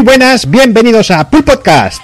[0.00, 2.00] Muy buenas, bienvenidos a Pool Podcast.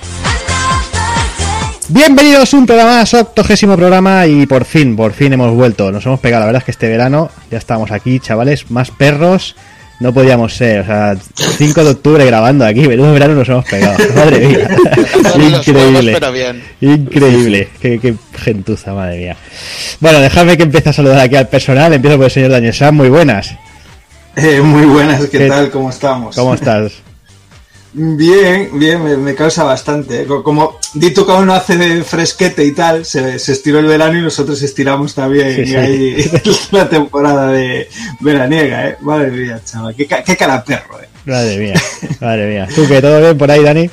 [1.88, 5.90] Bienvenidos a un programa más, octogésimo programa y por fin, por fin hemos vuelto.
[5.90, 9.56] Nos hemos pegado, la verdad es que este verano ya estamos aquí, chavales, más perros.
[10.00, 11.16] No podíamos ser, o sea,
[11.56, 13.96] 5 de octubre grabando aquí, menudo verano nos hemos pegado.
[14.14, 14.68] Madre mía.
[15.56, 16.12] Increíble.
[16.82, 17.68] Increíble.
[17.80, 19.36] Qué, qué gentuza, madre mía.
[20.00, 21.94] Bueno, dejadme que empiece a saludar aquí al personal.
[21.94, 23.54] Empiezo por el señor Daniel Sam, muy buenas.
[24.36, 25.70] Eh, muy buenas, ¿qué, ¿Qué- tal?
[25.70, 26.36] ¿Cómo estamos?
[26.36, 27.05] ¿Cómo estás?
[27.98, 30.20] Bien, bien, me, me causa bastante.
[30.22, 30.26] ¿eh?
[30.26, 34.18] Co- Como Dito cada uno hace de fresquete y tal, se, se estiró el verano
[34.18, 35.76] y nosotros estiramos también Sí, y sí.
[35.76, 36.30] ahí
[36.72, 37.88] la temporada de
[38.20, 38.96] veraniega, ¿eh?
[39.00, 41.08] Madre mía, chaval, qué, qué cara perro, ¿eh?
[41.24, 41.74] Madre mía,
[42.20, 42.68] madre mía.
[42.74, 43.00] ¿Tú qué?
[43.00, 43.90] ¿Todo bien por ahí, Dani?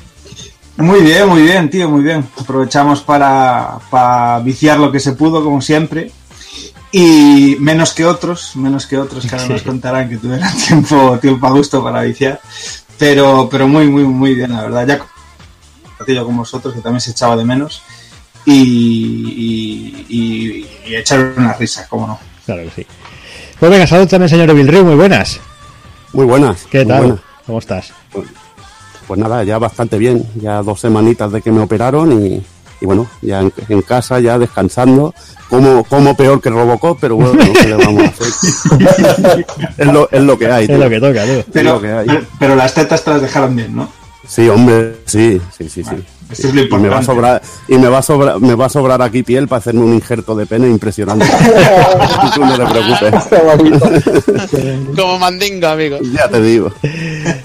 [0.75, 2.25] Muy bien, muy bien, tío, muy bien.
[2.37, 6.11] Aprovechamos para, para viciar lo que se pudo, como siempre.
[6.91, 9.53] Y menos que otros, menos que otros que ahora Sí.
[9.53, 12.39] nos contarán que tuvieran tiempo, tiempo a gusto para viciar.
[13.03, 14.87] Pero, pero muy, muy, muy bien, la verdad.
[14.87, 15.05] Ya
[15.85, 17.81] compartido con vosotros, que también se echaba de menos.
[18.45, 22.17] Y, y, y- y echar una risa, cómo no.
[22.45, 22.87] Claro que sí.
[23.59, 25.41] Pues venga, salud también, señor Evil Ryu, muy buenas.
[26.13, 26.65] Muy buenas.
[26.71, 26.99] ¿Qué muy tal?
[27.01, 27.19] buenas.
[27.45, 27.91] ¿Cómo estás?
[29.05, 30.25] Pues nada, ya bastante bien.
[30.35, 32.41] Ya dos semanitas de que me operaron y,
[32.83, 35.15] y bueno, ya en, en casa, ya descansando.
[35.49, 39.45] Como, como peor que Robocop, pero bueno, ¿qué le vamos a hacer?
[39.77, 40.63] es, lo, es lo que hay.
[40.63, 40.77] Es tío.
[40.77, 41.45] lo que toca, tú.
[41.53, 42.07] Pero, lo que hay.
[42.07, 43.87] pero, pero las tetas te las dejaron bien, ¿no?
[44.27, 45.95] Sí, hombre, sí, sí, sí, sí.
[46.29, 47.05] Esto es lo Y me va a importante.
[47.05, 49.93] sobrar, y me va a sobrar, me va a sobrar aquí piel para hacerme un
[49.93, 51.25] injerto de pene impresionante.
[52.33, 53.13] Tú no te preocupes.
[54.95, 55.99] Como mandingo, amigo.
[56.01, 56.73] Ya te digo.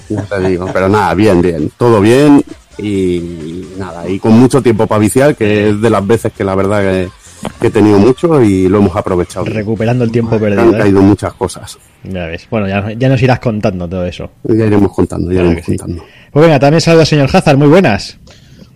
[0.09, 0.65] Ya te digo.
[0.73, 1.71] Pero nada, bien, bien.
[1.77, 2.43] Todo bien.
[2.81, 6.55] Y nada, y con mucho tiempo para viciar, que es de las veces que la
[6.55, 7.09] verdad que,
[7.59, 9.45] que he tenido mucho y lo hemos aprovechado.
[9.45, 10.75] Recuperando el tiempo Han perdido.
[10.75, 10.77] ¿eh?
[10.79, 11.77] caído muchas cosas.
[12.03, 12.47] Ya ves.
[12.49, 14.31] Bueno, ya, ya nos irás contando todo eso.
[14.43, 15.77] Ya iremos contando, ya Claro iremos que sí.
[15.77, 16.03] contando.
[16.31, 18.18] Pues venga, también saluda al señor Hazard, muy buenas.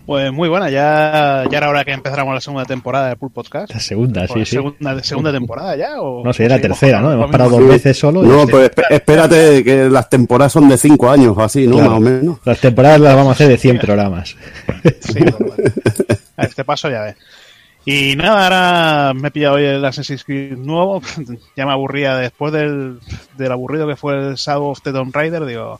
[0.05, 3.73] Pues muy buena, ya, ya era hora que empezáramos la segunda temporada de Pool Podcast.
[3.73, 4.55] La segunda, sí, Pues sí.
[4.57, 6.01] Segunda, segunda temporada ya.
[6.01, 7.13] O No sé, la tercera, ¿no?
[7.13, 8.21] Hemos parado dos veces solo.
[8.21, 11.75] No, pues esp- espérate que las temporadas son de cinco años o así, ¿no?
[11.75, 11.89] Claro.
[11.91, 12.37] Más o menos.
[12.43, 14.35] Las temporadas las vamos a hacer de 100 programas.
[14.99, 15.73] Sí, normal.
[16.35, 17.15] A este paso ya ves.
[17.85, 21.01] Y nada, ahora me he pillado hoy el Assassin's Creed nuevo.
[21.55, 22.99] ya me aburría después del,
[23.37, 25.79] del aburrido que fue el Shadow of the Tomb Raider, digo.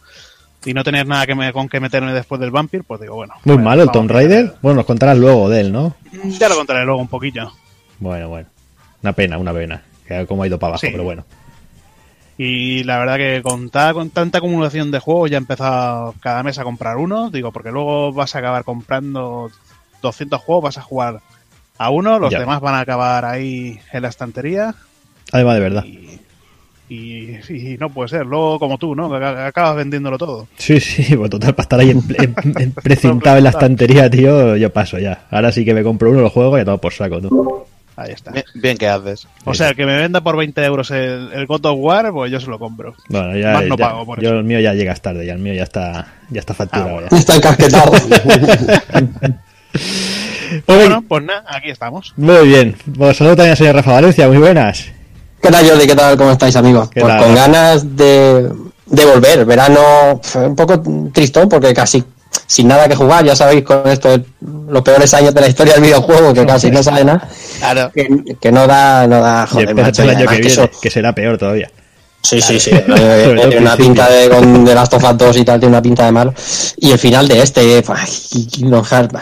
[0.66, 3.34] Y no tener nada que me, con que meterme después del Vampire, pues digo, bueno.
[3.44, 4.54] Muy bueno, malo el Tomb Raider.
[4.62, 5.96] Bueno, nos contarás luego de él, ¿no?
[6.40, 7.52] Ya lo contaré luego un poquillo.
[8.00, 8.48] Bueno, bueno.
[9.02, 9.82] Una pena, una pena.
[10.08, 10.88] Que como ha ido para abajo, Sí.
[10.92, 11.26] pero bueno.
[12.38, 16.42] Y la verdad que con, ta- con tanta acumulación de juegos ya he empezado cada
[16.44, 19.52] mes a comprar uno, digo, porque luego vas a acabar comprando
[20.02, 21.20] 200 juegos, vas a jugar
[21.78, 22.40] a uno, los Ya.
[22.40, 24.74] demás van a acabar ahí en la estantería
[25.32, 25.84] Además, de verdad.
[25.86, 26.13] y,
[26.94, 27.40] y,
[27.74, 29.14] y no puede ser, luego como tú, ¿no?
[29.16, 30.48] Acabas vendiéndolo todo.
[30.58, 34.56] Sí, sí, pues total, para estar ahí en, en- en- precintado en la estantería, tío,
[34.58, 35.26] yo paso ya.
[35.32, 37.64] Ahora sí que me compro uno, lo juego y a todo por saco, tú.
[37.96, 38.32] Ahí está.
[38.32, 39.28] Bien, bien que haces.
[39.46, 42.32] O sea, el que me venda por 20 euros el, el God of War, pues
[42.32, 42.96] yo se lo compro.
[43.08, 44.38] Bueno, ya, Más no ya- pago por yo eso.
[44.40, 47.02] el mío ya llegas tarde, ya el mío ya está, ya está facturado.
[47.06, 47.18] Ah, ya.
[47.18, 47.92] Está encasquetado.
[50.68, 52.14] Pues Bueno, pues nada, aquí estamos.
[52.16, 52.76] Muy bien.
[52.96, 54.92] Pues saludo también al señor Rafa Valencia, muy buenas.
[55.44, 55.86] ¿Qué tal, Jordi?
[55.88, 56.18] ¿Qué tal?
[56.18, 56.90] ¿Cómo estáis, amigos?
[56.90, 57.24] ¿Qué Pues tal?
[57.24, 58.50] con ganas de,
[58.86, 59.44] de volver.
[59.46, 60.82] Verano fue un poco
[61.14, 62.02] tristón porque casi
[62.48, 63.26] sin nada que jugar.
[63.26, 64.24] Ya sabéis con esto de
[64.70, 67.28] los peores años de la historia del videojuego que casi no sabe nada.
[67.60, 67.92] Claro.
[67.94, 68.08] Que,
[68.40, 71.14] que no da, no da, joder, espérate macho, el y año que eso- que será
[71.14, 71.70] peor todavía.
[72.22, 72.72] Sí, sí, sí.
[72.72, 72.86] Al
[73.36, 76.06] Tiene una pinta de, con, de Last of Us 2 y tal, tiene una pinta
[76.06, 76.34] de malo.
[76.78, 77.84] Y el final de este,
[78.50, 79.14] Kingdom Hearts,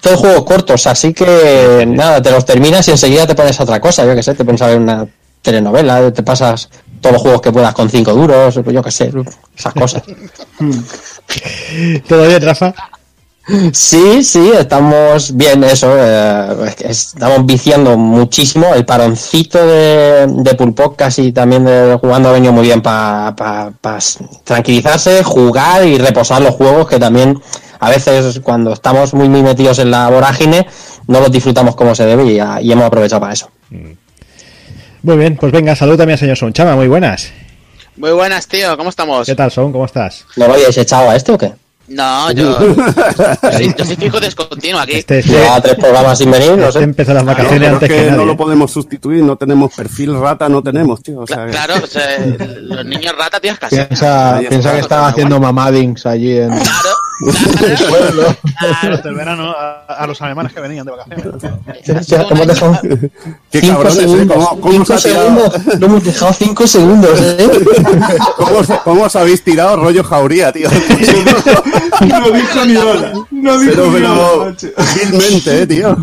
[0.00, 3.80] todos juegos cortos, así que nada, te los terminas y enseguida te pones a otra
[3.80, 5.04] cosa, yo que sé, te pones a ver una
[5.44, 6.68] telenovela, te pasas
[7.00, 9.12] todos los juegos que puedas con 5 duros, yo que sé,
[9.56, 10.02] esas cosas.
[12.08, 12.74] ¿Todo bien, Rafa?
[13.74, 15.94] Sí, sí, estamos bien, eso.
[15.98, 18.74] eh, estamos viciando muchísimo.
[18.74, 23.34] El paroncito de, de Pulpok casi también de, jugando ha venido muy bien para
[24.44, 27.38] tranquilizarse, jugar y reposar los juegos que también
[27.80, 30.66] a veces cuando estamos muy, muy metidos en la vorágine
[31.06, 33.50] no los disfrutamos como se debe y, y hemos aprovechado para eso.
[35.04, 37.30] Muy bien, pues venga, saludo también al señor Sonchama, muy buenas.
[37.96, 38.74] Muy buenas, tío.
[38.78, 39.26] ¿Cómo estamos?
[39.26, 39.70] ¿Qué tal, Son?
[39.70, 40.24] ¿Cómo estás?
[40.36, 41.52] ¿No lo habíais echado a este o qué?
[41.88, 42.58] No, yo.
[42.76, 44.92] yo, soy, yo soy fijo descontinuo aquí.
[44.94, 46.84] Este, este, Lleva tres programas sin venir, no este sé.
[46.84, 50.62] empezó las vacaciones antes es que, no lo podemos sustituir, no tenemos perfil rata, no
[50.62, 51.20] tenemos, tío.
[51.20, 52.18] O sea, que- Claro, o sea,
[52.62, 53.76] los niños rata, tío, es casi.
[53.76, 56.48] Piensa, piensa que estaba está haciendo mamadings allí en...
[56.48, 56.88] Claro,
[58.58, 62.06] Claro, del verano a, a los alemanes que venían de vacaciones.
[62.06, 62.78] Ya hemos dejado
[63.50, 64.26] Qué cabrones, ¿eh?
[64.26, 65.24] ¿Cómo, cómo Cinco ha tirado?
[65.50, 65.78] segundos.
[65.80, 67.48] No hemos dejado cinco segundos, ¿eh?
[68.36, 70.68] ¿Cómo, os- cómo os habéis tirado rollo jauría, tío?
[72.00, 73.12] No dijo ni hola.
[73.30, 74.56] No dijo Pero, ni hola,
[75.00, 75.96] vilmente, eh, tío.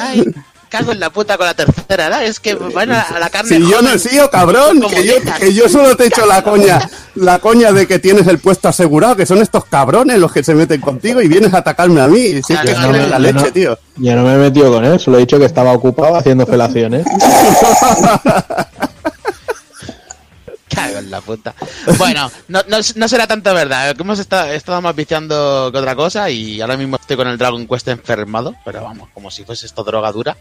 [0.00, 0.34] Ay,
[0.72, 2.24] cago en la puta con la tercera, ¿verdad?
[2.24, 3.50] Es que van a, a la carne.
[3.50, 5.38] Si yo no he sido cabrón, que yo, nietas.
[5.38, 6.80] que yo solo te echo la coña,
[7.14, 10.54] la coña de que tienes el puesto asegurado, que son estos cabrones los que se
[10.54, 12.42] meten contigo y vienes a atacarme a mí.
[12.42, 13.52] Si es que Claro, es la leche, no.
[13.52, 13.78] tío.
[13.96, 17.04] Yo no me he metido con él, solo he dicho que estaba ocupado haciendo felaciones.
[20.74, 21.54] Cago en la puta.
[21.98, 23.94] Bueno, no, no, no será tanto verdad.
[23.94, 27.28] que Hemos estado, he estado más viciando que otra cosa y ahora mismo estoy con
[27.28, 30.34] el Dragon Quest enfermado, pero vamos, como si fuese esto droga dura.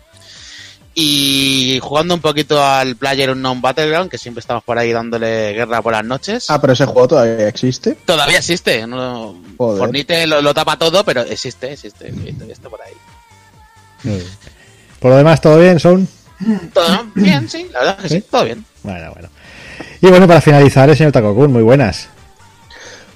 [0.94, 5.82] Y jugando un poquito al Player Unknown Battleground, que siempre estamos por ahí dándole guerra
[5.82, 6.50] por las noches.
[6.50, 7.98] Ah, pero ese juego todavía existe.
[8.06, 8.86] Todavía existe.
[8.86, 9.80] No, Joder.
[9.80, 12.12] Fornite lo, lo tapa todo, pero existe, existe.
[12.12, 12.94] Todavía está por ahí.
[15.00, 16.08] Por lo demás, ¿todo bien, Son?
[16.74, 18.66] Todo bien, sí, la verdad que sí, todo bien.
[18.84, 19.30] Bueno, bueno.
[20.02, 22.10] Y bueno, para finalizar, el señor Takokun, muy buenas.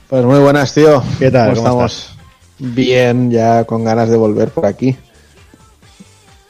[0.08, 1.04] Pues muy buenas, tío.
[1.18, 1.56] ¿Qué tal?
[1.56, 2.16] ¿Cómo ¿Cómo estamos?
[2.60, 4.96] Bien, ya con ganas de volver por aquí.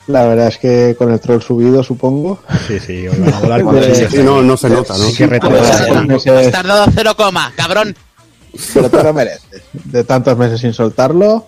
[0.08, 2.40] La verdad es que con el troll subido, supongo.
[2.68, 3.62] Sí, sí, a volar
[3.96, 4.06] sí.
[4.12, 5.06] Sí, no, no se nota, ¿no?
[5.06, 7.96] Hay que la- meses- Has tardado cero coma, cabrón.
[8.74, 9.64] pero te lo mereces.
[9.74, 11.48] De tantos meses sin soltarlo.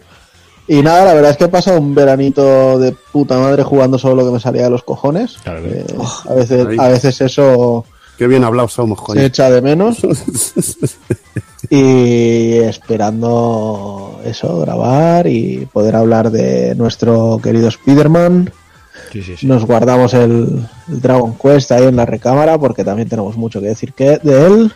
[0.67, 4.15] Y nada, la verdad es que he pasado un veranito de puta madre jugando solo
[4.15, 5.37] lo que me salía de los cojones.
[5.43, 5.85] Claro Eh,
[6.29, 6.77] a, veces, Ahí.
[6.79, 7.85] a veces eso
[8.17, 9.21] Qué bien hablados somos, se coño.
[9.21, 9.99] echa de menos.
[11.69, 18.51] y esperando eso, grabar y poder hablar de nuestro querido Spider-Man.
[19.11, 19.45] Sí, sí, sí.
[19.45, 23.67] Nos guardamos el, el Dragon Quest ahí en la recámara porque también tenemos mucho que
[23.67, 24.73] decir que de él.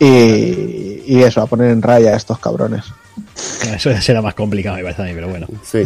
[0.00, 2.84] Y eso, a poner en raya a estos cabrones.
[3.74, 5.46] Eso ya será más complicado, me parece a mí, pero bueno.
[5.62, 5.82] Sí.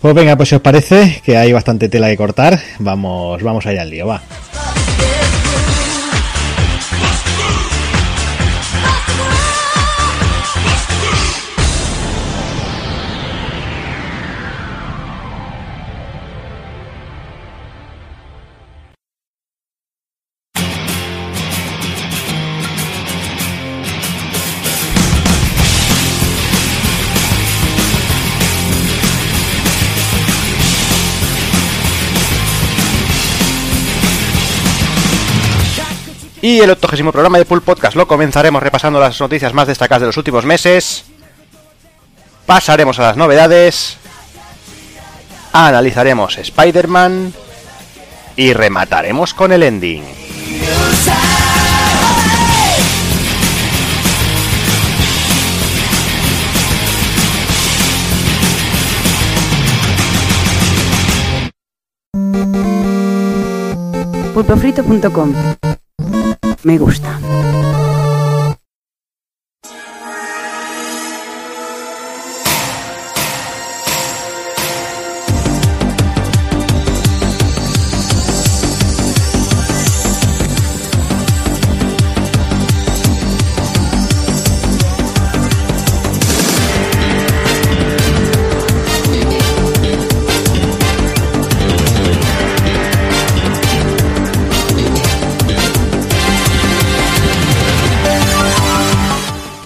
[0.00, 3.82] Pues venga, pues si os parece que hay bastante tela que cortar, vamos, vamos allá
[3.82, 4.22] al lío, va.
[36.42, 40.06] Y el octogésimo programa de Pool Podcast lo comenzaremos repasando las noticias más destacadas de
[40.06, 41.04] los últimos meses.
[42.46, 43.98] Pasaremos a las novedades.
[45.52, 47.34] Analizaremos Spider-Man.
[48.36, 50.02] Y remataremos con el ending.
[64.32, 65.34] Pulpofrito.com
[66.62, 67.18] Me gusta.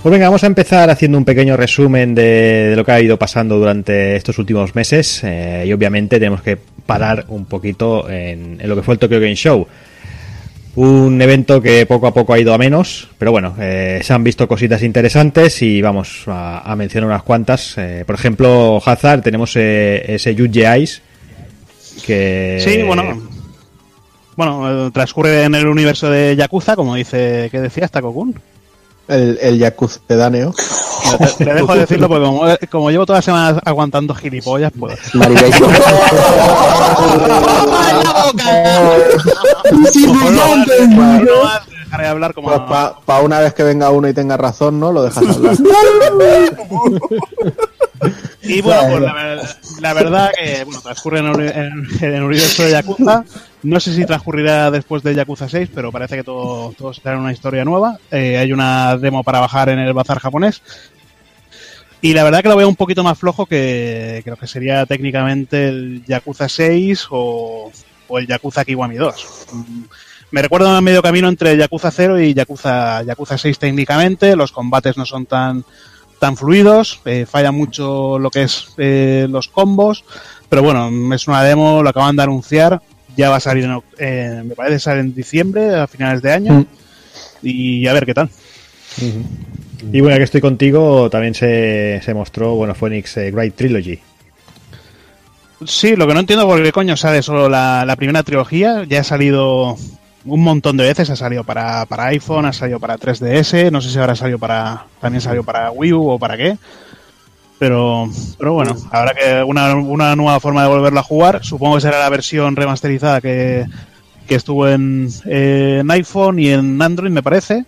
[0.04, 3.58] Pues venga, vamos a empezar haciendo un pequeño resumen de, lo que ha ido pasando
[3.58, 8.82] durante estos últimos meses eh, y obviamente tenemos que parar un poquito en, lo que
[8.82, 9.66] fue el Tokyo Game Show.
[10.76, 14.22] Un evento que poco a poco ha ido a menos, pero bueno, eh, se han
[14.22, 17.78] visto cositas interesantes y vamos a, mencionar unas cuantas.
[17.78, 21.00] Eh, por ejemplo, Hazard, tenemos ese Yuji Ice
[22.04, 22.58] que...
[22.60, 23.22] Sí, bueno.
[24.36, 28.34] Bueno, transcurre en el universo de Yakuza, como dice que decía hasta Kokun.
[29.08, 30.54] El, el Yakuza pedáneo.
[31.18, 34.98] Te, te dejo de decirlo porque como, como llevo todas las semanas aguantando gilipollas, pues.
[41.94, 42.48] Pues dejaré hablar como.
[42.48, 44.92] Pues para una vez que venga uno y tenga razón, ¿no?
[44.92, 45.56] Lo dejas hablar.
[48.42, 49.40] Y bueno, pues la, ver-
[49.80, 53.24] la verdad que bueno, transcurre en, el uni- en- en el universo de Yakuza.
[53.62, 57.32] No sé si transcurrirá después de Yakuza 6, pero parece que todo, todo será una
[57.32, 57.98] historia nueva.
[58.10, 60.60] Eh, hay una demo para bajar en el bazar japonés.
[62.02, 64.84] Y la verdad que lo veo un poquito más flojo que, que lo que sería
[64.84, 67.72] técnicamente el Yakuza 6 o,
[68.08, 69.46] o el Yakuza Kiwami 2.
[70.34, 74.34] Me recuerda a medio camino entre Yakuza 0 y Yakuza, Yakuza 6 técnicamente.
[74.34, 75.64] Los combates no son tan,
[76.18, 80.04] tan fluidos, eh, falla mucho lo que es eh, los combos,
[80.48, 82.82] pero bueno, es una demo, lo acaban de anunciar,
[83.16, 86.66] ya va a salir, en, eh, me parece en diciembre, a finales de año, Mm.
[87.46, 88.28] y a ver qué tal.
[89.92, 94.00] Y bueno, que estoy contigo, también se, se mostró, bueno, Phoenix eh, Great Trilogy.
[95.64, 99.02] Sí, lo que no entiendo por qué coño sale solo la, la primera trilogía, ya
[99.02, 99.76] ha salido
[100.24, 103.90] un montón de veces, ha salido para, para iPhone, ha salido para 3DS, no sé
[103.90, 106.56] si ahora salió para, también salió para Wii U o para qué.
[107.58, 111.44] Pero, pero bueno, habrá que una, una nueva forma de volverlo a jugar.
[111.44, 113.64] Supongo que será la versión remasterizada que,
[114.26, 115.08] que estuvo en,
[115.88, 117.64] iPhone y en Android, me parece.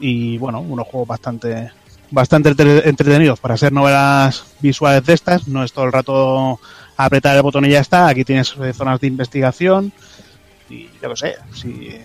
[0.00, 1.70] Y bueno, unos juegos bastante,
[2.10, 5.48] bastante entre- entretenidos para hacer novelas visuales de estas.
[5.48, 6.60] No es todo el rato
[6.96, 8.08] apretar el botón y ya está.
[8.08, 9.90] Aquí tienes eh, zonas de investigación.
[10.70, 11.98] Y yo qué sé, si,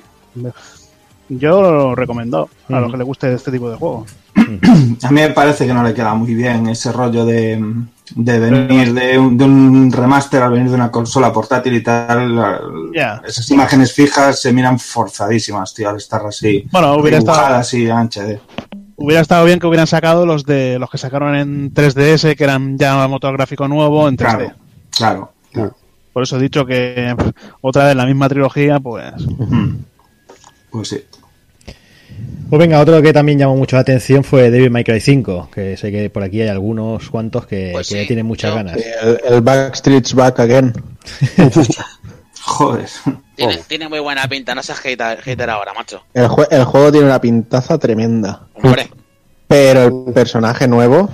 [1.29, 4.09] yo lo recomiendo a los que les guste este tipo de juegos.
[4.35, 7.63] A mí me parece que no le queda muy bien ese rollo de,
[8.15, 12.91] de venir de un, de un remaster al venir de una consola portátil y tal.
[13.25, 16.65] Esas imágenes fijas se miran forzadísimas, tío, al estar así.
[16.71, 18.39] Bueno, hubiera estado- dibujadas y HD.
[18.95, 22.77] Hubiera estado bien que hubieran sacado los de los que sacaron en 3DS, que eran
[22.77, 24.37] ya motor gráfico nuevo en 3D.
[24.37, 24.53] Claro,
[24.91, 25.33] claro.
[25.51, 25.75] claro.
[26.13, 29.11] Por eso he dicho que pff, otra vez la misma trilogía, pues
[30.69, 31.03] Pues sí.
[32.49, 35.75] Pues venga, otro que también llamó mucho la atención fue Devil May Cry 5, que
[35.75, 38.77] sé que por aquí hay algunos cuantos que, Pues que sí, tienen muchas yo- ganas.
[38.77, 40.73] El, el Backstreet's Back Again.
[42.45, 42.85] Joder.
[43.35, 46.03] Tiene, tiene muy buena pinta, no seas hater, hater ahora, macho.
[46.13, 48.41] El, jue- el juego tiene una pintaza tremenda.
[48.61, 48.89] Hombre,
[49.47, 51.09] Pero el personaje nuevo,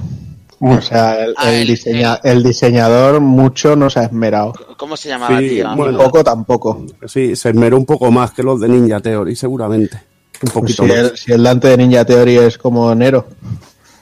[0.59, 4.53] o sea, el, Ah, el el- diseña- el diseñador mucho no se ha esmerado.
[4.77, 5.75] ¿cómo se llamaba, Sí, tío?
[5.75, 5.97] bueno.
[5.97, 6.85] Poco tampoco.
[7.07, 9.97] Sí, se esmeró un poco más que los de Ninja Theory, seguramente.
[9.97, 10.97] Un Pues poquito si, más.
[10.99, 13.27] el, si el Dante de Ninja Theory es como Nero.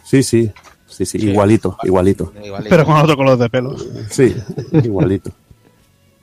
[0.03, 0.51] Sí, sí.
[0.87, 2.33] Sí, sí, igualito, igualito.
[2.43, 2.69] Igualito.
[2.71, 3.75] pero con otro color de pelo.
[4.09, 4.35] Sí,
[4.71, 5.29] igualito.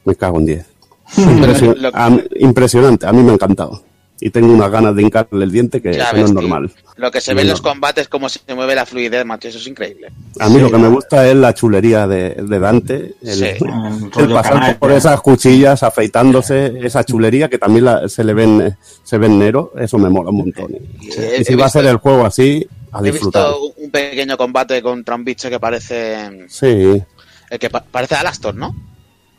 [0.05, 0.67] Me cago en 10.
[1.15, 3.83] Pero Impresio- lo- a mí- impresionante, a mí me ha encantado.
[4.21, 6.35] Y tengo unas ganas de hincarle el diente que, Ya no es tío.
[6.35, 6.71] normal.
[6.97, 7.75] Lo que se No ve en los normal.
[7.75, 10.13] combates, cómo se mueve la fluidez, macho, eso es increíble.
[10.39, 13.45] A mí lo que me gusta es la chulería de, de Dante, el, Sí.
[14.19, 19.19] El pasar por esas cuchillas, afeitándose, esa chulería que también la- se le ven se
[19.19, 20.71] ve en Nero, eso me mola un montón.
[21.01, 23.49] Y, he- y si he va a ser el juego así, a He disfrutar.
[23.49, 26.47] visto un pequeño combate contra un bicho que parece.
[26.49, 27.03] Sí.
[27.51, 28.75] El que pa- parece Alastor, ¿no?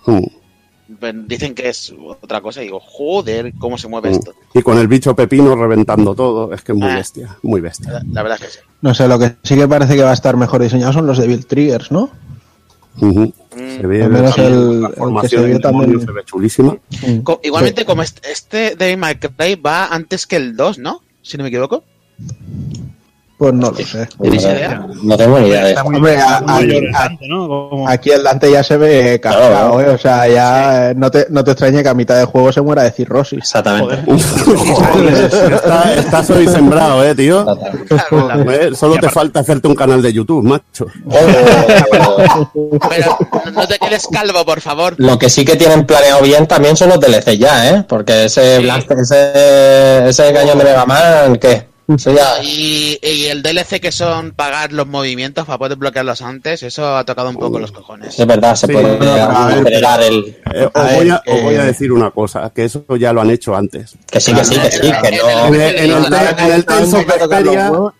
[0.05, 0.25] Mm,
[0.87, 4.13] Dicen que es otra cosa y digo, joder, cómo se mueve mm.
[4.13, 4.33] esto.
[4.53, 6.95] Y con el bicho pepino reventando todo, es que es muy Ah.
[6.95, 7.91] bestia, muy bestia.
[7.91, 8.65] La, la verdad es que sí.
[8.81, 11.17] No sé, lo que sí que parece que va a estar mejor diseñado son los
[11.17, 12.11] Devil Triggers, ¿no?
[12.97, 13.25] Mm.
[13.55, 16.05] Se ve el- la el que se también.
[16.05, 16.77] ve chulísima.
[17.07, 17.17] Mm.
[17.23, 17.85] Co- igualmente, Sí.
[17.87, 21.01] como este, este Devil May Cry va antes que el 2, ¿no?
[21.21, 21.83] Si no me equivoco.
[23.37, 24.07] Pues no lo sé.
[25.03, 25.89] No tengo ni idea de Está eso.
[25.89, 27.09] muy, Hombre, a- a-.
[27.19, 29.81] Como- Aquí el Dante ya se ve cascado, Claro.
[29.81, 29.89] ¿eh?
[29.89, 32.83] O sea, ya no, te, no te extrañe que a mitad del juego se muera
[32.83, 33.39] de cirrosis.
[33.39, 33.97] Exactamente.
[35.97, 37.45] Estás hoy sembrado, eh, tío.
[37.89, 38.75] Exactamente.
[38.77, 40.87] Solo te falta hacerte un canal de YouTube, macho.
[42.89, 43.17] Pero
[43.53, 44.93] no, te quedes calvo, por favor.
[44.97, 47.83] Lo que sí que tienen planeado bien también son los DLC ya, ¿eh?
[47.87, 48.57] Porque ese,
[48.97, 51.67] ese, ese cañón de Mega Man, ¿qué?
[52.43, 57.03] Y, y el DLC que son pagar los movimientos para poder bloquearlos antes, eso ha
[57.05, 58.17] tocado un poco los cojones.
[58.19, 60.35] Es verdad, se Sí, puede acelerar el...
[60.53, 63.21] Eh, os, voy a, os eh, voy a decir una cosa, que eso ya lo
[63.21, 63.95] han hecho antes.
[64.09, 65.45] Que sí, que sí, que sí, que En no...
[65.47, 65.61] el, en
[65.91, 66.01] el,
[66.37, 66.65] en el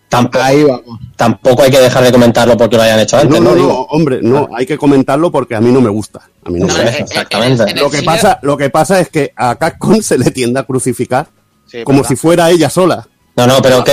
[0.08, 1.00] Tampoco, Ahí vamos.
[1.16, 3.56] tampoco hay que dejar de comentarlo porque lo hayan hecho antes, No, ¿no?
[3.56, 6.20] no, hombre, no, hay que comentarlo porque a mí no me gusta.
[6.44, 6.96] A mí no No, me gusta.
[6.98, 7.74] en- exactamente.
[7.74, 11.26] Lo que, pasa, lo que pasa es que a Capcom se le tiende a crucificar
[11.66, 12.08] Sí, como verdad.
[12.10, 13.06] si fuera ella sola.
[13.36, 13.92] No, no, pero ¿qué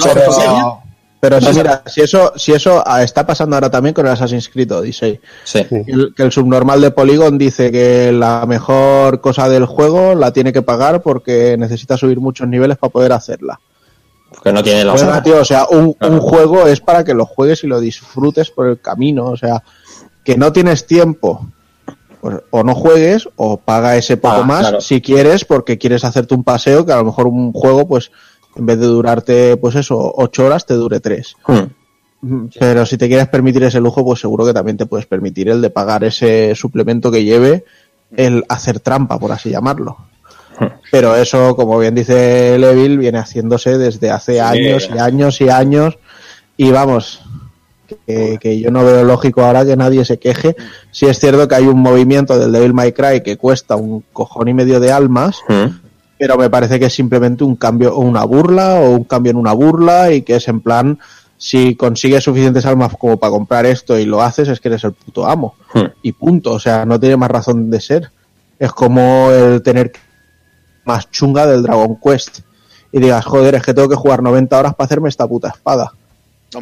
[0.00, 0.82] sobre- Pero-
[1.20, 4.48] Pero sí, mira, si eso, si eso ah, está pasando ahora también con el Assassin's
[4.48, 5.18] Creed Odyssey.
[5.42, 5.64] Sí.
[5.64, 10.32] Que el, que el subnormal de Polygon dice que la mejor cosa del juego la
[10.32, 13.58] tiene que pagar porque necesita subir muchos niveles para poder hacerla.
[14.44, 16.14] Que no tiene la Bueno, tío, o sea, un, Claro.
[16.14, 19.26] un juego es para que lo juegues y lo disfrutes por el camino.
[19.26, 19.64] O sea,
[20.24, 21.48] que no tienes tiempo,
[22.20, 24.80] pues o no juegues o paga ese poco Ah, más claro.
[24.80, 28.12] si quieres porque quieres hacerte un paseo que a lo mejor un juego, pues
[28.58, 31.36] en vez de durarte, pues eso, ocho horas, te dure tres.
[31.46, 32.46] Hmm.
[32.58, 35.62] Pero si te quieres permitir ese lujo, pues seguro que también te puedes permitir el
[35.62, 37.64] de pagar ese suplemento que lleve
[38.16, 39.96] el hacer trampa, por así llamarlo.
[40.90, 45.98] Pero eso, como bien dice Levil, viene haciéndose desde hace años y años y años.
[46.56, 47.22] Y vamos,
[48.06, 50.56] que, que yo no veo lógico ahora que nadie se queje.
[50.90, 54.48] Si es cierto que hay un movimiento del Devil May Cry que cuesta un cojón
[54.48, 55.87] y medio de almas, Hmm.
[56.18, 59.36] Pero me parece que es simplemente un cambio o una burla o un cambio en
[59.36, 60.98] una burla y que es en plan
[61.36, 64.92] si consigues suficientes almas como para comprar esto y lo haces es que eres el
[64.92, 65.86] puto amo Hmm.
[66.02, 68.10] y punto, o sea, no tiene más razón de ser.
[68.58, 69.92] Es como el tener
[70.84, 72.40] más chunga del Dragon Quest
[72.90, 75.92] y digas, joder, es que tengo que jugar 90 horas para hacerme esta puta espada.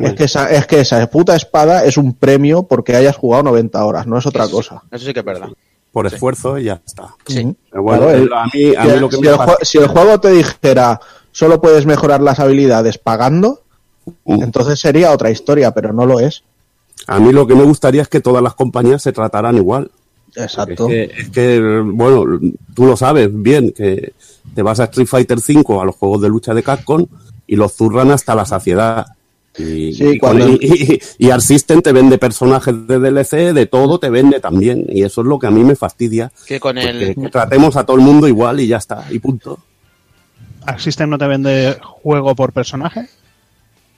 [0.01, 3.85] Es que, esa, es que esa puta espada es un premio porque hayas jugado 90
[3.85, 4.83] horas, no es otra cosa.
[4.91, 5.49] Eso sí que es verdad.
[5.97, 7.15] Por esfuerzo y ya está.
[7.25, 9.79] Pero bueno, Claro, el- a mí, a si, lo que si me el, pasa- si
[9.79, 11.01] el juego te dijera
[11.33, 13.63] solo puedes mejorar las habilidades pagando,
[14.27, 14.43] Mm.
[14.43, 16.43] entonces sería otra historia, pero no lo es.
[17.07, 19.91] a mí lo que me gustaría es que todas las compañías se trataran igual.
[20.35, 20.87] Exacto.
[20.91, 22.41] Es que, es que, bueno,
[22.75, 24.13] tú lo sabes bien, que
[24.55, 27.07] te vas a Street Fighter V, a los juegos de lucha de Capcom,
[27.47, 29.07] y los zurran hasta la saciedad.
[29.59, 33.67] Y, Sí, y, cuando- y- y- y Art System te vende personajes de DLC, de
[33.67, 34.85] todo te vende también.
[34.89, 36.31] Y eso es lo que a mí me fastidia.
[36.47, 37.15] Que con el.
[37.15, 39.59] que tratemos a todo el mundo igual y ya está, y punto.
[40.67, 43.07] ¿Arc System no te vende juego por personaje?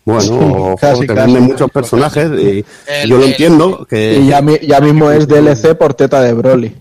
[0.05, 1.21] Bueno, Casi, te casi.
[1.33, 4.19] venden muchos personajes y El- yo lo el- entiendo que...
[4.21, 6.75] Y ya, ya mismo es DLC por teta de Broly.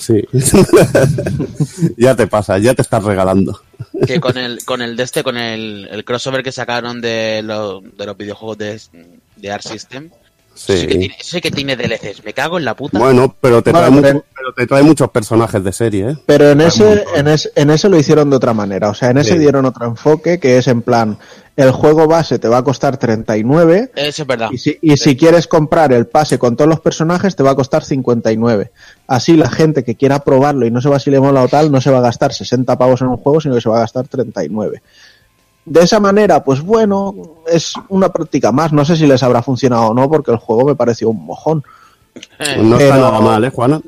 [0.00, 0.22] Sí.
[1.96, 3.60] ya te pasa, ya te estás regalando.
[4.06, 7.80] Que con el con el de este con el, el crossover que sacaron de, lo-
[7.80, 8.80] de los videojuegos de,
[9.36, 10.10] de Arc System
[10.54, 10.76] Sí.
[10.76, 13.72] sí que tiene, sí que tiene DLCs me cago en la puta Bueno, pero te,
[13.72, 16.16] Bueno, trae pero- mucho- pero te trae muchos personajes de serie, ¿eh?
[16.26, 18.90] Pero en ese, en, ese, en ese lo hicieron de otra manera.
[18.90, 19.38] O sea, en ese Sí.
[19.38, 21.16] dieron otro enfoque que es en plan,
[21.56, 25.16] el juego base te va a costar 39 eso es verdad y si, y si
[25.18, 28.70] quieres comprar el pase con todos los personajes te va a costar 59.
[29.06, 31.70] Así la gente que quiera probarlo y no se va si le mola o tal,
[31.70, 33.80] no se va a gastar 60 pavos en un juego, sino que se va a
[33.80, 34.82] gastar 39.
[35.64, 37.14] De esa manera, pues bueno,
[37.50, 38.72] es una práctica más.
[38.72, 41.62] No sé si les habrá funcionado o no, porque el juego me pareció un mojón.
[42.38, 43.80] Eh, No está nada mal, ¿eh, Juana?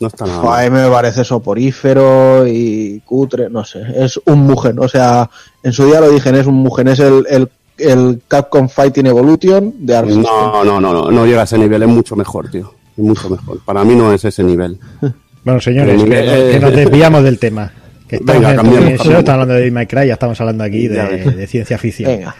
[0.00, 0.70] No está nada A mal.
[0.70, 5.28] mí me parece soporífero y cutre, no sé, es un mugen, o sea,
[5.62, 9.74] en su día lo dije, es un mugen, es el, el, el Capcom Fighting Evolution
[9.80, 10.08] de Arc.
[10.08, 12.72] No, no, no, no, no llega a ese nivel, es mucho mejor, tío.
[12.96, 13.58] Es mucho mejor.
[13.64, 14.78] Para mí no es ese nivel.
[15.44, 17.72] Bueno, señores, eh, que nos desviamos del tema.
[18.08, 19.28] Que estamos Venga, cambiamos, cambiamos.
[19.28, 22.10] hablando de May Cry, ya estamos hablando aquí de, ciencia ficción.
[22.10, 22.34] Venga,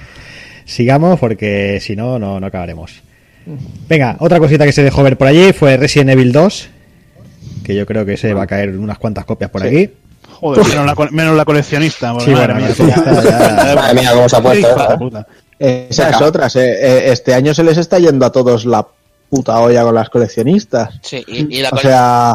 [0.64, 3.02] Sigamos porque si no, no, no acabaremos.
[3.88, 6.68] Venga, otra cosita que se dejó ver por allí fue Resident Evil 2,
[7.64, 9.90] que yo creo que se va a caer unas cuantas copias por aquí.
[10.30, 12.14] Joder, menos la, co- menos la coleccionista.
[12.20, 12.94] Sí, madre bueno, mía.
[13.74, 14.98] Madre mía, cómo se ha puesto, de ¿eh?
[14.98, 15.26] puta.
[15.58, 18.86] esa es otra, se- eh, este año se les está yendo a todos la
[19.30, 20.98] puta olla con las coleccionistas.
[21.02, 22.34] sí y, y la O sea,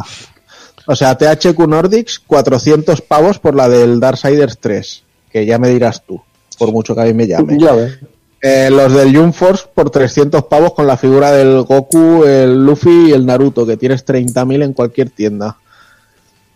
[0.85, 6.03] o sea, THQ Nordics, 400 pavos por la del Darksiders 3, que ya me dirás
[6.05, 6.21] tú,
[6.57, 7.57] por mucho que a mí me llame.
[7.59, 7.99] Ya ves.
[8.45, 13.07] Eh, los del Jump Force por 300 pavos con la figura del Goku, el Luffy
[13.07, 15.57] y el Naruto, que tienes 30.000 en cualquier tienda.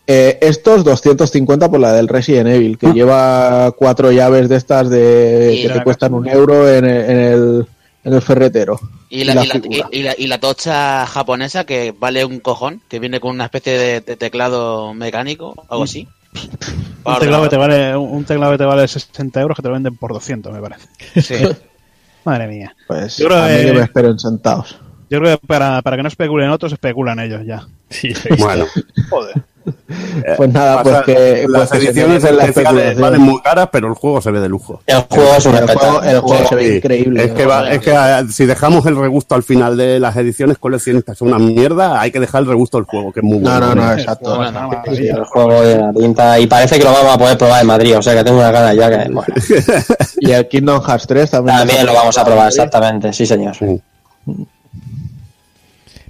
[0.06, 5.54] Eh, estos 250 por la del Resident Evil, que lleva cuatro llaves de estas de
[5.54, 7.68] Y que te cuestan un euro en el, en el,
[8.08, 8.80] en el ferretero.
[9.10, 9.90] y la, y la y la- figura.
[9.92, 13.46] y- y la- y la tocha japonesa que vale un cojón que viene con una
[13.46, 16.08] especie de, de teclado mecánico algo así
[17.04, 19.74] Un teclado, que te vale, un teclado que te vale 60 euros que te lo
[19.76, 20.88] venden por 200, me parece.
[21.22, 21.36] Sí.
[22.26, 22.76] Madre mía.
[22.88, 24.78] Pues Yo creo a mí que- que me esperen sentados.
[25.10, 27.66] Yo creo que para, para que no especulen otros, especulan ellos ya.
[27.90, 28.66] Sí, Bueno,
[29.10, 29.42] Joder.
[30.38, 33.02] Pues nada, pues que, las pues ediciones especiales especulación.
[33.02, 34.82] valen muy caras, pero el juego se ve de lujo.
[34.86, 36.48] El juego es un El juego, el juego Sí.
[36.50, 37.24] se ve increíble.
[37.24, 40.58] Es que, va- es que eh, si dejamos el regusto al final de las ediciones
[40.58, 43.50] coleccionistas son una mierda, hay que dejar el regusto del juego, que es muy No,
[43.52, 43.76] bueno.
[43.76, 44.38] no, no, El exacto.
[44.40, 45.08] una Sí.
[45.08, 46.40] El juego de la pinta.
[46.40, 47.98] Y parece que lo vamos a poder probar en Madrid.
[47.98, 49.10] O sea que tengo una gana ya que.
[49.12, 49.34] Bueno,
[50.20, 51.58] Y el Kingdom Hearts 3 también.
[51.58, 53.12] también lo vamos a probar, exactamente.
[53.14, 53.56] Sí, señor.
[53.56, 53.82] Sí.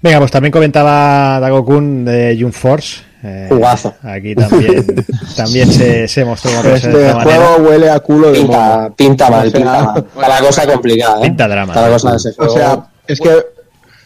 [0.01, 3.01] Venga, pues también comentaba Dagokun de Jump Force.
[3.27, 3.93] Eh, Jugazo.
[4.03, 7.45] Aquí también, también se, se mostró como Este de esta manera.
[7.47, 8.93] juego huele a culo de mono.
[8.95, 9.97] Pinta, pinta mal, O sea, pinta mal.
[10.15, 11.17] Está la cosa complicada.
[11.19, 11.21] ¿eh?
[11.23, 11.73] Pinta drama.
[11.73, 12.53] Está la cosa de ese O juego.
[12.53, 13.45] sea, es que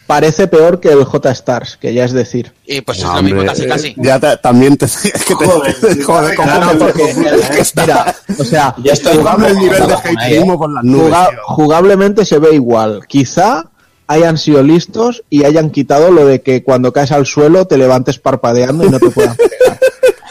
[0.06, 2.52] parece peor que el J-Stars, que ya es decir.
[2.66, 4.84] y pues es No, lo mismo casi eh, casi Ya te- también te.
[4.86, 8.92] es que te- Joder, joder, ¿cómo te- porque, es que está- mira, o sea, Yo
[8.92, 9.96] estoy jugable el nivel de ¿eh?
[10.16, 11.14] hateismo por las nubes.
[11.44, 13.00] jugablemente se ve igual.
[13.06, 13.64] Quizá
[14.06, 18.18] hayan sido listos y hayan quitado lo de que cuando caes al suelo te levantes
[18.18, 19.78] parpadeando y no te puedan pegar.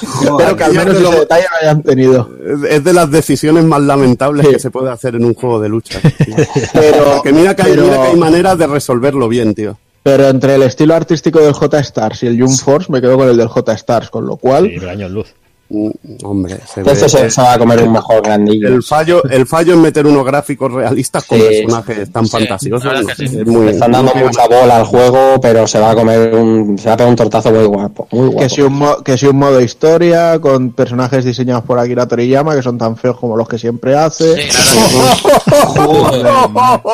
[0.01, 2.29] Espero que al menos ese detalle lo hayan tenido.
[2.69, 5.99] Es- de las decisiones más lamentables que se puede hacer en un juego de lucha.
[6.73, 9.77] Pero, Porque mira que, hay, pero- mira que hay maneras de resolverlo bien, tío.
[10.03, 13.37] pero entre el estilo artístico del J-Stars y el Jump Force me quedo con el
[13.37, 15.27] del J-Stars, con lo cual Sí, pero años luz.
[15.73, 15.89] Mm,
[16.25, 18.67] Hombre, se Entonces ve- se, se va a comer un mejor grandillo.
[18.67, 22.93] el fallo, el fallo en meter unos gráficos realistas con Sí, personajes tan sí, fantasiosos.
[23.09, 23.23] es sí.
[23.39, 26.77] es muy, están dando muy- mucha bola al juego, pero se va a comer un,
[26.77, 28.39] se va a pegar un tortazo muy guapo, muy guapo.
[28.39, 32.53] Que si, un mo- que si un modo historia con personajes diseñados por Akira Toriyama
[32.55, 34.35] que son tan feos como los que siempre hace.
[34.35, 35.91] Sí, claro.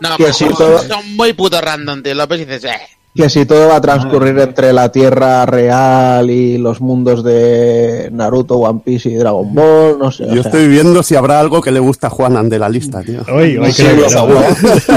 [0.00, 2.14] No, Que pero son, todo- son muy puto random, tío.
[2.14, 2.70] López dices, eh.
[3.14, 8.56] Que si todo va a transcurrir entre la Tierra real y los mundos de Naruto,
[8.56, 10.24] One Piece y Dragon Ball, no sé.
[10.24, 12.70] o Yo sea, estoy viendo si habrá algo que le gusta a Juanan de la
[12.70, 13.20] lista, tío.
[13.30, 14.08] Hoy, hoy Sí, creo que lo no.
[14.08, 14.44] seguro.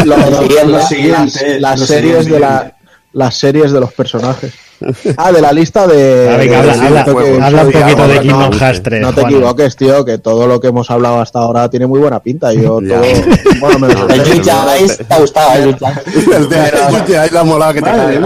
[0.06, 2.34] Lo- Lo siguiente, las- siguiente, las lo series siguiente.
[2.34, 2.72] de la
[3.12, 4.54] las series de los personajes.
[5.18, 6.30] Ah, de la lista de.
[6.32, 8.84] Ah, venga, habla, de- habla, de- que- habla un poquito de no, Kingdom no, Hearts
[8.84, 9.02] 3.
[9.02, 12.20] No te equivoques, tío, que todo lo que hemos hablado hasta ahora tiene muy buena
[12.22, 12.54] pinta.
[12.54, 13.02] Yo todo.
[13.62, 16.02] Bueno, menos El el Yuja Ice te ha gustado, el Yuja.
[16.36, 18.20] El de el la molada que te cae.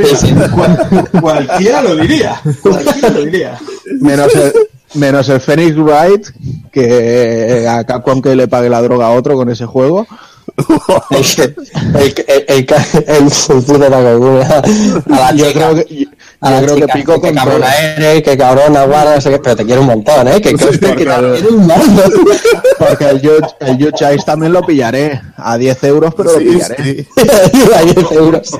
[1.21, 2.41] cualquiera lo diría.
[2.61, 3.57] Cualquiera lo diría.
[4.01, 4.53] menos el,
[4.95, 6.27] menos el Phoenix Wright,
[6.71, 10.07] que a Capcom que le pague la droga a otro con ese juego.
[11.09, 11.23] El,
[11.95, 12.67] el, el, el,
[13.17, 14.61] el puto Takagura.
[15.09, 16.07] A la Yo creo que, yo
[16.41, 19.55] a la creo que pico con cabrona eres, que cabrona guarda, no sé qué, pero
[19.55, 20.41] te quiero un montón, ¿eh?
[20.41, 22.11] Que, que, que un montón.
[22.77, 23.81] Porque el Judge, el
[24.15, 26.83] Ice también lo pillaré a 10 euros, pero lo Sí, pillaré.
[26.83, 27.07] sí.
[27.75, 28.51] A 10 euros.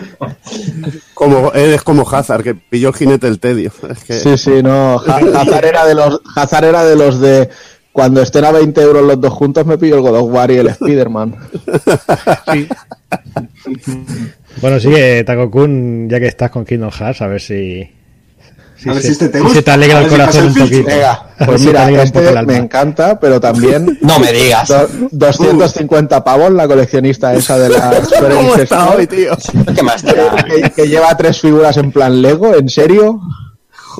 [1.14, 3.72] Como, eres como Hazard, que pilló el jinete del tedio.
[3.90, 5.02] Es que, Sí, sí, no.
[5.06, 7.50] Ha- Hazard era de los, Hazard era de los de
[7.91, 10.58] cuando estén a 20 euros los dos juntos me pillo el God of War y
[10.58, 11.36] el Spider-Man.
[14.62, 17.89] Bueno, sigue, Taco-kun, ya que estás con Kingdom Hearts, a ver si.
[18.86, 19.58] A ver se, si este te si gusta.
[19.60, 20.88] se te alegra A el si corazón un poquito.
[20.88, 24.67] Venga, pues si mira, este me encanta, pero también No me digas.
[24.69, 29.32] do- 250 pavos la coleccionista esa de la ¿Cómo está hoy, tío?
[29.75, 30.43] ¿Qué más te da?
[30.43, 33.19] que, que lleva tres figuras en plan Lego, ¿en serio?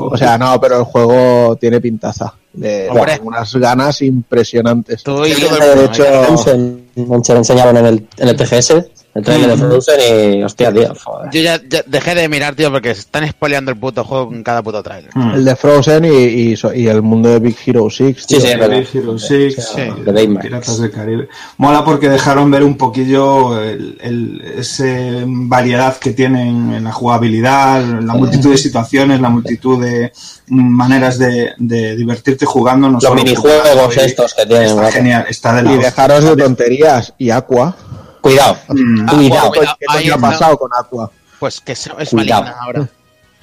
[0.06, 2.34] O sea, no, pero el juego tiene pintaza.
[2.54, 2.90] De,
[3.22, 5.04] unas ganas impresionantes.
[5.04, 6.04] Tú y De mundo, hecho,
[6.38, 8.74] se, se lo enseñaron en el, en el TGS,
[9.16, 10.94] el trailer de Frozen, y hostia, tío.
[11.04, 11.30] joder.
[11.32, 14.44] Yo ya, ya dejé de mirar, tío, porque se están spoileando el puto juego en
[14.44, 15.10] cada puto trailer.
[15.34, 18.18] El de Frozen y, y, so- y el mundo de Big Hero 6.
[18.20, 18.40] Sí, tío.
[18.42, 18.78] sí, verdad.
[18.78, 19.82] Big Hero 6, Sí.
[20.06, 20.46] de Baymax.
[20.46, 21.28] Piratas del Caribe.
[21.58, 27.84] Mola porque dejaron ver un poquillo el, el- ese variedad que tienen en la jugabilidad,
[28.02, 30.12] la multitud de situaciones, la multitud de
[30.48, 32.88] maneras de, de divertirte jugando.
[32.88, 36.36] No Los solo minijuegos estos que tienen, Está genial, está de la Y dejaros de
[36.44, 37.14] tonterías.
[37.18, 37.76] Y Aqua.
[38.22, 39.06] Cuidado, Mm.
[39.08, 41.10] Ah, cuidado, bueno, ¿Qué ha pasado con Aqua?
[41.40, 42.44] Pues que es, Cuidado.
[42.44, 42.88] maligna ahora.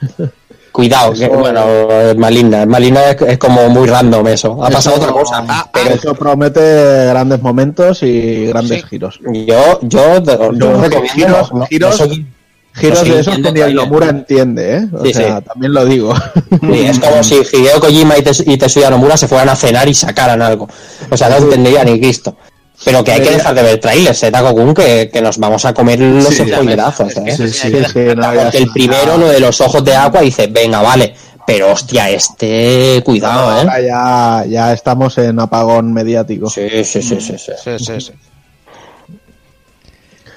[0.72, 4.62] cuidado, que bueno, es maligna, es maligna es, es como muy random eso.
[4.62, 5.42] Ha pasado otra cosa.
[5.48, 8.86] Ah, Pero eso promete grandes momentos y grandes Sí.
[8.90, 9.18] giros.
[9.32, 12.26] Yo, yo, yo No, recomiendo, giros- no- no giros- soy-
[12.78, 13.74] Giros de esos que ni el.
[13.74, 14.88] Nomura entiende, ¿eh?
[14.92, 15.44] O Sí, sea, sí.
[15.46, 16.12] también lo digo.
[16.60, 20.42] Sí, es como si Hideo Kojima y Tetsuya Nomura se fueran a cenar y sacaran
[20.42, 20.68] algo.
[21.10, 22.36] O sea, no entendería ni Cristo.
[22.84, 24.74] Pero que hay que dejar de ver trailers, ¿eh, Taco-kun?
[24.74, 27.36] Que, que nos vamos a comer los Sí, spoilerazos, ¿eh?
[27.36, 27.70] Sí, sí.
[27.70, 30.82] Sí, sí, no, ya Porque el primero, lo de los ojos de agua, dice, venga,
[30.82, 31.14] vale.
[31.46, 33.60] Pero hostia, este, cuidado, ¿eh?
[33.60, 36.50] Ahora ya, ya estamos en apagón mediático.
[36.50, 37.52] Sí, sí, sí, sí, sí.
[37.62, 38.12] Sí, sí, sí.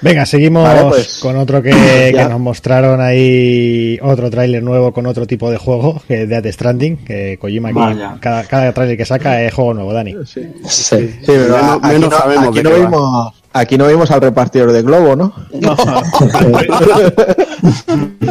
[0.02, 5.26] Venga, seguimos Vale, pues, con otro que, nos mostraron ahí, otro tráiler nuevo con otro
[5.26, 7.78] tipo de juego, que es Death Stranding, que Kojima aquí,
[8.20, 10.14] cada, cada tráiler que saca es juego nuevo, Dani.
[10.24, 10.42] Sí.
[10.66, 10.96] Sí.
[10.96, 14.72] Sí, pero Menos- aquí, no, sabemos aquí de no vimos, aquí no vimos al repartidor
[14.72, 15.34] de globo, ¿no?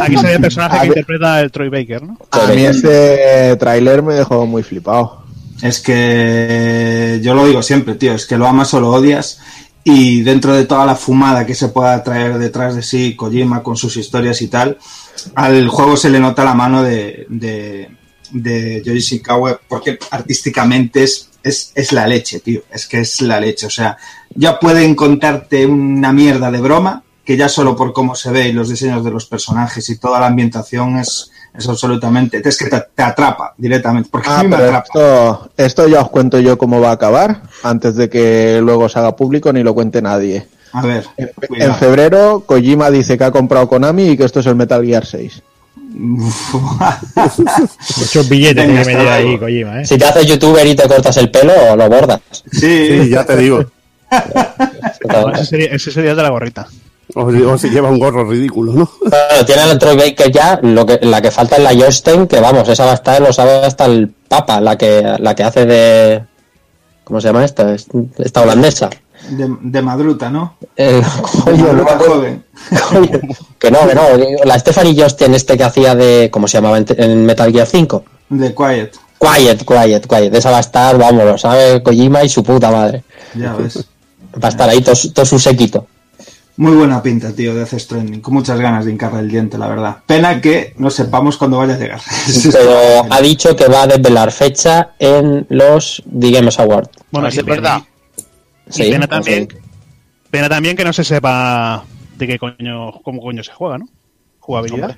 [0.01, 2.17] Aquí sale el personaje A que interpreta el Troy Baker, ¿no?
[2.31, 5.23] A mí este tráiler me dejó muy flipado.
[5.61, 9.39] Es que yo lo digo siempre, tío, es que lo amas o lo odias.
[9.83, 13.77] Y dentro de toda la fumada que se pueda traer detrás de sí, Kojima con
[13.77, 14.77] sus historias y tal,
[15.35, 17.89] al juego se le nota la mano de, de,
[18.31, 22.61] de porque artísticamente es, es, es la leche, tío.
[22.71, 23.65] Es que es la leche.
[23.65, 23.97] O sea,
[24.35, 28.53] ya pueden contarte una mierda de broma que ya solo por cómo se ve y
[28.53, 32.41] los diseños de los personajes y toda la ambientación es, es absolutamente...
[32.43, 34.09] Es que te, te atrapa directamente.
[34.11, 34.85] Porque a Ah, mí me pero atrapa.
[34.87, 38.99] esto, esto ya os cuento yo cómo va a acabar, antes de que luego se
[38.99, 40.47] haga público ni lo cuente nadie.
[40.71, 44.55] A ver, En, febrero, Kojima dice que ha comprado Konami y que esto es el
[44.55, 45.41] Metal Gear 6.
[47.97, 49.37] Muchos billetes tiene que meter ahí.
[49.37, 49.85] Kojima, ¿eh?
[49.85, 52.21] Si te haces youtuber y te cortas el pelo, lo bordas.
[52.51, 53.63] sí, Sí, ya te digo.
[55.33, 56.67] Ese, sería, ese sería el de la gorrita.
[57.15, 58.89] O, o si lleva un gorro ridículo, ¿no?
[59.01, 62.39] Bueno, tiene el Troy Baker ya, lo que, la que falta es la Jostein, que
[62.39, 65.65] vamos, esa va a estar, lo sabe hasta el Papa, la que, la que hace
[65.65, 66.23] de...
[67.03, 67.73] ¿Cómo se llama esta?
[67.73, 68.91] Esta holandesa.
[69.31, 70.57] de, de madruta, ¿no?
[70.77, 71.01] Eh,
[71.43, 72.43] coño, no Madruta joven.
[72.91, 73.19] Coño,
[73.57, 74.01] que no, que no.
[74.45, 76.29] La Stephanie Josten este que hacía de...
[76.31, 78.03] ¿Cómo se llamaba en, en Metal Gear 5?
[78.29, 78.95] De Quiet.
[79.19, 80.35] Quiet, quiet, quiet.
[80.35, 83.03] Esa va a estar, vamos, lo sabe Kojima y su puta madre.
[83.33, 83.83] Ya ves.
[84.35, 85.87] Va a estar ahí todo, su- todo su séquito.
[86.59, 88.19] Muy buena pinta, tío, de Death Stranding.
[88.19, 89.99] Con muchas ganas de hincarle el diente, la verdad.
[90.05, 92.01] Pena que no sepamos cuándo vaya a llegar.
[92.51, 96.89] Pero ha dicho que va a desvelar fecha en los The Games Awards.
[97.11, 97.81] Bueno, A ver si y es verdad.
[98.67, 99.47] Sí, pena también,
[100.29, 101.85] pena también que no se sepa
[102.17, 103.87] de qué coño, cómo coño se juega, ¿no?
[104.39, 104.97] Jugabilidad.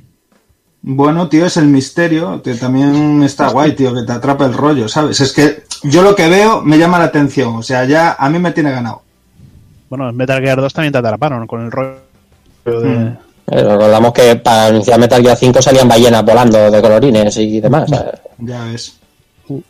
[0.82, 4.89] Bueno, tío, es el misterio, que también está guay, tío, que te atrapa el rollo,
[4.89, 5.21] ¿sabes?
[5.21, 8.39] Es que yo lo que veo me llama la atención, o sea, ya a mí
[8.39, 9.04] me tiene ganado.
[9.91, 11.97] Bueno, en Metal Gear 2 también te atraparon con el rollo
[12.63, 12.71] de...
[12.71, 13.17] Mm.
[13.47, 17.89] Eh, Recordamos que para anunciar Metal Gear 5 salían ballenas volando de colorines y demás.
[17.89, 18.21] ¿sabes?
[18.38, 18.97] Ya ves.
[19.47, 19.63] Sí,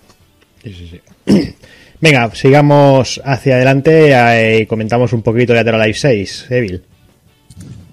[0.64, 1.56] sí, sí.
[2.00, 6.84] Venga, sigamos hacia adelante eh, y comentamos un poquito de Lateral Life 6, Evil.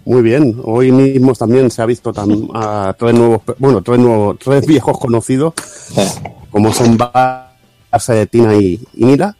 [0.04, 4.36] Muy bien, hoy mismo también se ha visto tam- a tres nuevos, bueno, tres nuevos,
[4.38, 5.54] tres viejos conocidos,
[5.96, 6.06] Eh,
[6.50, 9.34] como son Base, Tina y, y Mira.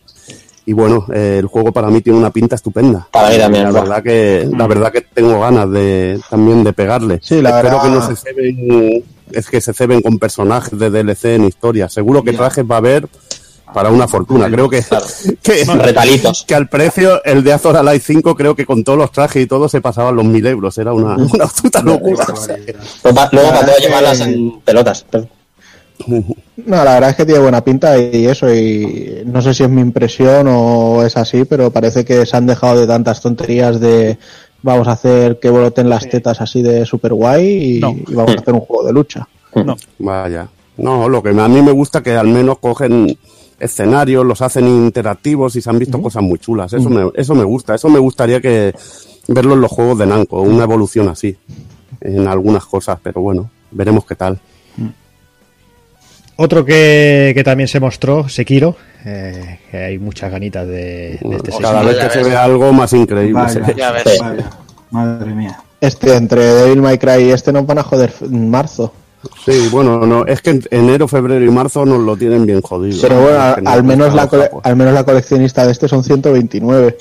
[0.69, 3.09] Y bueno, eh, el juego para mí tiene una pinta estupenda.
[3.11, 3.81] Para mí también, La va.
[3.81, 7.21] verdad que, la verdad que tengo ganas de también de pegarle.
[7.23, 10.91] Sí, la Espero verdad- que no se ceben, es que se ceben con personajes de
[10.91, 11.89] DLC en historia.
[11.89, 13.09] Seguro que trajes va a haber
[13.73, 14.51] para una fortuna.
[14.51, 14.85] Creo que,
[15.43, 16.45] que, Retalitos.
[16.47, 19.47] que al precio, el de Azor Alive 5, creo que con todos los trajes y
[19.47, 20.77] todo se pasaban los mil euros.
[20.77, 22.27] Era una, una puta locura.
[23.05, 23.31] Luego para
[23.67, 25.07] todo llevarlas en pelotas.
[25.11, 25.29] pero-
[26.07, 29.71] No, la verdad es que tiene buena pinta y eso, y no sé si es
[29.71, 34.19] mi impresión o es así, pero parece que se han dejado de tantas tonterías de
[34.63, 37.95] vamos a hacer que broten las tetas así de super guay y, No.
[38.07, 39.29] y vamos a hacer un juego de lucha.
[39.55, 39.77] No.
[39.99, 40.49] Vaya.
[40.77, 43.19] No, lo que a mí me gusta que al menos cogen
[43.59, 46.73] escenarios, los hacen interactivos y se han visto cosas muy chulas.
[46.73, 47.75] Eso, me, eso me gusta.
[47.75, 48.73] Eso me gustaría que
[49.27, 51.37] verlo en los juegos de Namco, una evolución así
[52.01, 54.39] en algunas cosas, pero bueno, veremos qué tal.
[56.41, 61.51] Otro que, que también se mostró, Sekiro, eh, que hay muchas ganitas de, de este
[61.61, 63.49] Cada vez que se ve algo más increíble.
[63.49, 63.75] se Vaya, ve.
[63.77, 64.03] Ya ves.
[64.05, 64.19] Sí.
[64.21, 64.51] vaya.
[64.91, 65.59] Madre mía.
[65.81, 68.93] Este, entre Devil May Cry y este nos van a joder en marzo.
[69.45, 72.99] Sí, bueno, no, es que en enero, febrero y marzo nos lo tienen bien jodido.
[73.03, 74.65] Pero bueno, al, que no al menos la cole- pues.
[74.65, 76.97] al menos la coleccionista de este son 129.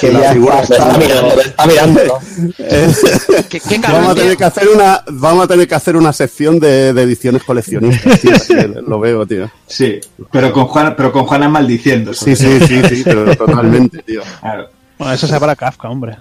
[0.00, 2.00] que la ya figura está- mirando, me está mirando.
[2.06, 2.54] ¿no?
[3.48, 4.38] ¿Qué, qué Vamos a cabrón, tener tío.
[4.38, 8.30] que hacer una, vamos a tener que hacer una sección de, de ediciones coleccionistas, tío,
[8.34, 8.54] así
[8.86, 9.50] lo veo, tío.
[9.66, 10.00] Sí,
[10.32, 12.14] pero con Juana, pero con Juana maldiciendo.
[12.14, 14.22] Sí, sí, sí, sí, pero totalmente, tío.
[14.40, 14.68] Claro.
[14.98, 16.16] Bueno, eso se para Kafka, hombre.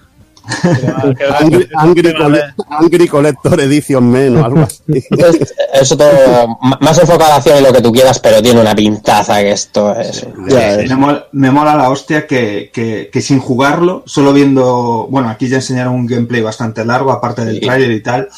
[1.39, 4.84] Angry, Angry Cole- Angry Collector Edition Men o algo así.
[5.12, 8.62] Es- Eso todo, más enfocado a la acción y lo que tú quieras, pero tiene
[8.62, 10.25] una pintaza que esto es.
[10.47, 10.77] Ya.
[10.88, 15.47] Me mola, me mola la hostia que, que, que sin jugarlo, solo viendo, bueno, aquí
[15.49, 17.65] ya enseñaron un gameplay bastante largo, aparte del Sí.
[17.65, 18.29] trailer y tal,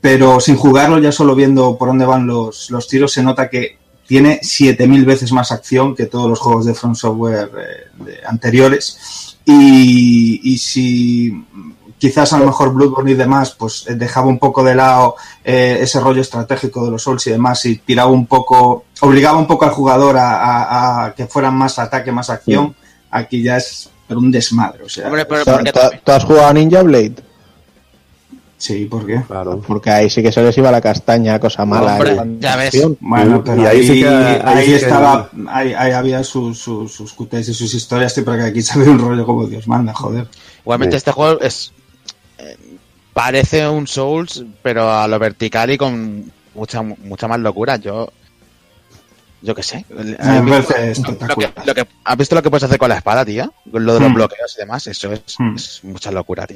[0.00, 3.78] pero sin jugarlo, ya solo viendo por dónde van los, los tiros, se nota que
[4.06, 9.36] tiene 7000 veces más acción que todos los juegos de From Software eh, de- anteriores.
[9.52, 11.44] Y, y si
[11.98, 15.78] quizás a lo mejor Bloodborne y demás, pues eh, dejaba un poco de lado eh,
[15.82, 19.64] ese rollo estratégico de los Souls y demás y tiraba un poco, obligaba un poco
[19.66, 22.74] al jugador a, a- a que fueran más ataque, más acción,
[23.10, 26.02] aquí ya es pero un desmadre, o sea, Hombre, pero ¿Tú, ¿por qué tú- también?
[26.04, 27.14] tú has jugado a Ninja Blade?
[28.60, 29.20] Sí, ¿por qué?
[29.26, 29.60] Claro.
[29.66, 31.94] Porque ahí sí que se les iba la castaña, cosa mala.
[31.96, 32.80] Hombre, ya ves.
[33.00, 36.58] Bueno, Y pero ahí ahí, sí que- ahí ahí que- estaba, ahí, ahí había sus,
[36.58, 39.92] sus, sus y sus historias, tío, porque aquí se ve un rollo como Dios manda,
[39.92, 40.28] joder.
[40.62, 40.98] Igualmente Sí.
[40.98, 41.72] este juego es
[42.38, 42.56] eh,
[43.12, 47.76] parece un Souls, pero a lo vertical y con mucha mucha más locura.
[47.76, 48.12] Yo
[49.42, 49.84] yo qué sé.
[49.88, 52.96] Me ¿Has visto, parece lo que, lo ¿Has visto lo que puedes hacer con la
[52.96, 53.24] espada?
[53.70, 54.14] Con lo de los Hmm.
[54.14, 54.86] bloqueos y demás.
[54.86, 55.54] Eso es, Hmm.
[55.56, 56.46] es mucha locura.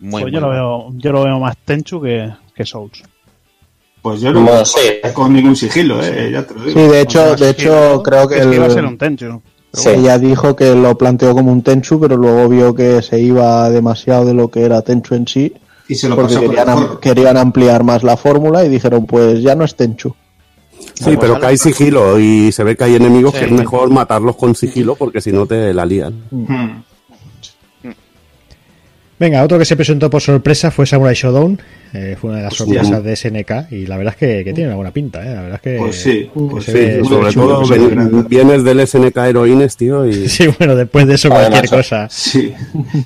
[0.00, 3.02] Muy, Pues muy yo lo veo, yo lo veo más Tenchu que, que Souls.
[4.02, 4.78] Pues yo no veo sí.
[5.14, 6.78] con ningún sigilo, eh, ya te lo digo.
[6.78, 9.40] Sí, de hecho, de hecho creo que es que iba a ser un Tenchu.
[9.72, 9.88] Sí.
[9.88, 14.24] ella dijo que lo planteó como un Tenchu, pero luego vio que se iba demasiado
[14.24, 15.52] de lo que era Tenchu en sí,
[15.88, 19.04] y se lo porque pasó por querían, am- querían ampliar más la fórmula y dijeron,
[19.06, 20.14] pues ya no es Tenchu.
[20.94, 23.40] Sí, pero que hay sigilo y se ve que hay enemigos Sí.
[23.40, 26.22] que es mejor matarlos con sigilo porque si no te la lían.
[26.30, 26.82] Hmm.
[29.18, 31.60] Venga, otro que se presentó por sorpresa fue Samurai Shodown.
[31.96, 32.82] Eh, fue una de las Hostia.
[32.82, 35.22] sorpresas de SNK y la verdad es que, que tiene una buena pinta.
[35.22, 35.32] Eh.
[35.32, 38.80] La verdad es que, Pues sí, que pues sí, ve- Sobre todo ven- vienes del
[38.80, 42.08] SNK Heroines, tío, y, Sí, bueno, después de eso Vale, cualquier cosa.
[42.10, 42.52] Sí.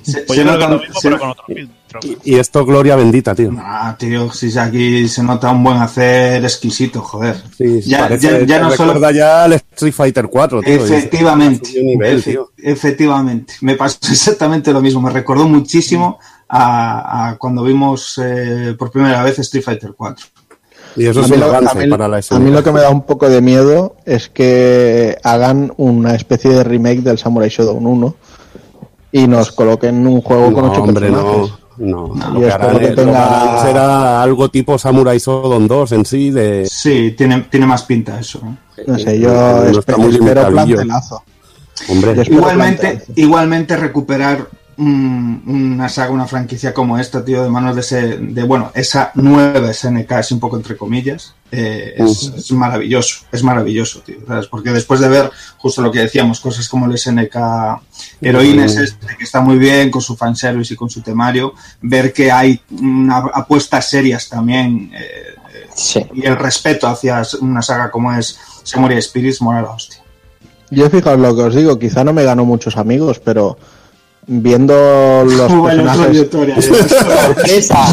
[0.01, 1.75] Se, Pues se yo creo que nota- es lo mismo, se- pero con otro filtro.
[2.23, 3.51] y esto gloria bendita, tío.
[3.59, 7.35] Ah, tío, si aquí se nota un buen hacer exquisito, joder.
[7.55, 10.73] Sí, ya, parece, ya, ya no solo recuerda ya al Street Fighter 4, tío.
[10.73, 12.51] y- Efectivamente, subió nivel, efe- tío.
[12.57, 13.53] efectivamente.
[13.61, 14.99] Me pasó exactamente lo mismo.
[14.99, 16.17] Me recordó muchísimo
[16.49, 20.25] a, a cuando vimos eh, por primera vez Street Fighter 4.
[20.95, 22.39] Y eso A es mí, un lo, a avance mí- para la a SNK.
[22.39, 26.63] mí lo que me da un poco de miedo es que hagan una especie de
[26.63, 28.15] remake del Samurai Shodown 1
[29.11, 31.51] y nos coloquen un juego con No, ocho hombre, personajes.
[31.51, 31.59] no.
[31.79, 35.65] No, Y lo, que espero harán, que lo tenga- harán será algo tipo Samurai Shodown
[35.65, 36.65] 2 en sí, de...
[36.69, 38.41] Sí, tiene, tiene más pinta eso.
[38.43, 38.57] ¿no?
[38.85, 41.23] No sé, yo No espero plantelazo.
[41.87, 43.13] Hombre, Yo espero Igualmente, plantelazo.
[43.15, 44.47] igualmente recuperar
[44.79, 49.11] un- una saga, una franquicia como esta, tío, de manos de ese, de bueno, esa
[49.15, 54.47] nueva SNK, es un poco entre comillas, eh, es, es maravilloso, es maravilloso, tío, ¿sabes?
[54.47, 57.35] Porque después de ver justo lo que decíamos, cosas como el SNK
[58.21, 62.31] Heroines, este, que está muy bien con su fanservice y con su temario, ver que
[62.31, 65.35] hay una, apuestas serias también eh,
[65.75, 66.05] Sí.
[66.13, 69.99] y el respeto hacia una saga como es Samurai Spirits, mola la hostia.
[70.71, 73.57] Yo fijaos lo que os digo, quizá no me ganó muchos amigos, pero
[74.29, 74.73] viendo
[75.25, 76.27] los personajes.
[76.89, 77.83] ¡Sorpresa!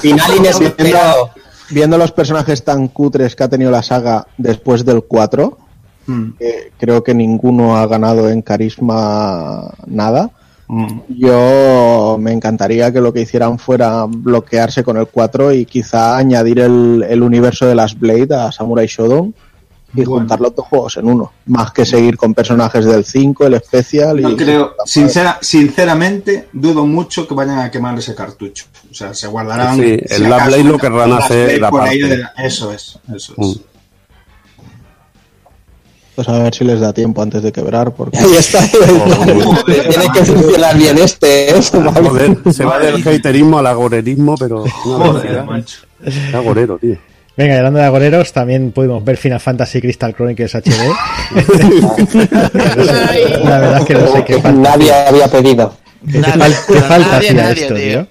[0.00, 1.30] Final inesperado.
[1.70, 5.58] viendo los personajes tan cutres que ha tenido la saga después del 4,
[6.06, 10.30] Mm, que creo que ninguno ha ganado en carisma nada.
[10.66, 11.00] mm.
[11.08, 16.60] Yo me encantaría que lo que hicieran fuera bloquearse con el 4 y quizá añadir
[16.60, 19.34] el, el universo de las Blade a Samurai Shodown
[19.92, 20.20] y Bueno.
[20.20, 21.32] juntar los dos juegos en uno.
[21.46, 24.22] Más que seguir con personajes del 5, el especial y...
[24.22, 28.66] No creo, sincera, sinceramente, dudo mucho que vayan a quemar ese cartucho.
[28.90, 29.76] O sea, se guardarán.
[29.76, 31.98] Sí, si el acaso, Blade lo querrán hacer aparte.
[32.06, 33.42] de- Eso es, eso Mm.
[33.44, 33.60] es.
[36.16, 38.18] Pues a ver si les da tiempo antes de quebrar, porque...
[38.18, 38.60] Ahí está.
[39.66, 41.50] Tiene que funcionar bien este.
[41.56, 41.62] ¿eh?
[41.72, 44.64] joder, se va del haterismo al agorerismo, pero...
[44.68, 45.78] Joder, macho.
[46.34, 46.96] Agorero, tío.
[47.40, 50.70] Venga, y hablando de agoreros, también pudimos ver Final Fantasy Crystal Chronicles HD.
[53.44, 54.52] La verdad es que no sé qué falta.
[54.52, 55.74] Nadie había pedido.
[56.10, 58.06] ¿Qué, Nadie, fal- qué pero falta nadie, hacía esto, tío.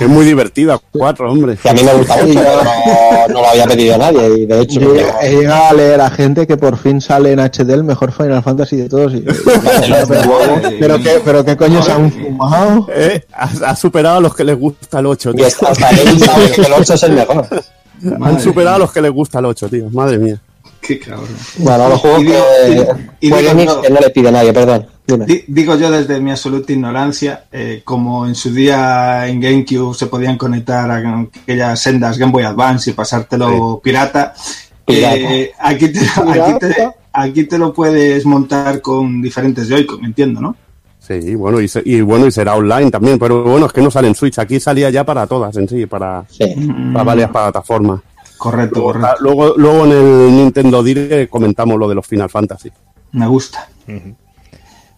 [0.00, 1.56] Es muy divertida, cuatro, hombre.
[1.56, 4.28] Que a mí me gusta mucho, pero no, no lo había pedido nadie.
[4.38, 7.38] Y de hecho, Yo he llegado a leer a gente que por fin sale en
[7.40, 9.14] HD el mejor Final Fantasy de todos.
[9.14, 9.20] y-
[10.80, 12.86] pero, qué, pero qué coño se han fumado.
[12.94, 15.46] Eh, ha, ha superado a los que les gusta el 8, y tío.
[15.46, 17.46] hasta hasta él sabe que el 8 es el mejor.
[18.22, 19.90] Han superado a los que les gusta el 8, tío.
[19.90, 20.40] Madre mía.
[20.80, 21.26] Qué cabrón.
[21.58, 22.70] Bueno, los juegos Y digo- que,
[23.20, 24.86] y- y digo que no le pide a nadie, perdón.
[25.06, 25.24] Dime.
[25.26, 30.06] Di- Digo yo desde mi absoluta ignorancia, eh, como en su día en GameCube se
[30.06, 34.34] podían conectar a aquellas sendas Game Boy Advance y pasártelo pirata,
[34.84, 35.16] Pirata.
[35.16, 40.54] eh, aquí, te, aquí, te, aquí te lo puedes montar con diferentes Joy-Con, entiendo, ¿no?
[41.08, 43.90] Sí, bueno y, se- y bueno, y será online también, pero bueno, es que no
[43.90, 44.38] sale en Switch.
[44.38, 46.44] Aquí salía ya para todas en sí, para, Sí.
[46.92, 48.00] para varias plataformas.
[48.36, 49.16] Correcto, Luego, correcto.
[49.20, 52.70] luego, luego en el Nintendo Direct comentamos lo de los Final Fantasy.
[53.12, 53.66] Me gusta.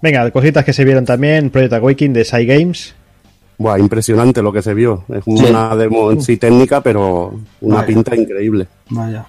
[0.03, 1.51] Venga, cositas que se vieron también.
[1.51, 2.94] Project Awakening de Psy Games.
[3.59, 5.05] Buah, impresionante lo que se vio.
[5.14, 7.87] Es una demo en sí técnica, pero una Vaya.
[7.87, 8.66] pinta increíble.
[8.88, 9.27] Vaya.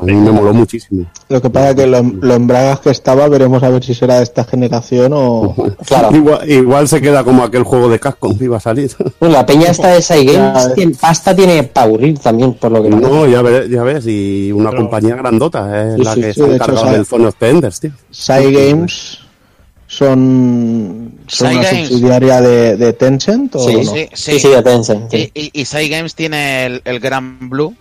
[0.00, 1.06] A mí me moló muchísimo.
[1.28, 3.94] Lo que pasa es que lo, lo en bragas que estaba, veremos a ver si
[3.94, 5.54] será de esta generación o...
[5.86, 6.14] Claro.
[6.16, 8.90] Igual, igual se queda como aquel juego de que iba a salir.
[9.20, 10.72] Bueno, la peña esta de Side Ya, Games, eh.
[10.74, 13.08] tiene- pasta tiene para aburrir también, por lo que parece.
[13.10, 16.40] No, ya ves, ya ves, y una compañía grandota es Sí, la sí, que sí,
[16.40, 16.92] se sabe.
[16.92, 17.90] del Phone of the Enders, tío.
[18.10, 19.18] Sai Games
[19.88, 21.88] son, son una Games.
[21.88, 23.82] subsidiaria de, de Tencent o Sí, no?
[23.84, 25.10] Sí, Sí, sí, de Tencent.
[25.10, 25.30] sí.
[25.34, 27.74] Y, y, Games tiene el, el Gran Blue.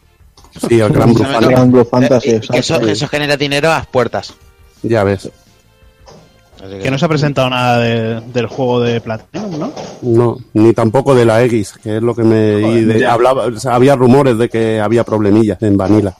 [0.67, 1.47] Sí, el Gran Blue Fantasy.
[1.53, 4.33] Gran Blue Fantasy, eh, eso, eso genera dinero a las puertas.
[4.83, 5.29] Ya ves.
[6.81, 9.71] Que no se ha presentado nada de- del juego de Platinum, ¿no?
[10.01, 13.59] No, ni tampoco de la X, que es lo que me y de- hablaba, o
[13.59, 16.15] sea, había rumores de que había problemillas en Vanilla.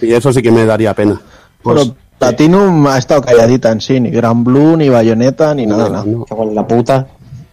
[0.00, 1.20] Y eso sí que me daría pena.
[1.62, 5.84] Pues, Pero Platinum ha estado calladita en sí, ni Gran Blue, ni Bayonetta, ni nada,
[5.84, 6.04] No, nada.
[6.06, 6.24] no.
[6.24, 7.06] Que con la puta.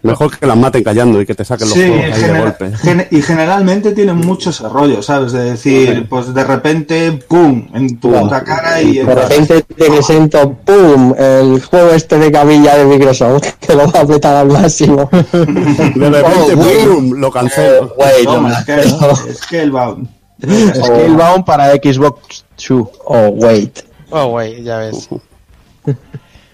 [0.03, 2.71] Mejor que las maten callando y que te saquen los Sí, juegos ahí de golpe.
[2.77, 5.31] gen- y generalmente tienen muchos rollos, ¿sabes?
[5.31, 7.67] De decir, pues de repente, ¡pum!
[7.73, 8.97] en tu puta cara y...
[8.97, 11.13] De repente te presento, ¡pum!
[11.17, 15.07] El juego este de cabilla de Microsoft, que lo va a apretar al máximo.
[15.11, 16.93] De repente, Oh.
[16.95, 17.11] ¡pum!
[17.19, 17.93] lo cancelo.
[17.97, 20.07] Wait, Toma, no, Scale- Scalebound.
[20.73, 22.87] Scalebound para Xbox 2.
[23.05, 23.81] Oh, wait.
[24.09, 25.07] Oh, güey, ya ves.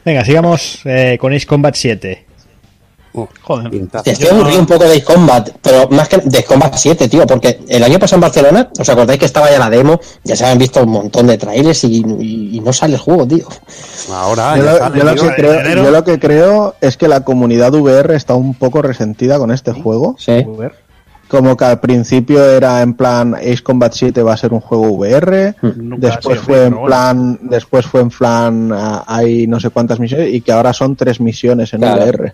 [0.03, 2.25] Venga, sigamos eh, con Ace Combat 7.
[3.41, 3.71] Joder.
[4.03, 7.25] Te estoy aburrido un poco de Ace Combat, pero más que de Combat 7, tío,
[7.25, 9.99] porque el año pasado en Barcelona, ¿os acordáis que estaba ya la demo?
[10.23, 13.27] Ya se habían visto un montón de trailers y, y- y no sale el juego,
[13.27, 13.47] tío.
[14.11, 15.23] Ahora, Yo ya lo, sale, yo lo tío.
[15.23, 19.37] que creo, yo lo que creo es que la comunidad VR está un poco resentida
[19.39, 20.15] con este juego.
[20.19, 20.45] Sí.
[21.27, 24.87] Como que al principio era en plan Ace Combat 7 va a ser un juego
[24.93, 30.33] VR, después fue en plan, después fue en plan ah, hay no sé cuántas misiones
[30.33, 32.01] y que ahora son tres misiones en Claro.
[32.05, 32.33] VR.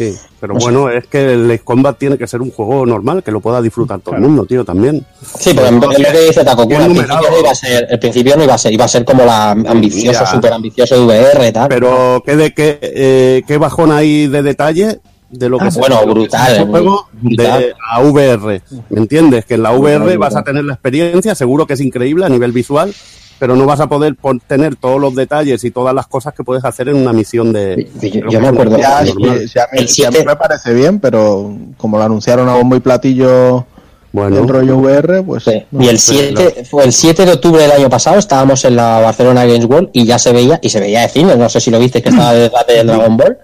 [0.00, 3.30] Sí, pero bueno, es que el Ace Combat tiene que ser un juego normal, que
[3.30, 5.04] lo pueda disfrutar todo el mundo, tío, también.
[5.38, 7.86] Sí, pero en vez de lo que dice Taco al principio, no iba a ser,
[7.90, 11.20] el principio no iba a ser, iba a ser como la ambicioso, súper ambicioso de
[11.20, 11.68] VR y tal.
[11.68, 15.80] Pero qué de qué, eh, qué bajón hay de detalle de lo que Ah, se-
[15.80, 17.60] bueno, brutal, es un juego brutal.
[17.60, 18.62] de a VR.
[18.88, 19.44] ¿Me entiendes?
[19.44, 22.30] Que en la VR Brutal, vas a tener la experiencia, seguro que es increíble a
[22.30, 22.94] nivel visual,
[23.40, 24.14] pero no vas a poder
[24.46, 27.88] tener todos los detalles y todas las cosas que puedes hacer en una misión de.
[27.94, 28.78] Yo, de yo me acuerdo.
[28.78, 29.48] Ya, sí, normal.
[29.48, 32.50] sí, a, mí, El sí, a mí 7 me parece bien, pero como lo anunciaron
[32.50, 33.64] a bombo y platillo
[34.12, 35.44] Bueno, el rollo VR, pues...
[35.44, 35.64] Sí.
[35.70, 36.34] no Y el sé.
[36.36, 39.88] 7, fue el 7 de octubre del año pasado, estábamos en la Barcelona Games World
[39.94, 42.10] y ya se veía, y se veía de cine, no sé si lo viste que
[42.10, 43.38] estaba detrás del Dragon Ball,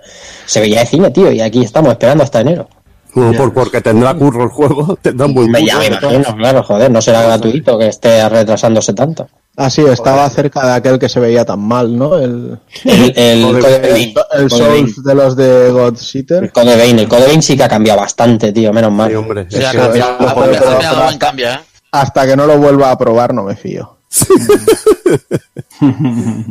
[0.45, 2.69] se veía de cine, tío, y aquí estamos esperando hasta enero.
[3.17, 6.37] No, por- porque tendrá curro el juego, tendrá un buen Me, curro, ya me imagino,
[6.37, 9.27] claro, joder, no será gratuito que esté retrasándose tanto.
[9.59, 12.19] Ah, sí, estaba cerca de aquel que se veía tan mal, ¿no?
[12.19, 14.13] El, El, el Code Code
[14.43, 14.89] el Code Vein.
[14.89, 16.53] Souls de los de God El Seater.
[16.53, 19.09] Code Vein, el Code Vein sí que ha cambiado bastante, tío, menos mal.
[19.09, 19.47] Sí, hombre.
[19.51, 21.61] Sí, ha cambiado, ha cambiado, buen cambio, ¿eh?
[21.93, 23.97] Hasta que no lo vuelva a probar, no me fío.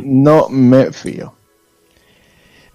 [0.04, 1.32] no me fío.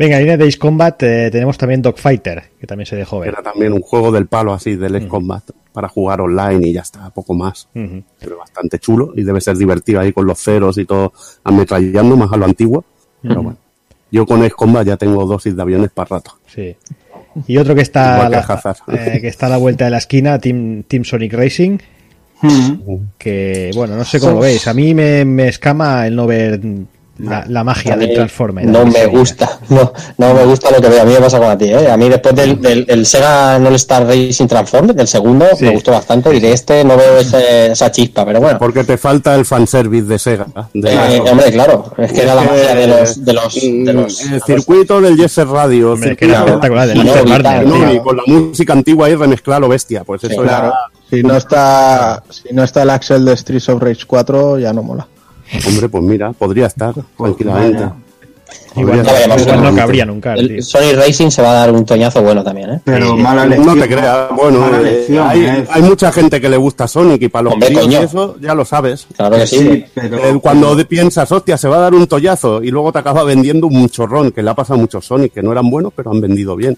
[0.01, 3.29] Venga, en línea de Ace Combat eh, tenemos también Dogfighter, que también se dejó ver.
[3.29, 6.81] Era también un juego del palo así, del Ace Combat, para jugar online y ya
[6.81, 7.67] está, poco más.
[7.75, 8.01] Ujú.
[8.19, 12.33] Pero bastante chulo y debe ser divertido ahí con los ceros y todo ametrallando más
[12.33, 12.83] a lo antiguo.
[13.21, 13.57] Pero bueno,
[14.11, 16.31] yo con Ace Combat ya tengo dosis de aviones para rato.
[16.47, 16.75] Sí.
[17.45, 18.27] Y otro que está,
[18.87, 21.77] que eh, que está a la vuelta de la esquina, Team, Team Sonic Racing,
[23.19, 24.67] que bueno, no sé cómo lo veis.
[24.67, 26.59] A mí me, me escama el no ver
[27.17, 28.65] la, la magia del Transformer.
[28.65, 31.01] No me gusta, no, no me gusta lo que veo.
[31.03, 31.91] A mí me pasa con a ti, ¿eh?
[31.91, 35.65] A mí después del, del, del Sega All Star Racing Transformer, del segundo, Sí.
[35.65, 38.57] me gustó bastante y de este no veo ese- esa chispa, pero bueno.
[38.57, 40.47] Porque te falta el fanservice de Sega.
[40.73, 43.93] de la- Eh, hombre, claro, es que era la magia de los, de los, de
[43.93, 47.03] los, el circuito del Yes Radio, Hombre, el que era circuito espectacular, del Y
[47.69, 50.47] no, no, y con la música antigua ahí remezclar lo bestia, pues eso Sí, era
[50.59, 50.73] Claro.
[51.09, 54.81] Si no está, si no está el Axel de Streets of Rage 4, ya no
[54.81, 55.05] mola.
[55.67, 57.83] Hombre, pues mira, podría estar tranquilamente.
[57.83, 57.95] vaya.
[58.75, 59.81] Igual, no tranquilamente.
[59.81, 60.43] cabría nunca, tío.
[60.43, 62.81] el Sonic Racing se va a dar un toñazo bueno también, ¿eh?
[62.85, 63.75] Pero mala lección.
[63.75, 65.67] No te creas, bueno, Mala eh, lección, hay, eh.
[65.69, 68.55] hay mucha gente que le gusta Sonic y para los Hombre, críos y eso ya
[68.55, 69.07] lo sabes.
[69.15, 69.57] Claro que sí.
[69.57, 70.17] Sí, pero...
[70.17, 73.67] Eh, cuando piensas, hostia, se va a dar un tollazo y luego te acaba vendiendo
[73.67, 76.21] un chorrón, que le ha pasado a muchos Sonic, que no eran buenos, pero han
[76.21, 76.77] vendido bien.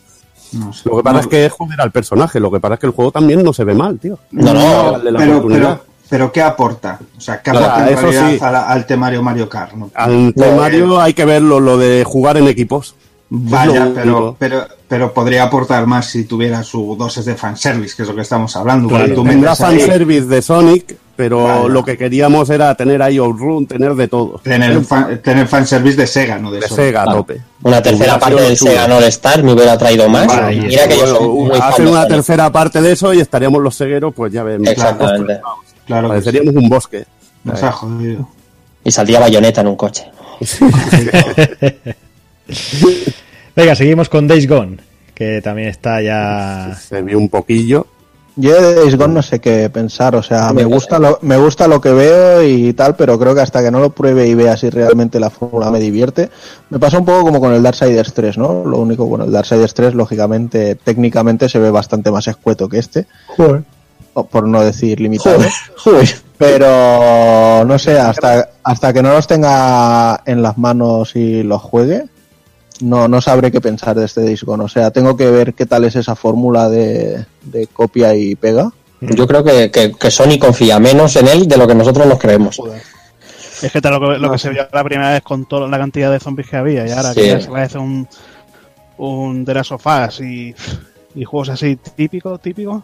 [0.53, 0.89] No sé.
[0.89, 2.87] Lo que pasa No, es que es joder al personaje, lo que pasa es que
[2.87, 4.17] el juego también no se ve mal, tío.
[4.31, 5.79] No, no, pero, pero,
[6.13, 6.99] pero ¿qué aporta?
[7.17, 8.55] O sea, ¿qué Claro, aporta en eso realidad sí.
[8.67, 9.73] al temario Mario Kart?
[9.73, 9.89] ¿no?
[9.95, 12.93] Al No, Mario hay que verlo, lo de jugar en equipos.
[13.31, 18.07] Vaya, pero, pero, pero podría aportar más si tuviera su dosis de fanservice, que es
[18.07, 18.89] lo que estamos hablando.
[18.89, 19.11] Claro.
[19.15, 21.67] tú Tendrá fanservice de Sonic, pero Vaya.
[21.67, 24.39] lo que queríamos era tener ahí Outrun, tener de todo.
[24.43, 26.67] Tener, fan, tener fanservice de Sega, no de, De.
[26.67, 27.17] Sega a Claro.
[27.21, 27.41] tope.
[27.63, 28.69] Una tercera parte del chulo.
[28.69, 30.27] Sega All Star me hubiera traído más.
[30.27, 33.11] Vale, Mira que yo soy Bueno, muy fan hacen de una tercera parte de eso
[33.15, 34.63] y estaríamos los cegueros, pues ya ven.
[34.67, 35.39] Exactamente.
[35.39, 36.07] Claro sí.
[36.07, 37.05] Pareceríamos un bosque.
[37.43, 38.29] Nos ha jodido.
[38.83, 40.05] Y saldría bayoneta en un coche.
[43.55, 44.77] Venga, seguimos con Days Gone,
[45.13, 46.75] que también está ya...
[46.79, 47.87] Se vio un poquillo.
[48.35, 51.67] Yo de Days Gone no sé qué pensar, o sea, me gusta lo, me gusta
[51.67, 54.57] lo que veo y tal, pero creo que hasta que no lo pruebe y vea
[54.57, 56.31] si realmente la fórmula me divierte,
[56.71, 58.65] me pasa un poco como con el Darksiders 3, ¿no?
[58.65, 63.05] Lo único, bueno, el Darksiders 3 lógicamente, técnicamente se ve bastante más escueto que este,
[64.13, 65.39] por no decir limitado.
[65.77, 66.09] Joder.
[66.37, 72.03] Pero no sé, hasta, hasta que no los tenga en las manos y los juegue,
[72.81, 74.51] no, no sabré qué pensar de este disco.
[74.53, 78.71] O sea, tengo que ver qué tal es esa fórmula de, de copia y pega.
[79.01, 82.19] Yo creo que, que, que Sony confía menos en él de lo que nosotros nos
[82.19, 82.59] creemos.
[83.61, 85.77] Es que tal lo que, lo que se vio la primera vez con toda la
[85.77, 87.21] cantidad de zombies que había y ahora Sí.
[87.21, 88.07] que ya se parece un,
[88.97, 90.53] un The Last of Us y,
[91.15, 92.83] y juegos así típicos, típicos.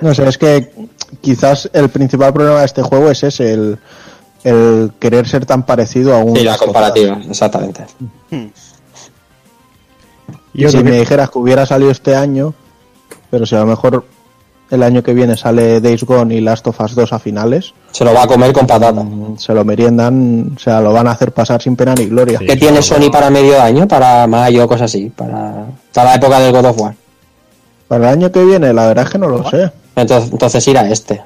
[0.00, 0.70] No sé, es que
[1.20, 3.78] quizás el principal problema de este juego es ese, el,
[4.44, 6.36] el querer ser tan parecido a un...
[6.36, 7.84] Sí, la comparativa, exactamente.
[10.52, 12.54] Y Y otro si que- me dijeras que hubiera salido este año,
[13.30, 14.04] pero si a lo mejor
[14.70, 18.04] el año que viene sale Days Gone y Last of Us 2 a finales, Se
[18.04, 19.02] lo va a comer con patata.
[19.02, 22.38] mm, se lo meriendan, o sea, lo van a hacer pasar sin pena ni gloria.
[22.38, 22.46] Sí.
[22.46, 23.86] ¿Qué tiene Sony para medio año?
[23.86, 25.10] Para mayo, cosas así.
[25.10, 26.94] Para, para la época del God of War.
[27.98, 29.70] Para el año que viene, la verdad es que no lo sé.
[29.96, 31.22] Entonces, entonces irá este.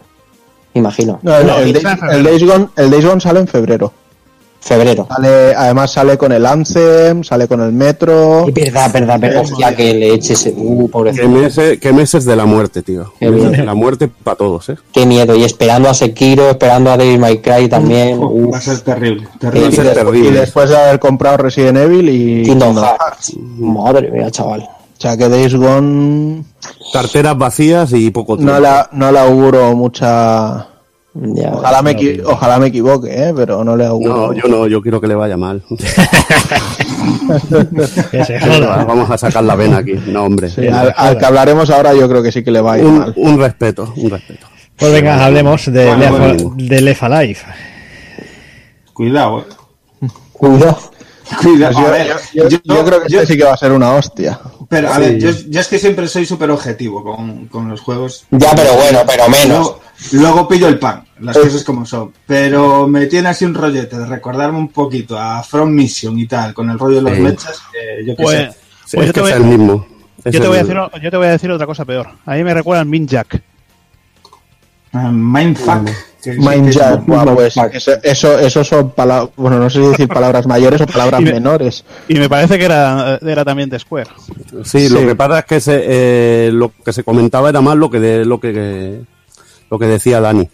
[0.74, 1.18] Imagino.
[1.22, 3.92] No, el, No, el Days, el Gone, el Days Gone sale en febrero.
[4.60, 5.06] Febrero.
[5.08, 8.46] Sale, además sale con el Anthem, sale con el Metro.
[8.48, 9.42] Es verdad, verdad, verdad.
[9.42, 10.50] Hostia, que le eches.
[10.54, 11.28] Uh, ¿Qué pobrecito.
[11.28, 13.12] meses, qué meses de la muerte, tío?
[13.20, 13.44] Qué bien.
[13.44, 14.76] Meses de la muerte para todos, ¿eh?
[14.92, 15.34] Qué miedo.
[15.36, 18.18] Y esperando a Sekiro, esperando a Devil May Cry también.
[18.18, 19.26] Uf, Uh, va a ser terrible.
[19.26, 19.72] Va a terrible.
[19.72, 20.40] ser Y terrible.
[20.40, 23.36] después de haber comprado Resident Evil y Kingdom Hearts.
[23.58, 24.68] Madre mía, chaval.
[24.98, 26.42] O sea que Days Gone
[26.92, 28.52] Carteras vacías y poco tiempo.
[28.54, 30.66] no la, no le auguro mucha...
[31.14, 33.32] Ya, Ojalá me, ojalá me equivoque, ¿eh?
[33.34, 34.28] pero no le auguro.
[34.28, 35.64] No, yo no, yo quiero que le vaya mal.
[38.86, 39.94] Vamos a sacar la vena aquí.
[40.06, 40.48] No, hombre.
[40.50, 42.84] Sí, al, al que hablaremos ahora yo creo que sí que le va a ir
[42.84, 43.14] un, mal.
[43.16, 44.46] un respeto, un respeto.
[44.76, 46.52] Pues venga, hablemos de, Bueno, bueno.
[46.56, 47.38] de Left Alive.
[48.92, 49.44] Cuidado, eh.
[50.32, 50.78] Cuidado.
[51.42, 51.72] Cuidado.
[51.72, 53.56] Pues yo, a ver, yo- yo- yo creo que yo- este sí que va a
[53.56, 54.38] ser una hostia.
[54.68, 58.26] Pero a ver, yo, yo es que siempre soy súper objetivo con, con los juegos.
[58.30, 59.48] Ya, pero bueno, pero menos.
[59.48, 59.80] Luego,
[60.12, 62.12] luego pillo el pan, las cosas como son.
[62.26, 66.52] Pero me tiene así un rollete de recordarme un poquito a From Mission y tal,
[66.52, 67.20] con el rollo de los Sí.
[67.22, 68.58] mechas, que yo qué Pues, sé.
[68.84, 69.86] Sí, pues es yo, te que voy, es el mismo.
[70.24, 70.82] Es yo te el voy a mismo.
[70.84, 72.08] decir, yo te voy a decir otra cosa peor.
[72.26, 73.42] A mí me recuerda al Minjack.
[75.06, 75.84] Ah, Mindfuck.
[76.22, 79.58] que sí que Mind es Jack, muy- buah, pues, eso, eso, eso son palabras, bueno,
[79.58, 81.84] no sé si decir palabras mayores o palabras Y me- menores.
[82.08, 84.10] Y me parece que era, era también de Square.
[84.64, 87.88] Sí, lo que pasa es que se, eh, lo que se comentaba era más lo
[87.90, 89.00] que de, lo que
[89.70, 90.48] lo que decía Dani,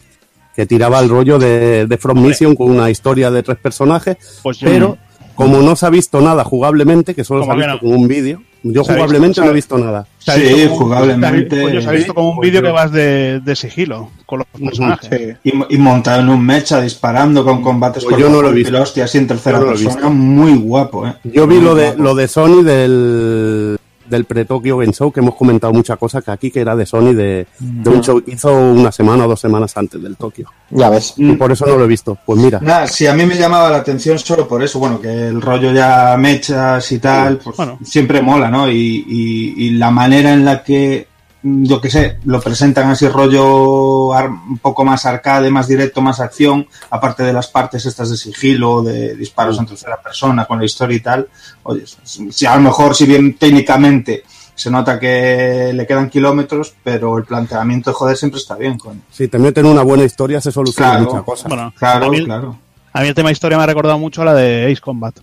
[0.54, 4.58] que tiraba el rollo de, de From Mission con una historia de tres personajes, Pues
[4.58, 4.98] yo- pero
[5.34, 7.90] como no se ha visto nada jugablemente, que solo se ha ¿Cómo que visto no?
[7.92, 8.42] con un vídeo,
[8.72, 10.06] yo jugablemente visto- no he visto nada.
[10.18, 11.56] Sí, como- jugablemente.
[11.56, 14.10] se ha- pues yo se ha visto como un vídeo que vas de, de sigilo
[14.26, 15.36] con los personajes.
[15.42, 15.50] Sí.
[15.68, 18.54] Y, y montado en un mecha disparando con combates Pues con yo no lo he
[18.54, 18.80] visto.
[18.80, 21.14] hostia así en tercera no persona, muy guapo, eh.
[21.24, 22.02] Yo vi Muy lo de guapo.
[22.02, 23.76] lo de Sony del
[24.08, 27.12] del pre-Tokyo Game Show, que hemos comentado muchas cosas que aquí que era de Sony
[27.14, 30.48] de, de un show que hizo una semana o dos semanas antes del Tokio.
[30.70, 31.14] Ya ves.
[31.16, 32.16] Y por eso no lo he visto.
[32.24, 35.28] Pues mira, Nada, si a mí me llamaba la atención solo por eso, bueno, que
[35.28, 37.78] el rollo ya mechas y tal, pues Bueno.
[37.84, 38.70] siempre mola, ¿no?
[38.70, 41.08] Y, y- y la manera en la que,
[41.46, 46.18] yo qué sé, lo presentan así rollo ar- un poco más arcade, más directo, más
[46.20, 50.64] acción, aparte de las partes estas de sigilo, de disparos en tercera persona, con la
[50.64, 51.28] historia y tal,
[51.64, 51.84] oye,
[52.30, 54.24] si a lo mejor, si bien técnicamente
[54.54, 59.00] se nota que le quedan kilómetros, pero el planteamiento, joder, siempre está bien, coño.
[59.10, 61.04] si te meten una buena historia se soluciona Claro.
[61.06, 61.48] muchas cosas.
[61.48, 62.56] Bueno, Claro, a, mí, claro.
[62.92, 65.14] a mí el tema historia me ha recordado mucho a la de Ace Combat.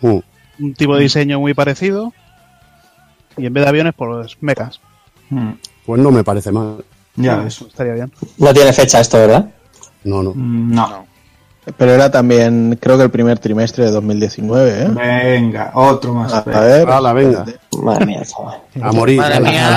[0.00, 0.18] Mm.
[0.60, 2.14] Un tipo de diseño muy parecido.
[3.36, 4.80] Y en vez de aviones, pues mechas.
[5.30, 5.50] Mm,
[5.84, 6.84] Pues no me parece mal.
[7.16, 7.60] Ya ves.
[7.62, 8.12] Estaría bien.
[8.38, 9.46] No tiene fecha esto, ¿verdad?
[10.04, 10.32] No, no.
[10.34, 11.06] Mm, No.
[11.76, 14.88] Pero era también, creo que el primer trimestre de 2019, ¿eh?
[14.88, 16.32] Venga, otro más.
[16.32, 16.88] A ver.
[16.88, 17.44] Hala, venga.
[17.82, 18.58] Madre mía, chaval.
[18.80, 19.18] A morir.
[19.18, 19.66] Madre A la- mía.
[19.66, 19.76] a la.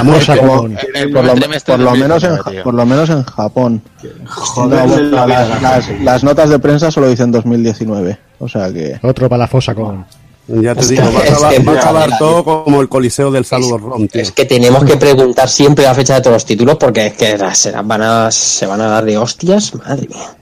[0.94, 2.64] El por, lo, por menos en, 2019, Ja- tío.
[2.64, 3.82] por lo menos en Japón.
[4.28, 6.04] Joder, No, la vida, las, la las- gente.
[6.04, 8.20] las notas de prensa solo dicen 2019.
[8.38, 9.00] O sea que.
[9.02, 10.06] Otro para la fosa común.
[10.52, 12.90] Ya te Es digo, va a acabar, que- va a acabar mira, todo como el
[12.90, 14.22] coliseo del saludo rom, tío.
[14.22, 17.38] Es que tenemos que preguntar siempre la fecha de todos los títulos porque es que
[17.54, 19.74] se van a, se van a dar de hostias.
[19.76, 20.36] Madre mía.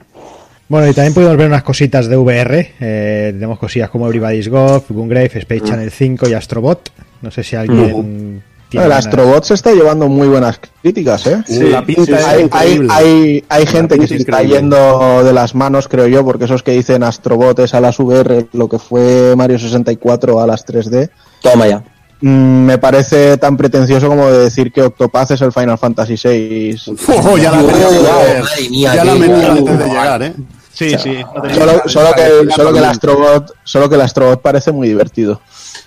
[0.68, 2.72] Bueno, y también podemos ver unas cositas de VR.
[2.80, 6.90] Eh, tenemos cosillas como Everybody's Golf, Gungrave, Space Channel 5 y Astrobot.
[7.22, 11.42] No sé si alguien El Astrobot se está llevando muy buenas críticas, ¿eh?
[11.48, 12.88] la pinta sí, es Hay, hay, increíble.
[12.92, 14.56] hay, hay gente que se es está increíble.
[14.60, 18.46] yendo de las manos, creo yo, porque esos que dicen Astrobot es a las VR,
[18.52, 21.08] lo que fue Mario 64 a las 3D.
[21.40, 21.82] Toma ya.
[22.20, 26.76] Mm, me parece tan pretencioso como de decir que Octopath es el Final Fantasy VI.
[27.24, 30.34] Oh, ya la tenía que Ya la antes de llegar, ¿eh?
[30.72, 31.16] Sí, sí.
[31.34, 35.40] no Solo, solo que, solo que el Astrobot, solo que el Astrobot parece muy divertido.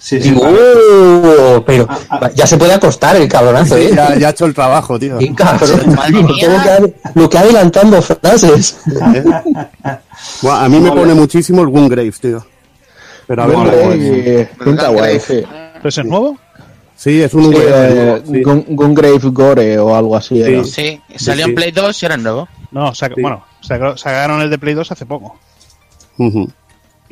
[0.03, 0.41] Sí, sí, Digo.
[0.47, 3.91] "Oh", pero Ah, ya se puede acostar el cabronazo, Sí, ¿eh?
[3.95, 5.19] ya, ya ha hecho el trabajo, tío.
[5.19, 6.79] Qué cabrón, Madre tío, mía.
[7.13, 8.77] lo que ha- adelantando frases.
[10.41, 12.45] Bueno, a mí me pone muchísimo el Gungrave, tío.
[13.27, 13.57] Pero a ver.
[13.99, 15.43] Eh, pinta guay, sí.
[15.73, 16.37] ¿Pero ese es nuevo?
[16.95, 18.43] sí, es un Sí, eh, sí.
[18.43, 20.41] Gun- Gungrave Gore o algo así.
[20.41, 20.63] era.
[20.63, 21.49] Sí, salió Sí.
[21.51, 22.47] en Play 2 y era nuevo.
[22.71, 23.05] No, Sí.
[23.19, 25.39] bueno, saca- sacaron el de Play 2 hace poco.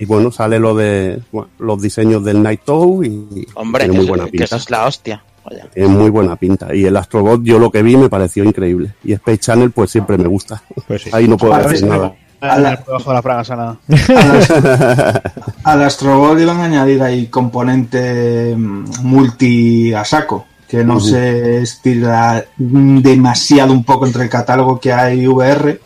[0.02, 3.97] Y bueno, sale lo de bueno, los diseños del Night Tow y Hombre, tiene que,
[4.00, 4.45] muy buena que pinta.
[4.45, 5.24] eso es la hostia.
[5.45, 5.68] Vaya.
[5.74, 6.74] Tiene muy buena pinta.
[6.74, 8.93] Y el Astrobot, yo lo que vi me pareció increíble.
[9.04, 10.62] Y Space Channel, pues siempre me gusta.
[10.88, 11.10] Pues sí.
[11.12, 12.14] Ahí no puedo decir nada.
[12.41, 13.78] La- de la salada.
[15.64, 22.45] Al Astrobot iban a añadir ahí componente mm, multi a saco, que no se estira
[22.58, 25.82] demasiado un poco entre el catálogo que hay VR.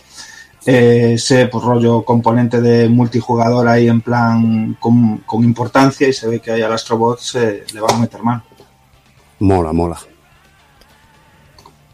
[0.66, 6.28] Eh, ese pues, rollo componente de multijugador ahí en plan con, con importancia y se
[6.28, 8.44] ve que ahí al Astrobot se le va a meter mano.
[9.40, 9.98] Mola, mola.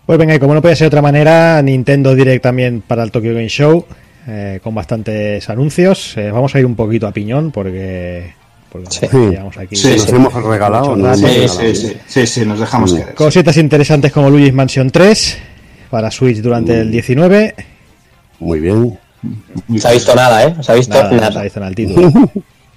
[0.05, 3.11] Pues venga, y como no puede ser de otra manera, Nintendo Direct también para el
[3.11, 3.85] Tokyo Game Show,
[4.27, 6.17] eh, con bastantes anuncios.
[6.17, 8.33] Eh, vamos a ir un poquito a piñón porque,
[8.71, 9.07] porque Sí.
[9.11, 9.75] llevamos aquí.
[9.75, 10.95] Sí, Nos hemos regalado.
[10.95, 11.27] Mucho nos rato.
[11.35, 11.75] hemos Sí, regalado.
[11.75, 12.97] sí, sí, sí, sí, nos dejamos Mm.
[12.97, 13.15] querer.
[13.15, 15.37] Cositas interesantes como Luigi's Mansion 3
[15.91, 17.55] para Switch durante el 19.
[18.39, 18.97] Muy bien.
[19.67, 20.53] No se ha visto nada, ¿eh?
[20.55, 21.25] No se ha visto Nada, nada.
[21.27, 22.11] no se ha visto nada el título.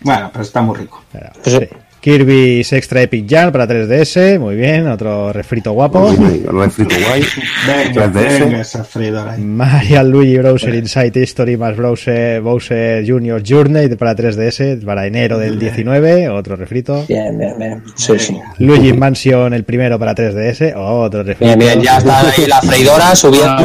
[0.05, 1.01] Bueno, pero está muy rico.
[1.13, 1.69] Pero, Pues, sí.
[2.03, 6.11] Kirby's Extra Epic Jam para 3DS, muy bien, otro refrito guapo.
[6.11, 7.25] refrito guay.
[7.95, 9.41] Venga, venga, esa freidora ahí.
[9.41, 15.61] Mario Luigi Browser Inside History más Browser, Bowser Junior Journey para 3DS para enero del
[15.61, 17.05] 19, otro refrito.
[17.09, 17.85] Bien, bien, bien.
[17.95, 18.37] Sí, sí.
[18.59, 21.57] Luigi Mansion el primero para 3DS, otro refrito.
[21.57, 23.65] Bien, bien, ya está ahí la freidora subiendo,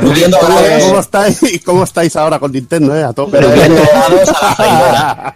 [0.00, 3.02] subiendo grados, ¿Cómo estáis, ¿Cómo estáis ahora con Nintendo, eh?
[3.02, 3.38] A tope.
[3.38, 5.34] Pero subiendo grados a la freidora.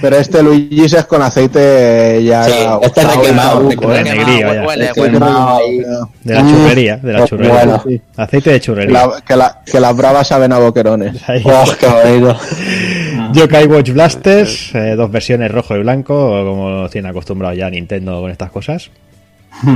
[0.00, 2.44] Pero este Luigi es con aceite ya.
[2.44, 4.64] Sí, este es requemado, vaya.
[4.66, 4.90] huele.
[6.24, 7.52] De la churrería, de la Pues churrería.
[7.54, 7.82] bueno.
[7.86, 8.00] Sí.
[8.16, 8.92] Aceite de churrería.
[8.92, 11.16] La- que, la- que las bravas saben a boquerones.
[11.44, 12.38] Oh, qué bonito.
[13.32, 18.30] Yokai Watch Blasters, eh, dos versiones rojo y blanco, como tiene acostumbrado ya Nintendo con
[18.30, 18.90] estas cosas.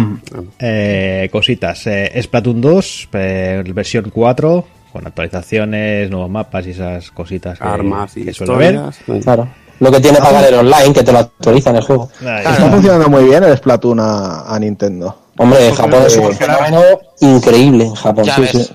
[0.58, 7.58] Eh, cositas, eh, Splatoon 2, eh, versión 4, con actualizaciones, nuevos mapas y esas cositas
[7.58, 8.74] que, Armas y que suele haber.
[8.74, 9.24] historias.
[9.24, 9.48] Claro.
[9.82, 12.08] Lo que tiene para el online, que te lo actualiza en el juego.
[12.20, 15.18] Ahí Está funcionando muy bien el Splatoon a, a Nintendo.
[15.36, 16.80] Hombre, en Japón es un fenómeno
[17.20, 18.24] increíble en Japón.
[18.24, 18.50] Ya sí, ves.
[18.52, 18.74] sí.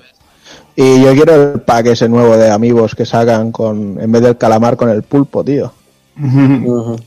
[0.76, 4.36] Y yo quiero el pack ese nuevo de amigos que sacan con en vez del
[4.36, 5.72] calamar con el pulpo, tío.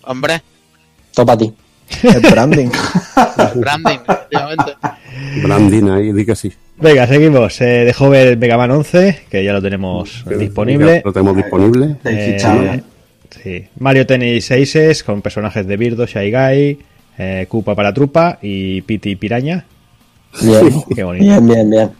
[0.04, 0.42] Hombre,
[1.14, 1.54] Topa a ti.
[2.02, 2.70] El branding.
[3.56, 4.78] branding, efectivamente.
[5.44, 6.52] Branding ahí, di que sí.
[6.78, 7.62] Venga, seguimos.
[7.62, 10.96] Eh, dejó ver el Mega Man 11, que ya lo tenemos disponible.
[10.96, 11.98] Ya Lo tenemos disponible.
[12.04, 12.82] Eh.
[13.44, 13.66] Sí.
[13.80, 16.80] Mario Tennis Aces con personajes de Birdo, Shy Guy,
[17.18, 19.66] eh, Koopa para Trupa y Pity Piraña.
[20.42, 20.70] Bien.
[20.96, 21.26] Qué bonito.
[21.26, 21.92] Bien, bien, bien.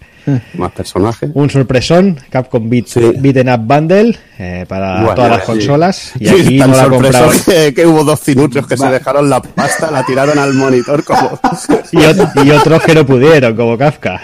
[0.54, 1.32] Más personajes.
[1.34, 3.00] Un sorpresón, Capcom Beat, Sí.
[3.18, 5.46] Beaten Up Bundle eh, para Bueno, todas las sí.
[5.48, 6.12] consolas.
[6.20, 7.32] Y aquí tan no la comprado.
[7.44, 11.40] que, que hubo dos cinutrios que se dejaron la pasta, la tiraron al monitor como...
[11.92, 14.22] Y, ot- y otros que no pudieron, como Kafka.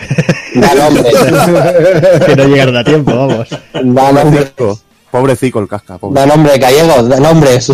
[0.53, 1.03] Da nombre.
[2.28, 3.49] que no llegaron a tiempo, vamos.
[3.74, 4.11] Da
[5.12, 6.20] Pobrecito el casca, pobre.
[6.20, 7.72] Da nombre, gallegos, da nombres.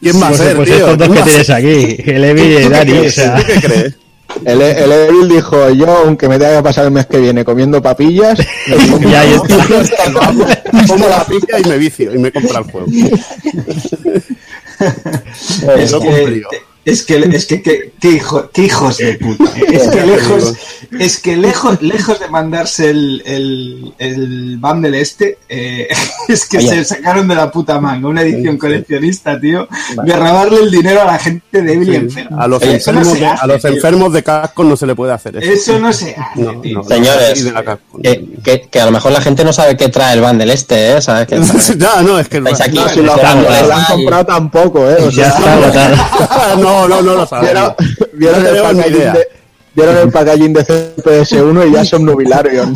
[0.00, 0.76] ¿Quién va a Pues, ser, pues tío?
[0.76, 2.92] estos dos ¿Quién que tienes aquí, el Evi y ¿Tú el qué Dani.
[2.92, 3.14] O crees?
[3.14, 3.94] sea, ¿Tú qué crees?
[4.44, 7.80] El, el Evil dijo, yo aunque me tenga que pasar el mes que viene comiendo
[7.80, 8.38] papillas,
[9.08, 9.64] ya ahí está.
[10.88, 12.86] Como la pica y me vicio y me compra el juego.
[15.76, 16.48] Es Lo que, cumplió.
[16.84, 19.44] Es que, es que, que- qué, hijo- qué hijos de puta.
[19.74, 20.54] Es que lejos,
[20.98, 25.88] es que lejos, lejos de mandarse el, el, el bundle este, eh,
[26.28, 29.66] es que se sacaron de la puta manga una edición coleccionista, tío,
[30.04, 32.42] de robarle el dinero a la gente débil y enferma.
[32.42, 34.94] A los, Oye, no enfermos, de, hace, a los enfermos de casco no se le
[34.94, 35.50] puede hacer eso.
[35.52, 36.78] Eso no se hace, No, tío.
[36.78, 36.84] no.
[36.84, 37.44] Señores,
[38.02, 40.96] que, que, que a lo mejor la gente no sabe qué trae el bundle este,
[40.96, 41.02] ¿eh?
[41.02, 41.26] ¿Sabes?
[41.26, 41.40] Que
[41.78, 42.78] ya, no, es que aquí.
[42.92, 44.96] si lo, han comprado tampoco, ¿eh?
[45.00, 45.94] O Ya sea, agotado.
[46.74, 47.74] No, no, no lo sabemos.
[48.12, 49.28] vieron, vieron No el packaging de,
[49.74, 52.74] vieron el packaging de CPS1 y ya son Nubilarion.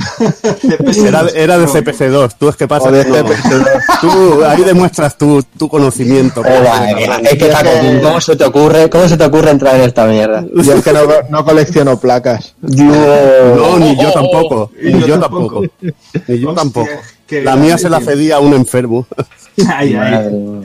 [1.06, 3.16] Era, era de CPC2, tú es que pasa de que no.
[3.16, 4.00] CPC2.
[4.00, 6.40] Tú ahí demuestras tu, tu conocimiento.
[6.40, 7.70] Oh, madre mía, es que Paco,
[8.02, 10.44] ¿cómo se te ocurre, cómo se te ocurre entrar en esta mierda?
[10.54, 12.54] Yo es que no, no colecciono placas.
[12.60, 14.70] No, ni yo tampoco.
[14.80, 15.60] Y Ni yo tampoco.
[15.62, 15.92] tampoco.
[16.26, 16.90] Ni yo tampoco.
[17.30, 19.06] La mía se la cedía a un enfermo.
[19.68, 20.64] Ay, ay.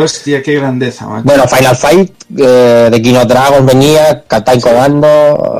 [0.00, 1.24] Hostia, qué grandeza, macho.
[1.24, 5.06] Bueno, Final Fight eh, de Kino Dragons venía, Katai Comando,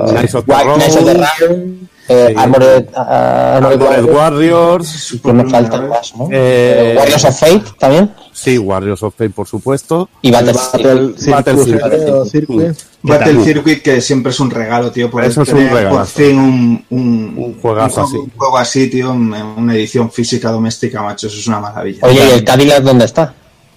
[0.07, 1.89] eh, Knights of the Round.
[2.11, 2.35] Eh, Sí.
[2.39, 5.21] Armored, Armored Armored Warriors, Warriors.
[5.23, 6.25] que me faltan más, ¿no?
[6.33, 10.09] Eh, Eh, Warriors of Fate también, Sí, Warriors of Fate, por supuesto.
[10.23, 12.09] y Battle Battle Battle Circuit, Circuit.
[12.09, 12.79] o Circuit.
[13.03, 13.45] Battle?
[13.45, 15.11] Circuit, que siempre es un regalo, tío.
[15.11, 15.69] Por Eso es un.
[15.69, 18.17] Por fin un, un, Un juegazo un así.
[18.17, 21.27] Un juego así, tío, una edición física doméstica, macho.
[21.27, 21.99] Eso es una maravilla.
[22.07, 23.35] Oye, ¿y el Cadillac dónde está?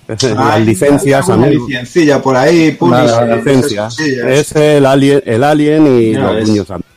[0.07, 1.67] Las Ay, licencias, amigo.
[1.67, 3.97] licencilla por ahí, Las licencias.
[3.99, 6.91] Es el Alien, el alien y Ya los niños también.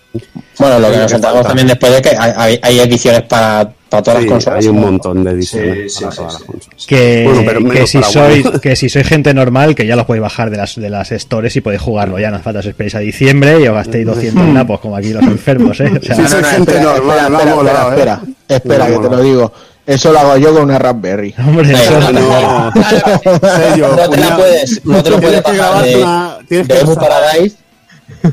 [0.58, 4.02] Bueno, lo que nos enteramos también después de que hay, hay- hay ediciones para, para
[4.02, 4.62] todas Sí, las consolas.
[4.64, 4.82] hay un ¿no?
[4.82, 6.38] montón de ediciones Sí, sí, para sí, todas sí.
[6.38, 6.86] las consolas.
[6.86, 10.22] Que, Bueno, pero que, si sois, que si sois gente normal, que ya lo podéis
[10.22, 12.18] bajar de las, de las stores y podéis jugarlo.
[12.20, 15.12] Ya no hace falta os esperéis a diciembre y os gastéis 200 napos, como aquí
[15.12, 15.90] los enfermos, ¿eh?
[16.00, 19.52] O sea, gente espera, normal, espera, espera, espera, espera, que te lo digo.
[19.86, 21.34] Eso lo hago yo con una Raspberry.
[21.38, 25.58] hombre, eso- Venga, No, sello, No te la puedes, no te lo puedes Tienes que
[25.62, 27.56] pasar de, una- tienes de que Paradise.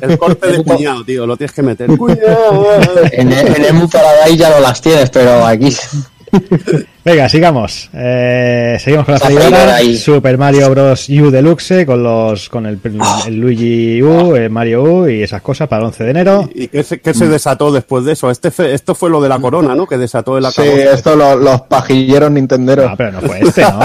[0.02, 1.90] el corte de cuñado, tío, lo tienes que meter.
[3.12, 5.76] En, en Emu Paradise ya no las tienes, pero aquí.
[7.04, 7.90] Venga, sigamos.
[7.96, 9.80] Eh, seguimos con la freidora.
[9.98, 11.10] Super Mario Bros.
[11.10, 12.80] U Deluxe con los con el,
[13.26, 16.50] el Luigi U, el Mario U y esas cosas para el 11 de enero.
[16.54, 18.30] ¿Y qué se, qué se desató después de eso?
[18.30, 19.88] Este fe- esto fue lo de la corona, ¿no?
[19.88, 20.92] Que desató el Sí, acabose.
[20.94, 22.92] esto lo- los pajilleros nintenderos.
[22.92, 23.80] No, pero no fue este, ¿no?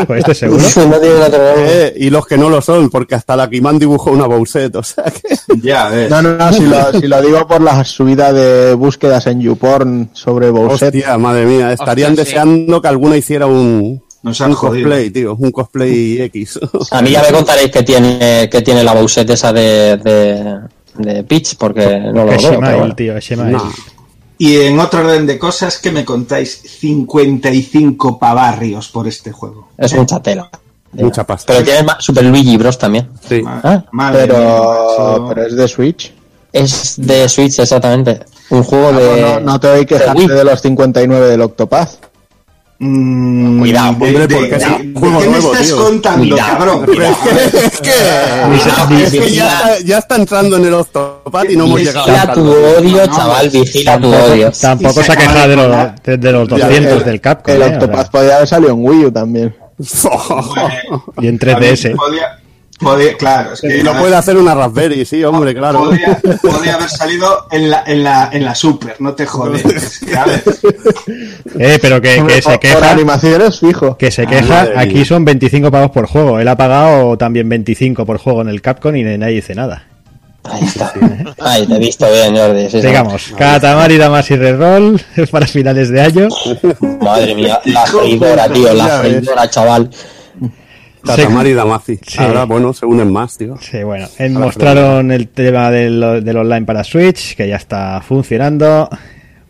[0.06, 0.62] Fue este seguro.
[0.62, 1.16] no tiene.
[1.58, 4.82] Eh, y los que no lo son, porque hasta la Kiman dibujó una Bowset, o
[4.82, 5.36] sea que...
[5.60, 6.08] Ya, ves.
[6.08, 10.08] No, no, no, si lo, si lo digo por la subida de búsquedas en YouPorn
[10.14, 10.88] sobre Bowser.
[10.88, 12.30] Hostia, madre mía, estarían Hostia, sí.
[12.30, 16.60] deseando que alguna hiciera un, Nos cosplay, tío, un cosplay X.
[16.90, 20.60] A mí ya me contaréis que tiene, que tiene la Bowsette esa de, de,
[20.96, 22.52] de Peach, porque no lo Es veo.
[22.52, 22.94] Shemael, bueno.
[22.94, 23.30] tío, es.
[23.36, 23.72] No.
[24.38, 26.60] Y en otro orden de cosas, ¿qué me contáis?
[27.30, 29.68] 55 pavarrios por este juego.
[29.78, 30.50] Es mucha tela.
[30.92, 31.52] Mucha pasta.
[31.52, 33.08] Pero tiene Super Luigi Bros también.
[33.26, 33.42] Sí.
[33.46, 36.12] Ah, madre Pero, pero es de Switch.
[36.52, 38.20] Es de Switch, exactamente.
[38.50, 39.06] Un juego Ah, de.
[39.08, 40.28] pues no, no te de quejarte Wii.
[40.28, 41.90] de los 59 del Octopath.
[42.84, 45.76] Mm, Cuidado, hombre, de- porque es de- un ¿de juego ¿Qué me nuevo, estás tío.
[45.84, 46.84] contando, Cuidado, cabrón?
[46.84, 47.14] cuidado.
[47.54, 47.90] Es que,
[49.04, 52.32] es que ya, está, ya está entrando en el Octopath y no hemos llegado Vigila
[52.34, 54.52] tu odio, No, chaval, vigila tu Tampoco, odio.
[54.60, 57.54] tampoco se ha quejado de de los, de, de los Ya, 200 el- del Capcom.
[57.54, 59.54] El eh, Octopath podía haber salido en Wii U también.
[61.20, 61.94] y en 3DS.
[61.96, 62.38] Podía,
[62.82, 65.80] podía- claro, es que lo puede hacer una Raspberry, sí, hombre, claro.
[65.80, 70.00] Podría, podría haber salido en la, en, la, en la Super, no te jodes.
[71.58, 72.90] Eh, pero que, que se por queja.
[72.90, 73.96] animaciones, fijo.
[73.96, 75.04] Que se Ah, queja, aquí mía.
[75.04, 76.38] son 25 pavos por juego.
[76.40, 79.84] Él ha pagado también 25 por juego en el Capcom y nadie dice nada.
[80.44, 80.92] Ahí está.
[81.40, 82.70] Ahí te he visto bien, Jordi.
[82.70, 82.80] sí.
[82.80, 86.28] Digamos, Katamari Damacy Reroll es para finales de año.
[87.00, 89.90] Madre mía, la freidora, tío, la freidora, chaval.
[91.04, 91.98] Katamari y Damacy.
[92.06, 92.18] Sí.
[92.18, 93.56] Ahora, bueno, se unen más, tío.
[93.60, 98.88] Sí, bueno, mostraron el tema del, del online para Switch, que ya está funcionando.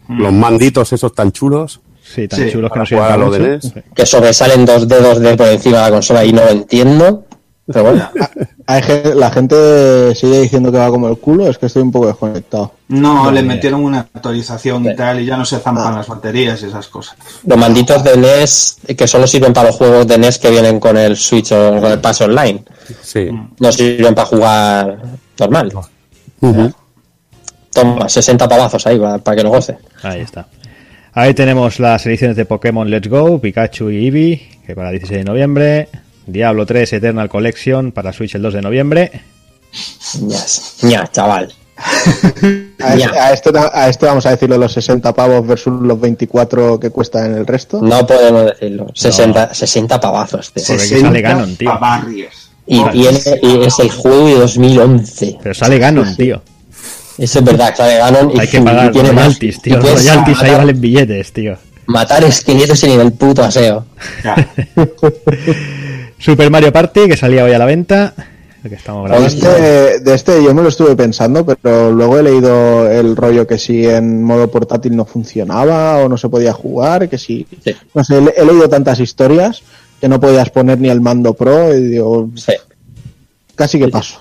[0.09, 1.81] Los manditos esos tan chulos.
[2.03, 3.61] Sí, tan Sí, chulos que no sirven a para mucho.
[3.61, 3.73] Sí.
[3.95, 7.27] Que sobresalen dos dedos de por encima de la consola y no lo entiendo.
[7.67, 8.09] Pero bueno,
[8.67, 11.93] Hay gen- la gente sigue diciendo que va como el culo, es que estoy un
[11.93, 12.73] poco desconectado.
[12.89, 16.67] no, le metieron una actualización y tal, y ya no se zampan las baterías y
[16.67, 17.17] esas cosas.
[17.45, 20.97] los manditos de NES que solo sirven para los juegos de NES que vienen con
[20.97, 22.63] el Switch o con el Pass Online.
[23.03, 23.29] Sí.
[23.61, 25.03] No sirven para jugar
[25.39, 25.73] normal.
[27.73, 29.79] Toma, 60 pavazos ahí para, para que lo goce.
[30.03, 30.47] Ahí está.
[31.15, 35.21] Ahí tenemos las ediciones de Pokémon Let's Go, Pikachu y Eevee, que para el 16
[35.21, 35.89] de noviembre.
[36.27, 39.11] Diablo 3 Eternal Collection para Switch el 2 de noviembre.
[40.21, 41.53] Ñas, ña, chaval.
[42.83, 43.33] A, Ya.
[43.33, 46.91] este, a ta- a este vamos a decirle los 60 pavos versus los 24 que
[46.91, 47.81] cuesta en el resto.
[47.81, 48.87] No podemos decirlo.
[48.93, 50.65] 60, 60 pavazos, tío.
[50.67, 51.73] Porque sale Ganon, tío.
[52.67, 55.39] Y, y es el juego de 2011.
[55.43, 56.43] Pero sale Ganon, tío.
[57.19, 59.25] Eso es verdad, sale Ganon y Hay que pagar y tiene más.
[59.25, 59.75] royalties, tío.
[59.75, 61.57] Y Los royalties ahí valen billetes, tío.
[61.87, 63.87] matar esqueletos en el puto aseo.
[64.25, 64.35] Ya.
[66.23, 68.15] Super Mario Party, que salía hoy a la venta.
[68.63, 69.27] El que estamos De grabando.
[69.29, 73.59] este, de este yo me lo estuve pensando, pero luego he leído el rollo que
[73.59, 77.45] si en modo portátil no funcionaba o no se podía jugar, que si...
[77.65, 77.75] Sí.
[77.93, 79.63] No sé, he, he leído tantas historias
[80.01, 82.53] que no podías poner ni el mando pro y digo, Sí.
[83.57, 84.21] casi que paso.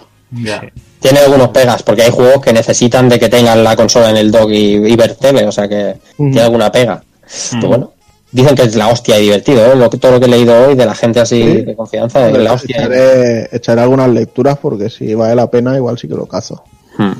[0.99, 4.32] Tiene algunos pegas, porque hay juegos que necesitan de que tengan la consola en el
[4.32, 7.04] dock y, y ver tele, o sea que tiene alguna pega.
[7.52, 7.93] Pero bueno,
[8.32, 9.76] dicen que es la hostia y divertido, ¿eh?
[9.76, 11.62] Lo que- todo lo que he leído hoy de la gente así Sí.
[11.64, 12.78] de confianza, es la hostia.
[12.78, 16.64] Echaré, echaré algunas lecturas porque si vale la pena igual sí que lo cazo.
[16.98, 17.14] Hmm.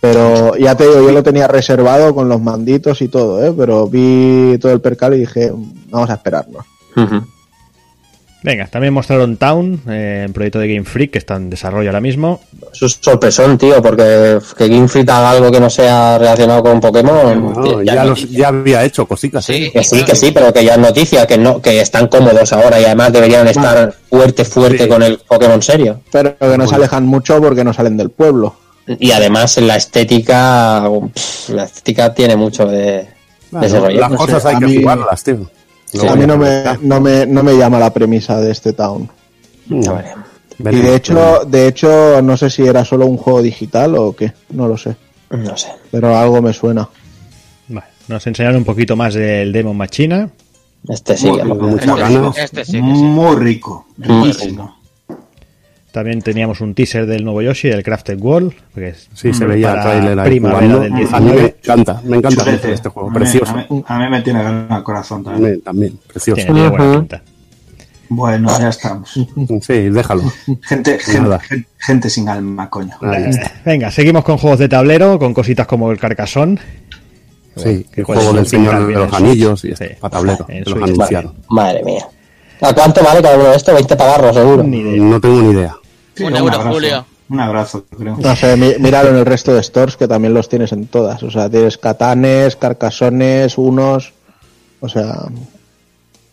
[0.00, 3.52] Pero ya te digo, yo lo tenía reservado con los manditos y todo, ¿eh?
[3.56, 5.52] pero vi todo el percal y dije,
[5.90, 6.64] vamos a esperarnos.
[6.96, 7.22] Ujú.
[8.40, 12.00] Venga, también mostraron Town, eh, en proyecto de Game Freak, que está en desarrollo ahora
[12.00, 12.40] mismo.
[12.72, 16.80] Eso es sorpresón, tío, porque que Game Freak haga algo que no sea relacionado con
[16.80, 17.52] Pokémon.
[17.52, 19.44] No, tío, ya, los- ya había hecho cositas.
[19.44, 19.64] Sí.
[19.64, 19.70] ¿eh?
[19.72, 22.80] Que sí, que sí, pero que ya es noticia, que no, que están cómodos ahora
[22.80, 24.88] y además deberían estar fuerte, fuerte Sí.
[24.88, 26.00] con el Pokémon serio.
[26.12, 28.54] Pero que no se alejan mucho porque no salen del pueblo.
[28.86, 33.06] Y además la estética, pff, la estética tiene mucho de, de
[33.50, 34.00] Claro, ese rollo.
[34.00, 35.50] las no sé, cosas hay que mí- jugarlas, tío.
[35.92, 39.08] Sí, a mí no me, no, me, no me llama la premisa de este town.
[39.70, 44.32] Y de hecho, de hecho, no sé si era solo un juego digital o qué,
[44.50, 44.96] no lo sé.
[45.30, 45.68] No sé.
[45.90, 46.88] Pero algo me suena.
[47.68, 50.28] Vale, nos enseñaron un poquito más del Demon Machina.
[50.88, 51.88] Este sí que Muy lo- muchas
[52.38, 52.82] Este, este sí, que sí.
[53.02, 54.77] Muy rico, riquísimo.
[55.98, 58.52] También teníamos un teaser del nuevo Yoshi, el Crafted World.
[58.72, 60.80] Que es Sí, se veía el trailer ahí primavera jugando.
[60.80, 61.42] del A mí 19.
[61.42, 62.72] me encanta, me encanta Chulete.
[62.72, 63.52] este juego, A mí- precioso.
[63.52, 65.60] A mí, a mí me tiene ganado el corazón también.
[65.60, 66.36] También, precioso.
[66.36, 67.22] Tiene, tiene buena pinta.
[68.10, 69.10] Bueno, ya estamos.
[69.60, 70.22] Sí, déjalo.
[70.62, 72.94] Gente, gente, gente, sin alma, coño.
[73.64, 76.60] Venga, seguimos con juegos de tablero, con cositas como el Carcasón.
[77.56, 79.94] Sí, que juego del Señor de los Anillos y este, Sí.
[80.00, 81.34] para tablero, los anunciaron.
[81.50, 82.06] Madre mía.
[82.60, 83.74] ¿A cuánto vale cada uno de estos?
[83.74, 84.62] 20 pagarros, seguro.
[84.64, 85.74] No tengo ni idea.
[86.18, 86.70] Sí, Un euro, abrazo.
[86.72, 87.06] Julio.
[87.30, 88.16] Un abrazo, creo.
[88.18, 91.22] No sé, míralo en el resto de stores que también los tienes en todas.
[91.22, 94.12] O sea, tienes catanes, carcasones, unos.
[94.80, 95.28] O sea,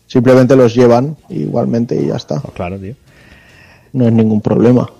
[0.06, 2.36] simplemente los llevan igualmente y ya está.
[2.36, 2.94] Oh, claro, tío.
[3.92, 4.90] No es ningún problema.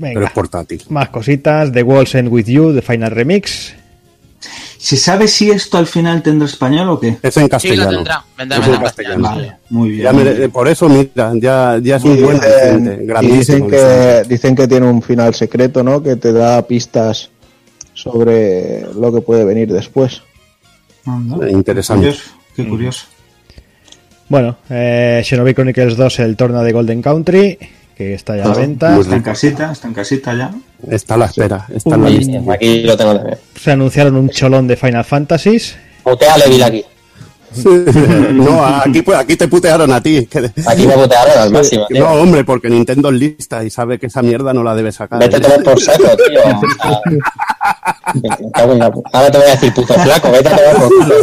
[0.00, 0.82] Pero es portátil.
[0.90, 1.72] más cositas.
[1.72, 3.74] The Walls End With You, The Final Remix.
[4.86, 7.16] ¿Se sabe si esto al final tendrá español o qué?
[7.20, 7.90] Es en Sí, castellano.
[7.90, 8.24] lo tendrá.
[8.38, 9.22] Vendrá, Es en castellano.
[9.24, 9.48] castellano.
[9.50, 10.38] Vale, muy bien.
[10.38, 13.66] Ya por eso, mira, ya, ya es un Y buen y grandísimo.
[13.66, 16.00] dicen que, dicen que tiene un final secreto, ¿no?
[16.00, 17.30] Que te da pistas
[17.94, 20.22] sobre lo que puede venir después.
[21.04, 22.06] Anda, Interesante.
[22.06, 23.06] curioso, Qué curioso.
[24.28, 27.58] Bueno, eh, Shinobi Chronicles 2, el torneo de Golden Country,
[27.96, 28.88] que está ya a la venta.
[28.98, 29.24] Está en rico.
[29.24, 30.50] casita, está en casita ya.
[30.90, 32.52] Está a la espera, está en la lista.
[32.52, 33.38] aquí lo tengo también.
[33.58, 35.76] Se anunciaron un cholón de Final Fantasies.
[36.02, 36.84] Putea a Levil aquí.
[38.32, 40.28] no, aquí, pues, aquí te putearon a ti.
[40.66, 42.04] Aquí me putearon al máximo, tío.
[42.04, 45.18] No, hombre, porque Nintendo es lista y sabe que esa mierda no la debe sacar.
[45.18, 46.40] Vete a tomar por saco, tío.
[49.12, 51.14] Ahora te voy a decir puto flaco, vete a tomar por culo.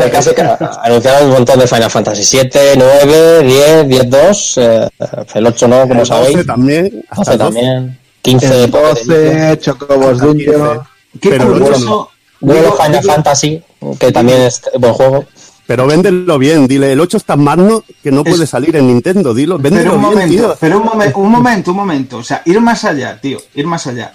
[0.00, 0.42] El caso es que
[0.82, 4.88] anunciaron un montón de Final Fantasy 7, 9, 10, 10, 2, eh,
[5.34, 7.04] el 8 no, como El 12 sabéis, también.
[7.08, 7.60] hasta 12 el 12.
[7.60, 10.80] también, 15 El 12, Chocobos Dungeon.
[11.20, 12.10] Qué Pero curioso.
[12.40, 12.62] Final
[13.00, 13.62] digo- Fantasy,
[13.98, 15.24] que también es buen juego.
[15.66, 18.86] Pero véndelo bien, dile, el 8 es tan magno que no Es- puede salir en
[18.86, 20.56] Nintendo, dilo, Pero véndelo un bien, momento, tío.
[20.60, 22.16] pero un momento, un momento, un momento.
[22.18, 24.12] O sea, ir más allá, tío, ir más allá.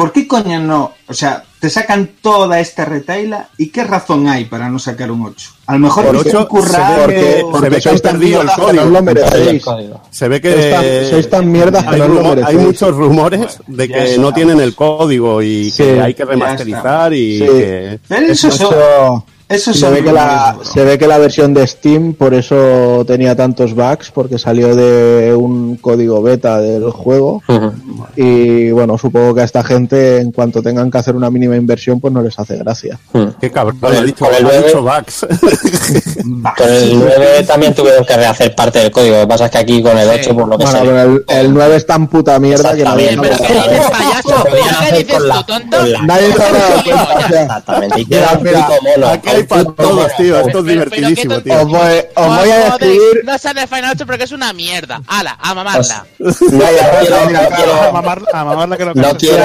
[0.00, 0.92] ¿Por qué coño no?
[1.08, 5.26] O sea, te sacan toda esta retaila y qué razón hay para no sacar un
[5.26, 5.50] 8.
[5.66, 8.12] A lo mejor les ocho, currar se ve que- o- se ve que han tan
[8.12, 8.84] perdido el código.
[8.84, 9.64] no lo El merecéis.
[10.10, 13.58] Se ve que Sois tan- sois tan mierdas que hay, no lo hay muchos rumores
[13.66, 17.44] de que no tienen el código y Sí, que hay que remasterizar y Sí.
[17.46, 21.52] que Pero eso, Eso- son- eso se ve, que la, se ve que la versión
[21.52, 27.42] de Steam por eso tenía tantos bugs, porque salió de un código beta del juego.
[28.16, 32.00] Y bueno, supongo que a esta gente, en cuanto tengan que hacer una mínima inversión,
[32.00, 32.98] pues no les hace gracia.
[33.40, 35.26] Qué cabrón, Con el- dicho, con el dicho bugs.
[36.56, 36.94] Con el sí.
[36.94, 39.16] 9 también tuvieron que rehacer parte del código.
[39.16, 41.24] Lo que pasa es que aquí con el 8, por lo que Bueno, pero el,
[41.28, 44.44] el 9 es tan puta mierda que Pero pero ¿qué dices, payaso?
[44.44, 45.76] Podrían ¿Pero qué dices tonto?
[46.04, 48.00] Nadie se ha dado cuenta, Exactamente.
[48.00, 49.20] Y queda un mono.
[49.40, 51.54] Hay para todos, tío, esto es divertidísimo, tío.
[51.62, 53.22] Os voy, os voy a describir.
[53.24, 55.00] No sale Final 8 porque es una mierda.
[55.06, 56.04] Hala, a mamarla.
[56.18, 59.44] No, no quiero, Mira, no A mamarla que lo que no quiero,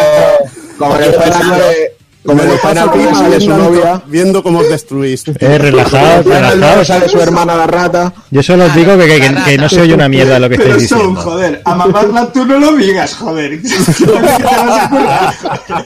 [0.78, 1.92] Como no en el quiero Final pensar- 9,
[2.26, 4.02] como el Final 9 bien sale su novia.
[4.08, 5.24] viendo cómo os destruís.
[5.28, 6.86] Eh, relajado, En el Final 9 relajado.
[6.86, 8.14] sale su hermana la rata.
[8.32, 10.50] Yo solo os digo que, que- que- que no se oye una mierda de lo
[10.50, 11.22] que estáis son, diciendo.
[11.22, 13.60] joder, a mamarla tú no lo digas, joder.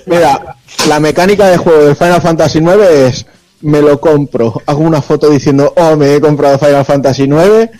[0.06, 0.56] Mira,
[0.88, 3.26] la mecánica de juego del Final Fantasy 9 es
[3.62, 7.72] me lo compro, hago una foto diciendo, oh, me he comprado Final Fantasy 9,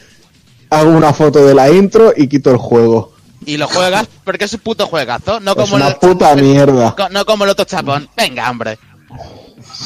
[0.70, 3.14] hago una foto de la intro y quito el juego.
[3.46, 5.40] Y lo juegas porque es un puto juegazo.
[5.40, 6.94] No Es como una el, puta mierda.
[6.96, 8.08] co- no como el otro chapón.
[8.18, 8.78] Venga, hombre.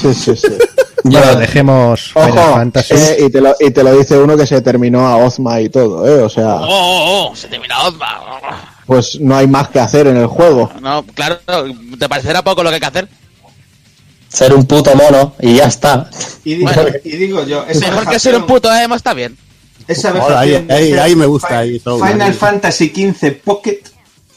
[0.01, 0.47] Sí, sí, sí.
[1.05, 2.93] Bueno, dejemos Final Fantasy.
[2.95, 5.67] eh, y, te lo, y te lo dice uno que se terminó a Ozma y
[5.67, 6.21] todo, ¿eh?
[6.23, 8.21] O sea, Oh, oh, oh, se termina Ozma.
[8.85, 10.71] pues no hay más que hacer en el juego.
[10.81, 11.39] No, claro,
[11.99, 13.09] ¿te parecerá poco lo que hay que hacer?
[14.33, 16.09] Ser un puto mono y ya está.
[16.43, 16.89] Y digo, Bueno.
[17.03, 19.37] y digo yo, esa Mejor que ser un puto emo está bien.
[19.87, 22.33] Esa ahí- vejación de ahí- me gusta, Fi- ahí, todo, Final ahí.
[22.33, 23.79] Fantasy XV Pocket.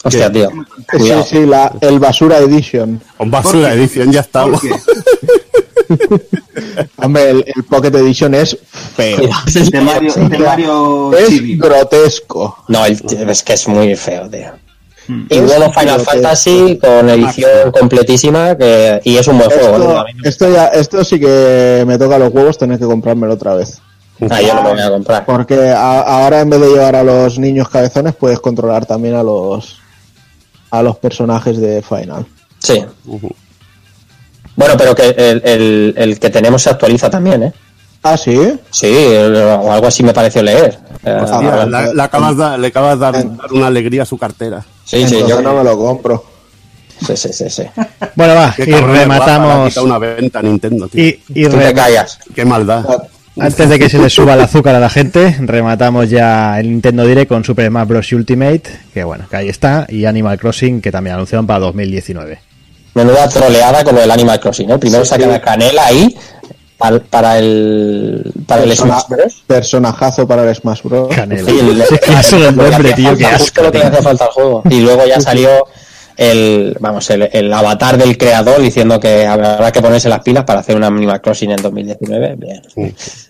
[0.05, 0.51] Hostia, tío.
[0.51, 1.25] Sí, Cuidado.
[1.25, 3.01] sí, la, el Basura Edition.
[3.19, 4.61] Basura edición ya estamos.
[6.97, 8.57] Hombre, el, el Pocket Edition es
[8.97, 9.19] feo.
[9.19, 11.57] de Mario, de Mario Es Chibi.
[11.57, 12.65] grotesco.
[12.69, 14.53] No, el- es que es muy feo, tío.
[15.09, 15.27] Mm.
[15.31, 16.01] Y bueno, Final.
[16.01, 19.77] Fantasy con edición completísima que, y es un buen juego.
[19.77, 20.05] Esto, ¿no?
[20.29, 23.81] esto ya, esto sí que me toca los huevos tener que comprármelo otra vez.
[24.31, 25.25] Ah, yo no me voy a comprar.
[25.27, 29.23] Porque a- ahora en vez de llevar a los niños cabezones puedes controlar también a
[29.23, 29.79] los
[30.71, 32.27] a los personajes de Final.
[32.59, 32.83] Sí.
[34.57, 37.53] Bueno, pero que el, el- el que tenemos se actualiza también, ¿eh?
[38.03, 38.59] Ah, sí.
[38.71, 40.79] Sí, o algo así me pareció leer.
[41.05, 44.17] Hostia, Ah, la- le acabas de, le acabas de dar, dar una alegría a su
[44.17, 44.65] cartera.
[44.87, 46.25] Sí, sí, yo, no me lo compro.
[47.07, 47.65] sí, sí, sí, sí.
[48.15, 49.77] Bueno, va, Qué y guapa, rematamos.
[49.77, 51.05] una venta a Nintendo, tío.
[51.05, 52.19] Y, y Tú te callas.
[52.35, 52.85] Qué maldad.
[53.39, 57.05] antes de que se le suba el azúcar a la gente, rematamos ya el Nintendo
[57.05, 58.13] Direct con Super Smash Bros.
[58.13, 58.63] Ultimate,
[58.95, 62.39] que bueno, que ahí está, y Animal Crossing, que también anunciaron para 2019.
[62.95, 64.79] Menuda troleada con lo del Animal Crossing, ¿eh?
[64.79, 66.17] Primero sacan a Canela ahí
[66.79, 69.45] para, para el para el Persona- Smash Bros.
[69.47, 71.09] personajazo para el Smash Bros.
[71.15, 71.51] Canela.
[72.23, 74.63] Sí, el- nombre, tío, justo lo que le falta al juego.
[74.71, 75.51] Y luego ya salió
[76.17, 80.61] el vamos el, el avatar del creador diciendo que habrá que ponerse las pilas para
[80.61, 82.37] hacer una Animal Crossing en 2019.
[82.37, 82.63] Bien.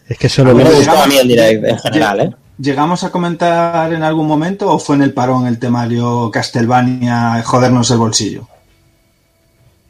[0.09, 2.31] Es que solo Me lo- gustó a mí el direct en general, ¿eh?
[2.59, 7.91] ¿Llegamos a comentar en algún momento o fue en el parón el temario Castlevania jodernos
[7.91, 8.49] el bolsillo?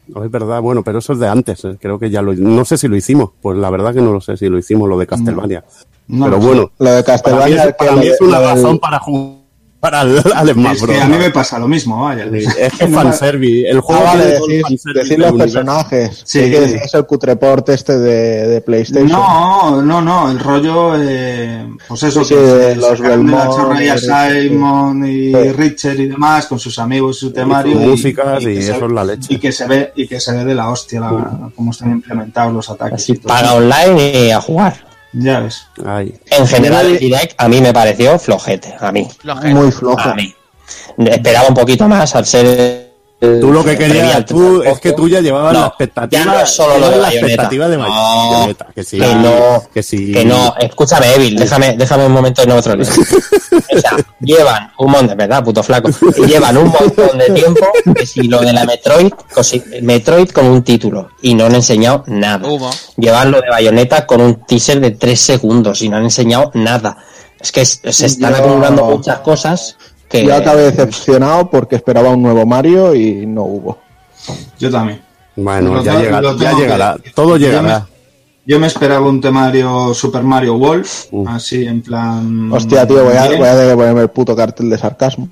[0.09, 1.65] No, es verdad, bueno, pero eso es de antes.
[1.65, 2.33] eh, Creo que ya lo.
[2.35, 3.31] No sé si lo hicimos.
[3.43, 5.65] Pues la verdad que no lo sé si lo hicimos, lo de Castlevania.
[6.09, 8.99] No pero bueno, Lo de para mí Castlevania es, para mí es una razón para
[9.01, 9.46] jugar
[9.81, 12.25] para al, al Smash Es que a mí me pasa lo mismo, vaya.
[12.25, 13.69] Es que No, fanservice.
[13.71, 14.63] El Ah, juego vale, todo el
[14.95, 16.23] decir, los personajes.
[16.25, 16.45] Sí.
[16.45, 16.51] Sí.
[16.51, 19.09] que decís el cutreport este de, de PlayStation.
[19.09, 23.99] No, no, no, el rollo, eh, pues eso, Sí, que los sacaron de la Belmont.
[23.99, 25.53] Simon y Sí.
[25.53, 27.75] Richard y demás, con sus amigos y su temario.
[27.75, 29.35] sus músicas y que se- eso es la leche.
[29.35, 32.53] Y que se ve, y que se ve de la hostia la, cómo están implementados
[32.53, 33.03] los ataques.
[33.03, 33.55] Así y eso.
[33.57, 34.85] online y a jugar.
[35.19, 35.67] Ya ves.
[35.85, 36.15] Ay.
[36.31, 38.75] En general, el direct a mí me pareció flojete.
[38.79, 39.09] A mí.
[39.19, 39.55] Flojete.
[39.55, 39.99] Muy flojo.
[39.99, 40.35] A mí.
[40.99, 42.86] Esperaba un poquito más al ser.
[43.21, 44.63] El- Tú lo que querías, tú, tampoco.
[44.65, 47.09] es que tú ya llevabas No, la expectativa, ya no es solo lo de la
[47.13, 50.13] expectativa de No, Bayonetta, que sí, que no, que sí.
[50.13, 50.55] que no.
[50.59, 52.75] Escúchame, Evil, déjame, déjame un momento y no otro.
[53.69, 55.89] O sea, llevan un montón, de verdad, puto flaco.
[56.27, 59.11] Llevan un montón de tiempo que si lo de la Metroid,
[59.83, 62.47] Metroid con un título y no han enseñado nada.
[62.47, 62.71] Humo.
[62.97, 66.97] Llevan lo de Bayonetta con un teaser de 3 segundos y no han enseñado nada.
[67.41, 69.77] Es que se están Yo- acumulando muchas cosas
[70.09, 70.25] que.
[70.25, 73.79] Yo acabé decepcionado porque esperaba un nuevo Mario y no hubo.
[74.59, 75.01] Yo también.
[75.37, 77.81] Bueno, ya, tengo- llega- lo ya tengo que- llegará, todo yo llegará.
[77.81, 77.97] me-
[78.49, 81.29] Yo me esperaba un temario Super Mario Wolf, Uh.
[81.29, 82.51] así en plan.
[82.53, 85.29] Hostia, tío, voy a, voy a tener que ponerme el puto cartel de sarcasmo.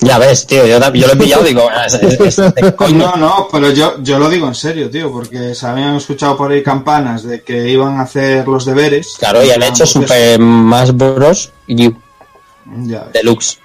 [0.00, 2.96] Ya ves, tío, yo, yo lo he pillado digo, "Ah, es, es- es de coña".
[2.98, 6.50] No, no, pero yo, yo lo digo en serio, tío, porque se habían escuchado por
[6.50, 9.14] ahí campanas de que iban a hacer los deberes.
[9.18, 11.52] Claro, y han hecho Super Smash Bros.
[11.68, 11.74] U
[12.86, 13.58] Ya ves, Deluxe.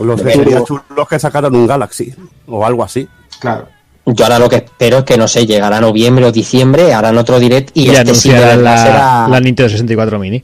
[0.00, 0.22] Los
[0.64, 2.14] chulos que sacaron un Galaxy
[2.46, 3.08] o algo así.
[3.40, 3.68] claro.
[4.04, 7.38] Yo ahora lo que espero es que, no sé, llegará noviembre o diciembre, harán otro
[7.38, 9.28] direct y, Y, este sí la, será...
[9.28, 10.42] la Nintendo 64 Mini.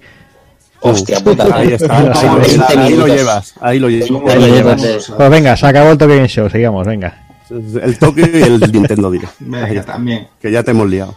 [0.81, 1.49] Hostia puta.
[1.53, 4.11] Ahí está, ahí, lo- 20 ahí lo llevas, ahí lo llevas.
[4.29, 5.13] Ahí lo llevas.
[5.17, 7.27] Pues venga, se acabó el Tokyo Game Show, sigamos, venga.
[7.51, 9.33] El Tokyo y el Nintendo Direct.
[9.41, 10.29] Venga, también.
[10.41, 11.17] que ya te hemos liado.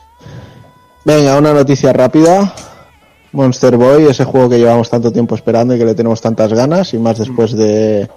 [1.05, 2.55] Venga, una noticia rápida.
[3.33, 6.93] Monster Boy, ese juego que llevamos tanto tiempo esperando y que le tenemos tantas ganas,
[6.93, 8.09] y más después de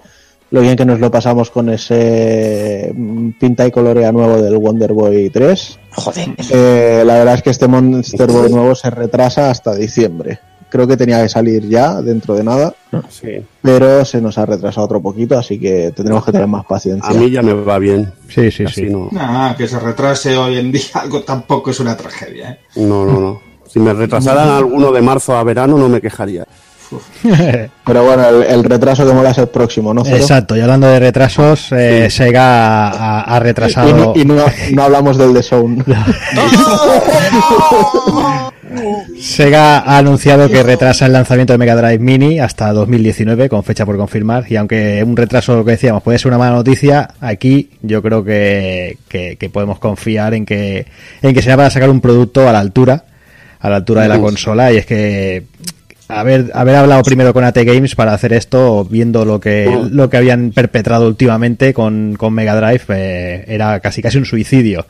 [0.51, 4.93] lo bien que nos lo pasamos con ese mm, pinta y colorea nuevo del Wonder
[4.93, 5.79] Boy 3.
[5.95, 6.29] Joder.
[6.51, 10.39] Eh, la verdad es que este Monster Boy nuevo se retrasa hasta diciembre.
[10.69, 12.73] Creo que tenía que salir ya dentro de nada,
[13.09, 13.29] Sí.
[13.61, 17.09] pero se nos ha retrasado otro poquito, así que tendremos que tener más paciencia.
[17.09, 18.11] A mí ya me va bien.
[18.27, 18.89] Sí, sí, Así sí.
[18.89, 22.59] no, Nada, que se retrase hoy en día algo tampoco es una tragedia, ¿eh?
[22.81, 23.41] no, no, no.
[23.75, 26.45] Si me retrasaran alguno de marzo a verano no me quejaría.
[27.85, 30.05] Pero bueno, el, el retraso que mola es el próximo, ¿no?
[30.05, 30.15] Cero?
[30.15, 33.93] Exacto, y hablando de retrasos, eh, Sega ha, ha Y, retrasado.
[33.97, 35.83] no, y no- no hablamos del The Zone.
[39.19, 43.85] Sega ha anunciado que retrasa el lanzamiento de Mega Drive Mini hasta 2019, con fecha
[43.85, 44.45] por confirmar.
[44.49, 48.23] Y aunque un retraso, lo que decíamos, puede ser una mala noticia, aquí yo creo
[48.23, 50.85] que, que- que podemos confiar en que,
[51.21, 53.03] en que será para sacar un producto a la altura,
[53.65, 54.71] a la altura de la consola.
[54.71, 55.43] Y es que
[56.07, 60.17] haber, haber hablado primero con AT Games para hacer esto, viendo lo que, lo que
[60.17, 64.85] habían perpetrado últimamente con, con Mega Drive, eh, era casi casi un suicidio.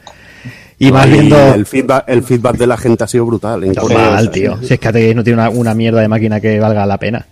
[0.77, 1.53] Y más viendo.
[1.53, 3.65] el feedback, el feedback de la gente ha sido brutal.
[3.75, 4.29] Corea.
[4.29, 4.57] tío.
[4.61, 6.97] Si es que AT Games no tiene una, una mierda de máquina que valga la
[6.97, 7.25] pena.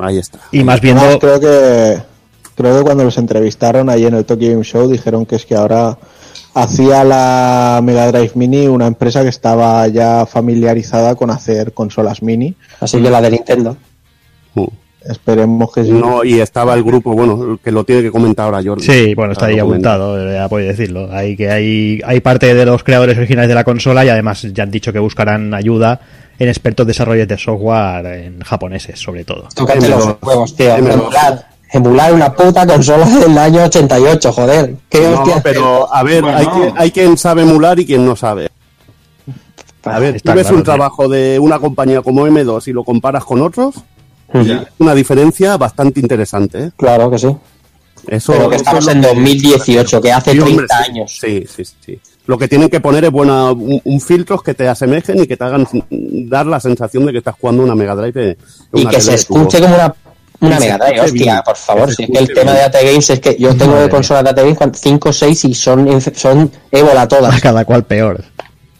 [0.00, 0.38] Ahí está.
[0.50, 1.02] Y más viendo.
[1.02, 2.02] Además, creo que
[2.54, 5.56] creo que cuando los entrevistaron ahí en el Tokyo Game Show dijeron que es que
[5.56, 5.98] ahora
[6.54, 12.54] hacía la Mega Drive Mini una empresa que estaba ya familiarizada con hacer consolas mini.
[12.80, 13.76] Así que la de Nintendo.
[14.54, 14.66] Mm.
[15.08, 15.92] Esperemos que sí.
[15.92, 18.84] No, y estaba el grupo, bueno, que lo tiene que comentar ahora Jordi.
[18.84, 21.08] Sí, bueno, está ahí apuntado, ya podéis decirlo.
[21.10, 24.62] Hay que hay, hay parte de los creadores originales de la consola y además ya
[24.62, 26.00] han dicho que buscarán ayuda
[26.38, 29.48] en expertos desarrollos de software en japoneses, sobre todo.
[29.54, 30.16] Tócate los M2.
[30.20, 30.76] huevos, tío.
[30.76, 30.92] M2.
[30.92, 34.76] Emular, emular una puta consola del año 88, joder.
[34.88, 35.40] ¿Qué No, hostia?
[35.42, 36.36] pero a ver, Bueno.
[36.38, 38.50] hay, que, hay quien sabe emular y quien no sabe.
[39.84, 40.72] A ver, Está tú ves claro, un tío.
[40.74, 43.76] trabajo de una compañía como M2 y lo comparas con otros,
[44.34, 44.68] Ya.
[44.78, 46.64] una diferencia bastante interesante.
[46.64, 46.70] ¿eh?
[46.76, 47.28] Claro que sí.
[48.06, 50.66] Eso, Pero que eso estamos es lo en que- 2018, que hace Sí, 30 hombre,
[50.68, 50.90] sí.
[50.90, 51.18] años.
[51.20, 52.00] Sí, sí, sí.
[52.26, 55.36] Lo que tienen que poner es buena, un, un filtros que te asemejen y que
[55.36, 58.36] te hagan dar la sensación de que estás jugando una Mega Drive.
[58.74, 59.94] Y que se escuche como una,
[60.40, 61.94] una Mega Drive, hostia, bien, por favor.
[61.94, 62.62] Si es que el tema de.
[62.62, 65.44] AT Games es que yo tengo Madre de consolas de AT Games 5 o 6
[65.44, 67.40] y son, son ébola todas.
[67.40, 68.24] Cada cual peor.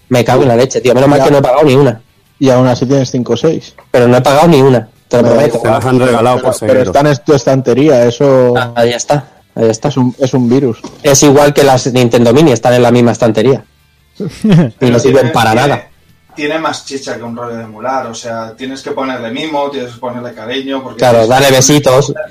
[0.09, 0.95] Me cago en la leche, tío.
[0.95, 2.01] Menos mal que no he pagado ni una.
[2.39, 3.75] Y aún así tienes 5 o 6.
[3.91, 5.61] Pero no he pagado ni una, te lo Pero prometo.
[5.61, 6.93] Se las han regalado Pero, por pero seguido.
[6.93, 9.89] está en tu estantería, eso Ah, Ahí está, ahí está.
[9.89, 10.79] es un, es un virus.
[11.03, 13.63] Es igual que las Nintendo Mini, están en la misma estantería.
[14.19, 15.90] y no Pero sirven para tiene- nada.
[16.35, 19.93] Tiene más chicha que un rollo de emular, o sea, tienes que ponerle mimo, tienes
[19.93, 20.83] que ponerle cariño.
[20.83, 22.13] Porque Claro, dale besitos.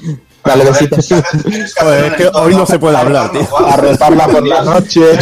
[0.44, 1.10] Dale besitos.
[1.80, 3.42] Joder, es que hoy no se puede hablar, tío.
[3.58, 5.02] A retarla por la noche.
[5.16, 5.22] No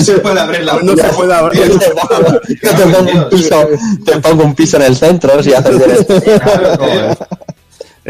[0.00, 1.66] se puede, abrir la No se puede abrir.
[2.62, 3.68] Yo te pongo un piso,
[4.04, 6.06] te pongo un piso en el centro si haces.
[6.06, 7.16] Claro.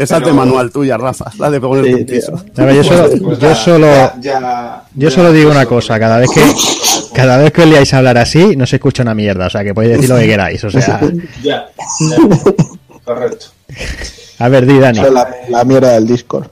[0.03, 2.33] Esa es de manual tuya, Rafa, la de poner Sí, un piso.
[2.57, 5.65] A ver, yo solo, Pues yo ya- solo, ya- ya- yo ya- solo digo una
[5.65, 6.41] cosa, cada vez que,
[7.13, 9.63] cada vez que os liáis a hablar así, no se escucha una mierda, o sea,
[9.63, 10.99] que podéis decir lo que queráis, o sea,
[11.43, 11.67] Ya,
[11.99, 12.17] ya.
[13.05, 13.47] Correcto.
[14.39, 14.99] a ver, di, Dani.
[14.99, 16.47] Eso es la, la mierda del Discord.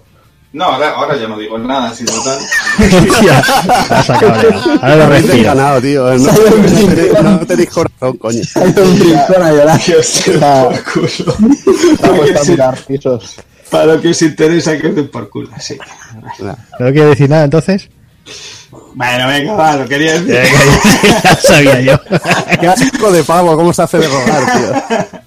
[0.51, 2.39] No, ahora, ahora ya no digo nada, si total.
[4.81, 5.43] Ahora lo respiro.
[5.43, 6.17] ganado, tío.
[6.17, 8.41] No, no, te- no tenéis corazón, coño.
[8.55, 9.79] Hay un rincón a llorar.
[9.79, 9.93] Que
[12.39, 13.35] a mirar pisos.
[13.69, 15.77] Para lo que os interesa, que os den por culo, sí.
[16.39, 16.55] ¿No
[16.91, 17.87] quiere decir nada entonces?
[18.93, 20.51] Bueno, venga, va, lo quería decir.
[21.23, 22.01] ya sabía yo.
[22.59, 25.19] Qué asco de pavo, cómo se hace de rogar, tío.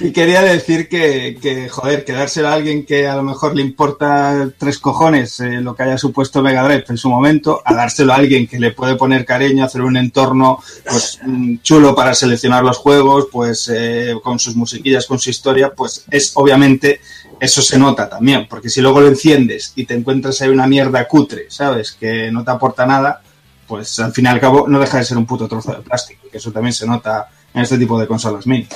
[0.00, 3.62] Y quería decir que, que, joder, que dárselo a alguien que a lo mejor le
[3.62, 8.12] importa tres cojones eh, lo que haya supuesto Mega Drive en su momento, a dárselo
[8.12, 10.58] a alguien que le puede poner cariño, hacer un entorno
[10.88, 15.72] pues mm, chulo para seleccionar los juegos, pues eh, con sus musiquillas, con su historia,
[15.72, 17.00] pues es obviamente
[17.42, 21.08] eso se nota también, porque si luego lo enciendes y te encuentras ahí una mierda
[21.08, 21.90] cutre, ¿sabes?
[21.90, 23.20] Que no te aporta nada,
[23.66, 26.28] pues al fin y al cabo no deja de ser un puto trozo de plástico,
[26.30, 28.68] que eso también se nota en este tipo de consolas mini.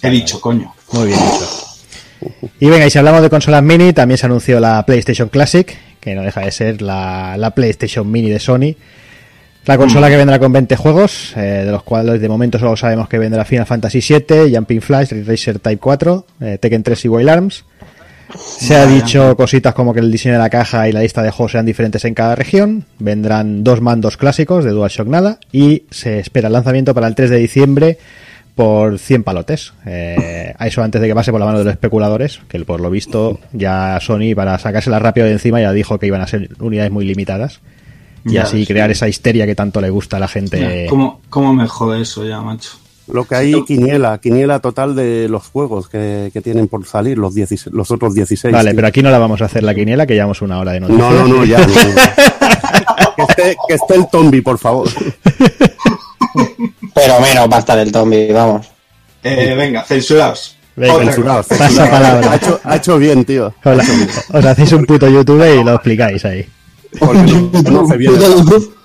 [0.00, 0.72] He dicho, coño.
[0.92, 2.46] Muy bien dicho.
[2.60, 6.14] Y venga, y si hablamos de consolas mini, también se anunció la PlayStation Classic, que
[6.14, 8.76] no deja de ser la, la PlayStation Mini de Sony.
[9.64, 13.08] La consola que vendrá con 20 juegos, eh, de los cuales de momento solo sabemos
[13.08, 17.28] que vendrá Final Fantasy VII, Jumping Flash, Racer Type 4, eh, Tekken 3 y Wild
[17.28, 17.64] Arms.
[18.36, 21.30] Se ha dicho cositas como que el diseño de la caja y la lista de
[21.30, 22.84] juegos serán diferentes en cada región.
[22.98, 27.30] Vendrán dos mandos clásicos de DualShock Nada y se espera el lanzamiento para el 3
[27.30, 27.98] de diciembre
[28.54, 29.72] por 100 palotes.
[29.86, 32.80] Eh, a eso antes de que pase por la mano de los especuladores, que por
[32.80, 36.50] lo visto ya Sony para sacársela rápido de encima ya dijo que iban a ser
[36.58, 37.60] unidades muy limitadas
[38.24, 40.60] y Ya así crear esa histeria que tanto le gusta a la gente.
[40.60, 42.70] Ya, ¿Cómo, ¿Cómo me jode eso ya, macho?
[43.12, 47.34] Lo que hay, quiniela, quiniela total de los juegos que, que tienen por salir, los,
[47.34, 48.52] 16 los otros 16.
[48.52, 48.76] Vale, tío.
[48.76, 51.10] pero aquí no la vamos a hacer la quiniela, que llevamos una hora de noticias.
[51.10, 51.58] No, no, no, ya.
[51.58, 51.74] no, no.
[53.16, 54.88] que, esté, que esté el Tombi, por favor.
[56.94, 58.70] Pero menos va a estar el Tombi, vamos.
[59.22, 60.56] Eh, venga, censuraos.
[60.76, 61.56] Venga, cosa.
[61.56, 62.32] Pasa palabra.
[62.32, 63.52] Ha hecho, ha hecho bien, tío.
[63.64, 63.84] Hola.
[64.32, 66.46] Os hacéis un puto YouTube y lo explicáis ahí.
[66.98, 68.12] Porque no conoce bien.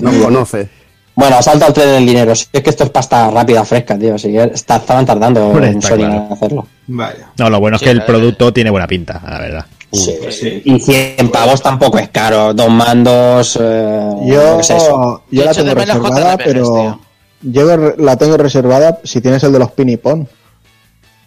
[0.00, 0.68] No conoce.
[1.16, 2.34] Bueno, salta el tren del dinero.
[2.34, 4.18] Si es que esto es pasta rápida, fresca, tío.
[4.18, 6.14] Si que está- estaban tardando Hombre, en está Sony claro.
[6.26, 6.66] en hacerlo.
[6.88, 7.30] Vaya.
[7.38, 8.04] No, lo bueno es Sí, que el eh.
[8.06, 9.66] producto tiene buena pinta, la verdad.
[9.92, 10.12] Sí.
[10.20, 10.60] Pues sí.
[10.64, 12.52] Y 100 pavos tampoco es caro.
[12.52, 13.56] Dos mandos.
[13.62, 15.22] Eh, Yo, ¿qué es eso?
[15.30, 17.00] yo la tengo reservada, pero tío.
[17.42, 20.28] yo la tengo reservada si tienes el de los pinipón.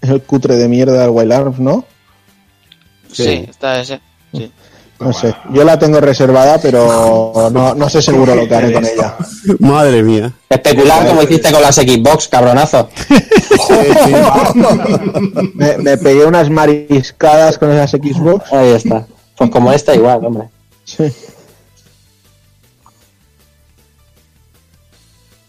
[0.01, 1.85] Es el cutre de mierda del Wild Arms, ¿no?
[3.11, 4.01] Sí, está ese.
[4.33, 4.51] Sí.
[4.99, 5.35] No sé.
[5.51, 9.15] Yo la tengo reservada, pero no, no sé seguro lo que haré con ella.
[9.59, 10.33] Madre mía.
[10.49, 12.89] Especular como hiciste con las Xbox, cabronazo.
[15.53, 18.51] Me, me pegué unas mariscadas con esas Xbox.
[18.51, 19.05] Ahí está.
[19.37, 20.49] Pues como esta, igual, hombre.
[20.83, 21.13] Sí.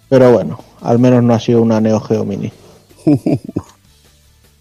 [0.09, 2.53] Pero bueno, al menos no ha sido una Neo Geo Mini.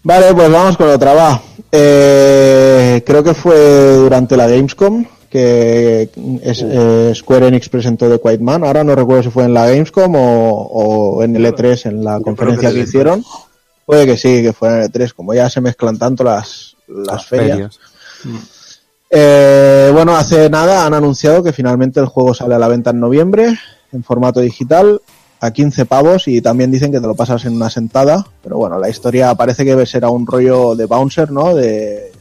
[0.02, 1.42] Vale, pues vamos con otra, va.
[1.72, 6.08] Eh, creo que fue durante la Gamescom que
[6.42, 8.64] es- eh, Square Enix presentó The Quiet Man.
[8.64, 12.18] Ahora no recuerdo si fue en la Gamescom o, o en el E3, en la
[12.20, 12.88] conferencia que que sí.
[12.88, 13.22] hicieron.
[13.84, 17.26] Puede que sí, que fue en el E3, como ya se mezclan tanto las, las
[17.26, 17.78] ferias.
[19.10, 23.00] Eh, bueno, hace nada han anunciado que finalmente el juego sale a la venta en
[23.00, 23.58] noviembre
[23.92, 25.00] en formato digital
[25.40, 28.26] a 15 pavos y también dicen que te lo pasas en una sentada.
[28.42, 31.54] Pero bueno, la historia parece que será un rollo de bouncer, ¿no?
[31.54, 32.12] De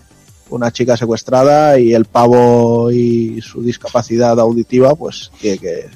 [0.49, 5.89] una chica secuestrada y el pavo y su discapacidad auditiva, pues que, que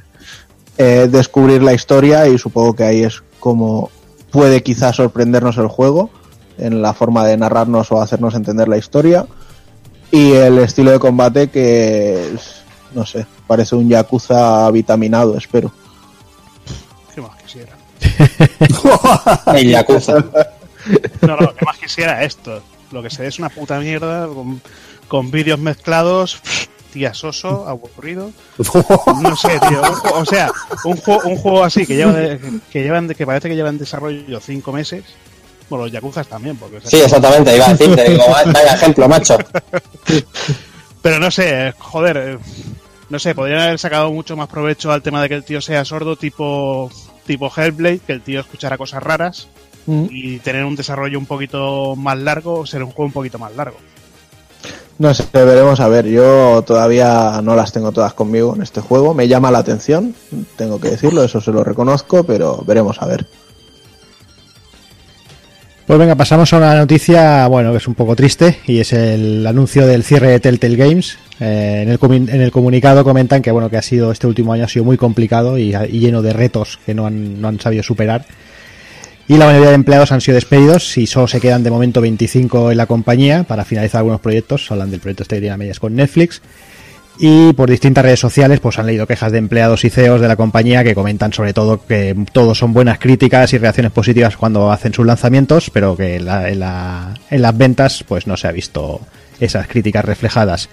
[0.77, 3.89] eh, descubrir la historia y supongo que ahí es como
[4.31, 6.09] puede quizás sorprendernos el juego
[6.57, 9.25] en la forma de narrarnos o hacernos entender la historia
[10.11, 12.35] y el estilo de combate que
[12.93, 15.71] no sé, parece un yakuza vitaminado, espero.
[19.63, 20.15] Yakuza.
[21.21, 22.59] No, no, ¿qué más quisiera esto?
[22.91, 24.59] Lo que se ve es una puta mierda con,
[25.07, 26.41] con vídeos mezclados,
[26.91, 28.31] tía soso, aburrido.
[29.21, 29.79] No sé, tío.
[29.81, 30.51] un o sea,
[30.85, 32.39] un juego, un juego así que lleva de-
[32.71, 35.03] que llevan de- que parece que lleva en desarrollo cinco meses.
[35.69, 38.09] Bueno, los Yakuzas también, porque o sea, Sí, exactamente, iba a decirte.
[38.09, 39.37] Digo, vaya ejemplo, macho.
[41.01, 42.37] Pero no sé, joder, eh,
[43.09, 45.85] no sé, podrían haber sacado mucho más provecho al tema de que el tío sea
[45.85, 46.91] sordo, tipo
[47.25, 49.47] tipo Hellblade, que el tío escuchara cosas raras
[49.87, 53.77] y tener un desarrollo un poquito más largo, ser un juego un poquito más largo.
[54.99, 56.05] No sé, veremos a ver.
[56.05, 59.15] Yo todavía no las tengo todas conmigo en este juego.
[59.15, 60.13] Me llama la atención,
[60.57, 63.25] tengo que decirlo, eso se lo reconozco, pero veremos a ver.
[65.91, 69.45] Pues venga, pasamos a una noticia, bueno, que es un poco triste y es el
[69.45, 71.17] anuncio del cierre de Telltale Games.
[71.41, 74.85] Eh, en, el comunicado comentan que bueno que ha sido este último año ha sido
[74.85, 78.25] muy complicado y, lleno de retos que no han, no han sabido superar
[79.27, 82.71] y la mayoría de empleados han sido despedidos y solo se quedan de momento 25
[82.71, 84.71] en la compañía para finalizar algunos proyectos.
[84.71, 86.41] Hablan del proyecto este que tiene medias con Netflix.
[87.23, 90.35] Y por distintas redes sociales pues han leído quejas de empleados y CEOs de la
[90.35, 94.91] compañía que comentan sobre todo que todos son buenas críticas y reacciones positivas cuando hacen
[94.91, 99.01] sus lanzamientos, pero que en, la, en, las ventas pues no se ha visto
[99.39, 100.67] esas críticas reflejadas.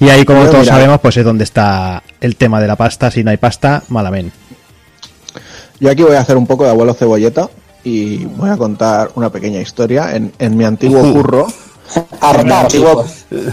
[0.00, 3.08] Y ahí, como todos sabemos, pues es donde está el tema de la pasta.
[3.12, 4.34] Si no hay pasta, malamente.
[5.78, 7.48] Yo aquí voy a hacer un poco de abuelo cebolleta
[7.84, 10.16] y voy a contar una pequeña historia.
[10.16, 11.46] En, en mi antiguo curro,
[12.40, 13.04] en mi antiguo,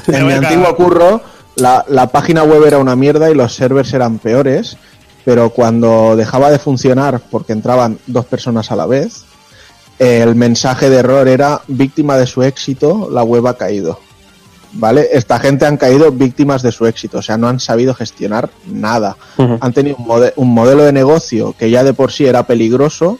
[0.08, 1.22] en mi antiguo curro,
[1.58, 4.78] la, la página web era una mierda y los servers eran peores,
[5.26, 9.24] pero cuando dejaba de funcionar porque entraban dos personas a la vez,
[10.00, 14.00] el mensaje de error era víctima de su éxito, la web ha caído.
[14.74, 15.08] ¿Vale?
[15.12, 19.16] Esta gente han caído víctimas de su éxito, o sea, no han sabido gestionar nada.
[19.38, 23.18] Han tenido un, un modelo de negocio que ya de por sí era peligroso,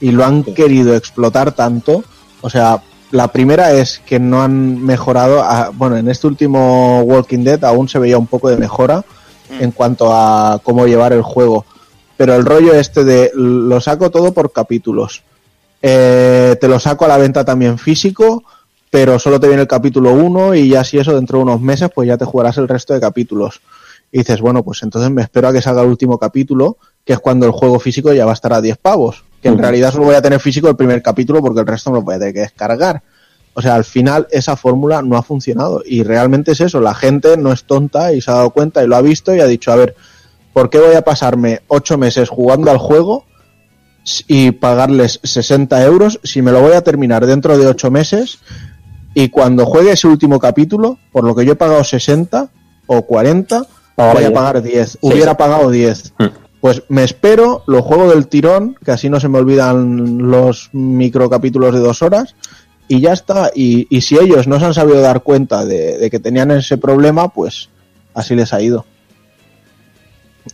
[0.00, 2.04] y lo han querido explotar tanto.
[2.40, 5.44] O sea, la primera es que no han mejorado.
[5.74, 9.04] bueno, en este último Walking Dead aún se veía un poco de mejora
[9.50, 9.62] mm.
[9.62, 11.64] en cuanto a cómo llevar el juego.
[12.16, 15.22] Pero el rollo este de lo saco todo por capítulos.
[15.82, 18.42] Eh, te lo saco a la venta también físico,
[18.90, 21.90] pero solo te viene el capítulo 1 y ya si eso dentro de unos meses
[21.94, 23.60] pues ya te jugarás el resto de capítulos.
[24.10, 27.18] Y dices, bueno, pues entonces me espero a que salga el último capítulo, que es
[27.18, 30.04] cuando el juego físico ya va a estar a 10 pavos que en realidad solo
[30.04, 32.34] voy a tener físico el primer capítulo porque el resto me lo voy a tener
[32.34, 33.02] que descargar.
[33.54, 37.36] O sea, al final esa fórmula no ha funcionado y realmente es eso, la gente
[37.36, 39.72] no es tonta y se ha dado cuenta y lo ha visto y ha dicho,
[39.72, 39.94] a ver,
[40.52, 43.24] ¿por qué voy a pasarme ocho meses jugando al juego
[44.28, 48.40] y pagarles 60 euros si me lo voy a terminar dentro de ocho meses
[49.14, 52.50] y cuando juegue ese último capítulo, por lo que yo he pagado 60
[52.86, 54.98] o 40, voy a pagar 10.
[55.00, 56.12] Hubiera pagado 10.
[56.60, 61.74] Pues me espero, lo juego del tirón, que así no se me olvidan los microcapítulos
[61.74, 62.34] de dos horas,
[62.88, 63.50] y ya está.
[63.54, 66.78] Y, y si ellos no se han sabido dar cuenta de, de, que tenían ese
[66.78, 67.68] problema, pues
[68.14, 68.84] así les ha ido.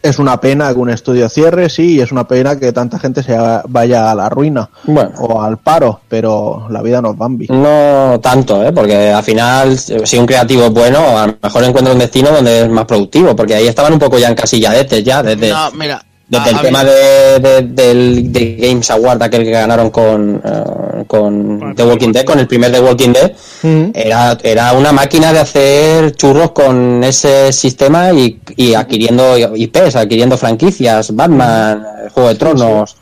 [0.02, 3.22] Es una pena que un estudio cierre, sí, y es una pena que tanta gente
[3.22, 3.36] se
[3.68, 4.68] vaya a la ruina
[5.18, 7.46] o al paro, pero la vida no es Bambi.
[7.48, 8.72] No tanto, ¿eh?
[8.72, 12.62] porque al final, si un creativo es bueno, a lo mejor encuentra un destino donde
[12.62, 15.50] es más productivo, porque ahí estaban un poco ya encasilladetes, ya, desde...
[15.50, 16.02] No, mira,
[16.32, 21.84] desde el tema de, del de Games Award, aquel que ganaron con, uh, con The
[21.84, 23.32] Walking Dead, con el primer The Walking Dead,
[23.94, 30.38] era, era una máquina de hacer churros con ese sistema y, y adquiriendo IPs, adquiriendo
[30.38, 31.84] franquicias, Batman,
[32.14, 32.96] Juego de Tronos,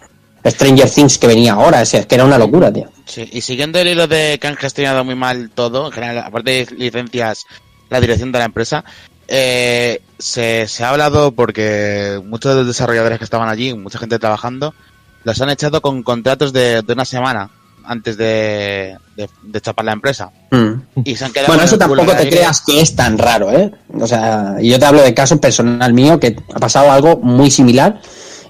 [0.44, 2.88] Stranger Things que venía ahora, es, que era una locura, tío.
[3.04, 6.50] Sí, y siguiendo el hilo de que han gestionado muy mal todo, en general, aparte
[6.50, 7.46] de licencias,
[7.90, 8.84] la dirección de la empresa,
[9.32, 14.18] eh, se, se, ha hablado porque muchos de los desarrolladores que estaban allí, mucha gente
[14.18, 14.74] trabajando,
[15.22, 17.48] los han echado con contratos de, de una semana
[17.84, 20.30] antes de, de, de chapar la empresa.
[20.50, 20.72] Mm.
[21.04, 23.70] Y se han quedado bueno, eso tampoco te creas que es tan raro, ¿eh?
[23.98, 28.00] O sea, yo te hablo de caso personal mío que ha pasado algo muy similar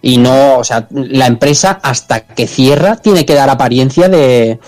[0.00, 4.58] y no, o sea, la empresa hasta que cierra tiene que dar apariencia de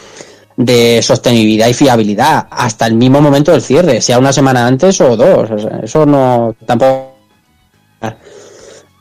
[0.57, 5.17] de sostenibilidad y fiabilidad hasta el mismo momento del cierre, sea una semana antes o
[5.17, 5.51] dos.
[5.83, 7.13] eso no tampoco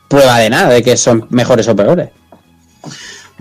[0.08, 2.10] prueba de nada de que son mejores o peores.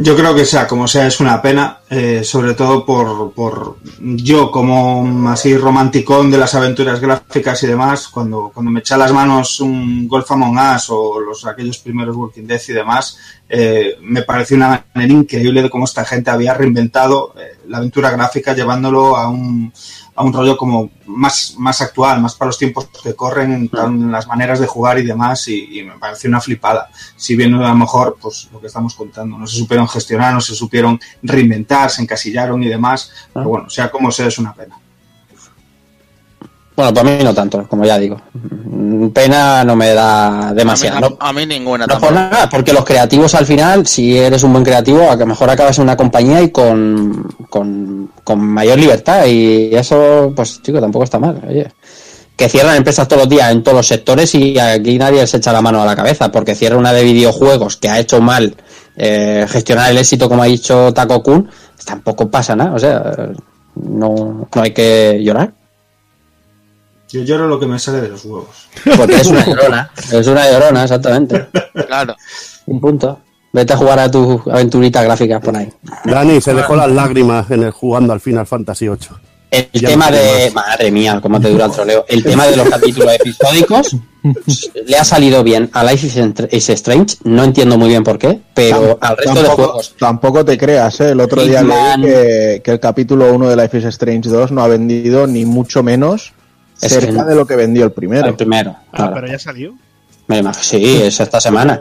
[0.02, 4.49] Yo creo que sea como sea es una pena, eh, sobre todo por, por yo
[4.49, 9.60] como así romanticón de las aventuras gráficas y demás, cuando, cuando me echa las manos
[9.60, 13.15] un Golf Among Us o los aquellos primeros Walking Dead y demás,
[13.48, 18.10] eh, me pareció una manera increíble de cómo esta gente había reinventado eh, la aventura
[18.10, 19.72] gráfica llevándolo a un,
[20.15, 24.27] a un rollo como más, más actual, más para los tiempos que corren, en las
[24.27, 26.89] maneras de jugar y demás, y, me pareció una flipada.
[27.15, 30.41] Si bien a lo mejor, pues lo que estamos contando, no se supieron gestionar, no
[30.41, 34.77] se supieron reinventar, se encasillaron y demás, pero bueno, sea como sea, es una pena.
[36.81, 38.19] Bueno, para mí no tanto, como ya digo.
[39.13, 41.15] Pena no me da demasiado.
[41.19, 41.85] A mí, ninguna.
[41.85, 45.23] No por nada, porque los creativos al final, si eres un buen creativo, a que
[45.23, 48.09] mejor acabas en una compañía y con, con,
[48.39, 49.27] mayor libertad.
[49.27, 51.39] Y eso, pues chico, tampoco está mal.
[51.47, 51.71] Oye.
[52.35, 55.53] Que cierran empresas todos los días en todos los sectores y aquí nadie se echa
[55.53, 58.55] la mano a la cabeza, porque cierra una de videojuegos que ha hecho mal
[58.97, 61.47] eh, gestionar el éxito, como ha dicho Taco Kun,
[61.85, 62.73] tampoco pasa nada.
[62.73, 63.29] O sea,
[63.75, 65.60] no, no hay que llorar.
[67.11, 68.67] Yo lloro lo que me sale de los huevos.
[68.97, 69.91] Porque es una llorona.
[70.11, 71.47] Es una llorona, exactamente.
[71.88, 72.15] Claro.
[72.67, 73.19] Un punto.
[73.53, 75.69] Vete a jugar a tus aventuritas gráficas por ahí.
[76.05, 78.97] Dani se dejó las lágrimas en el jugando al Final Fantasy VIII.
[79.51, 80.49] El Ya tema de.
[80.55, 80.65] más.
[80.65, 82.05] Madre mía, cómo te dura el troleo.
[82.07, 83.97] El tema de los capítulos episódicos
[84.85, 87.17] le ha salido bien a Life is Str- is Strange.
[87.25, 89.95] No entiendo muy bien por qué, pero al resto de tampoco, juegos.
[89.99, 91.09] tampoco te creas, ¿eh?
[91.09, 94.61] El otro día leí que, que el capítulo 1 de Life is Strange 2 no
[94.63, 96.31] ha vendido ni mucho menos
[96.81, 98.27] Es cerca que- de lo que vendió el primero.
[98.27, 98.75] El primero.
[98.91, 99.13] Ah, claro.
[99.15, 99.73] pero ya salió.
[100.27, 100.63] Me imagino.
[100.63, 101.79] Sí, es esta semana.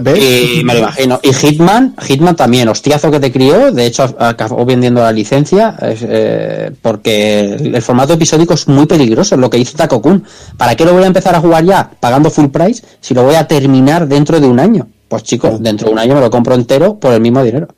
[0.00, 0.18] ¿Ves?
[0.18, 1.20] Y me lo imagino.
[1.22, 3.70] Y Hitman, Hitman también, hostiazo que te crió.
[3.70, 9.34] De hecho, acabó vendiendo la licencia eh, porque el, el formato episódico es muy peligroso,
[9.34, 10.24] es lo que hizo Taco Kun.
[10.56, 13.34] ¿Para qué lo voy a empezar a jugar ya pagando full price si lo voy
[13.34, 14.88] a terminar dentro de un año?
[15.06, 17.68] Pues chicos, dentro de un año me lo compro entero por el mismo dinero.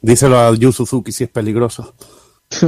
[0.00, 1.94] Díselo a Yu Suzuki si es peligroso.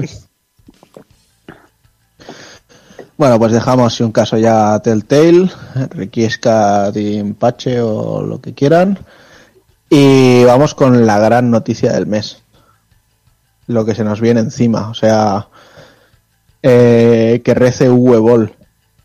[3.17, 5.51] Bueno, pues dejamos si un caso ya Telltale,
[5.91, 8.99] Requiesca Team Pache o lo que quieran.
[9.89, 12.43] Y vamos con la gran noticia del mes.
[13.69, 14.89] Lo que se nos viene encima.
[14.89, 15.47] O sea,
[16.63, 18.53] eh, que rece Boll.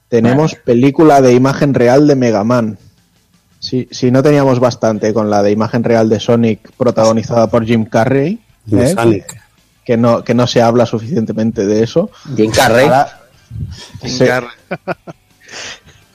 [0.08, 2.80] Tenemos película de imagen real de Mega Man.
[3.60, 7.86] Si, si no teníamos bastante con la de imagen real de Sonic protagonizada por Jim
[7.86, 8.40] Carrey,
[8.72, 8.94] ¿eh?
[8.96, 9.40] Sonic.
[9.84, 12.10] que no, que no se habla suficientemente de eso.
[12.36, 12.86] Jim Carrey.
[12.86, 13.19] Ahora,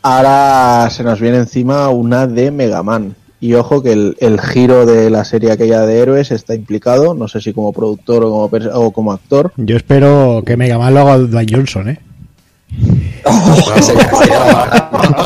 [0.02, 3.16] ahora se nos viene encima una de Mega Man.
[3.40, 7.28] Y ojo que el, el giro de la serie aquella de héroes está implicado, no
[7.28, 9.52] sé si como productor o como, o como actor.
[9.56, 12.00] Yo espero que Mega Man lo haga Dwayne Johnson, ¿eh?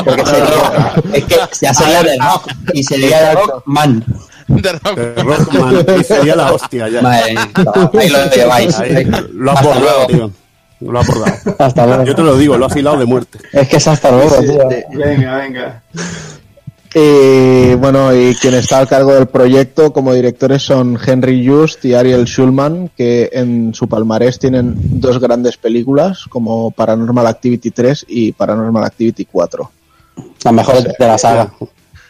[0.05, 4.03] Porque sería- es que ya sería de rock y sería de rock man.
[4.47, 4.95] De rock.
[4.97, 5.85] De Rockman.
[5.99, 7.01] Y sería la hostia ya.
[7.01, 7.35] Madre
[7.99, 8.79] ahí lo lleváis.
[8.79, 10.31] Ahí, lo has Hasta bordado,
[10.79, 11.55] Lo has bordado.
[11.59, 12.03] Hasta luego.
[12.05, 13.39] Yo te lo digo, lo has hilado de muerte.
[13.51, 14.67] Es que es hasta luego, tío.
[14.93, 15.83] Venga, venga.
[16.93, 21.93] Y bueno, y quien está al cargo del proyecto como directores son Henry Just y
[21.93, 28.31] Ariel Schulman, que en su palmarés tienen dos grandes películas como Paranormal Activity 3 y
[28.31, 29.71] Paranormal Activity 4.
[30.43, 31.51] La mejor de la saga.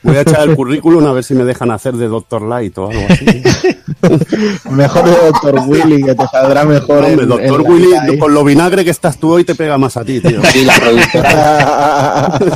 [0.03, 2.89] Voy a echar el currículum a ver si me dejan hacer de Doctor Light o
[2.89, 3.25] algo así.
[4.69, 7.03] Mejor de Doctor Willy, que te saldrá mejor.
[7.03, 9.97] Hombre, en- Doctor en Willy, con lo vinagre que estás tú hoy te pega más
[9.97, 10.39] a ti, tío.
[10.55, 12.39] Y la productora.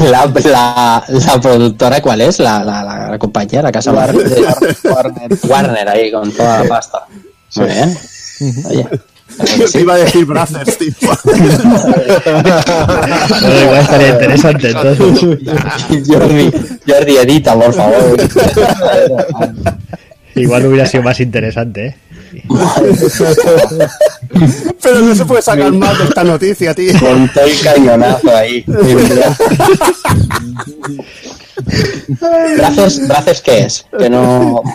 [0.00, 2.38] La, la, la productora, ¿cuál es?
[2.38, 4.26] La, la, la, la compañía, la casa Warner.
[4.84, 5.38] Warner.
[5.46, 7.04] Warner ahí con toda la pasta.
[7.56, 7.98] Muy bien.
[8.70, 8.88] Oye.
[9.72, 10.90] Te iba a decir Brothers, tío.
[13.62, 15.20] Igual estaría interesante entonces.
[16.06, 16.50] Jordi,
[16.86, 18.16] Jordi, edita, por favor.
[20.34, 21.96] Igual hubiera sido más interesante, ¿eh?
[24.82, 26.92] Pero no se puede sacar más de esta noticia, tío.
[26.98, 28.64] Con todo el cañonazo ahí.
[32.56, 33.84] ¿Braces, ¿Braces qué es?
[33.98, 34.62] Que no.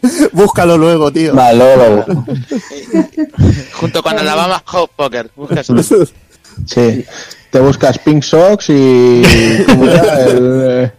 [0.32, 1.34] Búscalo luego, tío.
[1.34, 2.24] Vale, luego lo busco.
[3.80, 5.30] Junto con Alabama Hot Poker.
[5.34, 5.74] Busca eso.
[6.66, 7.04] Sí.
[7.50, 9.22] Te buscas Pink Socks y.
[9.66, 10.24] ¿cómo era?
[10.26, 10.92] El, eh,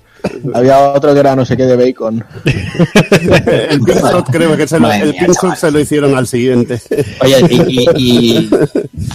[0.53, 2.23] había otro que era no sé qué de bacon.
[3.69, 6.79] El Pink Shot creo que se lo, el mía, se lo hicieron al siguiente.
[7.21, 8.49] Oye, y, y- y-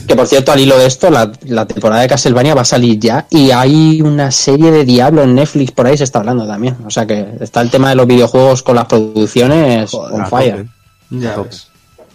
[0.07, 2.99] que por cierto, al hilo de esto, la, la temporada de Castlevania va a salir
[2.99, 6.77] ya y hay una serie de Diablo en Netflix, por ahí se está hablando también.
[6.87, 10.67] O sea que está el tema de los videojuegos con las producciones on A fire.
[11.11, 11.69] Ya ves.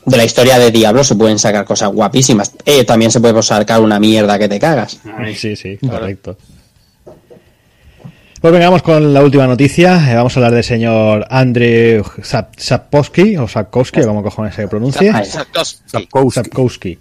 [0.05, 2.53] De la historia de Diablo se pueden sacar cosas guapísimas.
[2.65, 4.99] Eh, también se puede sacar una mierda que te cagas.
[5.35, 6.37] Sí, sí, correcto.
[8.47, 10.09] Pues venga, vamos con la última noticia.
[10.09, 14.69] Eh, Vamos a hablar del señor Andrei Zap- Sapkowski, o Sapkowski, o como cojones se
[14.69, 15.21] pronuncia.
[15.85, 16.97] Sapkowski.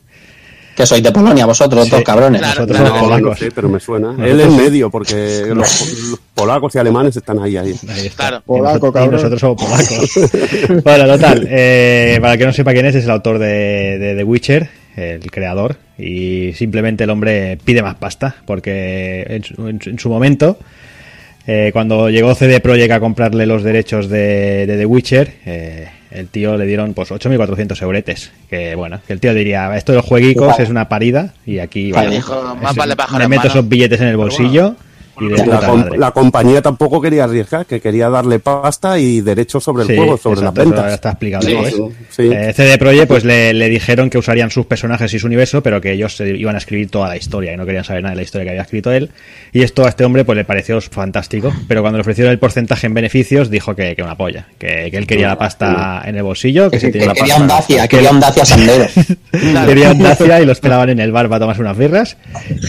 [0.77, 1.91] Que sois de Polonia vosotros, Sí.
[1.93, 2.41] dos cabrones.
[2.41, 2.87] Claro, Nosotros claro.
[2.97, 3.39] somos No, no polacos.
[3.39, 4.09] sé, pero me suena.
[4.09, 4.57] Nosotros Él en sí.
[4.57, 5.57] medio, porque los,
[6.11, 7.77] los polacos y alemanes están ahí, ahí.
[7.91, 8.17] Ahí está.
[8.29, 8.37] Claro.
[8.39, 9.13] Y Polaco, nosotros- y cabrón.
[9.13, 10.83] nosotros somos polacos.
[10.85, 11.47] bueno, total.
[11.49, 14.69] eh, para el que no sepa quién es, es el autor de, de The Witcher,
[14.97, 15.77] el creador.
[15.97, 18.35] Y simplemente el hombre pide más pasta.
[18.45, 20.59] Porque en su- en su momento,
[21.47, 26.29] eh, cuando llegó CD Projekt a comprarle los derechos de, de The Witcher, eh, el
[26.29, 28.33] tío le dieron pues 8.400 euretes.
[28.49, 31.35] Que bueno, que el tío diría, esto de los jueguicos es una parida.
[31.45, 32.21] Y aquí Vale,
[32.61, 33.51] más me meto mano.
[33.51, 34.77] esos billetes en el bolsillo.
[35.21, 35.99] Y de La, com- madre.
[35.99, 40.17] la compañía tampoco quería arriesgar, que quería darle pasta y derechos sobre el Sí, juego,
[40.17, 40.93] sobre exacto, las ventas.
[40.93, 41.47] está explicado.
[41.47, 41.75] Sí, ¿ves?
[42.11, 42.23] sí.
[42.33, 45.81] Eh, CD Projekt pues le, le dijeron que usarían sus personajes y su universo, pero
[45.81, 48.17] que ellos se iban a escribir toda la historia y no querían saber nada de
[48.17, 49.11] la historia que había escrito él.
[49.53, 52.87] Y esto a este hombre pues le pareció fantástico, pero cuando le ofrecieron el porcentaje
[52.87, 56.23] en beneficios dijo que, que una polla, que, que él quería la pasta en el
[56.23, 57.57] bolsillo, que, Que, se que tenía la quería un pasta.
[57.75, 58.87] Dacia, quería un Dacia Sandero.
[59.67, 62.17] Quería un Dacia y lo esperaban en el bar para tomarse unas birras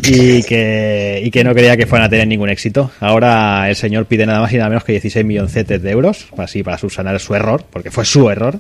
[0.03, 2.91] y que, y que no quería que fueran a tener ningún éxito.
[2.99, 6.64] Ahora el señor pide nada más y nada menos que 16 milloncetes de euros, así
[6.64, 8.55] para subsanar su error, porque fue su error.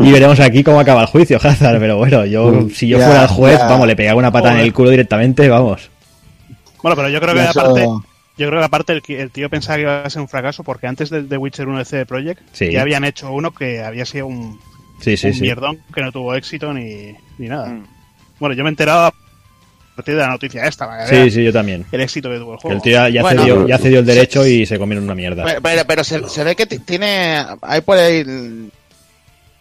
[0.00, 1.78] Y veremos aquí cómo acaba el juicio, Hazard.
[1.78, 3.66] Pero bueno, yo, si yo ya, fuera el juez, ya.
[3.66, 5.90] vamos, le pegaba una pata en el culo directamente, vamos.
[6.82, 7.86] Bueno, pero yo creo que aparte,
[8.36, 10.86] yo creo que aparte el, el tío pensaba que iba a ser un fracaso porque
[10.86, 12.70] antes del The Witcher 1 de CD Projekt Sí.
[12.72, 14.58] ya habían hecho uno que había sido un,
[15.00, 15.40] Sí, sí, un sí.
[15.42, 17.68] mierdón que no tuvo éxito ni, ni nada.
[17.68, 17.84] Mm.
[18.40, 19.14] Bueno, yo me he enterado a
[19.96, 21.84] partir de la noticia esta, Sí, sí, yo también.
[21.92, 22.76] el éxito que tuvo el juego.
[22.76, 23.42] el tío ya, Bueno.
[23.42, 25.44] cedió, ya cedió el derecho y se comieron una mierda.
[25.44, 27.44] Pero, pero, pero se, se ve que ti- tiene.
[27.62, 28.70] Ahí puede ir.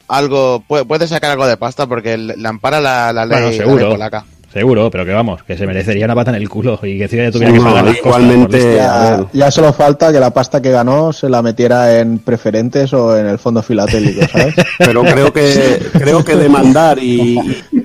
[0.07, 0.63] Algo.
[0.67, 3.57] Puede, puede sacar algo de pasta porque le, ampara la, la ley, Bueno, la ley
[3.59, 3.89] seguro.
[3.91, 4.25] polaca.
[4.51, 7.31] Seguro, pero que vamos, que se merecería una pata en el culo y que ya
[7.31, 10.61] tuviera Sí, que no, pagar costas igualmente- por Ya, ya solo falta que la pasta
[10.61, 14.53] que ganó se la metiera en preferentes o en el fondo filatélico, ¿sabes?
[14.77, 17.39] Pero creo que creo que demandar y
[17.71, 17.82] y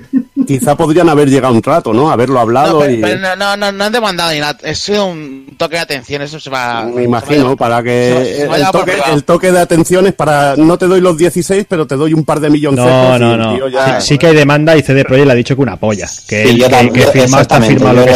[0.49, 2.09] quizá podrían haber llegado un trato, ¿no?
[2.09, 4.57] Haberlo hablado No, pero, y pero no, no, no, no han demandado ni nada.
[4.63, 6.85] Es un toque de atención, eso se va.
[6.85, 9.13] me imagino para se va- que se va el toque, privado.
[9.13, 12.25] el toque de atención es para no te doy los 16, pero te doy un
[12.25, 12.83] par de millones.
[12.83, 13.67] No, no, no.
[13.69, 16.07] Sí, sí que hay demanda y CD Projekt le ha dicho que una polla.
[16.27, 18.11] Que, Sí, yo que, está firmado lo que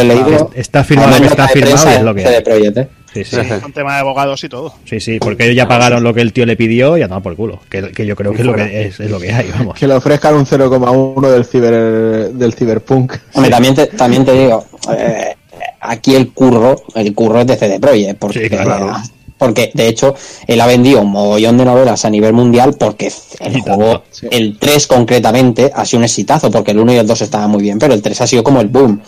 [0.60, 2.40] está, firmado lo Además, que está firmado es lo que CD.
[2.42, 2.88] Projekt, ¿eh?
[3.14, 3.36] Sí, sí.
[3.64, 4.74] Un tema de abogados y todo.
[4.84, 7.22] Sí, sí, porque ellos ya pagaron lo que el tío le pidió y a tomar
[7.22, 7.60] por culo.
[7.70, 9.78] Que, que yo creo que es lo que, es, es lo que hay, vamos.
[9.78, 13.14] Que le ofrezcan un 0,1 del ciber del ciberpunk.
[13.34, 14.64] Hombre, también te, también te digo,
[14.96, 15.36] eh,
[15.80, 18.92] aquí el curro, el curro es de CD Projekt, porque, Sí, claro.
[19.38, 20.14] porque de hecho
[20.46, 24.26] él ha vendido un mogollón de novelas a nivel mundial porque el juego, tanto, sí.
[24.30, 27.62] el 3 concretamente, ha sido un exitazo, porque el 1 y el 2 estaban muy
[27.62, 29.00] bien, pero el 3 ha sido como el boom.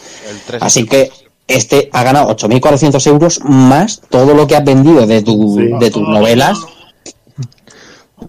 [0.53, 1.11] El Así que
[1.49, 5.71] este ha ganado 8.400 euros más todo lo que has vendido de, tu, Sí.
[5.81, 6.59] de tus novelas.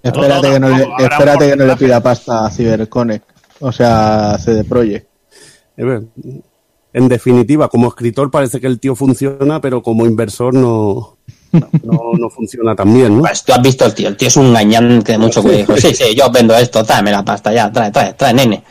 [0.04, 3.26] Espérate que no le, espérate que no pida pasta a CyberConnect.
[3.62, 5.08] O sea, CD Projekt.
[5.78, 6.02] Eh,
[6.94, 11.18] En definitiva, como escritor parece que el tío funciona, pero como inversor no,
[11.52, 13.22] no, no funciona tan bien, ¿no?
[13.22, 15.60] Pues tú has visto el tío, el tío es un gañán que de mucho cuidado.
[15.60, 18.64] Dijo, sí, sí, yo os vendo esto, tráeme la pasta, ya, trae, trae, trae, nene.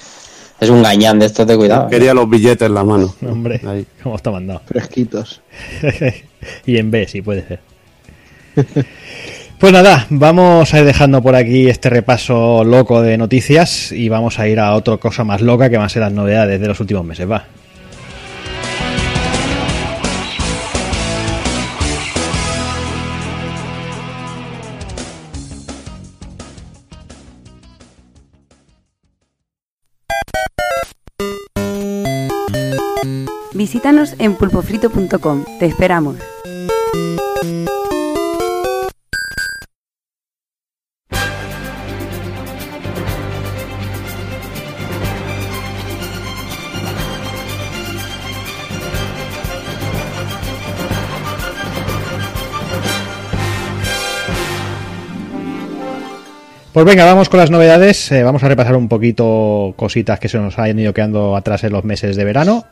[0.66, 1.88] Es un gañán de estos de cuidado.
[1.88, 3.14] Quería los billetes en la mano.
[3.22, 3.86] Hombre, Ahí.
[4.02, 4.62] cómo está mandado.
[4.66, 5.40] Fresquitos.
[6.66, 7.60] y en B, sí puede ser.
[9.60, 14.38] Pues nada, vamos a ir dejando por aquí este repaso loco de noticias y vamos
[14.40, 16.80] a ir a otra cosa más loca que van a ser las novedades de los
[16.80, 17.44] últimos meses, va.
[33.56, 35.44] Visítanos en pulpofrito.com.
[35.58, 36.16] Te esperamos.
[56.76, 58.12] Pues venga, vamos con las novedades.
[58.12, 61.72] Eh, vamos a repasar un poquito cositas que se nos han ido quedando atrás en
[61.72, 62.66] los meses de verano.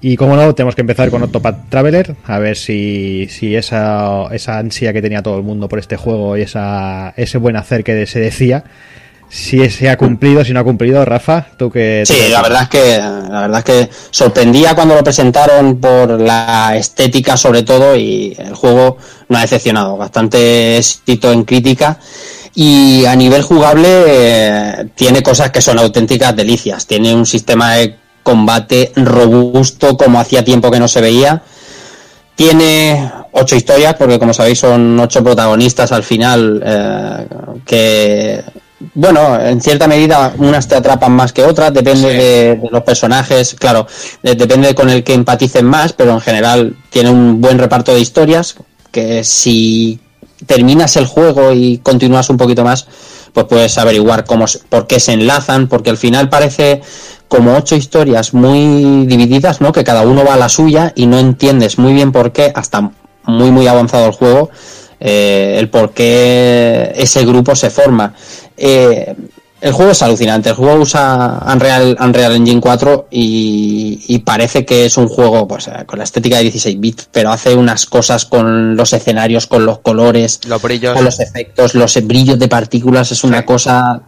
[0.00, 4.58] Y como no, tenemos que empezar con Octopath Traveler, a ver si, si esa, esa
[4.58, 8.06] ansia que tenía todo el mundo por este juego y esa, ese buen hacer que
[8.06, 8.62] se decía,
[9.28, 11.04] si se ha cumplido, si no ha cumplido.
[11.04, 12.04] Rafa, tú que...
[12.06, 16.76] Sí, la verdad es que la verdad es que sorprendía cuando lo presentaron por la
[16.76, 18.96] estética sobre todo y el juego
[19.28, 21.98] no ha decepcionado, bastante éxito en crítica
[22.54, 27.96] y a nivel jugable eh, tiene cosas que son auténticas delicias, tiene un sistema de
[28.28, 31.42] combate robusto como hacía tiempo que no se veía.
[32.34, 37.26] Tiene ocho historias, porque como sabéis son ocho protagonistas al final eh,
[37.66, 38.44] que
[38.94, 42.16] bueno, en cierta medida unas te atrapan más que otras, depende Sí.
[42.16, 43.86] de, de los personajes, claro,
[44.22, 48.00] de- depende con el que empaticen más, pero en general tiene un buen reparto de
[48.00, 48.54] historias
[48.92, 49.98] que si
[50.46, 52.86] terminas el juego y continúas un poquito más,
[53.46, 56.80] pues puedes averiguar cómo, por qué se enlazan, porque al final parece
[57.28, 59.72] como ocho historias muy divididas, ¿no?
[59.72, 62.90] Que cada uno va a la suya y no entiendes muy bien por qué, hasta
[63.24, 64.50] muy muy avanzado el juego,
[64.98, 68.14] eh, el por qué ese grupo se forma.
[68.56, 69.14] Eh,
[69.60, 74.86] el juego es alucinante, el juego usa Unreal, Unreal Engine 4 y, y parece que
[74.86, 78.24] es un juego pues, eh, con la estética de 16 bits, pero hace unas cosas
[78.24, 80.94] con los escenarios, con los colores, Los brillos.
[80.94, 84.02] con los efectos, los brillos de partículas, es una cosa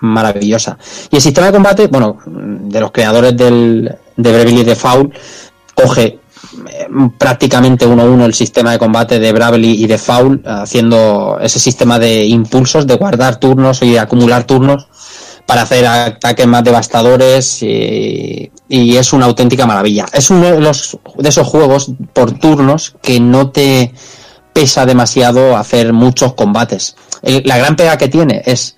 [0.00, 0.78] maravillosa.
[1.10, 5.14] Y el sistema de combate, bueno, de los creadores del, de Bravely Default,
[5.74, 6.18] coge eh,
[7.18, 11.58] prácticamente uno a uno el sistema de combate de Bravely y de Foul, haciendo ese
[11.58, 14.88] sistema de impulsos, de guardar turnos y de acumular turnos
[15.46, 20.06] para hacer ataques más devastadores y, es una auténtica maravilla.
[20.12, 23.92] Es uno de, los, de esos juegos por turnos que no te
[24.52, 26.96] pesa demasiado hacer muchos combates.
[27.22, 28.76] La gran pega que tiene es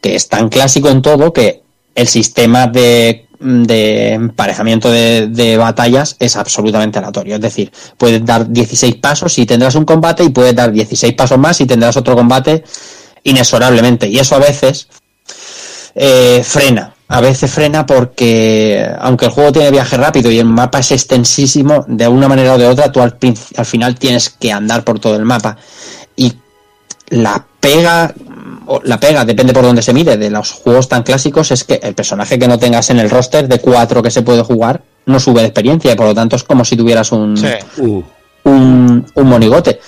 [0.00, 1.62] que es tan clásico en todo que
[1.94, 7.36] el sistema de, de emparejamiento de, de batallas es absolutamente aleatorio.
[7.36, 11.38] Es decir, puedes dar 16 pasos y tendrás un combate y puedes dar 16 pasos
[11.38, 12.64] más y tendrás otro combate
[13.24, 14.08] inexorablemente.
[14.08, 14.88] Y eso a veces
[15.94, 16.94] eh, frena.
[17.10, 21.84] A veces frena porque, aunque el juego tiene viaje rápido y el mapa es extensísimo,
[21.88, 23.16] de una manera o de otra, tú al,
[23.64, 25.56] final tienes que andar por todo el mapa.
[26.16, 26.34] Y
[27.08, 28.14] la pega,
[28.84, 31.94] la pega, depende por dónde se mire, de los juegos tan clásicos, es que el
[31.94, 35.40] personaje que no tengas en el roster de cuatro que se puede jugar no sube
[35.40, 37.48] de experiencia y por lo tanto es como si tuvieras un, Sí.
[37.78, 38.02] Uh,
[38.44, 39.80] un, un monigote.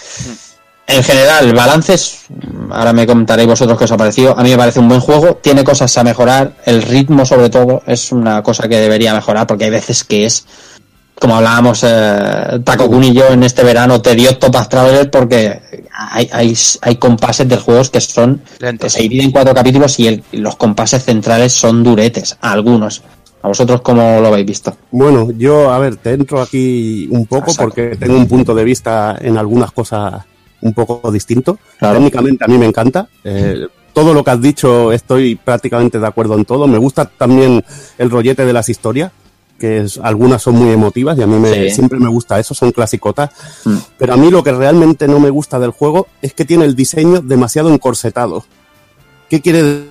[0.86, 2.22] En general, el balance es,
[2.70, 5.36] ahora me comentaréis vosotros qué os ha parecido, a mí me parece un buen juego,
[5.36, 9.66] tiene cosas a mejorar, el ritmo sobre todo es una cosa que debería mejorar porque
[9.66, 10.46] hay veces que es,
[11.20, 15.60] como hablábamos eh, Taco Kun y yo en este verano, te dio Topas Traveler porque
[15.92, 18.86] hay, hay, hay compases del juego que son, Lentos.
[18.86, 23.02] que se dividen en cuatro capítulos y el- los compases centrales son duretes, algunos.
[23.42, 24.76] ¿A vosotros cómo lo habéis visto?
[24.90, 27.62] Bueno, yo, a ver, te entro aquí un poco Exacto.
[27.64, 30.22] porque tengo un punto de vista en algunas cosas
[30.62, 31.58] un poco distinto.
[31.78, 31.94] Claro.
[31.96, 33.08] Técnicamente a mí me encanta.
[33.24, 36.66] Eh, todo lo que has dicho estoy prácticamente de acuerdo en todo.
[36.66, 37.64] Me gusta también
[37.96, 39.10] el rollete de las historias,
[39.60, 41.70] que es- algunas son muy emotivas y a mí me, Sí.
[41.74, 43.30] siempre me gusta eso, son clasicotas.
[43.64, 43.76] Mm.
[43.98, 46.74] Pero a mí lo que realmente no me gusta del juego es que tiene el
[46.74, 48.44] diseño demasiado encorsetado.
[49.28, 49.90] ¿Qué quiere decir?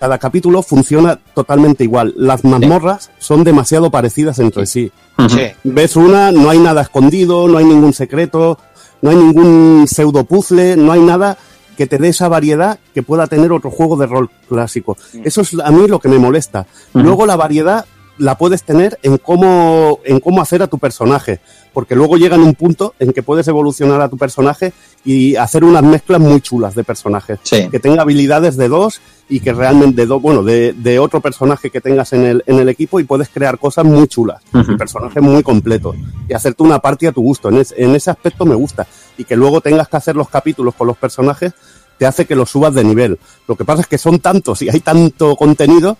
[0.00, 2.12] Cada capítulo funciona totalmente igual.
[2.16, 4.92] Las mazmorras son demasiado parecidas entre sí.
[5.28, 5.40] Sí.
[5.64, 8.58] Ves una, no hay nada escondido, no hay ningún secreto,
[9.00, 11.38] no hay ningún pseudo puzzle, no hay nada
[11.78, 14.96] que te dé esa variedad que pueda tener otro juego de rol clásico.
[15.24, 16.66] Eso es a mí lo que me molesta.
[16.92, 17.86] Luego la variedad
[18.18, 21.40] la puedes tener en cómo, en cómo hacer a tu personaje,
[21.72, 24.72] porque luego llega en un punto en que puedes evolucionar a tu personaje
[25.04, 27.68] y hacer unas mezclas muy chulas de personajes Sí.
[27.70, 31.70] que tenga habilidades de dos y que realmente de dos, bueno, de, de otro personaje
[31.70, 35.22] que tengas en el, en el equipo y puedes crear cosas muy chulas, y personajes
[35.22, 35.96] muy completos
[36.28, 37.48] y hacerte una party a tu gusto.
[37.48, 38.86] En, es- en ese aspecto me gusta
[39.18, 41.52] y que luego tengas que hacer los capítulos con los personajes
[41.98, 43.18] te hace que los subas de nivel.
[43.46, 45.96] Lo que pasa es que son tantos y hay tanto contenido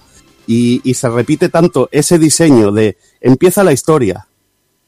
[0.46, 4.26] y, y se repite tanto ese diseño de empieza la historia,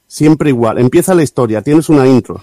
[0.06, 2.40] siempre igual, empieza la historia, tienes una intro.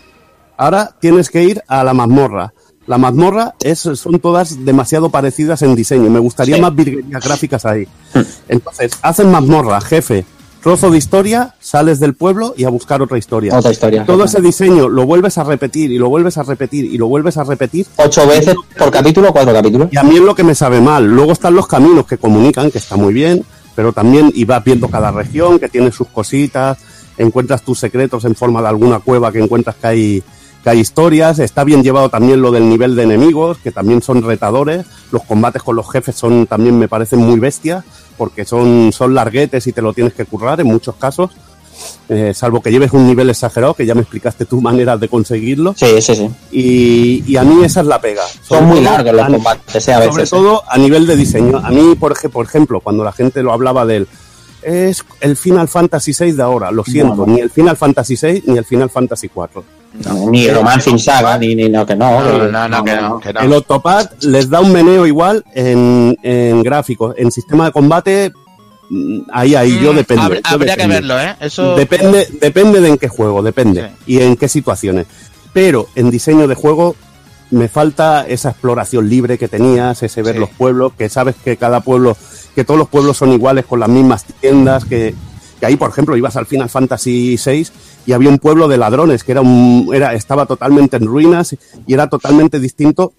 [0.57, 2.53] Ahora tienes que ir a la mazmorra.
[2.85, 6.09] La mazmorra es, son todas demasiado parecidas en diseño.
[6.09, 6.61] Me gustaría Sí.
[6.61, 7.87] más virguerías gráficas ahí.
[8.49, 10.25] Entonces, hacen mazmorra, jefe,
[10.63, 13.55] trozo de historia, sales del pueblo y a buscar otra historia.
[13.57, 14.05] Otra historia.
[14.05, 17.35] Todo ese diseño lo vuelves a repetir y lo vuelves a repetir y lo vuelves
[17.35, 17.85] a repetir.
[17.97, 19.89] ¿Ocho veces por capítulo cuatro capítulos?
[19.91, 21.05] Y a mí es lo que me sabe mal.
[21.05, 23.43] Luego están los caminos que comunican, que está muy bien,
[23.75, 26.77] pero también y vas viendo cada región que tiene sus cositas,
[27.17, 30.23] encuentras tus secretos en forma de alguna cueva que encuentras que hay,
[30.63, 31.39] que hay historias.
[31.39, 34.85] Está bien llevado también lo del nivel de enemigos, que también son retadores.
[35.11, 37.83] Los combates con los jefes son también me parecen muy bestias,
[38.17, 41.31] porque son, son larguetes y te lo tienes que currar en muchos casos.
[42.07, 45.73] Eh, salvo que lleves un nivel exagerado, que ya me explicaste tu manera de conseguirlo.
[45.75, 46.29] Sí, sí, sí.
[46.51, 48.21] Y, y a mí esa es la pega.
[48.27, 50.29] Son Sobre muy largos los combates, eh, a sobre veces.
[50.29, 50.35] eh.
[50.35, 51.57] todo a nivel de diseño.
[51.57, 54.07] A mí, por, ej- por ejemplo, cuando la gente lo hablaba del
[54.61, 57.33] es el Final Fantasy VI de ahora, lo siento, No, no.
[57.33, 59.61] ni el Final Fantasy VI ni el Final Fantasy IV.
[59.93, 62.19] No, ni Romancing Saga, ni, ni no, que no.
[62.19, 63.39] No, que- no, no, que no, que no.
[63.41, 68.31] El Octopad les da un meneo igual en, en gráficos, en sistema de combate.
[68.89, 70.41] mm, Ahí, ahí, yo Mm, depende.
[70.43, 71.35] yo habría que verlo, ¿eh?
[71.39, 71.75] Eso.
[71.75, 73.91] Depende, depende de en qué juego, depende.
[74.07, 75.05] Y en qué situaciones.
[75.53, 76.95] Pero en diseño de juego
[77.51, 80.39] me falta esa exploración libre que tenías, ese ver Sí.
[80.39, 82.17] los pueblos, que sabes que cada pueblo,
[82.55, 85.13] que todos los pueblos son iguales con las mismas tiendas, que,
[85.63, 87.67] que ahí, por ejemplo, ibas al Final Fantasy VI
[88.05, 91.55] y había un pueblo de ladrones que era un, era, estaba totalmente en ruinas
[91.87, 93.13] y era totalmente distinto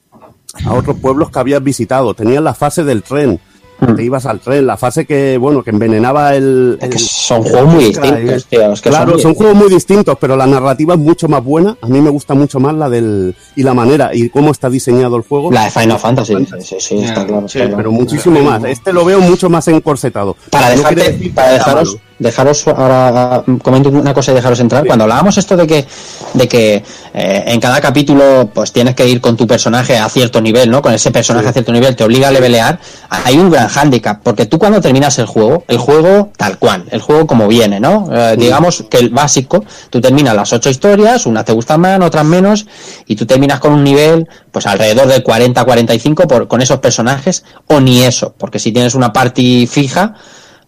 [0.66, 2.12] a otros pueblos que habías visitado.
[2.12, 3.41] Tenías la fase del tren,
[3.81, 6.79] que te ibas al tren, la fase que, bueno, que envenenaba el...
[6.81, 8.73] Es que el- son juegos muy distintos, tío.
[8.73, 11.77] Es que claro, son, son juegos muy distintos, pero la narrativa es mucho más buena.
[11.83, 13.35] A mí me gusta mucho más la del.
[13.57, 15.51] y la manera y cómo está diseñado el juego.
[15.51, 17.47] La de Final Fantasy, sí, sí, sí, está claro.
[17.47, 17.77] está claro.
[17.77, 18.62] pero muchísimo más.
[18.65, 20.37] Este lo veo mucho más encorsetado.
[20.51, 22.01] Para, No dejarte, para dejaros, malo.
[22.19, 24.86] Dejaros ahora mm, comento una cosa y dejaros entrar.
[24.86, 25.86] Cuando hablábamos esto de que,
[26.35, 26.85] de que
[27.15, 30.82] eh, en cada capítulo pues tienes que ir con tu personaje a cierto nivel, ¿no?
[30.82, 32.78] Con ese personaje a cierto nivel, te obliga a levelear,
[33.09, 37.01] hay un gran hándicap, porque tú cuando terminas el juego, el juego tal cual, el
[37.01, 38.09] juego como viene, ¿no?
[38.12, 42.24] Eh, digamos que el básico, tú terminas las ocho historias, unas te gustan más, otras
[42.24, 42.66] menos,
[43.07, 47.81] y tú terminas con un nivel, pues alrededor del 40-45 por, con esos personajes, o
[47.81, 50.15] ni eso, porque si tienes una party fija,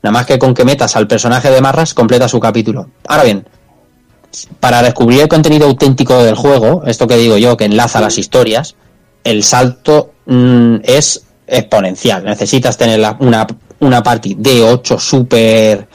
[0.03, 2.89] Nada más que con que metas al personaje de Marras, completa su capítulo.
[3.09, 3.47] Ahora bien,
[4.61, 8.77] para descubrir el contenido auténtico del juego, esto que digo yo, que enlaza las historias,
[9.25, 12.25] el salto mm, es exponencial.
[12.25, 13.47] Necesitas tener la- una,
[13.81, 15.89] una party de 8 super,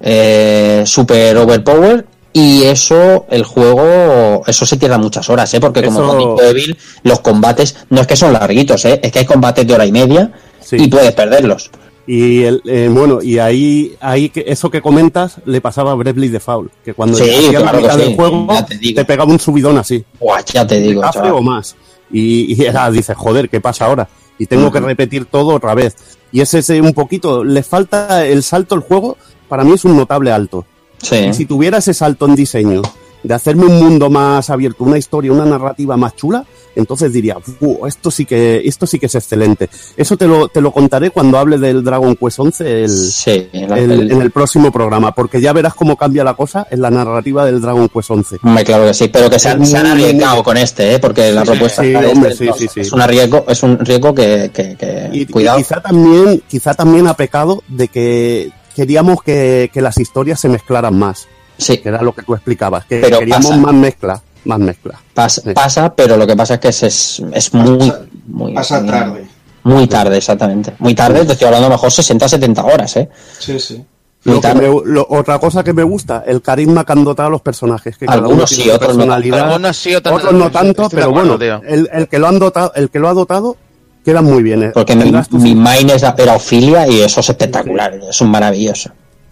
[0.00, 2.06] eh, super overpower.
[2.32, 5.60] Y eso, el juego, eso se tira muchas horas, ¿eh?
[5.60, 9.00] Porque como Eso- con Evil, los combates no es que son larguitos, ¿eh?
[9.02, 10.76] Es que hay combates de hora y media Sí.
[10.78, 11.70] y puedes perderlos.
[12.06, 16.28] Y el, eh, bueno, y ahí, ahí que eso que comentas le pasaba a Bravely
[16.28, 19.76] Default, que cuando Sí, la claro que sí, del juego te te pegaba un subidón
[19.78, 21.32] así, Buah, ya te digo, chaval.
[21.32, 21.74] o más.
[22.12, 24.08] Y, y era, dices, joder, ¿qué pasa ahora?
[24.38, 25.96] Y tengo que repetir todo otra vez.
[26.30, 29.16] Y es ese un poquito, le falta el salto al juego,
[29.48, 30.64] para mí es un notable alto.
[31.02, 31.32] Sí.
[31.32, 32.82] Si tuviera ese salto en diseño,
[33.26, 36.44] de hacerme un mundo más abierto, una historia, una narrativa más chula,
[36.76, 39.68] entonces diría, "Fu, esto sí que, esto sí que es excelente.
[39.96, 43.78] Eso te lo, te lo contaré cuando hable del Dragon Quest 11 el, Sí, la-
[43.78, 46.90] el- el- en el próximo programa, porque ya verás cómo cambia la cosa en la
[46.90, 48.36] narrativa del Dragon Quest 11.
[48.42, 50.98] Hombre, claro que sí, pero que se han, se han arriesgado con este, ¿eh?
[50.98, 54.76] porque la propuesta sí, hombre, este, sí, es un riesgo, es un riesgo que, que-
[54.76, 55.58] que- Y, y cuidado.
[55.58, 60.96] quizá también, quizá también ha pecado de que queríamos que, que las historias se mezclaran
[60.98, 61.26] más,
[61.58, 63.60] Sí, que era lo que tú explicabas, que Pero queríamos pasa.
[63.60, 65.00] más mezcla, más mezcla.
[65.14, 65.50] pasa, Sí.
[65.52, 68.90] pasa, pero lo que pasa es que es, es, es muy, Pasa- muy, Pasa muy-
[68.90, 69.26] tarde.
[69.64, 70.74] Muy tarde, exactamente.
[70.78, 73.08] Muy tarde, te estoy hablando a lo mejor 60, 70 horas, ¿eh?
[73.38, 73.84] Sí, sí.
[74.24, 74.68] Muy Lo que tarde.
[74.68, 77.96] me- lo- otra cosa que me gusta, el carisma que han dotado a los personajes.
[77.96, 78.98] Que Algunos uno sí, tiene otros no.
[78.98, 79.40] personalidad.
[79.50, 80.38] Algunos sí, otros otros no.
[80.38, 82.98] no tanto, Estoy de pero acuerdo, bueno, el, el que lo han dotado, el que
[83.00, 83.56] lo ha dotado,
[84.04, 84.62] quedan muy bien.
[84.64, 84.70] eh.
[84.74, 88.90] Porque mi, mi main es, era Ophelia y eso es espectacular, es un maravilloso.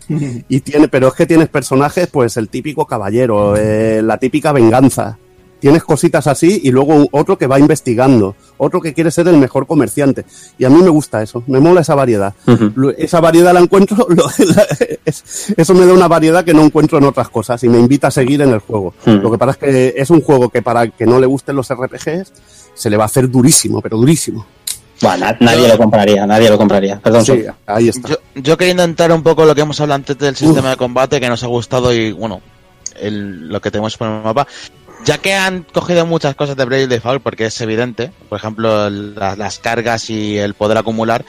[0.48, 5.18] y tiene, pero es que tienes personajes, pues el típico caballero, eh, la típica venganza.
[5.60, 9.66] Tienes cositas así y luego otro que va investigando, otro que quiere ser el mejor
[9.66, 10.26] comerciante.
[10.58, 12.34] Y a mí me gusta eso, me mola esa variedad.
[12.98, 14.66] Esa variedad la encuentro, lo- la-
[15.06, 18.08] es- eso me da una variedad que no encuentro en otras cosas y me invita
[18.08, 18.92] a seguir en el juego.
[19.06, 21.70] Lo que pasa es que es un juego que para que no le gusten los
[21.72, 22.30] RPGs
[22.74, 24.44] se le va a hacer durísimo, pero durísimo.
[25.04, 26.98] Bueno, nadie lo compraría, nadie lo compraría.
[27.00, 28.08] Perdón, Sí, ahí está.
[28.08, 31.20] Yo, yo queriendo entrar un poco lo que hemos hablado antes del sistema de combate
[31.20, 32.40] que nos ha gustado y bueno,
[33.00, 34.46] el- lo que tenemos por el mapa.
[35.04, 39.36] Ya que han cogido muchas cosas de Brave Default, porque es evidente, por ejemplo, la-
[39.36, 41.24] las cargas y el poder acumular,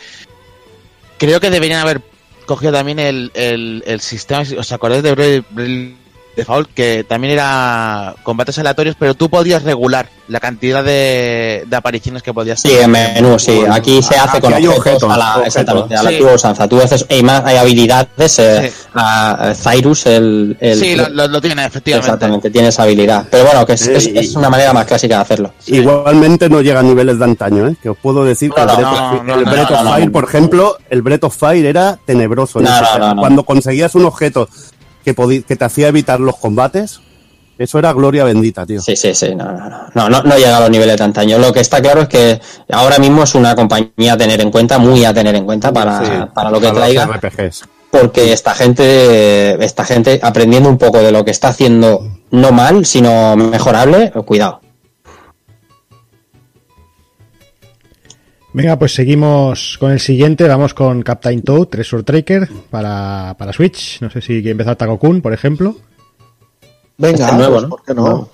[1.17, 2.01] creo que deberían haber
[2.45, 4.43] cogido también el, el, el sistema.
[4.57, 5.95] ¿Os acordáis de Brave, Brave
[6.35, 6.69] Default?
[6.73, 12.33] Que también era combates aleatorios, pero tú podías regular la cantidad de, de apariciones que
[12.33, 13.55] podías Sí, en menú, sí.
[13.57, 15.47] Bueno, Aquí se hace aquí con objetos, objetos, a la, objetos.
[15.47, 16.23] exactamente, a la Sí.
[16.23, 16.67] usanza.
[16.67, 18.87] Tú haces, hay más, hay habilidades, eh, Sí.
[18.95, 22.07] a- a Cyrus, el, el- Sí, lo, lo- lo tiene, efectivamente.
[22.07, 23.25] exactamente, tiene esa habilidad.
[23.29, 24.13] Pero bueno, que es, es- Sí.
[24.15, 25.53] es una manera más clásica de hacerlo.
[25.67, 27.75] Igualmente no llega a niveles de antaño, ¿eh?
[27.81, 30.05] que os puedo decir que No, el no, el no, Breath no, of no, Fire,
[30.07, 30.11] no.
[30.11, 32.59] por ejemplo, el Breath of Fire era tenebroso.
[32.59, 33.07] en No, ese no, sentido.
[33.09, 33.21] no, no.
[33.21, 34.49] Cuando conseguías un objeto
[35.05, 35.13] que,
[35.55, 36.99] te hacía evitar los combates,
[37.57, 38.81] eso era gloria bendita, tío.
[38.81, 41.37] Sí, sí, sí, no, no, no, no, no, no llega a los niveles de antaño.
[41.37, 42.41] Lo que está claro es que
[42.71, 46.03] ahora mismo es una compañía a tener en cuenta, muy a tener en cuenta para,
[46.03, 47.05] Sí, para lo que para traiga.
[47.05, 47.63] los RPGs.
[47.91, 52.85] porque esta gente, esta gente aprendiendo un poco de lo que está haciendo, no mal,
[52.85, 54.59] sino mejorable, cuidado.
[58.55, 60.47] Venga, pues seguimos con el siguiente.
[60.47, 63.99] Vamos con Captain Toad, Treasure Tracker para, para Switch.
[63.99, 65.75] No sé si quiere empezar Takokun, por ejemplo.
[66.97, 67.69] Venga, Este nuevo, pues, ¿no?
[67.69, 68.29] ¿por qué no?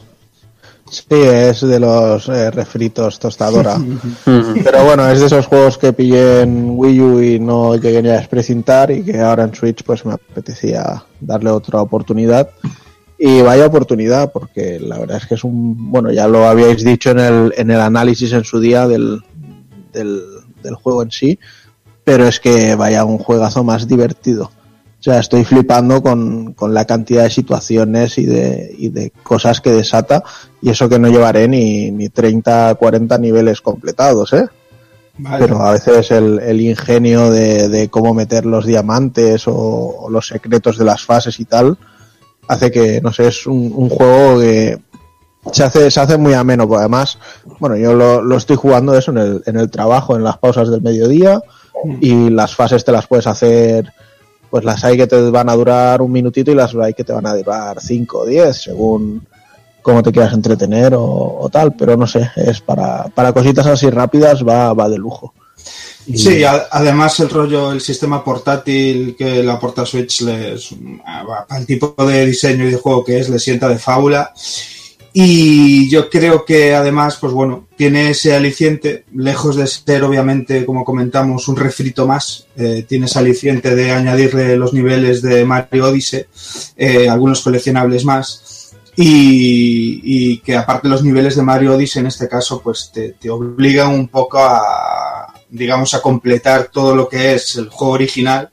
[0.88, 3.78] Sí, es de los eh, refritos tostadora.
[4.64, 8.10] Pero bueno, es de esos juegos que pillé en Wii U y no llegué ni
[8.10, 12.48] a desprecintar y que ahora en Switch pues me apetecía darle otra oportunidad.
[13.18, 15.92] Y vaya oportunidad, porque la verdad es que es un...
[15.92, 19.24] Bueno, ya lo habíais dicho en el, en el análisis en su día del,
[19.92, 20.24] del,
[20.62, 21.40] del juego en sí,
[22.04, 24.52] pero es que vaya un juegazo más divertido.
[25.00, 29.60] O sea, estoy flipando con, con la cantidad de situaciones y de, y de cosas
[29.60, 30.24] que desata,
[30.62, 34.46] y eso que no llevaré ni, ni 30, 40 niveles completados, ¿eh?
[35.18, 35.40] Vale.
[35.40, 40.28] Pero a veces el, el ingenio de, de cómo meter los diamantes o, o los
[40.28, 41.78] secretos de las fases y tal,
[42.48, 44.80] hace que, no sé, es un, un juego que
[45.52, 47.18] se hace, se hace muy ameno, porque además,
[47.60, 50.70] bueno, yo lo, lo estoy jugando eso en el, en el trabajo, en las pausas
[50.70, 51.42] del mediodía,
[52.00, 53.92] y las fases te las puedes hacer,
[54.50, 57.14] pues las hay que te van a durar un minutito y las hay que te
[57.14, 59.26] van a durar 5 o 10, según
[59.82, 64.46] cómo te quieras entretener o, tal, pero no sé, es para, para cositas así rápidas
[64.48, 65.34] va, va de lujo.
[66.16, 72.26] Sí, además el rollo, el sistema portátil que la porta Switch les, el tipo de
[72.26, 74.34] diseño y de juego que es, le sienta de fábula.
[75.14, 80.86] Y yo creo que además, pues bueno, tiene ese aliciente, lejos de ser obviamente, como
[80.86, 86.26] comentamos, un refrito más, eh, tiene ese aliciente de añadirle los niveles de Mario Odyssey,
[86.78, 92.62] eh, algunos coleccionables más, y, que aparte los niveles de Mario Odyssey en este caso,
[92.62, 97.70] pues te, te obligan un poco a, digamos, a completar todo lo que es el
[97.70, 98.50] juego original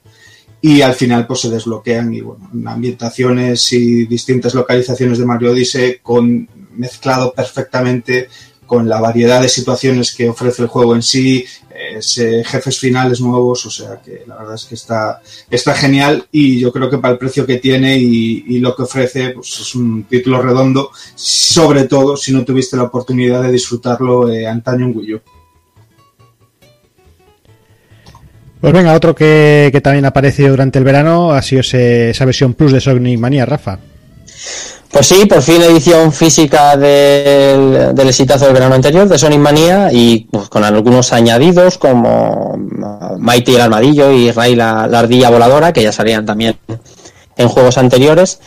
[0.61, 5.99] y al final pues se desbloquean y bueno, ambientaciones y distintas localizaciones de Mario Odyssey
[6.01, 8.29] con mezclado perfectamente
[8.69, 11.43] con la variedad de situaciones que ofrece el juego en sí,
[12.45, 16.71] jefes finales nuevos, o sea que la verdad es que está, está genial y yo
[16.71, 20.03] creo que para el precio que tiene y, y lo que ofrece, pues es un
[20.03, 25.13] título redondo, sobre todo si no tuviste la oportunidad de disfrutarlo eh, antaño en Wii
[25.15, 25.21] U.
[28.61, 32.25] Pues venga, otro que, que, también ha aparecido durante el verano ha sido ese, esa
[32.25, 33.79] versión Plus de Sonic Mania, Rafa.
[34.91, 39.89] Pues sí, por fin edición física del, del exitazo del verano anterior de Sonic Mania
[39.91, 42.57] y pues, con algunos añadidos como
[43.19, 46.57] Mighty el Armadillo y Ray la, la ardilla voladora, que ya salían también
[47.37, 48.39] en juegos anteriores.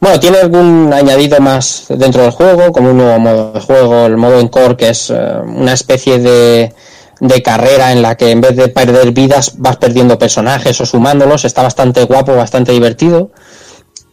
[0.00, 4.16] Bueno, tiene algún añadido más dentro del juego, como un nuevo modo de juego, el
[4.16, 6.72] modo Encore, que es uh, una especie de,
[7.20, 11.44] de carrera en la que en vez de perder vidas vas perdiendo personajes o sumándolos.
[11.44, 13.30] Está bastante guapo, bastante divertido.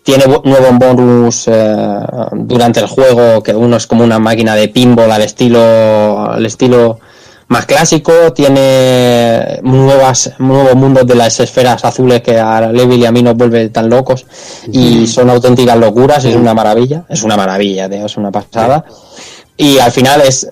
[0.04, 2.00] Tiene nuevo bonus eh,
[2.34, 7.00] durante el juego, que uno es como una máquina de pinball al estilo, al estilo
[7.50, 8.32] más clásico.
[8.34, 13.36] Tiene nuevas, nuevos mundos de las esferas azules que a Levil y a mí nos
[13.36, 14.26] vuelve tan locos.
[14.72, 17.04] Y son auténticas locuras, es una maravilla.
[17.10, 18.86] Es una maravilla, tío, es una pasada.
[19.58, 20.48] Y al final es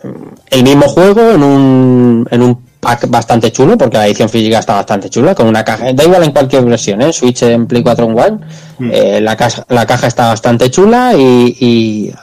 [0.49, 4.75] el mismo juego en un, en un pack bastante chulo, porque la edición física está
[4.75, 7.13] bastante chula, con una caja, da igual en cualquier versión, ¿eh?
[7.13, 8.37] Switch en Play 4 en One,
[8.79, 8.89] mm.
[8.91, 12.13] eh, la, caja, la caja está bastante chula y, y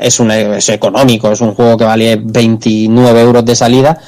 [0.00, 3.98] es, un, es económico, es un juego que vale 29 euros de salida,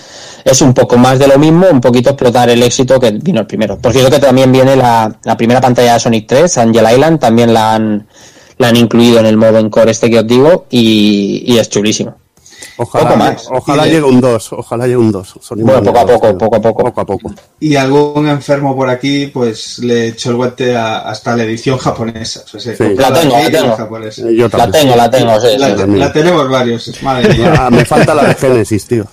[0.45, 3.47] es un poco más de lo mismo, un poquito explotar el éxito que vino el
[3.47, 3.79] primero.
[3.79, 7.55] Por cierto que también viene la, la primera pantalla de Sonic 3, Angel Island, también
[7.55, 8.07] la han,
[8.61, 12.15] la han incluido en el modo Encore este que os digo y, y es chulísimo.
[12.77, 13.47] Ojalá, más.
[13.51, 15.35] ojalá llegue un 2, ojalá llegue un 2.
[15.57, 16.85] Bueno, poco a poco, poco a poco.
[16.85, 17.33] Poco a poco.
[17.59, 22.43] Y algún enfermo por aquí, pues le echo el guante a, hasta la edición japonesa.
[22.53, 22.85] O sea, sí.
[22.97, 23.77] La tengo, la tengo.
[24.31, 27.55] Yo la tengo, la tengo, sí, la, sí, la tenemos varios, madre mía.
[27.59, 29.07] Ah, me falta la de Genesis, tío.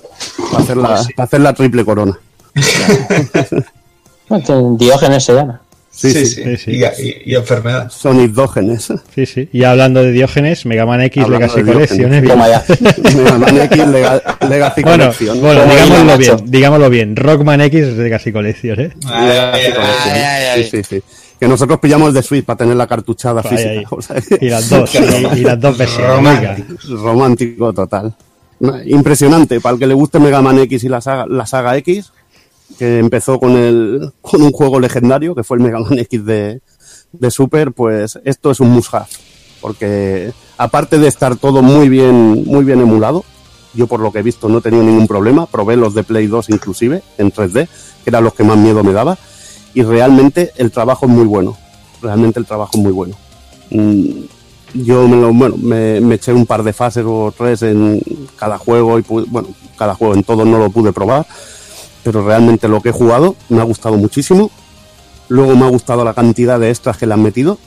[0.51, 2.19] Para hacer la, para hacer la triple corona.
[4.77, 5.61] Diógenes se llama.
[5.97, 6.71] Sí, sí, sí.
[6.71, 7.89] Y, y, y, enfermedad.
[7.89, 8.93] Son idógenes.
[9.15, 9.49] Sí, sí.
[9.51, 12.13] Y hablando de Diógenes, Mega Man X hablando Legacy Collection.
[12.13, 12.21] ¿eh?
[13.15, 15.41] Mega Man X Lega, Legacy bueno, Collection.
[15.41, 17.15] Bueno, digámoslo bien, digámoslo bien.
[17.15, 18.93] Rockman X Legacy Collection, ¿eh?
[19.07, 19.73] Ay, ay,
[20.55, 21.03] ay, sí, sí, sí.
[21.39, 23.69] Que nosotros pillamos de Switch para tener la cartuchada Ay, física.
[23.71, 23.85] ay.
[23.89, 24.93] O sea, Y las dos,
[25.35, 26.09] y, y las dos versiones.
[26.39, 26.95] Romántico.
[26.95, 28.15] romántico total.
[28.85, 29.59] Impresionante.
[29.61, 32.11] Para el que le guste Mega Man X y la saga, la saga X,
[32.77, 36.61] que empezó con, el, con un juego legendario, que fue el Mega Man X de,
[37.11, 39.07] de Super, pues esto es un must have.
[39.61, 43.23] Porque aparte de estar todo muy bien, muy bien emulado,
[43.73, 46.27] yo por lo que he visto no he tenido ningún problema, probé los de Play
[46.27, 47.67] 2 inclusive, en 3D,
[48.03, 49.17] que eran los que más miedo me daba,
[49.73, 51.57] y realmente el trabajo es muy bueno,
[52.01, 53.15] realmente el trabajo es muy bueno.
[53.71, 54.09] Mm,
[54.73, 58.01] Yo me, lo, bueno, me, eché un par de fases o tres en
[58.35, 61.25] cada juego, y pude- bueno, cada juego en todos no lo pude probar,
[62.07, 64.49] pero realmente lo que he jugado me ha gustado muchísimo.
[65.27, 67.57] Luego me ha gustado la cantidad de extras que le han metido.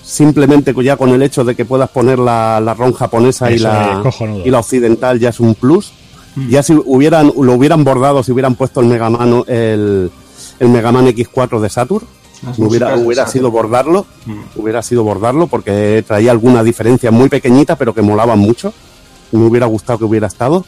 [0.00, 4.00] Simplemente ya con el hecho de que puedas poner la, la ROM japonesa y la,
[4.44, 5.92] y la occidental ya es un plus.
[6.48, 10.10] Ya si hubieran, lo hubieran bordado, si hubieran puesto el Mega Man, el,
[10.60, 12.06] el Mega Man X4 de Saturn,
[12.58, 14.40] hubiera, hubiera sido bordarlo, Mm.
[14.56, 18.72] hubiera sido bordarlo porque traía alguna diferencia muy pequeñita pero que molaban mucho.
[19.32, 20.64] Me hubiera gustado que hubiera estado.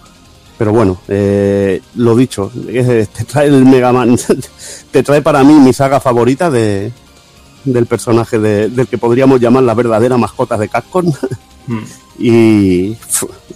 [0.58, 4.16] Pero bueno, eh, lo dicho, eh, te trae el Mega Man,
[4.90, 6.92] te trae para mí mi saga favorita de,
[7.64, 11.12] del personaje de- del que podríamos llamar la verdadera mascota de Capcom.
[11.66, 11.78] Mm.
[12.18, 12.96] y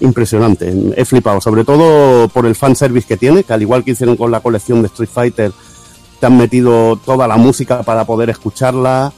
[0.01, 0.73] impresionante.
[0.97, 4.31] He flipado, sobre todo por el fanservice que tiene, que al igual que hicieron con
[4.31, 5.53] la colección de Street Fighter,
[6.19, 9.13] te han metido toda la música para poder escucharla,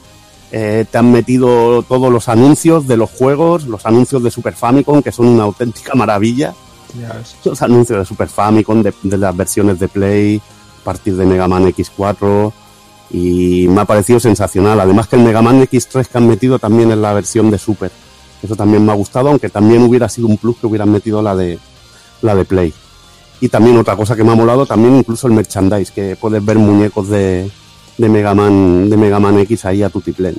[0.51, 5.01] eh, te han metido todos los anuncios de los juegos, los anuncios de Super Famicom,
[5.01, 6.53] que son una auténtica maravilla.
[7.43, 10.41] Los anuncios de Super Famicom, de, las versiones de Play,
[10.81, 12.51] a partir de Mega Man X4,
[13.11, 14.79] y me ha parecido sensacional.
[14.79, 17.91] Además que el Mega Man X3 que han metido también en la versión de Super.
[18.41, 21.35] Eso también me ha gustado, aunque también hubiera sido un plus que hubieran metido la
[21.35, 21.59] de,
[22.21, 22.73] la de Play.
[23.39, 26.57] Y también otra cosa que me ha molado, también incluso el merchandise, que puedes ver
[26.57, 27.49] muñecos de,
[27.97, 30.35] de Mega Man, de Mega Man X ahí a tutiplén.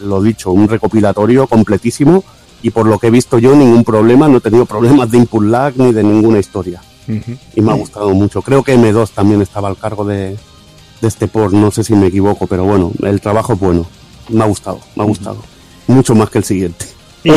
[0.00, 2.24] Lo dicho, un recopilatorio completísimo
[2.62, 5.44] y por lo que he visto yo, ningún problema, no he tenido problemas de input
[5.44, 6.82] lag ni de ninguna historia.
[7.56, 8.40] Y me ha gustado mucho.
[8.42, 10.36] Creo que M2 también estaba al cargo de,
[11.00, 13.86] de este port, no sé si me equivoco, pero bueno, el trabajo es bueno.
[14.28, 15.38] Me ha gustado, me ha gustado.
[15.88, 16.86] Mucho más que el siguiente.
[17.22, 17.30] Y,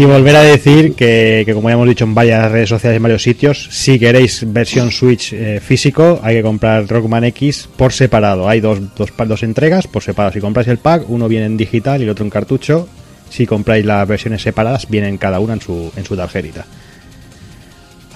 [0.00, 2.98] y volver a decir que, que, como ya hemos dicho en varias redes sociales y
[2.98, 7.92] en varios sitios, si queréis versión Switch eh, físico, hay que comprar Rockman X por
[7.92, 8.48] separado.
[8.48, 10.32] Hay dos, dos, dos entregas por separado.
[10.34, 12.88] Si compráis el pack, uno viene en digital y el otro en cartucho.
[13.30, 16.64] Si compráis las versiones separadas, vienen cada una en su, en su tarjetita.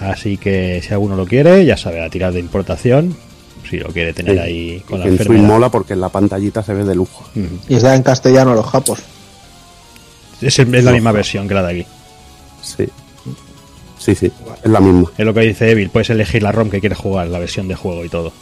[0.01, 3.15] Así que si alguno lo quiere, ya sabe, a tirar de importación.
[3.69, 4.39] Si lo quiere tener Sí.
[4.41, 5.43] ahí con Y la en enfermedad.
[5.45, 7.29] Mola porque en la pantallita se ve de lujo.
[7.69, 9.01] Y está en castellano los japos.
[10.41, 11.87] Es, el- es la misma versión que la de aquí.
[12.63, 12.89] Sí.
[13.99, 14.33] Sí, sí,
[14.65, 15.11] es la misma.
[15.19, 17.75] Es lo que dice Evil, puedes elegir la ROM que quieres jugar, la versión de
[17.75, 18.33] juego y todo.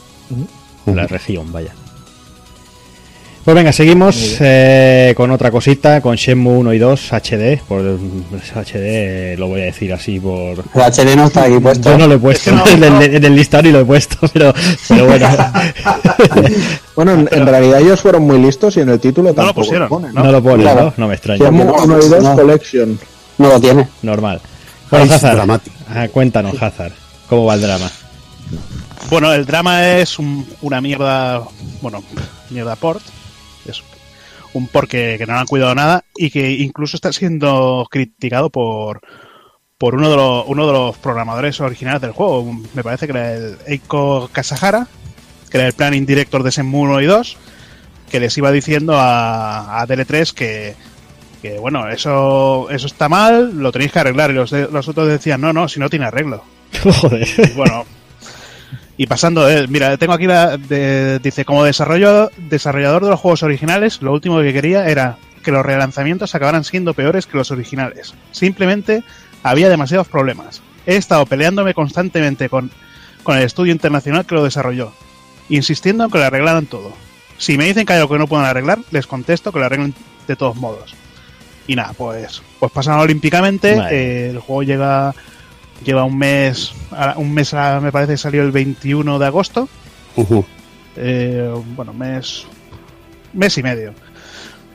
[0.87, 1.75] La región, vaya.
[3.49, 7.59] Pues venga, seguimos eh, con otra cosita, con Shenmue 1 y 2 HD.
[7.67, 10.59] Por HD lo voy a decir así por...
[10.75, 11.89] El HD no está aquí puesto.
[11.91, 14.53] Yo no lo he puesto en, el, en el listado y lo he puesto, pero,
[14.87, 15.29] pero bueno.
[16.95, 19.61] Bueno, en, en realidad ellos fueron muy listos y en el título No lo tampoco
[19.63, 20.13] pusieron, ponen.
[20.13, 20.85] No lo pone, Claro.
[20.85, 20.95] ¿no?
[20.99, 21.43] No me extraña.
[21.43, 22.35] Shenmue no, 1 y 2 no.
[22.37, 23.01] Collection.
[23.39, 23.89] No lo tiene.
[24.03, 24.43] Normal.
[24.91, 25.75] Bueno, Ay, Hazard, dramático.
[25.89, 26.93] ah, cuéntanos, Hazard.
[27.31, 27.91] ¿Cómo va el drama?
[29.09, 31.41] Bueno, el drama es un- una mierda,
[31.81, 32.03] bueno,
[32.51, 33.01] mierda port.
[34.55, 39.01] Un port que, no han cuidado nada y que incluso está siendo criticado por
[39.77, 42.53] por uno de los uno de los programadores originales del juego.
[42.75, 44.87] Me parece que era el Eiko Kasahara,
[45.51, 47.37] que era el planning director de Shenmue 1 y 2,
[48.11, 50.75] que les iba diciendo a, a DL3 que,
[51.43, 55.07] que bueno, eso eso está mal, lo tenéis que arreglar y los, de- los otros
[55.09, 56.43] decían, "No, no, si no tiene arreglo."
[56.83, 57.29] Joder.
[57.39, 57.85] Y bueno,
[58.99, 60.59] y pasando de él, mira, tengo aquí la.
[60.59, 65.53] de- dice: Como desarrollo, desarrollador de los juegos originales, lo último que quería era que
[65.53, 68.13] los relanzamientos acabaran siendo peores que los originales.
[68.33, 69.03] Simplemente
[69.43, 70.61] había demasiados problemas.
[70.85, 72.71] He estado peleándome constantemente con,
[73.23, 74.93] con el estudio internacional que lo desarrolló,
[75.49, 76.93] insistiendo en que lo arreglaran todo.
[77.39, 79.95] Si me dicen que hay algo que no pueden arreglar, les contesto que lo arreglen
[80.27, 80.95] de todos modos.
[81.69, 83.95] Y nada, pues, pues pasan olímpicamente, Vale.
[83.97, 85.15] eh, el juego llega
[85.85, 86.73] lleva un mes,
[87.17, 89.69] un mes ah, me parece que salió el 21 de agosto,
[90.97, 92.45] eh, bueno, mes,
[93.33, 93.95] mes y medio.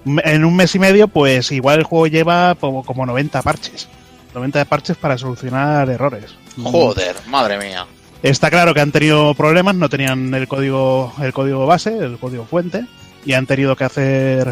[0.06, 3.88] Me- En un mes y medio, pues igual el juego lleva como, como 90 parches.
[4.34, 6.36] 90 parches para solucionar errores.
[6.62, 7.86] Joder, madre mía.
[8.24, 12.46] Está claro que han tenido problemas, no tenían el código, el código base, el código
[12.46, 12.86] fuente,
[13.26, 14.50] y han tenido que hacer,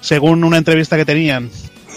[0.00, 1.50] según una entrevista que tenían,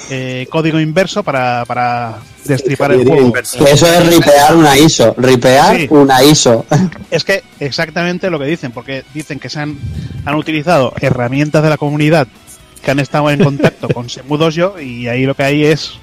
[0.09, 3.21] eh, código inverso para, para destripar el juego.
[3.27, 3.57] inversa.
[3.63, 5.13] Que eso es ripear una ISO.
[5.17, 5.87] Ripear Sí.
[5.89, 6.65] una ISO.
[7.11, 9.77] Es que exactamente lo que dicen, porque dicen que se han,
[10.25, 12.27] han utilizado herramientas de la comunidad
[12.83, 15.93] que han estado en contacto con Semudojo y ahí lo que hay es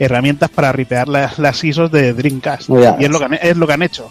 [0.00, 2.70] herramientas para ripear la- las ISOs de Dreamcast.
[2.98, 4.10] Y es lo, que han, es lo que han hecho.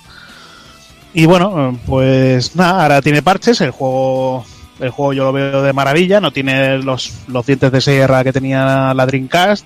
[1.14, 4.45] Y bueno, pues nada, ahora tiene parches, el juego
[4.80, 8.34] el juego yo lo veo de maravilla, no tiene los, los dientes de sierra que
[8.34, 9.66] tenía la Dreamcast,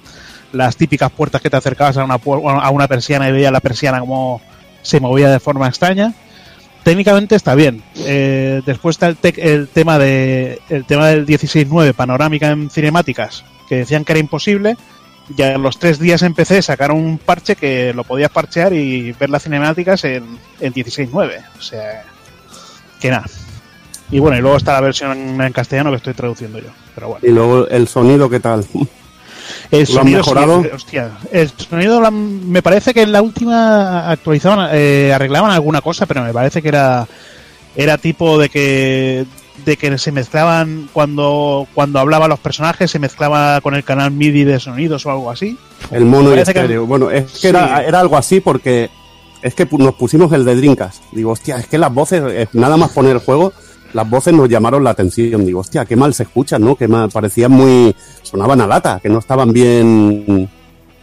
[0.54, 2.16] las típicas puertas que te acercabas a una,
[2.62, 4.42] a una persiana y veías la persiana como
[4.82, 6.14] se movía de forma extraña.
[6.84, 7.84] Técnicamente está bien.
[7.98, 13.46] Eh, después está el, tec- el tema de el tema del 16.9 panorámica en cinemáticas,
[13.70, 14.76] que decían que era imposible.
[15.38, 19.30] Ya los tres días en PC sacaron un parche que lo podías parchear y ver
[19.30, 20.26] las cinemáticas en,
[20.60, 21.44] en 16.9.
[21.58, 22.04] O sea,
[23.00, 23.28] que nada.
[24.12, 26.70] Y bueno, y luego está la versión en castellano que estoy traduciendo yo.
[26.96, 27.26] Pero bueno.
[27.28, 28.66] Y luego el sonido, ¿qué tal?
[29.72, 30.62] El ¿Lo han sonido mejorado?
[30.64, 35.82] sí, hostia, el sonido han- me parece que en la última actualizaban, eh, arreglaban alguna
[35.82, 37.08] cosa, pero me parece que era
[37.76, 39.26] era tipo de que
[39.66, 44.44] de que se mezclaban cuando cuando hablaban los personajes se mezclaba con el canal MIDI
[44.44, 45.58] de sonidos o algo así.
[45.92, 46.86] El mono y que- estéreo.
[46.86, 47.48] Bueno, es que Sí.
[47.48, 48.90] era, era algo así porque
[49.42, 51.02] es que nos pusimos el de Drinkas.
[51.14, 53.54] Digo, hostia, es que las voces, nada más poner el juego,
[53.94, 55.46] las voces nos llamaron la atención.
[55.46, 56.76] Digo, hostia, qué mal se escuchan, ¿no?
[56.76, 60.50] Que mal, parecían muy, sonaban a lata, que no estaban bien,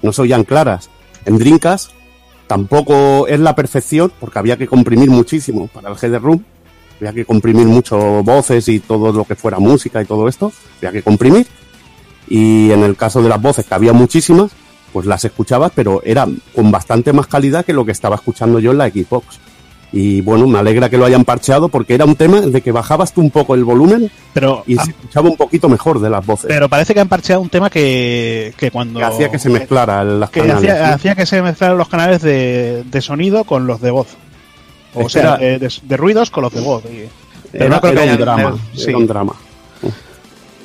[0.02, 0.90] no se oían claras.
[1.24, 1.90] En Drinkas
[2.46, 6.44] tampoco es la perfección porque había que comprimir muchísimo para el header room.
[7.00, 10.52] Había que comprimir mucho voces y todo lo que fuera música y todo esto.
[10.78, 11.46] Había que comprimir
[12.28, 14.50] y en el caso de las voces, que había muchísimas,
[14.92, 18.72] pues las escuchabas, pero era con bastante más calidad que lo que estaba escuchando yo
[18.72, 19.38] en la Xbox.
[19.90, 23.12] Y bueno, me alegra que lo hayan parcheado porque era un tema de que bajabas
[23.14, 26.26] tú un poco el volumen Pero y ah, se escuchaba un poquito mejor de las
[26.26, 26.44] voces.
[26.46, 30.04] pero parece que han parcheado un tema que, que cuando que hacía que se mezclara
[30.04, 30.70] las que canales.
[30.70, 34.08] hacía, hacía que se mezclaran los canales de, de sonido con los de voz.
[34.94, 36.84] O Es que sea, era- de, ruidos con los de voz.
[36.84, 37.08] Y-
[37.50, 38.84] pero Era, no creo que era un hayan- drama, sí.
[38.88, 39.32] era un drama.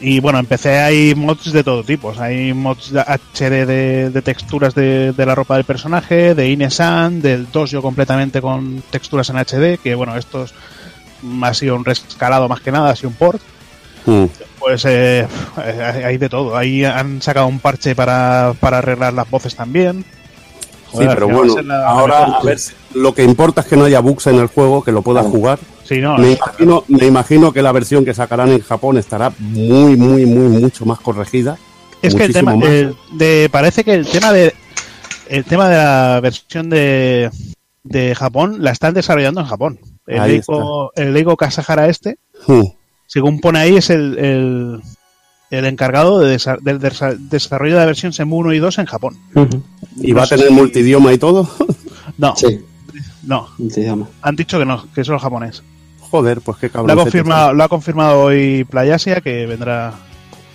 [0.05, 2.09] Y bueno, empecé hay mods de todo tipo.
[2.09, 6.35] O sea, Hay mods de HD de, de texturas de, de la ropa del personaje,
[6.35, 10.53] de Inesan, del Dojo completamente con texturas en HD, que bueno, esto es-
[11.41, 13.41] ha sido un rescalado más que nada, ha sido un port.
[14.05, 14.25] Mm.
[14.59, 15.25] Pues eh,
[16.05, 16.57] hay de todo.
[16.57, 20.03] Ahí han sacado un parche para, para arreglar las voces también.
[20.94, 22.57] Sí, pero bueno, la- ahora a ver,
[22.94, 25.60] lo que importa es que no haya bugs en el juego, que lo puedas jugar.
[25.84, 29.95] Sí, no, me, imagino, me imagino que la versión que sacarán en Japón estará muy,
[29.98, 31.57] muy, muy, mucho más corregida.
[32.02, 34.53] Es que el tema, el- de, parece que el tema de
[35.30, 37.32] el tema de la versión de,
[37.84, 39.80] de Japón la están desarrollando en Japón.
[40.06, 42.64] El Eiko, el Eiko Kasahara este, Hmm.
[43.07, 44.82] según pone ahí, es el, el,
[45.53, 48.85] el encargado de desa- del desa- desarrollo de la versión SEMU 1 y 2 en
[48.85, 49.17] Japón.
[49.97, 51.49] ¿Y va a tener si- multidioma y todo?
[52.17, 52.59] No, Sí,
[53.23, 53.47] no.
[53.57, 54.07] multidioma.
[54.21, 55.63] Han dicho que no, que es solo japonés.
[55.99, 56.91] Joder, pues qué Lo cabrón.
[56.99, 59.93] ha confirmado, lo ha confirmado hoy Playasia que vendrá,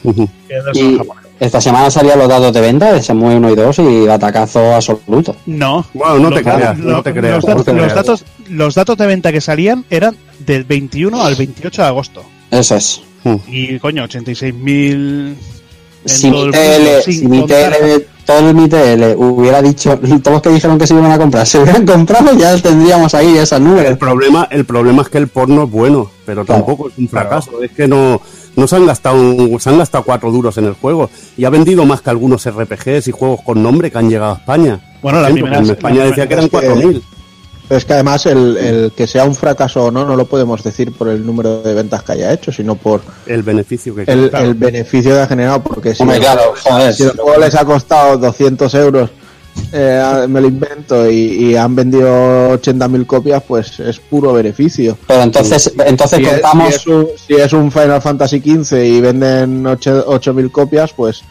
[0.02, 0.12] que
[0.48, 1.24] vendrá solo Y japonés.
[1.40, 5.34] esta semana salían los datos de venta de Shenmue 1 y 2 y batacazo absoluto.
[5.46, 5.84] No.
[5.94, 7.42] Bueno, no te creas, no lo- te creas.
[7.44, 11.88] Los, no datos, los datos de venta que salían eran del 21 al 28 de
[11.88, 12.22] agosto.
[12.52, 13.02] Eso es.
[13.24, 13.36] Hmm.
[13.49, 15.35] Y coño, 86.000.
[16.05, 20.43] en Si todo mi TL, si mi TL, todo mi TL hubiera dicho, todos los
[20.43, 23.85] que dijeron que se iban a comprar, se hubieran comprado, ya tendríamos ahí esas nubes.
[23.85, 26.62] El problema, el problema es que el porno es bueno, pero Claro.
[26.65, 27.62] tampoco es un fracaso.
[27.62, 28.20] Es que no,
[28.57, 31.51] no se han gastado un- se han gastado cuatro duros en el juego y ha
[31.51, 34.81] vendido más que algunos RPGs y juegos con nombre que han llegado a España.
[35.03, 37.03] Bueno, la primera- en España la decía que eran primera es que- 4.000.
[37.69, 40.62] Pero es que además el, el que sea un fracaso o no, no lo podemos
[40.65, 44.55] decir por el número de ventas que haya hecho, sino por El beneficio que el,
[44.55, 45.62] beneficio que ha generado.
[45.62, 46.95] Porque si, Hombre, el- claro, joder.
[46.95, 49.11] si el juego les ha costado 200 euros,
[49.73, 51.16] eh, me lo invento, y,
[51.51, 52.09] y han vendido
[52.59, 54.97] 80.000 copias, pues es puro beneficio.
[55.07, 58.77] Pero entonces, entonces Si es, contamos, si es un, si es un Final Fantasy XV
[58.85, 61.23] y venden 8 8.000 copias, pues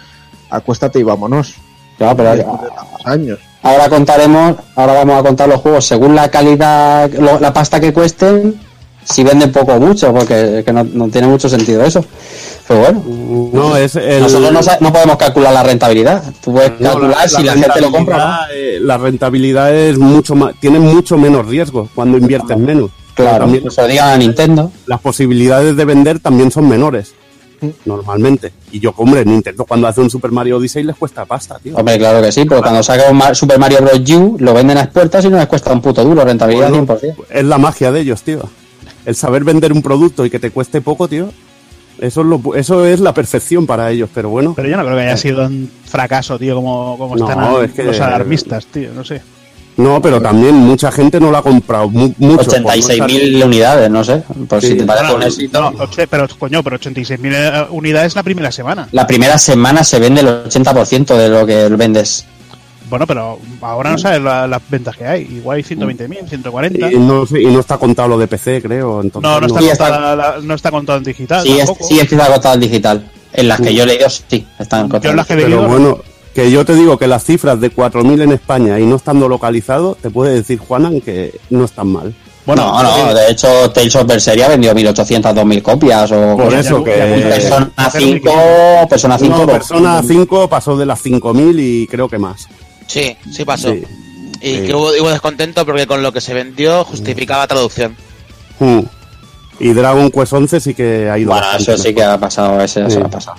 [0.51, 1.55] acuéstate y vámonos.
[1.97, 3.39] Claro, pero tantos años.
[3.63, 7.93] Ahora contaremos, ahora vamos a contar los juegos según la calidad, lo- la pasta que
[7.93, 8.55] cuesten,
[9.03, 12.03] si venden poco o mucho, porque que no, no tiene mucho sentido eso.
[12.67, 13.03] Pero bueno,
[13.53, 14.51] No, es el, nosotros
[14.81, 16.21] no, podemos calcular la rentabilidad.
[16.43, 20.77] Tú puedes calcular si la gente lo compra eh, La rentabilidad es mucho más, tiene
[20.79, 22.91] mucho menos riesgo cuando inviertes menos.
[23.13, 24.71] Claro, También que se lo digan a Nintendo.
[24.85, 27.13] las posibilidades de vender también son menores.
[27.85, 28.51] Normalmente.
[28.71, 31.75] Y yo, hombre, Nintendo cuando hace un Super Mario Odyssey les cuesta pasta, tío.
[31.75, 34.09] Hombre, claro que sí, pero cuando saca un Super Mario Bros.
[34.11, 37.15] U, lo venden a expuertas y no les cuesta un puto duro, rentabilidad Bueno, 100%.
[37.29, 38.41] es la magia de ellos, tío.
[39.05, 41.29] El saber vender un producto y que te cueste poco, tío.
[41.99, 44.53] Eso es, lo, eso es la perfección para ellos, pero bueno.
[44.55, 47.71] Pero yo no creo que haya sido un fracaso, tío, como, como No, están es
[47.71, 48.89] que- los alarmistas, tío.
[48.93, 49.21] No sé.
[49.77, 51.87] No, pero también mucha gente no lo ha comprado.
[51.89, 54.23] mu- mucho, por no 86.000 unidades, no sé.
[54.47, 55.61] Pues Sí, si te parece un éxito.
[55.71, 58.87] no, pero coño, pero 86.000 eh, unidades la primera semana.
[58.91, 62.25] La primera semana se vende el 80% de lo que vendes.
[62.89, 65.21] Bueno, pero ahora no sabes la- las ventas que hay.
[65.23, 66.91] Igual hay 120.000, 140.
[66.91, 69.01] Y no, sé- y no está contado lo de PC, creo.
[69.01, 71.43] Entonces, No, no está, Sí, contada la- no está contado en digital.
[71.43, 73.11] Sí, es, sí, es que está cotado en digital.
[73.33, 75.15] En las que yo he leído, sí, están Yo cotadas.
[75.17, 75.99] las que he Pero bueno,
[76.37, 79.97] que yo te digo que las cifras de 4.000 en España y no estando localizado,
[79.99, 82.13] te puede decir, Juanan, que no están mal.
[82.45, 86.11] Bueno, no, no, de hecho, Tales of Berseria vendió 1.800, 2.000 copias.
[86.11, 86.91] O Por eso que...
[86.91, 88.31] Persona Hacer 5,
[88.87, 92.47] Persona 5, No, Persona 5 pasó de las 5.000 y creo que más.
[92.85, 93.73] Sí, sí pasó.
[93.73, 93.83] Sí.
[94.39, 94.61] Y Sí.
[94.67, 97.95] que hubo, hubo descontento porque con lo que se vendió justificaba traducción.
[98.59, 98.81] Hmm.
[99.59, 102.85] Y Dragon Quest 11 sí que ha ido Bueno, eso sí que ha pasado, ese
[102.85, 102.91] Sí.
[102.91, 103.37] se ha pasado.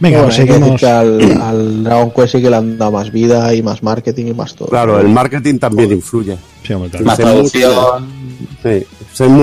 [0.00, 0.80] Venga, Bueno, pues seguimos.
[0.80, 4.26] que al, al Dragon Quest sí que le han dado más vida y más marketing
[4.26, 4.68] y más todo.
[4.68, 6.36] Claro, el marketing también influye.
[6.66, 7.04] Sí, hombre, claro.
[7.06, 8.24] Más Shenmue producción.
[8.62, 8.86] Sí.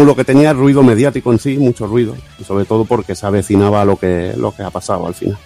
[0.05, 2.15] Lo que tenía es ruido mediático en sí, mucho ruido.
[2.39, 5.37] Y sobre todo porque se avecinaba lo que, lo que ha pasado al final.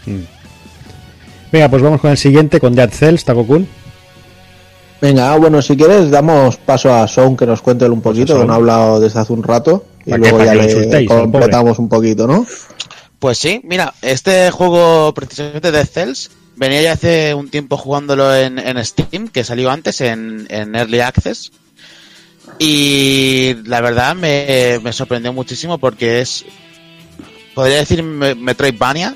[1.51, 3.67] Venga, pues vamos con el siguiente, con Dead Cells, Takokun.
[5.01, 8.41] Venga, ah, bueno, si quieres damos paso a Son que nos cuente un poquito, Son.
[8.41, 10.71] que no ha hablado desde hace un rato y luego ¿Para ya que lo le
[10.71, 12.45] insultéis completamos un poquito, ¿no?
[13.19, 18.59] Pues sí, mira, este juego precisamente de Cells venía ya hace un tiempo jugándolo en,
[18.59, 21.51] en Steam, que salió antes en, en Early Access.
[22.59, 26.45] Y la verdad me, me sorprendió muchísimo porque es,
[27.53, 29.15] podría decir Me- Metroidvania.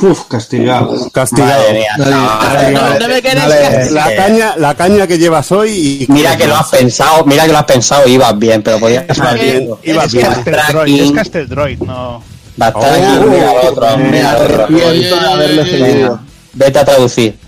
[0.00, 1.10] Uf, castigado.
[1.10, 1.62] Castigado.
[1.64, 3.60] Madre mía, Dale, no, dale, no, no me queréis dale.
[3.76, 3.92] castigar.
[3.92, 6.06] La caña, la caña que llevas hoy y...
[6.10, 9.20] Mira que lo has pensado, mira que lo has pensado ibas bien, pero podías Ibas
[9.20, 11.04] haber bien, ibas es bien.
[11.04, 12.24] Es Castle Droid, no.
[12.60, 15.86] Va a estar aquí, Oh, mira otro, Me mira arrepiento de seguido.
[16.10, 16.22] Venga,
[16.54, 17.38] Vete a traducir.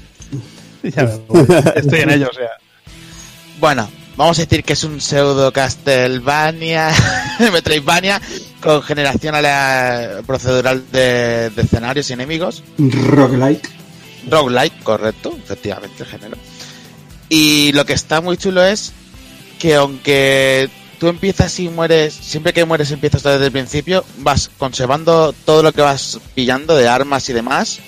[0.83, 1.47] Ya me voy.
[1.77, 2.51] Estoy en ello, o sea.
[3.59, 6.91] Bueno, vamos a decir que es un pseudo Castlevania,
[7.53, 8.21] Metroidvania,
[8.61, 12.63] con generación a la procedural de, de escenarios y enemigos.
[12.79, 13.69] Roguelike.
[14.31, 16.37] Roguelike, correcto, efectivamente, el género.
[17.29, 18.93] Y lo que está muy chulo es
[19.59, 20.69] que aunque
[20.99, 25.73] tú empiezas y mueres, siempre que mueres empiezas desde el principio, vas conservando todo lo
[25.73, 27.81] que vas pillando de armas y demás.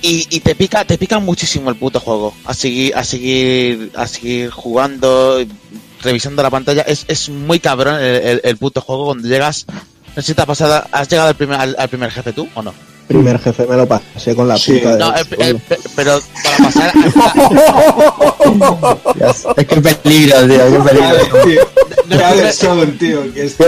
[0.00, 2.32] Y, te pica, te pica muchísimo el puto juego.
[2.44, 5.44] A seguir, a seguir, a seguir jugando,
[6.02, 6.82] revisando la pantalla.
[6.82, 9.66] Es, es muy cabrón el, puto juego cuando llegas.
[10.14, 12.62] No sé si te pasado, ¿has llegado al primer, al, al primer jefe tú o
[12.62, 12.72] no?
[13.08, 14.72] Primer jefe me lo pasé con la Sí.
[14.74, 16.92] punta de No, el- el- pe- pero para pasar
[19.56, 21.16] Es que peligro, tío, qué peligro.
[21.44, 21.62] tío.
[22.18, 23.64] Ya ves, son, tío, que es que,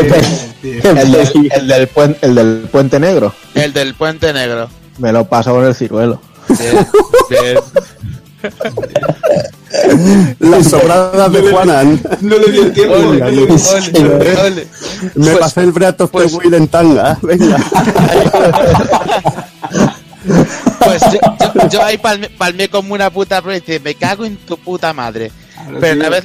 [0.63, 0.83] tío.
[0.93, 3.33] el, del, el del puen- el del puente negro.
[3.55, 4.69] el del puente negro.
[4.99, 6.21] Me lo paso con el ciruelo.
[6.49, 6.87] Bien,
[7.31, 7.59] bien.
[10.41, 12.01] Las sobradas de Juanan.
[12.21, 12.95] No le dio tiempo.
[12.95, 14.67] Ole, ole, ole.
[15.15, 17.19] Me Pues- pasé el Breath of the pues- Wild en tanga.
[17.23, 17.57] Venga.
[20.85, 21.21] Pues yo,
[21.55, 25.31] yo, yo ahí palmé, palmé como una puta dije, me cago en tu puta madre.
[25.79, 26.25] Pero una vez,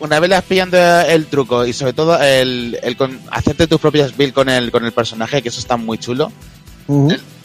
[0.00, 3.80] una vez le vas pillando el truco y sobre todo el, el con, hacerte tus
[3.80, 6.30] propias builds con el, con el personaje, que eso está muy chulo,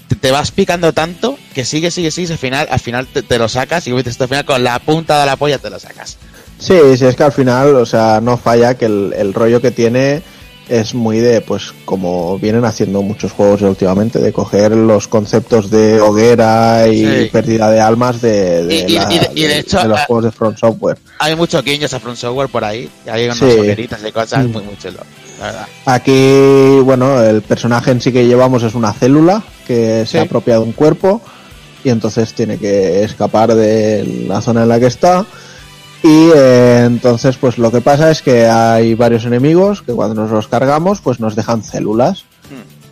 [0.09, 3.37] te, te vas picando tanto que sigue, sigue, sigue, al final, al final te, te
[3.37, 6.17] lo sacas y al final con la punta de la polla te lo sacas.
[6.57, 9.71] Sí, sí, es que al final, o sea, no falla que el, el rollo que
[9.71, 10.21] tiene
[10.67, 15.99] es muy de, pues, como vienen haciendo muchos juegos últimamente, de coger los conceptos de
[15.99, 17.29] hoguera y Sí.
[17.31, 20.25] pérdida de almas de, de Y- y- la- y de- y de hecho, los juegos
[20.25, 20.99] de Front Software.
[21.17, 23.45] Hay muchos guiños a Front Software por ahí, y hay unas Sí.
[23.45, 24.51] hogueritas y cosas Mm.
[24.51, 24.99] muy, muy chulo,
[25.39, 25.67] la verdad.
[25.85, 30.17] Aquí, bueno, el personaje en sí que llevamos es una célula que se Sí.
[30.17, 31.21] apropia de un cuerpo
[31.83, 35.25] y entonces tiene que escapar de la zona en la que está.
[36.03, 40.31] Y eh, entonces, pues lo que pasa es que hay varios enemigos que cuando nos
[40.31, 42.25] los cargamos, pues nos dejan células.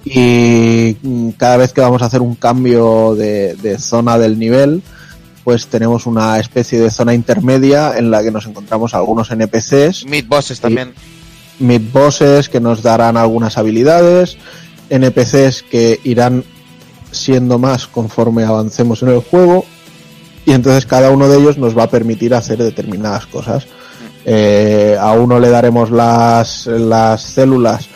[0.06, 4.82] Y mm, cada vez que vamos a hacer un cambio de, de zona del nivel,
[5.44, 10.26] pues tenemos una especie de zona intermedia en la que nos encontramos algunos NPCs Mid
[10.28, 10.94] bosses también.
[11.60, 14.38] Mid bosses que nos darán algunas habilidades,
[14.90, 16.44] NPCs que irán
[17.12, 19.66] siendo más conforme avancemos en el juego
[20.46, 23.68] y entonces cada uno de ellos nos va a permitir hacer determinadas cosas.
[24.26, 27.88] Eh, a uno le daremos las, las células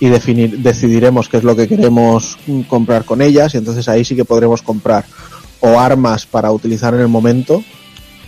[0.00, 2.38] y definir, decidiremos qué es lo que queremos
[2.68, 5.04] comprar con ellas y entonces ahí sí que podremos comprar
[5.60, 7.62] o armas para utilizar en el momento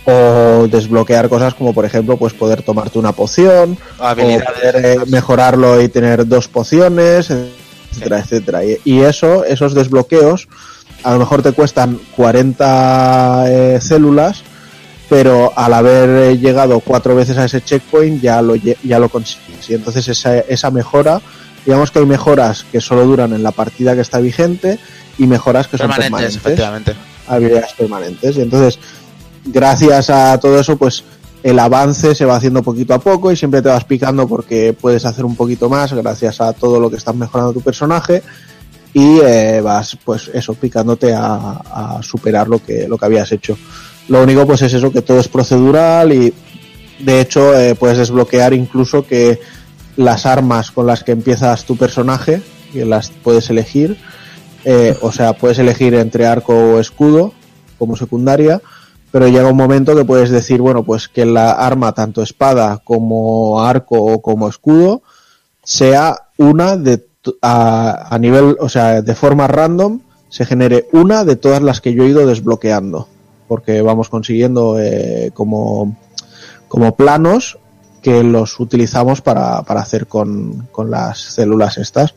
[0.05, 5.81] o desbloquear cosas como por ejemplo pues poder tomarte una poción o poder eh, mejorarlo
[5.81, 8.65] y tener dos pociones etcétera etcétera.
[8.65, 10.47] Y, y eso esos desbloqueos
[11.03, 14.43] a lo mejor te cuestan 40 eh, células
[15.09, 19.69] pero al haber llegado cuatro veces a ese checkpoint ya lo ya lo consigues.
[19.69, 21.21] Y entonces esa, esa mejora
[21.65, 24.79] digamos que hay mejoras que solo duran en la partida que está vigente
[25.17, 26.37] y mejoras que son Permanentes, permanentes.
[26.37, 26.95] efectivamente.
[27.27, 28.37] habilidades permanentes.
[28.37, 28.79] Y entonces,
[29.51, 31.03] gracias a todo eso, pues
[31.43, 35.05] el avance se va haciendo poquito a poco y siempre te vas picando porque puedes
[35.05, 38.21] hacer un poquito más gracias a todo lo que estás mejorando tu personaje
[38.93, 43.57] y eh, vas, pues eso, picándote a, superar lo que, lo que habías hecho.
[44.07, 46.33] Lo único, pues es eso, que todo es procedural y
[46.99, 49.39] de hecho eh, puedes desbloquear incluso que
[49.95, 52.41] las armas con las que empiezas tu personaje,
[52.73, 53.97] que las puedes elegir,
[54.65, 57.33] eh, o sea, puedes elegir entre arco o escudo
[57.77, 58.61] como secundaria,
[59.11, 63.61] pero llega un momento que puedes decir, bueno, pues que la arma, tanto espada como
[63.61, 65.01] arco o como escudo,
[65.63, 67.03] sea una de
[67.41, 69.99] a nivel, o sea, de forma random,
[70.29, 73.07] se genere una de todas las que yo he ido desbloqueando,
[73.47, 75.97] porque vamos consiguiendo eh, como,
[76.67, 77.57] como planos
[78.01, 82.15] que los utilizamos para, para hacer con, con las células estas.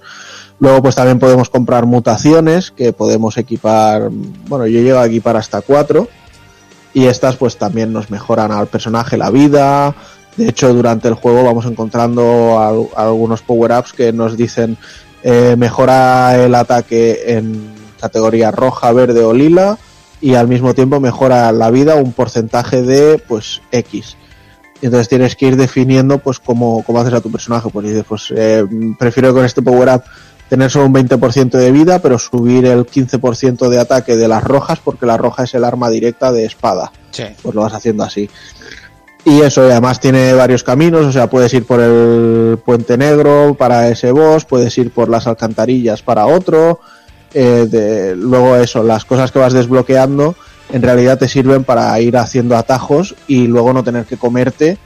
[0.61, 4.11] Luego pues también podemos comprar mutaciones que podemos equipar,
[4.49, 6.07] bueno yo llego a equipar hasta cuatro
[6.95, 9.95] y estas pues también nos mejoran al personaje la vida.
[10.37, 14.77] De hecho durante el juego vamos encontrando al- algunos power-ups que nos dicen
[15.23, 19.79] eh, mejora el ataque en categoría roja, verde o lila
[20.21, 24.17] y al mismo tiempo mejora la vida un porcentaje de pues X.
[24.81, 27.69] Entonces tienes que ir definiendo pues cómo, cómo haces a tu personaje.
[27.73, 28.65] Pues dices, pues eh,
[28.99, 30.03] prefiero con este power up
[30.53, 34.81] tener solo un 20% de vida, pero subir el 15% de ataque de las rojas,
[34.85, 36.93] porque la roja es el arma directa de espada.
[37.11, 37.25] Sí.
[37.41, 38.29] Pues lo vas haciendo así.
[39.25, 43.55] Y eso, y además tiene varios caminos, o sea, puedes ir por el puente negro
[43.59, 46.81] para ese boss, puedes ir por las alcantarillas para otro.
[47.33, 50.35] eh, de- luego eso, las cosas que vas desbloqueando
[50.71, 54.77] en realidad te sirven para ir haciendo atajos y luego no tener que comerte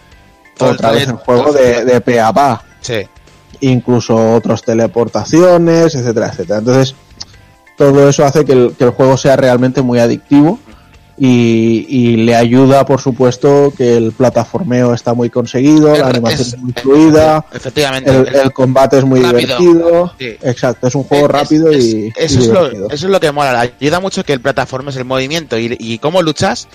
[0.57, 2.63] Todo el otra vez el juego de, de pe a pa.
[2.81, 3.01] Sí.
[3.61, 6.59] Incluso otras teleportaciones, etcétera, etcétera.
[6.59, 6.95] Entonces,
[7.77, 10.59] todo eso hace que el, que el juego sea realmente muy adictivo
[11.19, 16.59] y, y le ayuda, por supuesto, que el plataformeo está muy conseguido, la animación es,
[16.59, 19.59] muy fluida, efectivamente, el, el, combate es muy rápido.
[19.59, 20.15] divertido.
[20.19, 20.37] Sí.
[20.43, 22.87] Exacto, es un juego es, rápido y, eso, y es lo, divertido.
[22.91, 23.61] eso es lo que mola.
[23.61, 26.69] Ayuda mucho que el plataforma es el movimiento y, y cómo luchas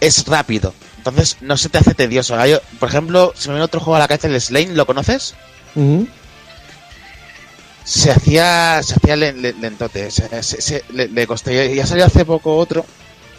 [0.00, 0.72] es rápido.
[0.98, 2.36] Entonces no se te hace tedioso.
[2.78, 5.34] Por ejemplo, si me viene otro juego a la cabeza, el Slane, ¿lo conoces?
[5.74, 6.08] Uh -huh.
[7.84, 11.26] Se hacía, se hacía lentote, se, se, se, le, le.
[11.74, 12.84] Ya salió hace poco otro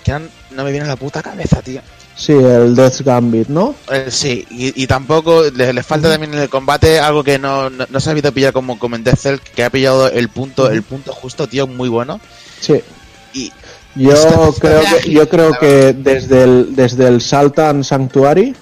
[0.04, 0.12] que
[0.52, 1.82] no me viene a la puta cabeza, tío.
[2.16, 3.74] Sí, el Death Gambit, ¿no?
[3.92, 7.70] Eh, sí, y, y tampoco le, le, falta también en el combate algo que no,
[7.70, 10.84] no, no se ha sabido pillar como comenté Cell, que ha pillado el punto, el
[10.84, 12.20] punto justo, tío, muy bueno.
[12.60, 12.82] Sí.
[13.34, 13.52] Y
[13.96, 18.56] yo creo que yo creo que desde el desde el Saltan Sanctuary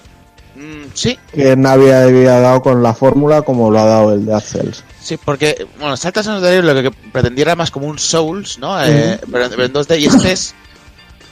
[0.55, 4.39] mm, sí que nadie había dado con la fórmula como lo ha dado el de
[4.41, 4.83] Cells.
[5.09, 8.79] Sí, porque, bueno, Saltan Sanctuary lo que pretendiera más como un Souls, ¿no?
[8.79, 10.53] Eh, pero, pero en 2D y este es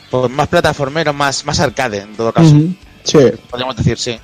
[0.10, 2.56] pues más plataformero, más, más arcade, en todo caso.
[2.56, 2.76] -huh.
[3.04, 3.20] Sí.
[3.52, 4.20] Podríamos decir, sí.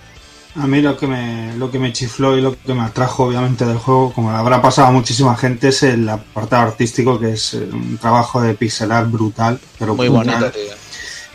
[0.55, 3.63] A mí lo que me lo que me chifló y lo que me atrajo obviamente
[3.63, 7.99] del juego, como habrá pasado a muchísima gente, es el apartado artístico, que es un
[7.99, 10.82] trabajo de pixel art brutal, pero muy brutal, bonito, tío.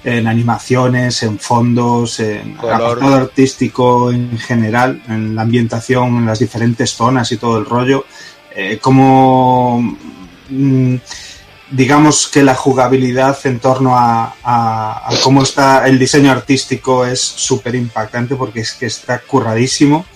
[0.05, 6.91] En animaciones, en fondos, en apartado artístico en general, en la ambientación, en las diferentes
[6.91, 8.05] zonas y todo el rollo.
[8.55, 9.97] Eh, como
[10.51, 10.95] mmm,
[11.71, 17.21] digamos que la jugabilidad en torno a, a, a cómo está el diseño artístico es
[17.21, 20.07] súper impactante porque es que está curradísimo.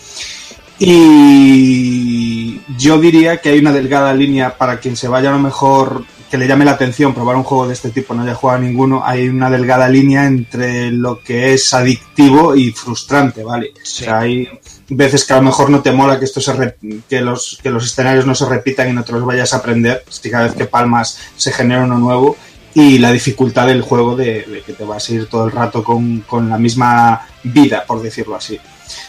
[0.78, 6.04] Y yo diría que hay una delgada línea para quien se vaya a lo mejor
[6.32, 8.62] que le llame la atención probar un juego de este tipo, no haya jugado a
[8.62, 13.72] ninguno, hay una delgada línea entre lo que es adictivo y frustrante, ¿vale?
[13.82, 14.04] Sí.
[14.04, 14.48] O sea, hay
[14.88, 16.74] veces que a lo mejor no te mola que esto se
[17.06, 20.04] que los que los escenarios no se repitan y no te los vayas a aprender,
[20.09, 22.34] si cada vez que palmas se genera uno nuevo
[22.74, 26.20] y la dificultad del juego de, que te vas a ir todo el rato con,
[26.20, 28.58] con, la misma vida, por decirlo así.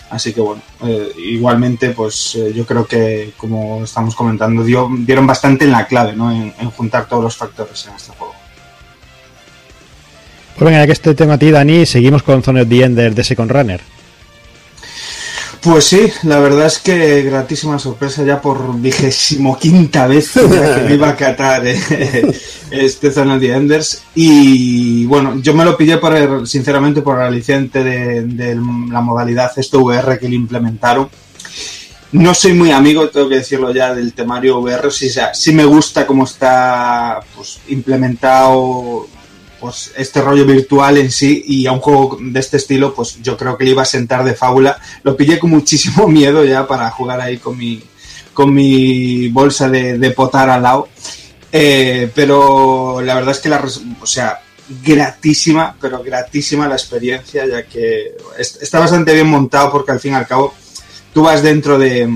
[0.09, 5.25] Así que bueno, eh, igualmente pues eh, yo creo que como estamos comentando dio, dieron
[5.25, 6.31] bastante en la clave, ¿no?
[6.31, 8.33] En, juntar todos los factores en este juego.
[10.55, 13.15] Pues venga, ya que este tema a ti, Dani, seguimos con Zone of the Ender
[13.15, 13.81] de Second Runner.
[15.63, 20.95] Pues sí, la verdad es que gratísima sorpresa ya por vigésimo quinta vez que me
[20.95, 21.79] iba a catar eh,
[22.71, 24.03] este of the Enders.
[24.13, 28.99] Y bueno, yo me lo pillé por el, sinceramente por el aliciente de, de, la
[28.99, 31.07] modalidad esto VR que le implementaron.
[32.11, 34.91] No soy muy amigo, tengo que decirlo ya, del temario VR.
[34.91, 39.07] Sí, o me gusta cómo está pues, implementado
[39.63, 43.37] pues este rollo virtual en sí y a un juego de este estilo pues yo
[43.37, 44.77] creo que le iba a sentar de fábula.
[45.03, 47.81] Lo pillé con muchísimo miedo ya para jugar ahí con mi
[48.33, 50.89] con mi bolsa de, de potar al lado.
[51.49, 53.63] Eh, pero la verdad es que la
[54.01, 54.41] o sea
[54.83, 60.15] gratísima pero gratísima la experiencia ya que está bastante bien montado porque al fin y
[60.15, 60.53] al cabo
[61.13, 62.09] tú vas dentro de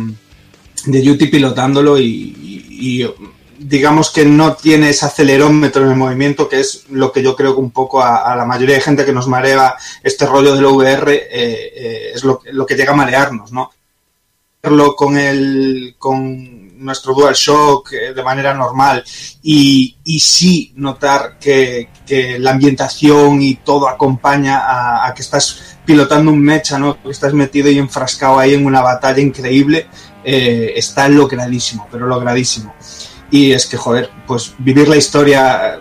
[0.85, 3.07] de pilotándolo y
[3.57, 7.53] digamos que no tiene ese acelerómetro en el movimiento, que es lo que yo creo
[7.53, 10.65] que un poco a, a la mayoría de gente que nos marea este rollo del
[10.65, 13.71] VR eh, eh, es lo, lo, que llega a marearnos, ¿no?
[14.95, 19.03] Con el con nuestro DualShock eh, de manera normal
[19.41, 25.77] y, y sí notar que, que, la ambientación y todo acompaña a, a, que estás
[25.85, 27.01] pilotando un mecha, ¿no?
[27.01, 29.87] Que estás metido y enfrascado ahí en una batalla increíble,
[30.23, 32.73] eh, está logradísimo, pero logradísimo.
[33.29, 35.79] Y es que, joder, pues vivir la historia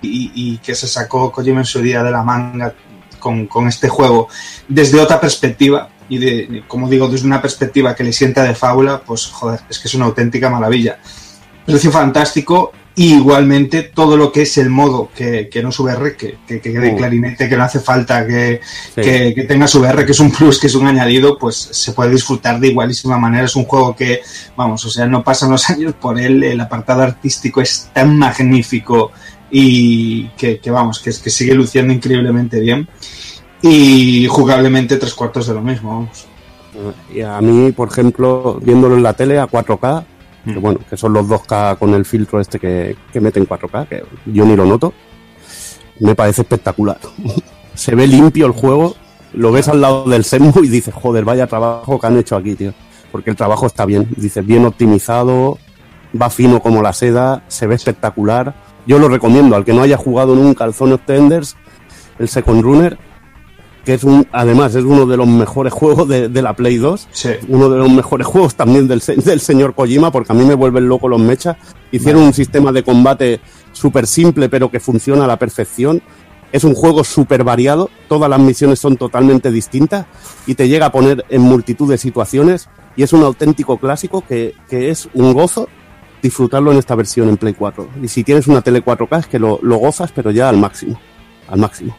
[0.00, 2.74] y, y que se sacó Kojima en su día de la manga
[3.18, 4.28] con, con, este juego
[4.66, 9.00] desde otra perspectiva y de, como digo, desde una perspectiva que le sienta de fábula,
[9.00, 10.98] pues joder, es que es una auténtica maravilla.
[11.64, 16.14] Precio fantástico y igualmente todo lo que es el modo que, que no es VR,
[16.14, 16.96] que, que, que de uh.
[16.96, 18.60] clarinete, que no hace falta que,
[18.94, 19.00] sí.
[19.00, 21.92] que, que tenga su VR, que es un plus, que es un añadido, pues se
[21.92, 23.44] puede disfrutar de igualísima manera.
[23.44, 24.20] Es un juego que,
[24.56, 29.12] vamos, o sea, no pasan los años por él, el apartado artístico es tan magnífico
[29.50, 32.88] y que, que vamos, que, que sigue luciendo increíblemente bien.
[33.62, 36.26] Y jugablemente tres cuartos de lo mismo, vamos.
[37.14, 40.04] Y a mí, por ejemplo, viéndolo en la tele a 4K,
[40.44, 43.86] que bueno, que son los 2K con el filtro este que, que mete en 4K,
[43.88, 44.92] que yo ni lo noto,
[46.00, 46.98] me parece espectacular.
[47.74, 48.96] Se ve limpio el juego,
[49.32, 52.54] lo ves al lado del Senmu y dices, joder, vaya trabajo que han hecho aquí,
[52.54, 52.72] tío.
[53.10, 55.58] Porque el trabajo está bien, dices, bien optimizado,
[56.20, 58.54] va fino como la seda, se ve espectacular.
[58.86, 61.56] Yo lo recomiendo al que no haya jugado nunca al Zone of Tenders,
[62.18, 62.98] el Second Runner,
[63.84, 67.08] que es un, además es uno de los mejores juegos de, de la Play 2,
[67.10, 67.30] Sí.
[67.48, 70.88] uno de los mejores juegos también del, del señor Kojima, porque a mí me vuelven
[70.88, 71.56] loco los mechas.
[71.90, 73.40] Hicieron un sistema de combate
[73.72, 76.00] súper simple, pero que funciona a la perfección.
[76.52, 80.04] Es un juego súper variado, todas las misiones son totalmente distintas
[80.46, 84.54] y te llega a poner en multitud de situaciones y es un auténtico clásico que,
[84.68, 85.66] que es un gozo
[86.22, 87.88] disfrutarlo en esta versión en Play 4.
[88.02, 91.00] Y si tienes una tele 4K es que lo, lo gozas, pero ya al máximo,
[91.48, 91.96] al máximo.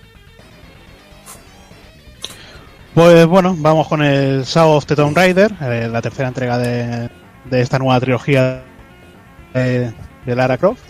[2.94, 7.10] Pues bueno, vamos con el Shadow of the Tomb Raider, eh, la tercera entrega de,
[7.49, 8.61] de esta nueva trilogía
[9.53, 9.91] de,
[10.26, 10.82] de Lara Croft.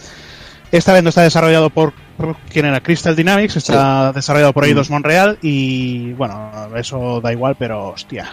[0.72, 4.90] Esta vez no está desarrollado por, por quien era Crystal Dynamics, está desarrollado por Eidos
[4.90, 8.28] Montreal y bueno, eso da igual, pero hostia.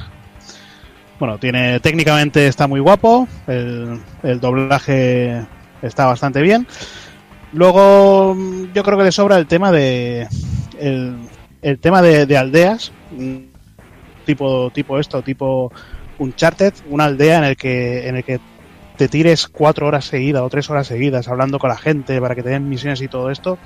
[1.21, 5.45] Bueno, tiene técnicamente está muy guapo, el, el doblaje
[5.83, 6.67] está bastante bien.
[7.53, 10.27] Luego mm, yo creo que le sobra el tema de
[10.81, 11.15] el,
[11.63, 13.50] el tema de, de aldeas, mm,
[14.35, 15.73] tipo tipo esto, tipo
[16.19, 18.41] Uncharted, una aldea en el que en el que
[18.97, 22.43] te tires cuatro horas seguidas o tres horas seguidas hablando con la gente para que
[22.43, 23.59] te den misiones y todo esto.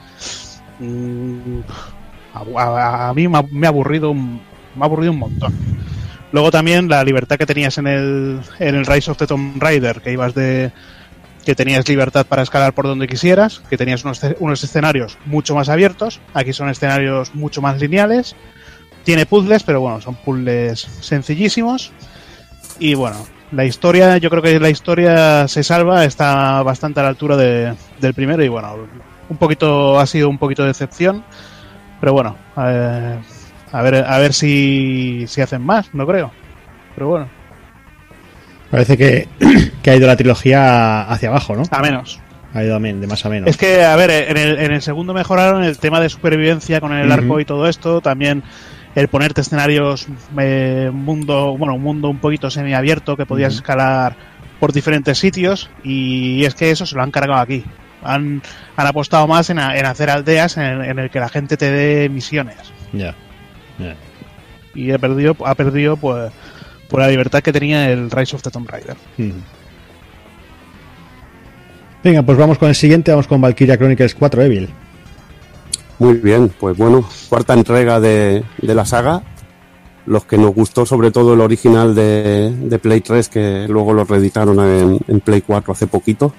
[0.78, 1.61] mm,
[2.35, 4.41] a, a- a mí me ha, aburrido un,
[4.77, 5.53] me ha aburrido un montón.
[6.32, 10.01] Luego también la libertad que tenías en el, en el Rise of the Tomb Raider,
[10.01, 10.73] que ibas de,
[11.45, 15.69] que tenías libertad para escalar por donde quisieras, que tenías unos, unos escenarios mucho más
[15.69, 18.35] abiertos, aquí son escenarios mucho más lineales,
[19.05, 21.93] tiene puzzles, pero bueno, son puzzles sencillísimos,
[22.78, 23.16] y bueno,
[23.52, 27.74] la historia, yo creo que la historia se salva, está bastante a la altura de-
[28.01, 28.74] del primero, y bueno,
[29.28, 31.24] un poquito, ha sido un poquito de decepción,
[32.01, 33.16] pero bueno, eh,
[33.72, 36.31] a ver, a ver si, si hacen más, no creo,
[36.94, 37.28] pero bueno,
[38.70, 39.28] Parece que,
[39.82, 41.62] que ha ido la trilogía hacia abajo, ¿no?
[41.70, 42.18] a menos.
[42.55, 43.48] Ha ido también de más a menos.
[43.48, 46.93] Es que, a ver, en el, en el segundo mejoraron el tema de supervivencia con
[46.93, 48.43] el arco y todo esto, también
[48.95, 50.07] el ponerte escenarios,
[50.39, 54.16] eh, mundo, bueno, un mundo un poquito semiabierto que podías escalar
[54.61, 57.65] por diferentes sitios y es que eso se lo han cargado aquí.
[58.03, 58.43] Han,
[58.77, 61.71] han apostado más en, a- en hacer aldeas en en el que la gente te
[61.71, 62.57] dé misiones
[62.93, 63.15] Ya.
[64.75, 66.31] y ha perdido, ha perdido pues,
[66.89, 68.97] por la libertad que tenía el Rise of the Tomb Raider.
[72.03, 74.69] Venga, pues vamos con el siguiente, vamos con Valkyria Chronicles 4 Evil.
[75.99, 79.23] Muy bien, pues bueno, cuarta entrega de, de la saga.
[80.07, 84.05] Los que nos gustó sobre todo el original de, de Play 3, que luego lo
[84.05, 84.61] reeditaron
[85.09, 86.35] en, Play 4 hace poquito,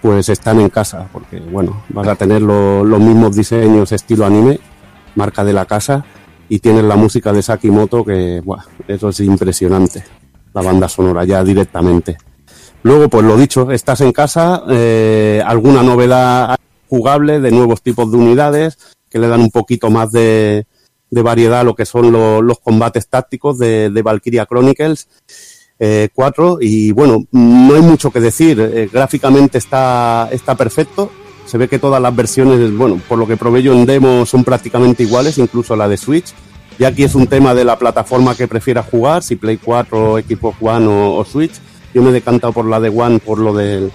[0.00, 4.60] pues están en casa, porque bueno, vas a tener lo- los mismos diseños estilo anime,
[5.16, 6.04] marca de la casa,
[6.48, 10.04] y tienes la música de Sakimoto, que buah, eso es impresionante,
[10.54, 12.16] la banda sonora ya directamente.
[12.84, 16.56] Luego, pues lo dicho, estás en casa, eh, alguna novedad
[16.92, 18.76] jugable de nuevos tipos de unidades
[19.08, 20.66] que le dan un poquito más de,
[21.10, 25.08] de variedad a lo que son lo- los combates tácticos de, Valkyria Chronicles
[25.78, 31.10] eh, 4 y bueno, no hay mucho que decir, eh, gráficamente está, está perfecto,
[31.46, 34.44] se ve que todas las versiones, bueno, por lo que probé yo en demo son
[34.44, 36.34] prácticamente iguales, incluso la de Switch,
[36.78, 40.56] y aquí es un tema de la plataforma que prefieras jugar, si Play 4, Xbox
[40.60, 41.54] One o Switch,
[41.94, 43.90] yo me he decantado por la de One por lo del,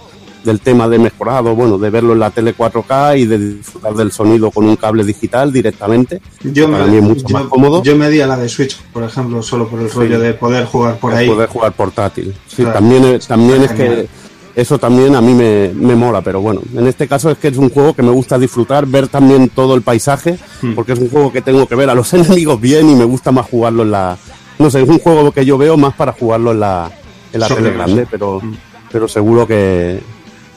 [0.47, 4.11] del tema de mejorado, bueno, de verlo en la tele 4K y de disfrutar del
[4.11, 6.19] sonido con un cable digital directamente.
[6.43, 7.83] Yo Para me, mí es mucho yo- más cómodo.
[7.83, 10.65] yo me di a la de Switch, por ejemplo, solo por el rollo de poder
[10.65, 11.27] jugar por el ahí.
[11.27, 12.33] poder jugar portátil.
[12.47, 12.73] Sí, Claro.
[12.73, 14.07] también, es- también es que
[14.55, 17.57] eso también a mí me, me mola, pero bueno, en este caso es que es
[17.57, 20.73] un juego que me gusta disfrutar, ver también todo el paisaje, Hmm.
[20.73, 22.11] porque es un juego que tengo que ver a los
[22.41, 24.17] enemigos bien y me gusta más jugarlo en la...
[24.59, 26.89] No sé, es un juego que yo veo más para jugarlo en la,
[27.33, 28.55] en la tele grande, pero, Hmm.
[28.91, 29.99] pero seguro que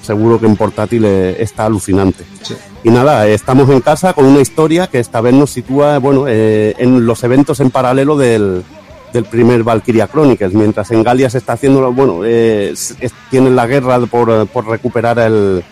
[0.03, 2.25] seguro que en portátil eh, está alucinante.
[2.43, 2.55] Sí.
[2.85, 6.25] Y nada, eh, estamos en casa con una historia que esta vez nos sitúa, bueno,
[6.29, 8.63] eh, en los eventos en paralelo del,
[9.13, 12.97] del primer Valkyria Chronicles, mientras en Galia se está haciendo, bueno, eh, es-
[13.31, 15.63] tienen la guerra por, por recuperar el,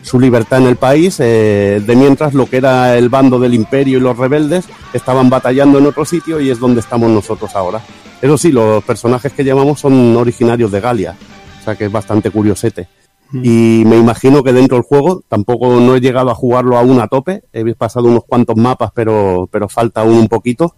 [0.00, 3.98] su libertad en el país, eh, de mientras lo que era el bando del imperio
[3.98, 4.64] y los rebeldes
[4.94, 7.82] estaban batallando en otro sitio y es donde estamos nosotros ahora.
[8.22, 11.14] Eso sí, los personajes que llevamos son originarios de Galia,
[11.60, 12.88] o sea que es bastante curiosete.
[13.32, 17.08] Y me imagino que dentro del juego, tampoco no he llegado a jugarlo aún a
[17.08, 20.74] tope, he pasado unos cuantos mapas, pero, pero falta aún un poquito.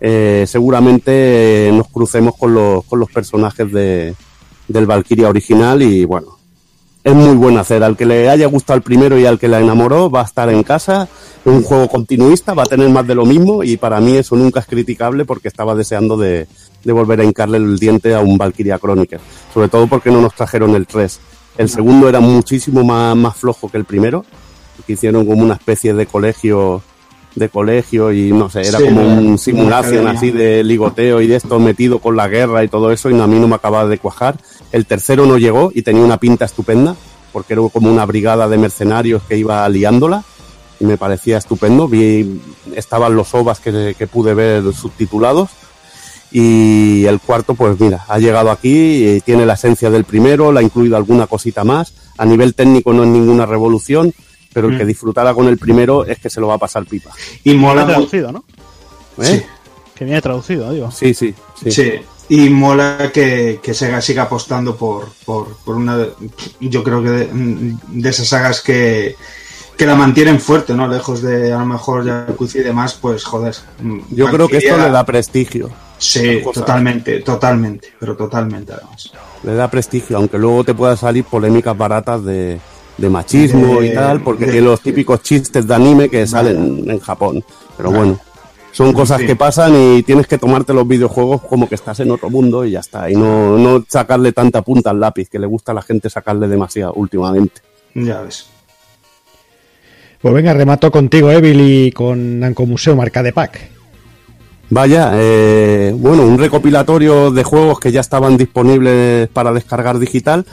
[0.00, 4.14] Eh, seguramente nos crucemos con los, con los personajes de,
[4.66, 6.36] del Valkyria original y bueno,
[7.04, 7.84] es muy buen hacer.
[7.84, 10.48] Al que le haya gustado el primero y al que la enamoró va a estar
[10.48, 11.08] en casa.
[11.44, 14.34] Es un juego continuista, va a tener más de lo mismo y para mí eso
[14.34, 16.48] nunca es criticable porque estaba deseando de,
[16.82, 19.20] de volver a hincarle el diente a un Valkyria Chronicles.
[19.52, 21.20] Sobre todo porque no nos trajeron el 3.
[21.56, 24.24] El segundo era muchísimo más, más flojo que el primero,
[24.86, 26.82] que hicieron como una especie de colegio
[27.34, 31.36] de colegio y no sé, era Sí, como un simulación así de ligoteo y de
[31.36, 33.98] esto metido con la guerra y todo eso y a mí no me acababa de
[33.98, 34.36] cuajar.
[34.72, 36.94] El tercero no llegó y tenía una pinta estupenda
[37.32, 40.22] porque era como una brigada de mercenarios que iba liándola
[40.78, 41.88] y me parecía estupendo.
[41.88, 42.40] Vi,
[42.76, 45.50] estaban los ovas que, que pude ver subtitulados
[46.36, 50.58] y el cuarto, pues mira, ha llegado aquí, y tiene la esencia del primero, le
[50.58, 51.94] ha incluido alguna cosita más.
[52.18, 54.12] A nivel técnico no es ninguna revolución,
[54.52, 54.78] pero el Mm.
[54.78, 57.10] que disfrutara con el primero es que se lo va a pasar pipa.
[57.44, 58.44] Y mola traducido, ¿no?
[59.22, 59.46] ¿Eh?
[59.94, 60.90] Que viene traducido, digo.
[60.90, 61.32] Sí, sí,
[61.62, 61.70] sí.
[61.70, 61.92] Sí.
[62.28, 65.96] Y mola que, que Sega siga apostando por, por, por una.
[65.98, 66.12] de-
[66.58, 67.28] Yo creo que de,
[67.88, 69.14] de esas sagas que,
[69.76, 70.88] que la mantienen fuerte, ¿no?
[70.88, 73.54] Lejos de a lo mejor Yakuza y demás, pues joder.
[74.10, 75.70] Yo creo que esto le da prestigio.
[76.04, 79.12] Sí, totalmente, totalmente, pero totalmente además.
[79.42, 82.58] Le da prestigio, aunque luego te puedan salir polémicas baratas de,
[82.98, 86.88] de machismo De- y tal, porque de- tiene los típicos chistes de anime que salen
[86.88, 87.44] en Japón.
[87.76, 87.98] Pero Vale.
[88.04, 88.20] bueno,
[88.72, 89.26] son cosas fin.
[89.28, 92.72] que pasan y tienes que tomarte los videojuegos como que estás en otro mundo y
[92.72, 93.10] ya está.
[93.10, 96.48] Y no, no sacarle tanta punta al lápiz, que le gusta a la gente sacarle
[96.48, 97.60] demasiado últimamente.
[97.94, 98.46] Ya ves.
[100.20, 103.73] Pues venga, remato contigo, Evil, y con Nanco Museo Marca de Pack.
[104.70, 110.46] Vaya, eh, bueno, un recopilatorio de juegos que ya estaban disponibles para descargar digital,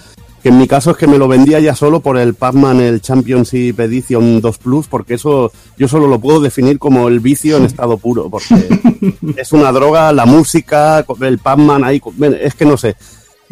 [0.43, 3.01] que en mi caso es que me lo vendía ya solo por el Pac-Man, el
[3.01, 7.65] Championship Edition 2 Plus, porque eso yo solo lo puedo definir como el vicio en
[7.65, 8.55] estado puro, porque
[9.37, 12.01] es una droga, la música, el Pac-Man ahí,
[12.41, 12.95] es que no sé.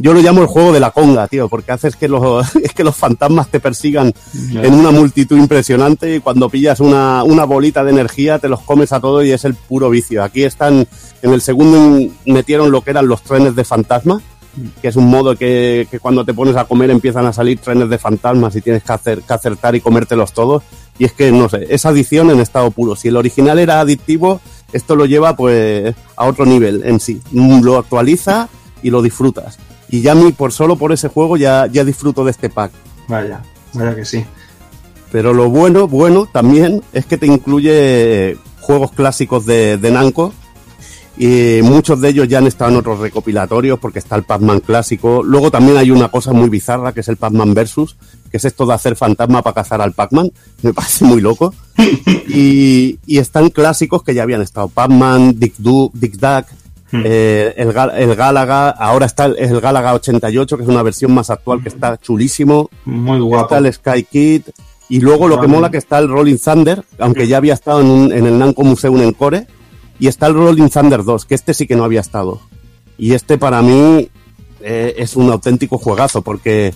[0.02, 2.86] Yo lo llamo el juego de la conga, tío, porque haces que los, es que
[2.86, 4.14] los fantasmas te persigan
[4.54, 8.94] en una multitud impresionante y cuando pillas una, una bolita de energía te los comes
[8.94, 10.24] a todo y es el puro vicio.
[10.24, 10.88] Aquí están,
[11.22, 14.22] en el segundo metieron lo que eran los trenes de fantasma,
[14.82, 17.90] que es un modo que, que cuando te pones a comer empiezan a salir trenes
[17.90, 20.64] de fantasmas y tienes que, hacer, que acertar y comértelos todos.
[20.98, 22.96] Y es que, no sé, es adicción en estado puro.
[22.96, 24.40] Si el original era adictivo,
[24.72, 27.22] esto lo lleva pues a otro nivel en sí.
[27.34, 28.48] Lo actualiza
[28.82, 29.60] y lo disfrutas.
[29.90, 32.72] Y ya mí, por solo por ese juego, ya, ya disfruto de este pack.
[33.08, 33.42] Vaya,
[33.74, 34.24] vaya que sí.
[35.12, 40.34] Pero lo bueno, bueno también es que te incluye juegos clásicos de, de Namco.
[41.18, 45.22] Y muchos de ellos ya han estado en otros recopilatorios porque está el Pac-Man clásico.
[45.22, 47.98] Luego también hay una cosa muy bizarra que es el Pac-Man Versus,
[48.32, 50.32] que es esto de hacer fantasma para cazar al Pac-Man.
[50.62, 51.54] Me parece muy loco.
[52.30, 54.70] Y, y están clásicos que ya habían estado.
[54.70, 56.46] Pac-Man, Dick, Dick Duck,
[56.92, 58.70] eh, el, el Galaga.
[58.70, 62.70] Ahora está el, el Galaga 88, que es una versión más actual que está chulísimo.
[62.86, 63.46] Muy guapo.
[63.56, 64.42] Está el Sky Kid.
[64.90, 67.88] Y luego lo que mola que está el Rolling Thunder, aunque ya había estado en,
[67.88, 69.46] un- en el Namco Museum en Core.
[70.00, 72.40] Y está el Rolling Thunder 2, que este sí que no había estado.
[72.98, 74.10] Y este para mí
[74.62, 76.74] eh, es un auténtico juegazo, porque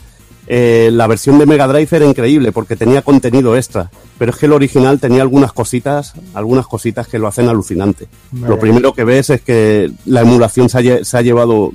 [0.48, 3.90] eh, la versión de Mega Drive era increíble, porque tenía contenido extra.
[4.18, 8.08] Pero es que el original tenía algunas cositas, algunas cositas que lo hacen alucinante.
[8.32, 8.54] Vale.
[8.54, 11.72] Lo primero que ves es que la emulación se ha, lle- se ha llevado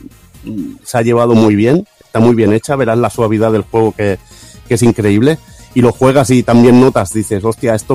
[0.85, 4.19] se ha llevado muy bien, está muy bien hecha, verás la suavidad del juego que,
[4.69, 5.39] que es increíble.
[5.75, 7.95] Y lo juegas y también notas, dices, hostia, esto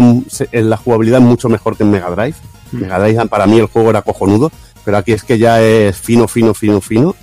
[0.51, 2.35] en la jugabilidad es mucho mejor que en Mega Drive.
[2.71, 4.51] Mega Drive para mí el juego era cojonudo,
[4.85, 7.15] pero aquí es que ya es fino, fino, fino, fino.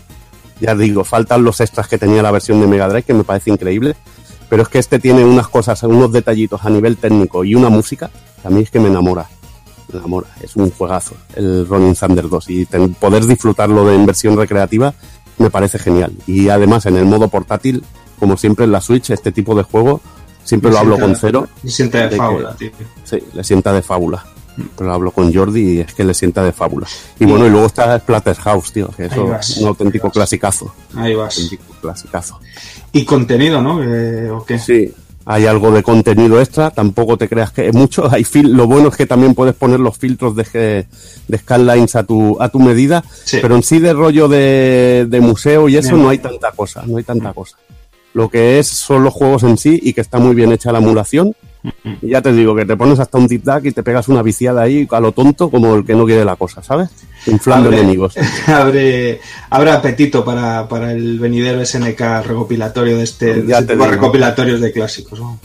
[0.61, 3.51] Ya digo, faltan los extras que tenía la versión de Mega Drive, que me parece
[3.51, 3.97] increíble.
[4.49, 8.11] Pero es que este tiene unas cosas, unos detallitos a nivel técnico y una música,
[8.43, 9.27] que a mí es que me enamora.
[9.93, 10.27] Me enamora.
[10.43, 12.51] Es un juegazo, el Rolling Thunder 2.
[12.51, 14.93] Y ten- poder disfrutarlo de, en versión recreativa
[15.39, 16.12] me parece genial.
[16.27, 17.82] Y además en el modo portátil,
[18.19, 20.01] como siempre en la Switch, este tipo de juego,
[20.45, 21.49] siempre lo hablo sienta- con cero.
[21.62, 22.70] me sienta de fábula, tío.
[23.05, 24.24] Sí, le sienta de fábula.
[24.77, 26.87] Pero hablo con Jordi y es que le sienta de fábula.
[27.19, 30.75] Y bueno, y luego está Splatterhouse, tío, que Ahí eso vas, es un auténtico clasicazo.
[30.97, 31.35] Ahí vas.
[31.37, 32.39] Auténtico clasicazo.
[32.93, 33.83] Y contenido, ¿no?
[33.83, 34.59] Eh, ¿O qué?
[34.59, 34.93] Sí,
[35.25, 38.11] hay algo de contenido extra, tampoco te creas que es mucho.
[38.11, 40.87] Hay fil lo bueno es que también puedes poner los filtros de,
[41.29, 43.39] de scanlines a tu, a tu medida, Sí.
[43.41, 46.97] pero en sí de rollo de, de museo y eso no hay tanta cosa, no
[46.99, 47.57] hay tanta cosa.
[48.13, 50.79] Lo que es son los juegos en sí y que está muy bien hecha la
[50.79, 51.35] emulación.
[52.01, 54.62] Y ya te digo que te pones hasta un duck y te pegas una viciada
[54.62, 56.89] ahí a lo tonto como el que no quiere la cosa, ¿sabes?
[57.27, 58.15] Inflando Abre- enemigos.
[58.47, 59.20] abre,
[59.51, 64.61] abre apetito para, para el venidero SNK recopilatorio de este, de este tipo de recopilatorios
[64.61, 65.20] de clásicos.
[65.20, 65.39] ¿no?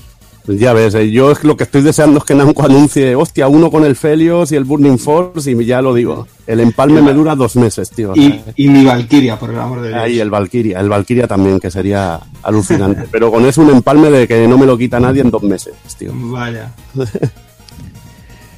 [0.46, 3.48] Pues ya ves, eh, yo es lo que estoy deseando es que Namco anuncie, hostia,
[3.48, 6.28] uno con el Felios y el Burning Force y ya lo digo.
[6.46, 8.14] El empalme me dura dos meses, tío.
[8.16, 10.00] Y, y mi Valkyria, por el amor de Dios.
[10.00, 13.08] Ahí el Valkyria, el Valkyria también, que sería alucinante.
[13.12, 15.74] Pero con eso un empalme de que no me lo quita nadie en dos meses,
[15.98, 16.12] tío.
[16.14, 16.72] Vaya.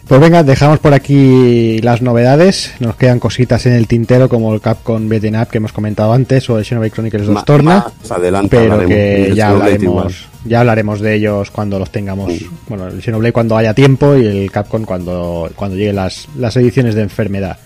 [0.08, 2.74] Pues venga, dejamos por aquí las novedades.
[2.80, 6.50] Nos quedan cositas en el tintero como el Capcom Beaten Up que hemos comentado antes
[6.50, 7.86] o el Xenoblade Chronicles 2 Ma- Torna.
[8.10, 12.32] adelante pero que ya hablaremos, ya hablaremos de ellos cuando los tengamos.
[12.70, 16.96] Bueno, el Xenoblade cuando haya tiempo y el Capcom cuando, cuando lleguen las, las ediciones
[16.96, 17.58] de enfermedad.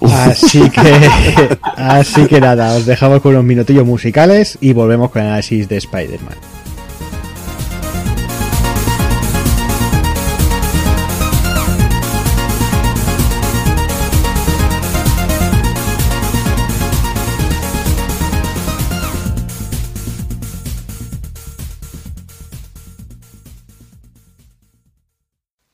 [0.00, 5.28] Así que, así que nada, os dejamos con unos minutillos musicales y volvemos con el
[5.28, 6.34] análisis de Spider-Man.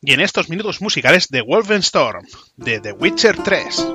[0.05, 2.27] Y en estos minutos musicales de Wolfenstorm,
[2.57, 3.87] de The Witcher 3.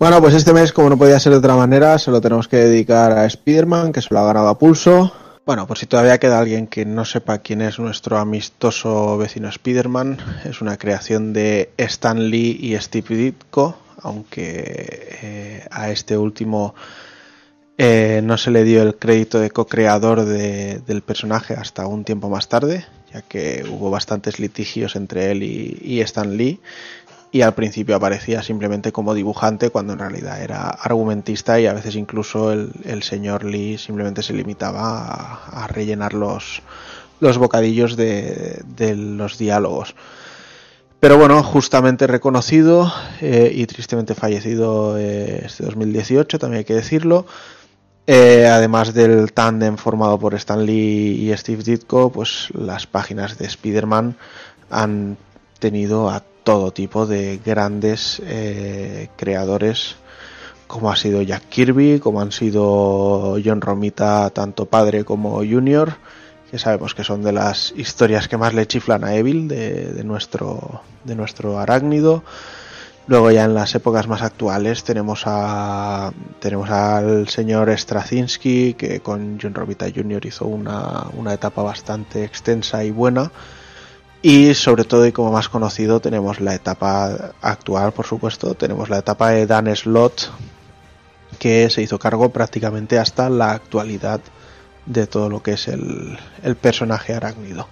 [0.00, 2.56] Bueno, pues este mes, como no podía ser de otra manera, se lo tenemos que
[2.56, 5.12] dedicar a Spider-Man, que se lo ha ganado a pulso.
[5.44, 10.16] Bueno, por si todavía queda alguien que no sepa quién es nuestro amistoso vecino Spider-Man,
[10.46, 16.74] es una creación de Stan Lee y Steve Ditko, aunque eh, a este último
[17.82, 22.28] Eh, no se le dio el crédito de co-creador de- del personaje hasta un tiempo
[22.28, 26.60] más tarde, ya que hubo bastantes litigios entre él y, y Stan Lee.
[27.32, 31.94] Y al principio aparecía simplemente como dibujante cuando en realidad era argumentista y a veces
[31.94, 36.62] incluso el, el señor Lee simplemente se limitaba a, rellenar los,
[37.20, 39.94] los bocadillos de, de los diálogos.
[41.00, 42.92] Pero bueno, justamente reconocido
[43.22, 47.26] eh, y tristemente fallecido eh, este 2018, también hay que decirlo.
[48.06, 53.46] Eh, además del tándem formado por Stan Lee y Steve Ditko, pues las páginas de
[53.46, 54.16] Spider-Man
[54.68, 55.16] han
[55.58, 59.96] tenido a todo tipo de grandes eh, creadores,
[60.66, 65.94] como ha sido Jack Kirby, como han sido John Romita, tanto padre como junior,
[66.50, 70.82] que sabemos que son de las historias que más le chiflan a Evil de, nuestro,
[71.04, 72.24] de nuestro arácnido.
[73.06, 79.38] Luego ya en las épocas más actuales tenemos a tenemos al señor Straczynski que con
[79.42, 80.26] John Romita Jr.
[80.26, 83.32] hizo una, una etapa bastante extensa y buena.
[84.22, 88.98] Y sobre todo y como más conocido tenemos la etapa actual, por supuesto, tenemos la
[88.98, 90.30] etapa de Dan Slott
[91.38, 94.20] que se hizo cargo prácticamente hasta la actualidad
[94.84, 97.66] de todo lo que es el, el personaje arácnido.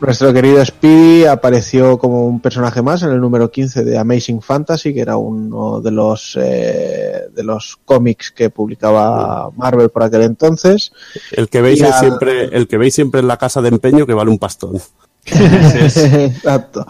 [0.00, 4.94] Nuestro querido Speedy apareció como un personaje más en el número 15 de Amazing Fantasy,
[4.94, 10.92] que era uno de los eh, de los cómics que publicaba Marvel por aquel entonces.
[11.32, 14.14] El que veis es siempre, el que veis siempre en la casa de empeño que
[14.14, 14.80] vale un pastón.
[15.26, 16.86] Exacto.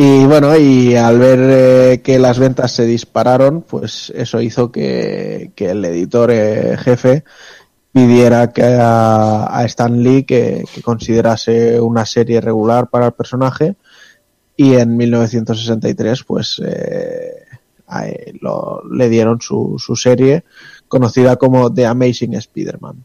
[0.00, 5.50] Y bueno, y al ver eh, que las ventas se dispararon, pues eso hizo que,
[5.56, 7.24] que el editor eh, jefe
[8.06, 13.74] pidiera que a, a Stan Lee que, que considerase una serie regular para el personaje
[14.56, 17.34] y en 1963 pues eh,
[18.40, 20.44] lo- le dieron su, su serie
[20.88, 23.04] conocida como The Amazing Spider-Man.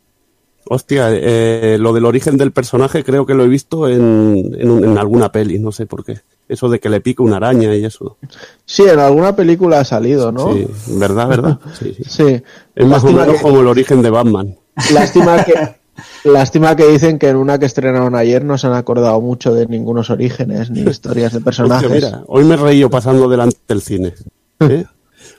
[0.65, 4.83] Hostia, eh, lo del origen del personaje creo que lo he visto en, en, un-
[4.85, 6.19] en alguna peli, no sé por qué.
[6.47, 8.17] Eso de que le pica una araña y eso.
[8.65, 10.53] Sí, en alguna película ha salido, ¿no?
[10.53, 11.59] Sí, ¿verdad, verdad?
[11.79, 12.03] Sí, sí.
[12.07, 12.43] Sí.
[12.75, 14.55] Es más o menos que- como el origen de Batman.
[14.93, 15.53] Lástima que,
[16.23, 19.67] lástima que dicen que en una que estrenaron ayer no se han acordado mucho de
[19.67, 21.91] ningunos orígenes ni historias de personajes.
[21.91, 24.13] Hostia, mira, hoy me reí yo pasando delante del cine.
[24.61, 24.85] ¿eh?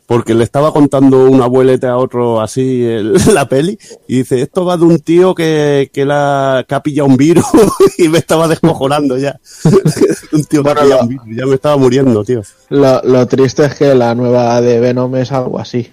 [0.07, 4.65] Porque le estaba contando un abuelete a otro así el- la peli y dice, esto
[4.65, 7.47] va de un tío que, que, la, que ha pillado un virus
[7.99, 9.41] y me estaba descojonando ya.
[10.33, 12.43] un tío que ha pillado un virus, ya me estaba muriendo, tío.
[12.69, 15.91] Lo, lo triste es que la nueva de Venom es algo así.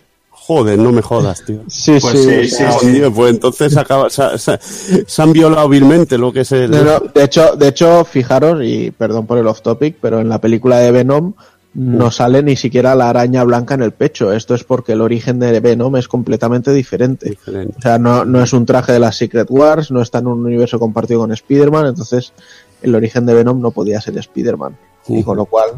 [0.53, 1.61] Joder, no me jodas, tío.
[1.67, 4.59] Sí, Pues sí, sí, sí, Tío, pues entonces acaba, se, se-
[5.07, 6.71] se han violado vilmente lo que es el...
[6.71, 10.27] No, no, de hecho, de hecho, fijaros, y perdón por el off topic, pero en
[10.27, 11.33] la película de Venom
[11.73, 14.33] no sale ni siquiera la araña blanca en el pecho.
[14.33, 17.37] Esto es porque el origen de Venom es completamente diferente.
[17.77, 20.45] O sea, no, no es un traje de las Secret Wars, no está en un
[20.45, 22.33] universo compartido con Spider-Man, entonces
[22.81, 24.75] el origen de Venom no podía ser Spider-Man.
[25.07, 25.69] Y con lo cual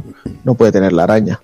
[0.44, 1.40] no puede tener la araña.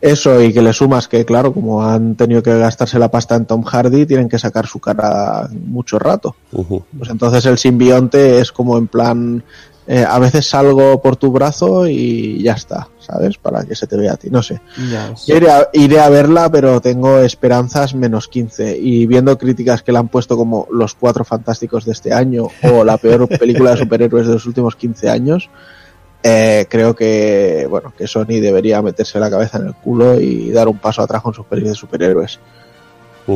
[0.00, 3.44] Eso y que le sumas que, claro, como han tenido que gastarse la pasta en
[3.44, 6.36] Tom Hardy, tienen que sacar su cara mucho rato.
[6.96, 9.44] Pues entonces el simbionte es como en plan,
[9.86, 13.36] eh, a veces salgo por tu brazo y ya está, ¿sabes?
[13.36, 14.62] Para que se te vea a ti, no sé.
[15.26, 18.78] Yo iré, a, iré a verla, pero tengo esperanzas menos 15.
[18.78, 22.84] Y viendo críticas que la han puesto como los cuatro fantásticos de este año o
[22.84, 25.50] la peor película de superhéroes de los últimos 15 años,
[26.22, 30.68] eh, creo que, bueno, que Sony debería meterse la cabeza en el culo y dar
[30.68, 32.38] un paso atrás con sus películas de superhéroes.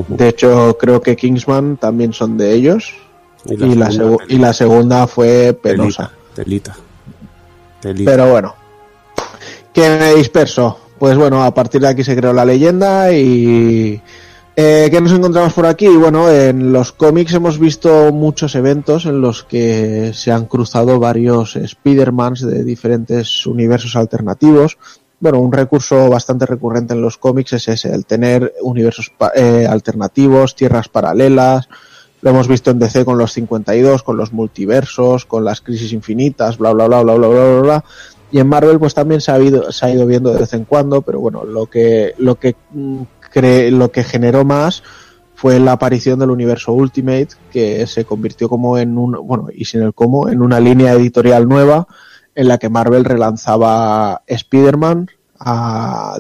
[0.08, 2.94] De hecho, creo que Kingsman también son de ellos.
[3.46, 6.10] Y Y la segunda segu- y la segunda fue penosa.
[6.34, 6.76] Telita.
[7.80, 8.10] Telita.
[8.10, 8.54] Pero bueno,
[9.72, 10.78] que me disperso.
[10.98, 14.00] Pues bueno, a partir de aquí se creó la leyenda y...
[14.57, 15.89] Eh, ¿Qué nos encontramos por aquí?
[15.89, 21.57] Bueno, en los cómics hemos visto muchos eventos en los que se han cruzado varios
[21.57, 24.78] Spider-Mans de diferentes universos alternativos.
[25.18, 30.55] Bueno, un recurso bastante recurrente en los cómics es ese, el tener universos eh, alternativos,
[30.55, 31.68] tierras paralelas.
[32.20, 36.58] Lo hemos visto en DC con los 52, con los multiversos, con las crisis infinitas,
[36.58, 37.60] bla, bla, bla, bla, bla, bla, bla.
[37.60, 37.84] bla
[38.34, 40.65] y en Marvel pues también se ha, ido, se ha ido viendo de vez en
[40.65, 43.02] cuando, pero bueno, lo que, lo que mm,
[43.34, 44.82] cre- lo que generó más
[45.34, 49.82] fue la aparición del universo Ultimate, que se convirtió como en un, bueno, y sin
[49.82, 51.86] el cómo, en una línea editorial nueva
[52.34, 55.08] en la que Marvel relanzaba Spider-Man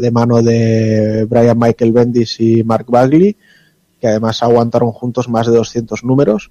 [0.00, 3.36] de mano de Brian Michael Bendis y Mark Bagley,
[4.00, 6.50] que además aguantaron juntos más de 200 números.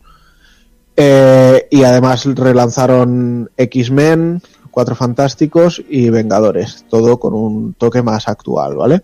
[0.96, 8.76] Eh, y además relanzaron X-Men, Cuatro Fantásticos y Vengadores, todo con un toque más actual,
[8.76, 9.02] ¿vale?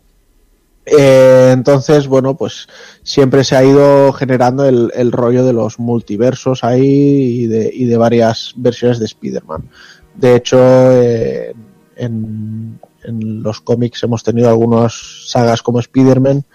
[0.97, 2.67] Eh, entonces, bueno, pues
[3.03, 7.85] siempre se ha ido generando el, el rollo de los multiversos ahí y de, y
[7.85, 9.69] de varias versiones de Spider-Man.
[10.15, 11.53] De hecho, eh,
[11.95, 16.45] en, en los cómics hemos tenido algunas sagas como Spider-Man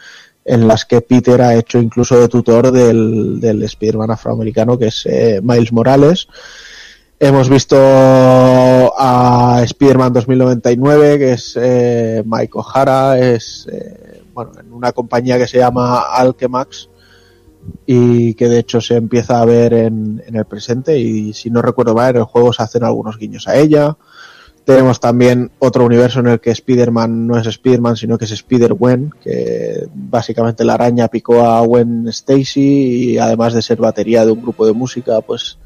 [0.44, 5.06] en las que Peter ha hecho incluso de tutor del, del Spider-Man afroamericano que es
[5.06, 6.28] eh, Miles Morales.
[7.18, 14.92] Hemos visto a Spider-Man 2099, que es eh, Mike O'Hara, es eh, bueno, en una
[14.92, 16.88] compañía que se llama Alchemax
[17.86, 21.94] y que de hecho se empieza a ver en, el presente y si no recuerdo
[21.94, 23.96] mal en el juego se hacen algunos guiños a ella.
[24.64, 29.12] Tenemos también otro universo en el que Spider-Man no es Spider-Man, sino que es Spider-Gwen,
[29.22, 34.40] que básicamente la araña picó a Gwen Stacy y además de ser batería de un
[34.40, 35.58] grupo de música, pues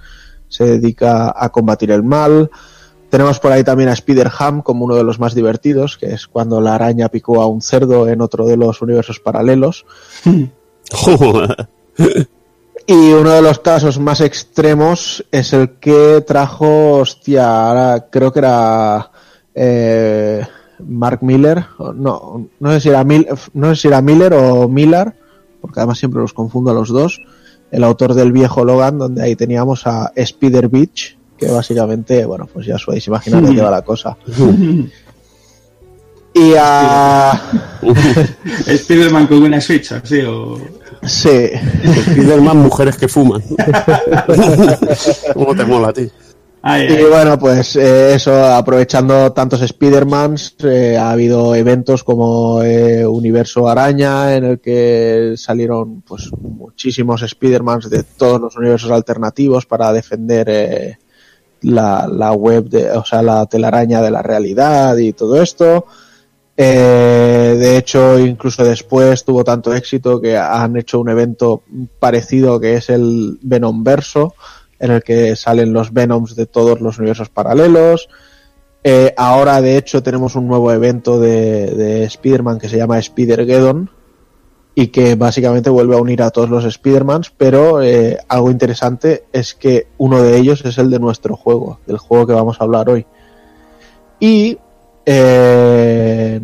[0.48, 2.50] se dedica a combatir el mal.
[3.11, 6.61] Tenemos por ahí también a Spider-Ham como uno de los más divertidos, que es cuando
[6.61, 9.87] la araña picó a un cerdo en otro de los universos paralelos.
[12.87, 18.39] Y uno de los casos más extremos es el que trajo, hostia, ahora creo que
[18.39, 19.11] era
[19.55, 20.47] eh,
[20.87, 25.12] Mark Miller, no, no sé si era Mil- no sé si era Miller o Miller,
[25.61, 27.20] porque además siempre los confundo a los dos,
[27.70, 32.67] el autor del viejo Logan, donde ahí teníamos a Spider Beach, que básicamente, bueno, pues
[32.67, 34.17] ya os podéis imaginar de qué va la cosa.
[36.34, 37.33] Y a...
[38.67, 40.58] Spider-Man con una Switch, así, o...
[41.02, 41.50] Sí.
[42.08, 43.42] Spider-Man, mujeres que fuman.
[45.34, 46.10] ¿Cómo te mola a ti?
[46.65, 53.68] Y bueno, pues eh, eso, aprovechando tantos Spider-Mans, eh, ha habido eventos como eh, Universo
[53.68, 60.49] Araña, en el que salieron pues muchísimos Spider-Mans de todos los universos alternativos para defender
[60.50, 60.99] eh,
[61.62, 65.87] la, web, de, o sea, la telaraña de la realidad y todo esto.
[66.57, 71.62] Eh, de hecho, incluso después tuvo tanto éxito que han hecho un evento
[72.01, 74.35] parecido que es el Venom Verso,
[74.81, 78.09] en el que salen los Venoms de todos los universos paralelos.
[78.83, 83.91] Eh, ahora, de hecho, tenemos un nuevo evento de, de Spider-Man que se llama Spider-Geddon
[84.81, 89.57] y que básicamente vuelve a unir a todos los Spider-Mans, pero eh, algo interesante es
[89.57, 92.89] que uno de ellos es el de nuestro juego, del juego que vamos a hablar
[92.89, 93.05] hoy.
[94.20, 94.57] Y
[95.05, 96.40] eh,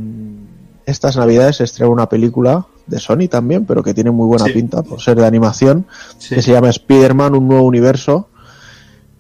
[0.84, 4.52] estas navidades se estrena una película de Sony también, pero que tiene muy buena Sí.
[4.52, 5.86] pinta por ser de animación,
[6.18, 6.34] Sí.
[6.34, 8.30] que se llama Spider-Man, un nuevo universo.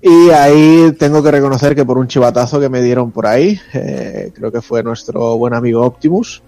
[0.02, 4.32] Y ahí tengo que reconocer que por un chivatazo que me dieron por ahí, eh,
[4.34, 6.42] creo que fue nuestro buen amigo Optimus,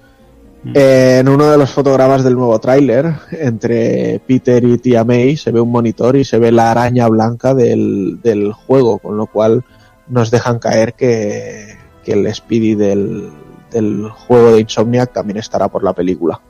[0.75, 5.53] eh, en uno de los fotogramas del nuevo tráiler, entre Peter y Tia May, se
[5.53, 9.65] ve un monitor y se ve la araña blanca del, del juego, con lo cual
[10.09, 13.31] nos dejan caer que, que el Speedy del,
[13.71, 16.41] del juego de Insomniac también estará por la película.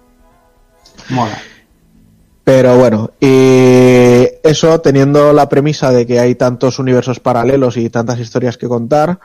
[1.10, 1.38] Mola.
[2.44, 8.20] Pero bueno, y eso teniendo la premisa de que hay tantos universos paralelos y tantas
[8.20, 9.18] historias que contar,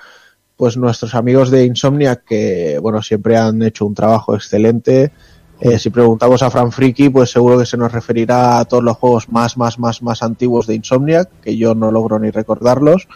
[0.61, 5.11] pues nuestros amigos de Insomniac, que bueno, siempre han hecho un trabajo excelente.
[5.59, 8.95] eh, si preguntamos a Fran Friki, pues seguro que se nos referirá a todos los
[8.95, 13.07] juegos más, más, más, más antiguos de Insomniac, que yo no logro ni recordarlos.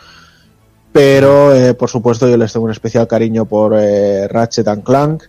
[0.91, 5.25] Pero, eh, por supuesto, yo les tengo un especial cariño por eh, Ratchet and Clank.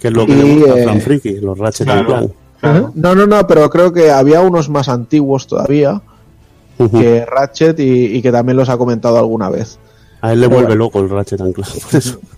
[0.00, 2.00] Que es lo que Y, le gusta a eh, Fran Friki, los Ratchet claro.
[2.00, 2.32] and Clank.
[2.58, 2.92] Claro.
[2.96, 6.02] no, no, no, pero creo que había unos más antiguos todavía
[6.90, 9.78] que Ratchet y, y que también los ha comentado alguna vez.
[10.22, 10.84] A él le Pero vuelve bueno.
[10.84, 12.18] loco el Ratchet and Clank, por eso.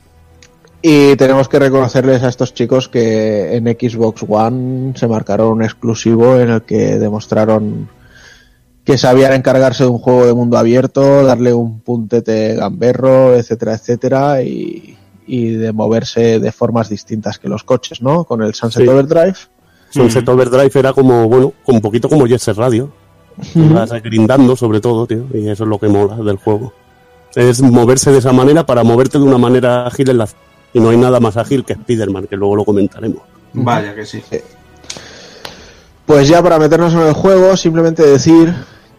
[0.84, 6.40] Y tenemos que reconocerles a estos chicos que en Xbox One se marcaron un exclusivo
[6.40, 7.88] en el que demostraron
[8.84, 14.42] que sabían encargarse de un juego de mundo abierto, darle un puntete gamberro, etcétera, etcétera,
[14.42, 18.24] y, y de moverse de formas distintas que los coches, ¿no?
[18.24, 18.88] Con el Sunset Sí.
[18.88, 19.36] Overdrive.
[19.90, 22.90] Sunset Overdrive era como, bueno, un poquito como Jet Radio.
[23.54, 26.72] Vas grindando sobre todo, tío, y eso es lo que mola del juego.
[27.34, 30.28] Es moverse de esa manera para moverte de una manera ágil en la...
[30.74, 33.22] Y no hay nada más ágil que Spider-Man, que luego lo comentaremos.
[33.52, 34.22] Vaya que sí.
[36.06, 38.54] Pues ya para meternos en el juego, simplemente decir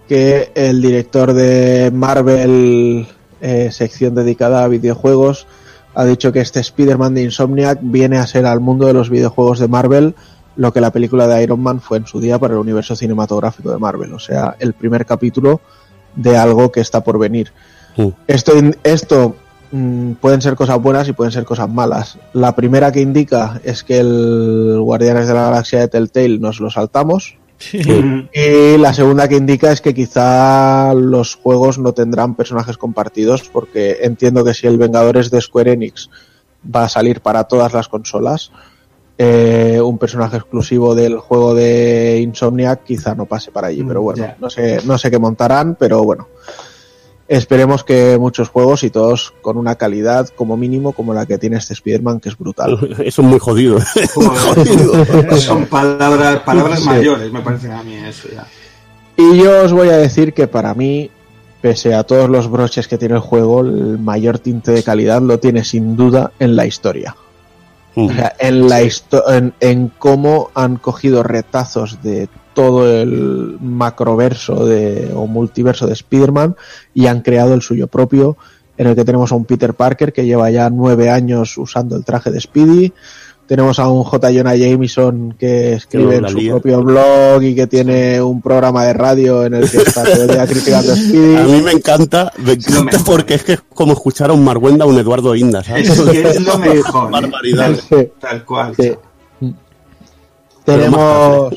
[0.08, 3.08] que el director de Marvel,
[3.42, 5.48] eh, sección dedicada a videojuegos,
[5.96, 9.60] ha dicho que este Spider-Man de Insomniac viene a ser al mundo de los videojuegos
[9.60, 10.16] de Marvel
[10.56, 13.72] lo que la película de Iron Man fue en su día para el universo cinematográfico
[13.72, 15.62] de Marvel, o sea, el primer capítulo
[16.16, 17.52] de algo que está por venir.
[17.98, 18.08] Mm.
[18.28, 19.36] Esto, esto
[19.72, 22.18] mm, pueden ser cosas buenas y pueden ser cosas malas.
[22.34, 26.70] La primera que indica es que el Guardianes de la Galaxia de Telltale nos lo
[26.70, 27.38] saltamos.
[27.72, 34.00] Y la segunda que indica es que quizá los juegos no tendrán personajes compartidos porque
[34.02, 36.10] entiendo que si el Vengadores de Square Enix
[36.64, 38.52] va a salir para todas las consolas,
[39.18, 43.84] eh, un personaje exclusivo del juego de Insomniac, quizá no pase para allí.
[43.84, 46.28] Pero bueno, no sé, no sé qué montarán, pero bueno.
[47.28, 51.58] Esperemos que muchos juegos y todos con una calidad como mínimo como la que tiene
[51.58, 52.78] este Spider-Man, que es brutal.
[53.00, 53.80] Eso es muy jodido.
[54.16, 56.86] Joder, son palabras, palabras Sí.
[56.86, 58.46] mayores, me parece a mí eso ya.
[59.16, 61.10] Y yo os voy a decir que para mí,
[61.62, 65.40] pese a todos los broches que tiene el juego, el mayor tinte de calidad lo
[65.40, 67.16] tiene sin duda en la historia.
[67.96, 68.08] Mm.
[68.08, 75.12] O sea, en, la en, en cómo han cogido retazos de todo el macroverso de,
[75.14, 76.56] o multiverso de Spider-Man
[76.94, 78.38] y han creado el suyo propio,
[78.78, 82.04] en el que tenemos a un Peter Parker que lleva ya nueve años usando el
[82.04, 82.94] traje de Speedy.
[83.48, 84.32] Tenemos a un J.
[84.32, 86.52] Jonah Jameson que escribe en su lía.
[86.54, 90.30] propio blog y que tiene un programa de radio en el que está todo el
[90.30, 91.36] día criticando a Speedy.
[91.36, 92.58] A mí me encanta, me
[93.06, 95.90] porque es que es como escuchar a un Marguenda o un Eduardo Inda, ¿sabes?
[95.90, 97.10] Es, que es lo mejor.
[97.10, 97.12] ¿eh?
[97.12, 97.76] Barbaridad.
[97.76, 98.10] Sí.
[98.20, 98.76] Tal cual.
[98.78, 98.94] Sí.
[100.64, 101.54] Tenemos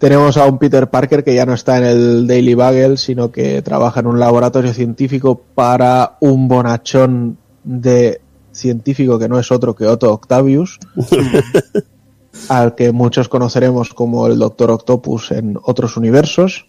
[0.00, 3.60] tenemos a un Peter Parker que ya no está en el Daily Bugle, sino que
[3.60, 9.86] trabaja en un laboratorio científico para un bonachón de científico que no es otro que
[9.86, 10.78] Otto Octavius,
[12.48, 16.66] al que muchos conoceremos como el Doctor Octopus en otros universos.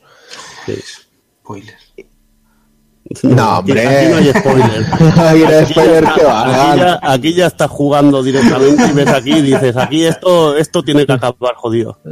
[1.43, 1.75] Spoiler.
[3.23, 3.87] No, Aquí- hombre.
[3.87, 4.85] Aquí no hay spoiler.
[4.93, 5.03] Aquí
[5.43, 6.99] no hay spoiler, ya- que va, aquí legal.
[7.01, 11.05] ya, aquí ya estás jugando directamente y ves aquí y dices, aquí esto, esto tiene
[11.05, 11.99] que acabar jodido.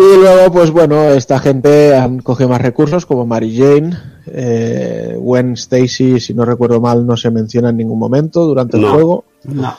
[0.00, 3.98] Y luego, pues bueno, esta gente han cogido más recursos como Mary Jane,
[4.32, 8.86] eh, Gwen Stacy, si no recuerdo mal, no se menciona en ningún momento durante el
[8.86, 9.76] juego, No.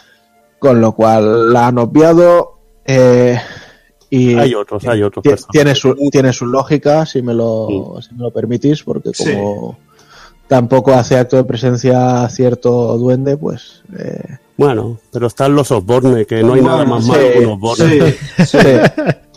[0.60, 2.58] con lo cual la han obviado.
[2.86, 3.38] eh,
[4.12, 8.24] y Hay otros, hay otros tiene su, tiene su lógica, si me lo, si me
[8.24, 9.34] lo permitís, porque Sí.
[9.36, 9.78] como
[10.48, 16.42] tampoco hace acto de presencia cierto duende, pues eh, Bueno, pero están los Osborne, que
[16.42, 18.16] no hay nada más sí, malo que un Osborne.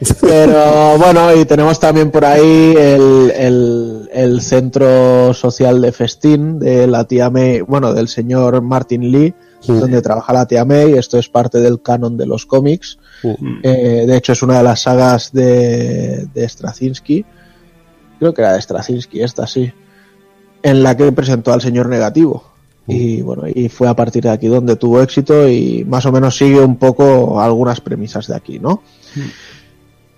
[0.00, 0.14] Sí, Sí.
[0.20, 6.86] Pero bueno, y tenemos también por ahí el, el, el centro social de Festín de
[6.86, 9.34] la tía May, bueno, del señor Martin Lee,
[9.66, 10.92] donde trabaja la tía May.
[10.92, 12.98] Esto es parte del canon de los cómics.
[13.62, 17.24] Eh, de hecho, es una de las sagas de, de Straczynski.
[18.20, 19.72] Creo que era de Straczynski, esta sí.
[20.62, 22.44] En la que presentó al señor negativo.
[22.90, 26.38] Y bueno, y fue a partir de aquí donde tuvo éxito y más o menos
[26.38, 28.82] sigue un poco algunas premisas de aquí, ¿no?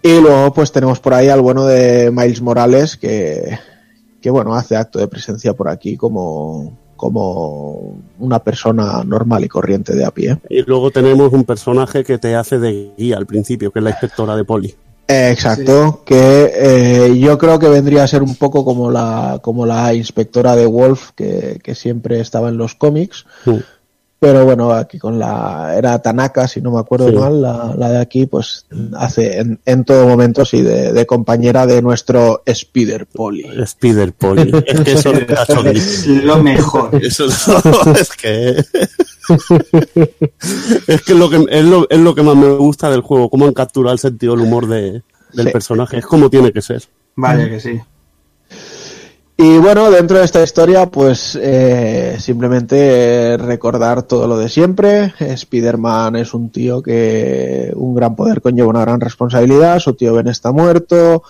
[0.02, 3.58] Y luego pues tenemos por ahí al bueno de Miles Morales que,
[4.20, 9.94] que bueno, hace acto de presencia por aquí como, como una persona normal y corriente
[9.94, 10.38] de a pie.
[10.48, 13.90] Y luego tenemos un personaje que te hace de guía al principio, que es la
[13.90, 14.74] inspectora de poli.
[15.08, 19.66] Eh, exacto, que eh, yo creo que vendría a ser un poco como la, como
[19.66, 23.26] la inspectora de Wolf que, que siempre estaba en los cómics.
[24.20, 25.74] Pero bueno, aquí con la.
[25.78, 27.16] Era Tanaka, si no me acuerdo Sí.
[27.16, 28.66] mal, la, la de aquí, pues
[28.98, 33.46] hace en, en todo momento, sí, de, de compañera de nuestro Spider Poli.
[33.62, 34.52] Spider Poli.
[34.66, 35.12] Es que eso
[35.64, 36.90] Es lo mejor.
[37.02, 37.26] Eso
[37.86, 38.62] no, es que
[40.86, 43.30] es que es lo que es lo, es lo que más me gusta del juego,
[43.30, 45.52] cómo han capturado el sentido del humor de, del Sí.
[45.52, 46.82] personaje, es como tiene que ser.
[47.16, 47.80] Vaya que sí.
[49.42, 55.14] Y bueno, dentro de esta historia, pues eh, simplemente recordar todo lo de siempre.
[55.18, 59.78] Spider-Man es un tío que un gran poder conlleva una gran responsabilidad.
[59.78, 61.22] Su tío Ben está muerto.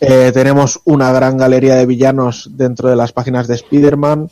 [0.00, 4.28] Eh, tenemos una gran galería de villanos dentro de las páginas de Spider-Man.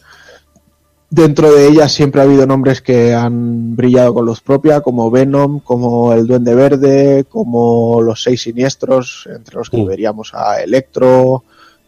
[1.08, 5.60] Dentro de ellas siempre ha habido nombres que han brillado con luz propia, como Venom,
[5.60, 11.44] como el Duende Verde, como los Seis Siniestros, entre los que veríamos a Electro,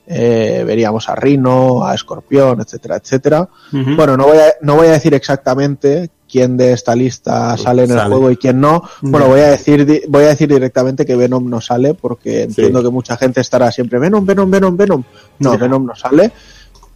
[0.07, 3.49] eh, veríamos a Rhino, a Escorpión, etcétera, etcétera.
[3.73, 7.91] Bueno, no voy, a, no voy a decir exactamente quién de esta lista sale en
[7.93, 8.11] el Sale.
[8.11, 8.83] juego y quién no.
[9.01, 12.83] Bueno, voy a decir di- voy a decir directamente que Venom no sale porque entiendo
[12.83, 15.03] que mucha gente estará siempre Venom, Venom, Venom, Venom.
[15.39, 15.57] No.
[15.59, 16.33] Venom no sale.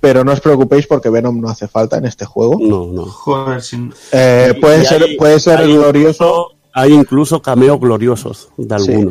[0.00, 2.56] Pero no os preocupéis porque Venom no hace falta en este juego.
[2.58, 3.04] No, no.
[3.04, 3.92] Joder, sin...
[4.12, 6.24] Eh, puede Y ser, hay- puede ser hay glorioso.
[6.24, 9.08] incluso- hay incluso cameos gloriosos de Sí.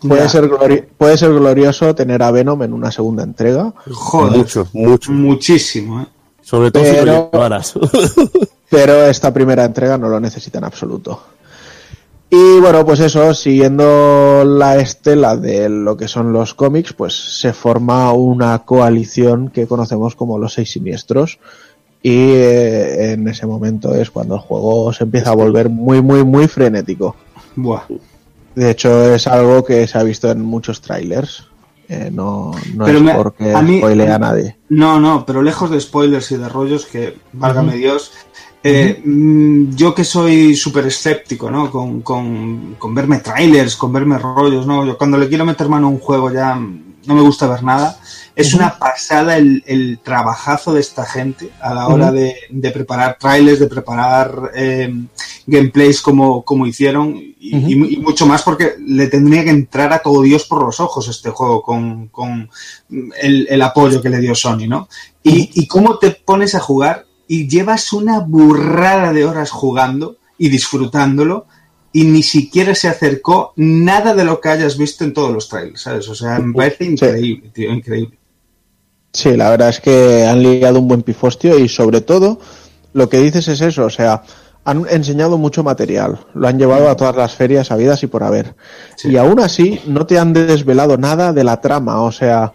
[0.00, 0.28] Puede Ya.
[0.28, 3.72] ser, puede ser glorioso tener a Venom en una segunda entrega.
[3.90, 4.38] Joder.
[4.38, 5.14] Muchos, muchos.
[5.14, 6.06] Muchísimo, ¿eh?
[6.40, 7.30] Sobre todo si Pero- lo
[8.70, 11.20] pero esta primera entrega no lo necesita en absoluto.
[12.30, 17.52] Y bueno, pues eso, siguiendo la estela de lo que son los cómics, pues se
[17.54, 21.38] forma una coalición que conocemos como los Seis Siniestros.
[22.02, 26.22] Y eh, en ese momento es cuando el juego se empieza a volver muy, muy,
[26.22, 27.16] muy frenético.
[27.56, 27.80] Buah.
[28.58, 31.46] De hecho, es algo que se ha visto en muchos trailers.
[31.88, 34.56] Eh, no no Pero es me- porque a mí- spoilea a nadie.
[34.68, 38.12] No, no, pero lejos de spoilers y de rollos, que válgame Dios,
[38.64, 41.70] Eh, mm, yo que soy súper escéptico, ¿no?
[41.70, 44.84] Con, con- con verme trailers, con verme rollos, ¿no?
[44.84, 46.58] Yo cuando le quiero meter mano a un juego ya
[47.08, 47.98] no me gusta ver nada.
[48.36, 53.16] Es una pasada el, el trabajazo de esta gente a la hora de, de preparar
[53.18, 54.94] trailers, de preparar eh,
[55.46, 57.68] gameplays como, como hicieron y, Ujú.
[57.68, 61.08] y- y mucho más porque le tendría que entrar a todo Dios por los ojos
[61.08, 62.48] este juego con, con
[63.20, 64.88] el, el apoyo que le dio Sony, ¿no?
[65.24, 70.48] Y, y cómo te pones a jugar y llevas una burrada de horas jugando y
[70.50, 71.46] disfrutándolo
[71.92, 75.80] y ni siquiera se acercó nada de lo que hayas visto en todos los trailers,
[75.82, 76.08] ¿sabes?
[76.08, 78.18] O sea, me parece increíble, tío, increíble.
[79.12, 82.38] Sí, la verdad es que han liado un buen pifostio y sobre todo
[82.92, 84.22] lo que dices es eso, o sea,
[84.64, 88.54] han enseñado mucho material, lo han llevado a todas las ferias habidas y por haber.
[89.02, 92.52] Y aún así no te han desvelado nada de la trama, o sea,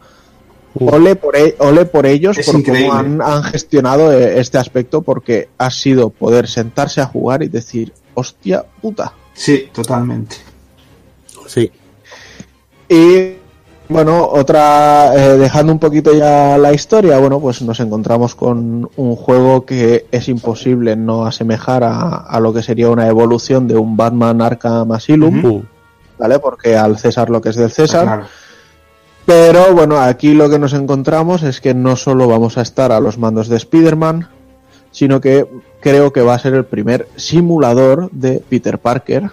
[0.79, 2.87] ole por, e- ole por ellos Es por increíble.
[2.89, 7.47] cómo han, han gestionado eh, este aspecto porque ha sido poder sentarse a jugar y
[7.49, 9.13] decir, hostia puta.
[9.33, 10.37] Sí, totalmente.
[11.47, 11.71] Sí.
[12.87, 13.33] Y
[13.89, 19.15] bueno, otra, eh, dejando un poquito ya la historia, bueno, pues nos encontramos con un
[19.15, 23.97] juego que es imposible no asemejar a, a lo que sería una evolución de un
[23.97, 25.63] Batman Arkham Asylum,
[26.17, 26.39] ¿vale?
[26.39, 28.05] Porque al César lo que es del César.
[28.05, 28.25] Claro.
[29.25, 32.99] Pero bueno, aquí lo que nos encontramos es que no solo vamos a estar a
[32.99, 34.27] los mandos de Spider-Man,
[34.91, 35.47] sino que
[35.83, 39.29] creo que va a ser el primer simulador de Peter Parker,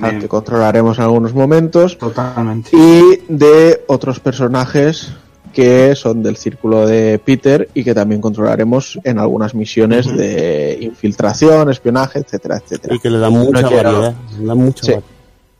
[0.00, 2.70] al que controlaremos en algunos momentos, Totalmente.
[2.72, 5.12] y de otros personajes
[5.52, 11.70] que son del círculo de Peter y que también controlaremos en algunas misiones de infiltración,
[11.70, 12.94] espionaje, etcétera, etcétera.
[12.96, 14.14] Y que le dan mucha No quiero- variedad.
[14.40, 14.92] Le dan mucha Sí.
[14.92, 15.13] variedad.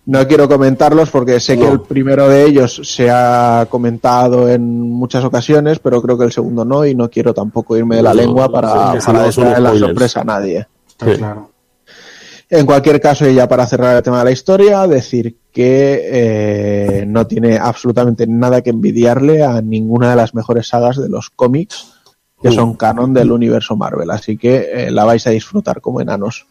[0.07, 5.25] No quiero comentarlos porque sé que el primero de ellos se ha comentado en muchas
[5.25, 8.21] ocasiones, pero creo que el segundo no y no quiero tampoco irme de la No,
[8.21, 10.67] lengua no, para, sí, para la sorpresa a nadie.
[10.87, 11.17] Está Sí.
[11.17, 11.51] claro.
[12.51, 17.05] En cualquier caso, y ya para cerrar el tema de la historia, decir que eh,
[17.07, 21.93] no tiene absolutamente nada que envidiarle a ninguna de las mejores sagas de los cómics
[22.43, 26.47] que son canon del universo Marvel, así que eh, la vais a disfrutar como enanos.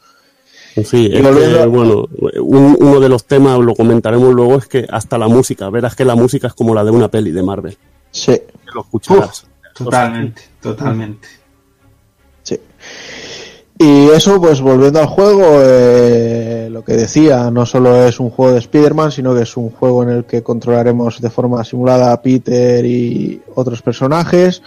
[0.83, 2.07] Sí, Y es volviendo- que, bueno,
[2.41, 6.05] un- uno de los temas, lo comentaremos luego, es que hasta la música, verás que
[6.05, 7.77] la música es como la de una peli de Marvel.
[8.11, 8.31] Sí.
[8.33, 9.45] Que lo escucharás.
[9.75, 11.27] Totalmente, totalmente.
[12.43, 12.59] Sí.
[13.79, 18.53] Y eso, pues volviendo al juego, eh, lo que decía, no solo es un juego
[18.53, 22.21] de Spider-Man, sino que es un juego en el que controlaremos de forma simulada a
[22.21, 24.61] Peter y otros personajes,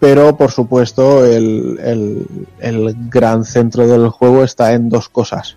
[0.00, 2.26] pero por supuesto el, el-
[2.58, 5.56] el gran centro del juego está en dos cosas.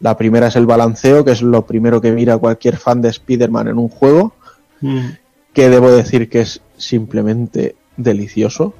[0.00, 3.68] La primera es el balanceo, que es lo primero que mira cualquier fan de Spider-Man
[3.68, 4.32] en un juego,
[4.80, 5.10] Mm,
[5.52, 8.74] que debo decir que es simplemente delicioso.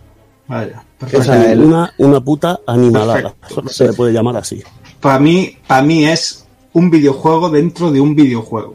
[0.49, 1.23] Vaya, O
[1.67, 3.35] una, una puta animalada.
[3.69, 4.63] Se le puede llamar así.
[5.01, 8.75] Para mí, para mí es un videojuego dentro de un videojuego.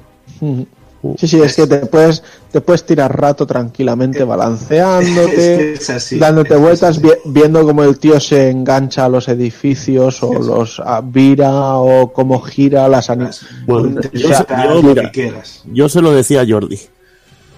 [1.17, 2.21] Sí, sí, es que te puedes,
[2.51, 7.07] te puedes tirar rato tranquilamente balanceándote, Es que es así, dándote vueltas, es así.
[7.25, 12.11] vi- viendo cómo el tío se engancha a los edificios o los ah, vira o
[12.11, 13.65] cómo gira las animaciones.
[13.65, 15.63] Bueno, yo, se- yo, lo mira, que quieras.
[15.71, 16.79] yo se lo decía a Jordi.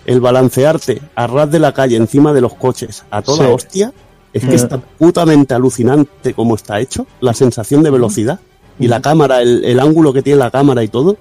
[0.05, 3.51] El balancearte a ras de la calle encima de los coches a toda Sí.
[3.53, 3.93] hostia
[4.33, 4.55] es que Mm.
[4.55, 8.39] está putamente alucinante como está hecho, la sensación de velocidad
[8.79, 11.17] y la cámara, el, el ángulo que tiene la cámara y todo,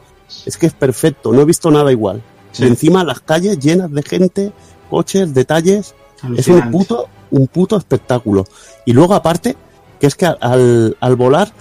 [0.47, 2.23] es que es perfecto, no he visto nada igual.
[2.53, 2.65] Sí.
[2.65, 4.53] Y encima las calles llenas de gente,
[4.89, 5.95] coches, detalles,
[6.37, 8.45] es un puto, un puto espectáculo.
[8.85, 9.57] Y luego aparte,
[10.01, 11.53] que es que al, al volar,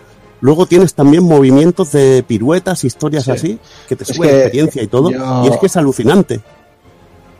[0.41, 3.31] luego tienes también movimientos de piruetas, historias Sí.
[3.31, 6.39] así, que te suben que experiencia y todo, yo- y es que es alucinante.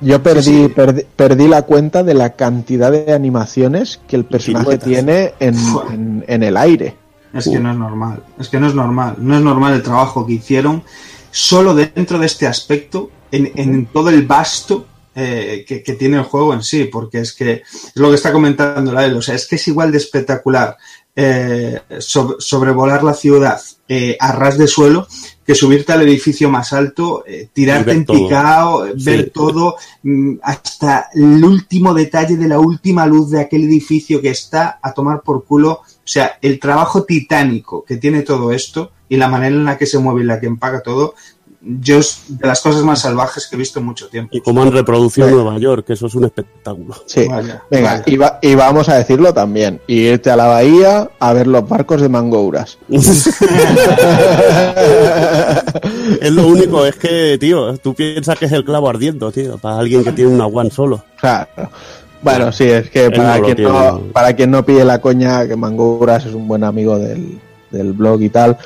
[0.01, 0.69] Yo perdí, Sí, sí.
[0.69, 5.55] Perdí, perdí la cuenta de la cantidad de animaciones que el personaje tiene en,
[5.91, 6.95] en- en el aire.
[7.33, 8.23] Es que no es normal.
[8.39, 9.15] Es que no es normal.
[9.19, 10.83] No es normal el trabajo que hicieron
[11.31, 14.85] solo dentro de este aspecto, en, en todo el vasto
[15.15, 18.31] eh, que, que tiene el juego en sí, porque es que es lo que está
[18.31, 19.05] comentando la.
[19.15, 20.77] O sea, es que es igual de espectacular
[21.15, 25.07] eh, sob- sobrevolar la ciudad eh, a ras de suelo
[25.45, 29.31] que subirte al edificio más alto, eh, tirarte en picado, eh, ver Sí.
[29.33, 34.79] todo, mm, hasta el último detalle de la última luz de aquel edificio que está
[34.81, 35.71] a tomar por culo.
[35.81, 39.85] O sea, el trabajo titánico que tiene todo esto y la manera en la que
[39.85, 41.15] se mueve y la que empaca todo,
[41.61, 44.29] yo es de las cosas más salvajes que he visto en mucho tiempo.
[44.33, 45.33] Y como han reproducido Sí.
[45.33, 46.95] Nueva York, que eso es un espectáculo.
[47.05, 47.27] Sí.
[47.27, 48.03] Vaya, Venga, vaya.
[48.05, 49.81] y, va- y vamos a decirlo también.
[49.85, 52.77] Y irte a la bahía a ver los barcos de Mangouras.
[56.21, 59.79] es lo único, es que, tío, tú piensas que es el clavo ardiendo, tío, para
[59.79, 61.03] alguien que tiene una one solo.
[61.19, 61.47] Claro.
[62.21, 63.99] Bueno, sí, es que para, no quien no, no.
[64.11, 67.39] para quien no pille la coña, que Manguras es un buen amigo del,
[67.71, 68.57] del blog y tal.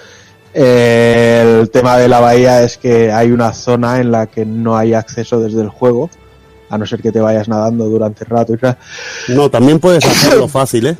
[0.53, 4.77] Eh, el tema de la bahía es que hay una zona en la que no
[4.77, 6.09] hay acceso desde el juego,
[6.69, 8.77] a no ser que te vayas nadando durante el rato y tal.
[9.29, 10.97] No, también puedes hacerlo fácil, ¿eh?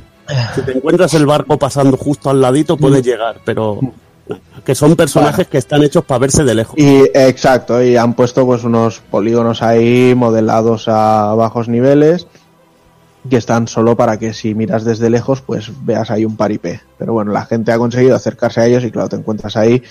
[0.56, 3.80] Si te encuentras el barco pasando justo al ladito, puedes llegar, pero
[4.64, 6.80] que son personajes que están hechos para verse de lejos.
[6.80, 12.28] Y exacto, y han puesto pues unos polígonos ahí modelados a bajos niveles
[13.30, 16.82] que están solo para que si miras desde lejos pues veas ahí un paripé.
[16.98, 19.82] Pero bueno, la gente ha conseguido acercarse a ellos y claro, te encuentras ahí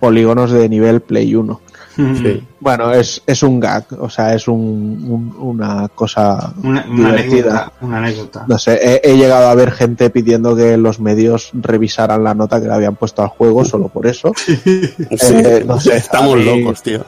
[0.00, 1.60] polígonos de nivel Play 1.
[1.96, 2.42] Sí.
[2.58, 7.12] Bueno, es, es un gag, o sea, es un, un- una cosa Una, una divertida.
[7.52, 7.72] anécdota.
[7.82, 8.44] Una anécdota.
[8.48, 12.60] No sé, he, he llegado a ver gente pidiendo que los medios revisaran la nota
[12.60, 14.32] que le habían puesto al juego solo por eso.
[14.58, 17.04] Eh, no sé, Estamos mí- locos, tío.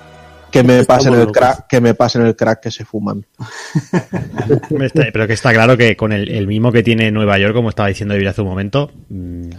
[0.50, 3.26] Que me pasen el crack, que me pasen el crack que se fuman.
[5.12, 7.88] Pero que está claro que con el, el mismo que tiene Nueva York, como estaba
[7.88, 9.50] diciendo David hace un momento, mm,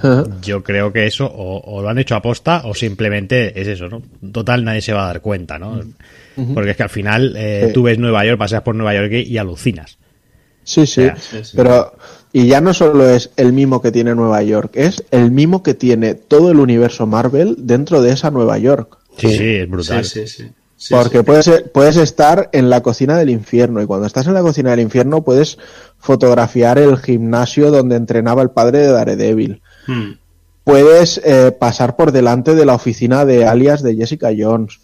[0.41, 4.01] yo creo que eso o, o lo han hecho aposta o simplemente es eso, ¿no?
[4.31, 5.79] Total, nadie se va a dar cuenta, ¿no?
[6.53, 7.73] Porque es que al final eh, Sí.
[7.73, 9.97] tú ves Nueva York, paseas por Nueva York y alucinas.
[10.63, 11.53] Sí, sí, sí, sí.
[11.55, 11.95] pero
[12.33, 15.73] y ya no solo es el mismo que tiene Nueva York, es el mismo que
[15.73, 18.97] tiene todo el universo Marvel dentro de esa Nueva York.
[19.17, 20.03] Sí, sí, es brutal.
[20.05, 20.51] Sí, sí, sí.
[20.79, 21.23] Sí, Porque sí.
[21.23, 24.79] Puedes, puedes estar en la cocina del infierno y cuando estás en la cocina del
[24.81, 25.57] infierno puedes
[25.97, 29.61] fotografiar el gimnasio donde entrenaba el padre de Daredevil.
[29.87, 30.11] Hmm.
[30.63, 34.79] Puedes eh, pasar por delante de la oficina de alias de Jessica Jones.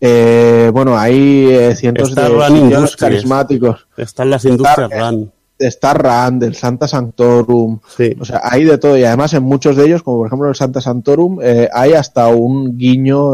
[0.00, 2.96] Eh, bueno, hay eh, cientos de Industries.
[2.96, 3.86] carismáticos.
[3.96, 5.32] Están las industrias Está- RAN.
[5.58, 8.14] Está Rand, el Santa Sanctorum, Sí.
[8.20, 8.96] o sea, hay de todo.
[8.96, 12.28] Y además en muchos de ellos, como por ejemplo el Santa Sanctorum, eh, hay hasta
[12.28, 13.32] un guiño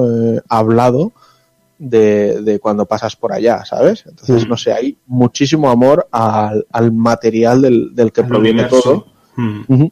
[0.48, 1.12] hablado
[1.78, 4.04] de, de cuando pasas por allá, ¿sabes?
[4.06, 4.48] Entonces, Mm.
[4.48, 9.06] no sé, hay muchísimo amor al, al material del, del que proviene todo.
[9.36, 9.90] Ujú.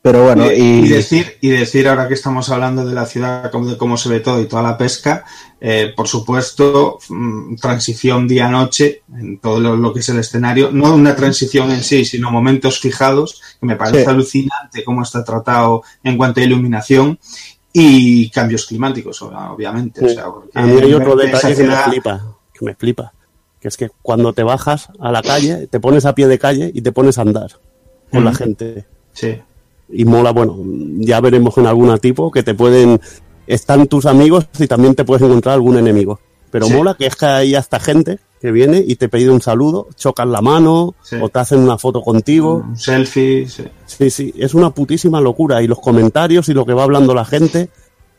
[0.00, 3.96] Pero bueno, y, decir y decir ahora que estamos hablando de la ciudad de cómo
[3.96, 5.24] se ve todo y toda la pesca
[5.60, 10.70] eh, por supuesto mm, transición día noche en todo lo, lo que es el escenario
[10.72, 14.08] no una transición en sí sino momentos fijados que me parece Sí.
[14.08, 17.18] alucinante cómo está tratado en cuanto a iluminación
[17.80, 20.24] y cambios climáticos ob- obviamente o sea,
[20.54, 23.12] A mí hay otro detalle que me flipa, que me flipa,
[23.60, 26.70] que es que cuando te bajas a la calle, te pones a pie de calle
[26.74, 27.50] y te pones a andar
[28.10, 28.86] con la gente.
[29.12, 29.40] sí
[29.90, 30.56] Y mola, bueno,
[30.98, 33.00] ya veremos en alguna tipo que te pueden,
[33.46, 36.20] están tus amigos y también te puedes encontrar algún enemigo.
[36.50, 36.72] Pero Sí.
[36.74, 40.30] mola que es que hay hasta gente que viene y te pide un saludo, chocan
[40.32, 41.16] la mano Sí.
[41.20, 42.64] o te hacen una foto contigo.
[42.68, 43.64] un selfie sí.
[43.86, 45.62] Sí, sí, es una putísima locura.
[45.62, 47.68] Y los comentarios y lo que va hablando la gente,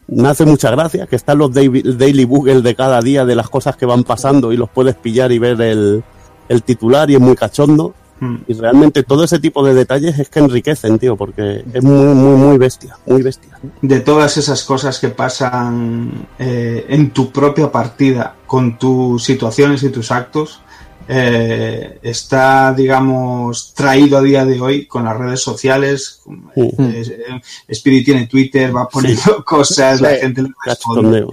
[0.08, 3.50] me hace mucha gracia, que están los daily, daily Google de cada día de las
[3.50, 6.04] cosas que van pasando y los puedes pillar y ver el,
[6.50, 7.94] el titular y es muy cachondo.
[8.20, 8.38] Hmm.
[8.48, 12.36] Y realmente todo ese tipo de detalles es que enriquecen, tío, porque es muy, muy,
[12.38, 13.58] muy bestia, muy bestia.
[13.82, 19.90] de todas esas cosas que pasan eh, en tu propia partida con tus situaciones y
[19.90, 20.62] tus actos
[21.12, 26.22] eh, está digamos traído a día de hoy con las redes sociales
[26.54, 26.62] Sí.
[26.78, 31.32] eh, eh, Spirit tiene Twitter va poniendo cosas la gente le responde Cachondeo.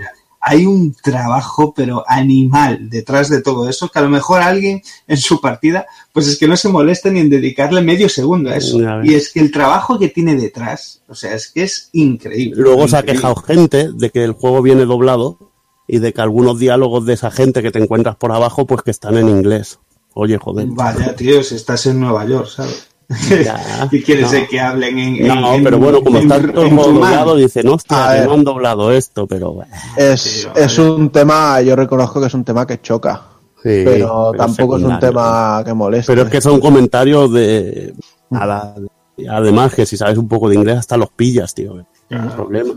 [0.48, 5.16] Hay un trabajo pero animal detrás de todo eso que a lo mejor alguien en
[5.16, 8.78] su partida pues es que no se molesta ni en dedicarle medio segundo a eso
[9.02, 12.86] y es que el trabajo que tiene detrás o sea es que es increíble Luego
[12.86, 15.38] se ha quejado gente de que el juego viene doblado
[15.86, 18.90] y de que algunos diálogos de esa gente que te encuentras por abajo, pues que
[18.90, 19.78] están en inglés.
[20.14, 20.66] Oye, joder.
[20.70, 22.88] Vaya, tío, si estás en Nueva York, ¿sabes?
[23.08, 24.48] Ya, y quieres no.
[24.48, 25.26] que hablen en.
[25.28, 28.90] No, en- pero bueno, como en- está todo doblado, dicen, A hostia, no han doblado
[28.92, 29.72] esto, pero bueno.
[29.96, 33.22] es, Sí, es un tema, yo reconozco que es un tema que choca,
[33.62, 36.12] Sí, pero, tampoco es un tema que moleste.
[36.12, 37.94] Pero es que son comentarios de.
[38.30, 38.74] nada,
[39.16, 41.74] de- además, que si sabes un poco de inglés, hasta los pillas, tío.
[41.74, 42.74] No hay problema.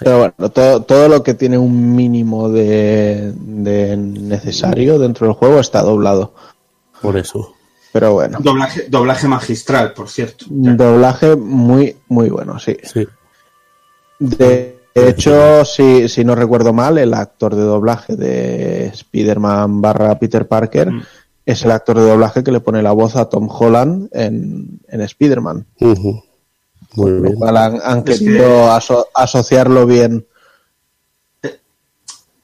[0.00, 5.58] Pero bueno, todo, todo lo que tiene un mínimo de, de necesario dentro del juego
[5.58, 6.34] está doblado.
[7.00, 7.54] Por eso.
[7.92, 10.44] Pero bueno, Doblaje, doblaje magistral, por cierto.
[10.48, 12.76] doblaje muy, muy bueno, sí.
[12.82, 13.06] Sí.
[14.18, 20.46] De hecho, si, si no recuerdo mal, el actor de doblaje de Spider-Man barra Peter
[20.48, 21.02] Parker Mm.
[21.46, 25.00] es el actor de doblaje que le pone la voz a Tom Holland en, en
[25.00, 25.64] Spider-Man.
[25.80, 27.36] Muy bien.
[27.44, 30.26] han, han Es querido aso- asociarlo bien.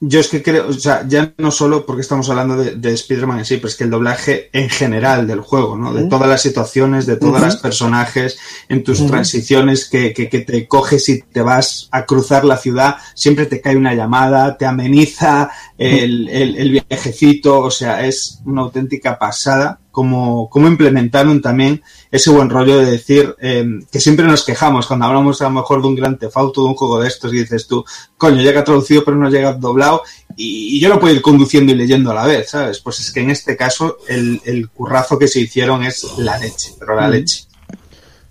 [0.07, 3.39] Yo es que creo, o sea, ya no solo porque estamos hablando de, de Spider-Man
[3.39, 5.93] en sí, pero es que el doblaje en general del juego, ¿no?
[5.93, 8.37] De todas las situaciones, de todas las personajes,
[8.69, 12.97] en tus transiciones que, que, que te coges y te vas a cruzar la ciudad,
[13.15, 18.61] siempre te cae una llamada, te ameniza el, el, el viajecito, o sea, es una
[18.61, 21.81] auténtica pasada cómo, cómo implementaron también
[22.11, 25.81] ese buen rollo de decir eh, que siempre nos quejamos cuando hablamos a lo mejor
[25.81, 27.83] de un gran tefauto, de un juego de estos y dices tú,
[28.17, 30.01] coño, llega traducido pero no llega doblado
[30.35, 32.79] y, y yo lo puedo ir conduciendo y leyendo a la vez, ¿sabes?
[32.79, 36.73] Pues es que en este caso el, el currazo que se hicieron es la leche,
[36.79, 37.11] pero la Mm.
[37.11, 37.45] leche.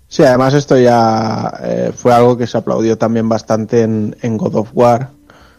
[0.07, 4.55] Sí, además esto ya eh, fue algo que se aplaudió también bastante en, en God
[4.55, 5.09] of War,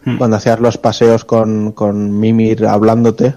[0.07, 0.17] Hmm.
[0.17, 3.35] cuando hacías los paseos con, con Mimir hablándote,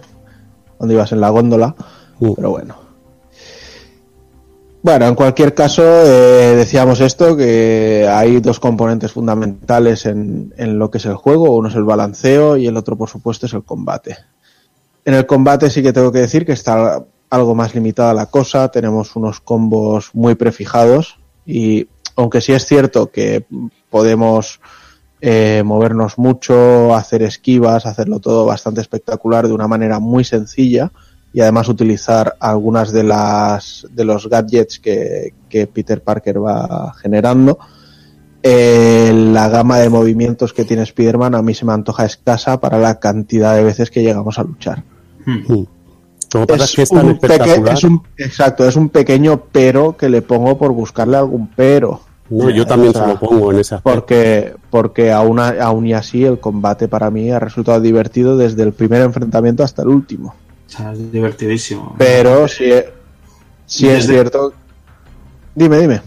[0.78, 1.74] cuando ibas en la góndola,
[2.36, 2.76] pero bueno.
[4.80, 10.92] Bueno, en cualquier caso, eh, decíamos esto, que hay dos componentes fundamentales en, en lo
[10.92, 13.64] que es el juego, uno es el balanceo y el otro, por supuesto, es el
[13.64, 14.16] combate.
[15.04, 18.70] En el combate sí que tengo que decir que está algo más limitada la cosa,
[18.70, 23.44] tenemos unos combos muy prefijados y aunque sí es cierto que
[23.90, 24.60] podemos
[25.20, 30.90] eh, movernos mucho, hacer esquivas, hacerlo todo bastante espectacular de una manera muy sencilla
[31.32, 37.58] y además utilizar algunas de las de los gadgets que, que Peter Parker va generando.
[38.42, 42.78] Eh, la gama de movimientos que tiene Spider-Man a mí se me antoja escasa para
[42.78, 44.82] la cantidad de veces que llegamos a luchar.
[45.26, 45.64] Hmm.
[46.46, 47.74] Pasa es que es tan un peque- espectacular.
[47.74, 52.00] es un- exacto, es un pequeño pero que le pongo por buscarle algún pero.
[52.30, 53.92] No, yo también se lo pongo en ese aspecto.
[54.00, 58.72] Porque, porque aún, aún y así el combate para mí ha resultado divertido desde el
[58.72, 60.34] primer enfrentamiento hasta el último.
[60.66, 61.96] O sea, es divertidísimo.
[61.98, 62.70] Pero sí,
[63.66, 64.52] sí es cierto.
[65.54, 66.00] Dime, dime.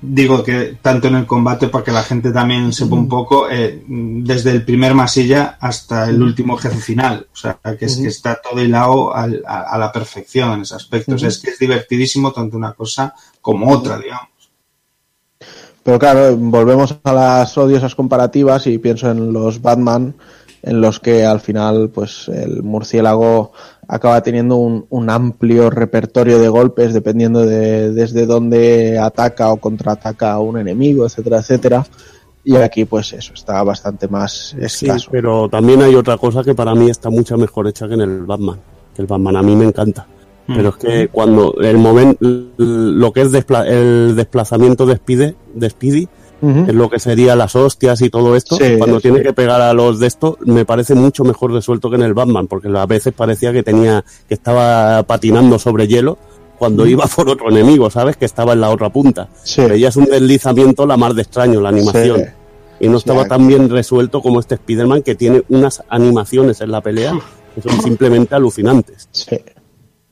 [0.00, 3.82] Digo que tanto en el combate, para que la gente también sepa un poco, eh,
[3.88, 7.26] desde el primer masilla hasta el último jefe final.
[7.32, 10.74] O sea, que es que está todo hilado al- a, a la perfección en ese
[10.76, 11.14] aspecto.
[11.14, 14.28] O sea, es que es divertidísimo tanto una cosa como otra, digamos.
[15.86, 20.14] Pero claro, volvemos a las odiosas comparativas y pienso en los Batman,
[20.64, 23.52] en los que al final, pues el murciélago
[23.86, 30.32] acaba teniendo un, un amplio repertorio de golpes dependiendo de desde dónde ataca o contraataca
[30.32, 31.86] a un enemigo, etcétera, etcétera.
[32.42, 35.08] Y aquí, pues eso, está bastante más Sí, escaso.
[35.12, 38.22] pero también hay otra cosa que para mí está mucho mejor hecha que en el
[38.24, 38.58] Batman.
[38.92, 40.04] Que el Batman a mí me encanta.
[40.46, 42.18] Pero es que cuando el momento,
[42.56, 46.08] lo que es despla- el desplazamiento de Speedy, de Speedy
[46.68, 49.02] es lo que sería las hostias y todo esto, Sí, cuando sí.
[49.04, 52.14] tiene que pegar a los de esto, me parece mucho mejor resuelto que en el
[52.14, 56.18] Batman, porque a veces parecía que tenía, que estaba patinando sobre hielo
[56.58, 58.16] cuando iba por otro enemigo, ¿sabes?
[58.16, 59.28] Que estaba en la otra punta.
[59.42, 59.62] Sí.
[59.62, 62.22] Veías un deslizamiento la más de extraño, la animación.
[62.78, 66.82] Y no estaba tan bien resuelto como este Spider-Man que tiene unas animaciones en la
[66.82, 67.18] pelea
[67.54, 69.08] que son simplemente alucinantes.
[69.12, 69.38] Sí.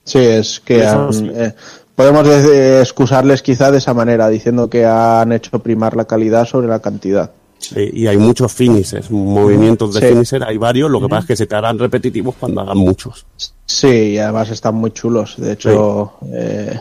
[0.05, 1.55] Sí, es que han- eh,
[1.95, 6.69] podemos de- excusarles quizá de esa manera, diciendo que han hecho primar la calidad sobre
[6.69, 7.31] la cantidad.
[7.59, 10.07] Sí, y hay muchos finishers, movimientos de Sí.
[10.09, 13.25] finisher, hay varios, lo que pasa es que se te harán repetitivos cuando hagan muchos.
[13.65, 15.37] Sí, y además están muy chulos.
[15.39, 16.79] De hecho, eh,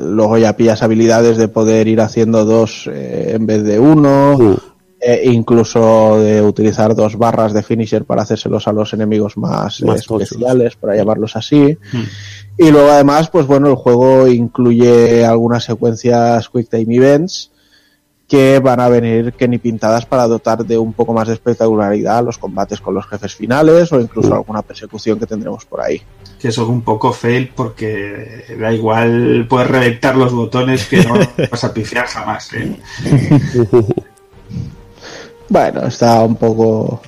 [0.00, 4.56] luego ya pillas habilidades de poder ir haciendo dos eh, en vez de uno, Mm.
[5.00, 9.86] Eh, incluso de utilizar dos barras de finisher para hacérselos a los enemigos más, eh,
[9.86, 11.78] Más especiales, para llamarlos así.
[11.92, 12.02] Mm.
[12.58, 17.52] Y luego además, pues bueno, el juego incluye algunas secuencias Quick Time Events
[18.26, 22.22] que van a venir que ni pintadas para dotar de un poco más de espectacularidad
[22.22, 26.02] los combates con los jefes finales o incluso alguna persecución que tendremos por ahí.
[26.38, 31.14] Que eso es un poco fail porque da igual, puedes reventar los botones que no
[31.50, 32.52] vas a pifiar jamás.
[32.52, 32.76] ¿eh?
[35.48, 37.00] Bueno, está un poco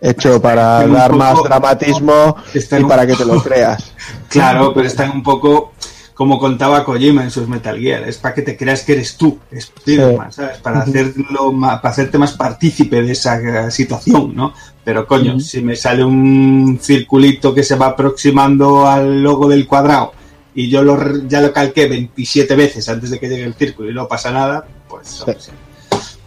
[0.00, 3.92] hecho para dar poco- más dramatismo está y para que te lo creas.
[4.28, 5.72] Claro, pero están un poco
[6.14, 9.38] como contaba Kojima en sus Metal Gear, es para que te creas que eres tú,
[9.50, 10.36] Spider-Man, Sí.
[10.36, 10.58] ¿sabes?
[10.58, 14.52] Para hacerlo ma- para hacerte más partícipe de esa eh, situación, ¿no?
[14.84, 20.12] Pero coño, si me sale un circulito que se va aproximando al logo del cuadrado
[20.54, 23.94] y yo lo, ya lo calqué 27 veces antes de que llegue el círculo y
[23.94, 25.50] no pasa nada, pues sí.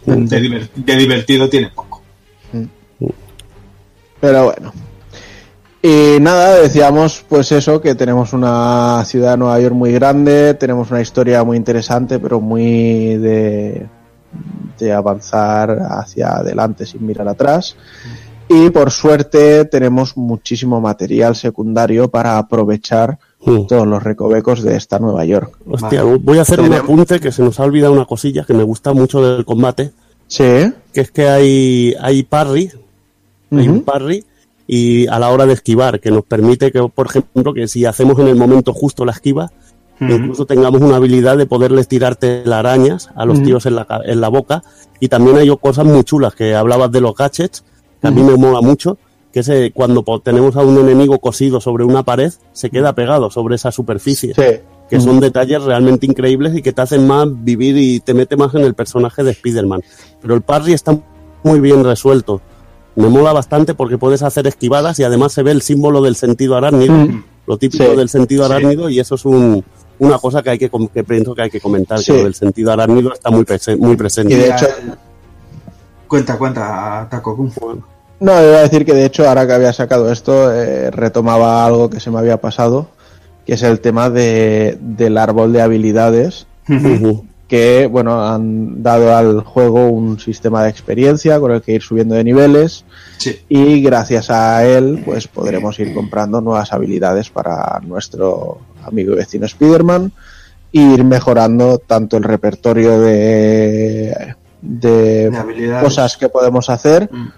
[0.30, 2.02] de, diver- de divertido tiene poco.
[4.20, 4.72] Pero bueno.
[5.82, 10.90] Y nada, decíamos pues eso, que tenemos una ciudad de Nueva York muy grande, tenemos
[10.90, 13.86] una historia muy interesante, pero muy de,
[14.78, 17.76] de avanzar hacia adelante sin mirar atrás.
[18.48, 23.66] Y por suerte tenemos muchísimo material secundario para aprovechar Mm.
[23.66, 25.56] todos los recovecos de esta Nueva York.
[25.70, 28.62] Hostia, voy a hacer un apunte que se nos ha olvidado una cosilla que me
[28.64, 29.92] gusta mucho del combate,
[30.26, 30.44] Sí.
[30.92, 32.70] que es que hay, hay parry,
[33.52, 34.24] hay un parry
[34.66, 38.18] y a la hora de esquivar, que nos permite que, por ejemplo, que si hacemos
[38.18, 39.52] en el momento justo la esquiva,
[40.00, 44.20] incluso tengamos una habilidad de poderles tirar telarañas a los tíos en la, ca- en
[44.20, 44.62] la boca.
[44.98, 47.62] Y también hay cosas muy chulas, que hablabas de los gadgets,
[48.00, 48.98] que a mí me mola mucho,
[49.36, 53.56] que ese, cuando tenemos a un enemigo cosido sobre una pared, se queda pegado sobre
[53.56, 54.32] esa superficie.
[54.34, 54.60] Sí.
[54.88, 58.54] Que son detalles realmente increíbles y que te hacen más vivir y te mete más
[58.54, 59.82] en el personaje de Spider-Man.
[60.22, 60.98] Pero el parry está
[61.42, 62.40] muy bien resuelto.
[62.94, 66.56] Me mola bastante porque puedes hacer esquivadas y además se ve el símbolo del sentido
[66.56, 67.24] arácnido, Mm.
[67.46, 67.94] lo típico Sí.
[67.94, 69.62] del sentido arácnido, y eso es un,
[69.98, 72.12] una cosa que hay que, que pienso que hay que comentar, Sí.
[72.12, 74.32] que lo del sentido arácnido está muy, prese- muy presente.
[74.32, 74.66] Y de hecho,
[76.08, 77.52] Cuenta, cuenta, Taco Kun.
[78.20, 81.90] No, iba a decir que de hecho, ahora que había sacado esto, eh, retomaba algo
[81.90, 82.88] que se me había pasado,
[83.44, 86.46] que es el tema de, del árbol de habilidades.
[87.48, 92.16] que bueno han dado al juego un sistema de experiencia con el que ir subiendo
[92.16, 92.84] de niveles
[93.18, 93.38] Sí.
[93.48, 99.46] y gracias a él pues podremos ir comprando nuevas habilidades para nuestro amigo y vecino
[99.46, 100.10] Spider-Man
[100.72, 105.30] e ir mejorando tanto el repertorio de, de
[105.80, 107.28] cosas que podemos hacer Mm.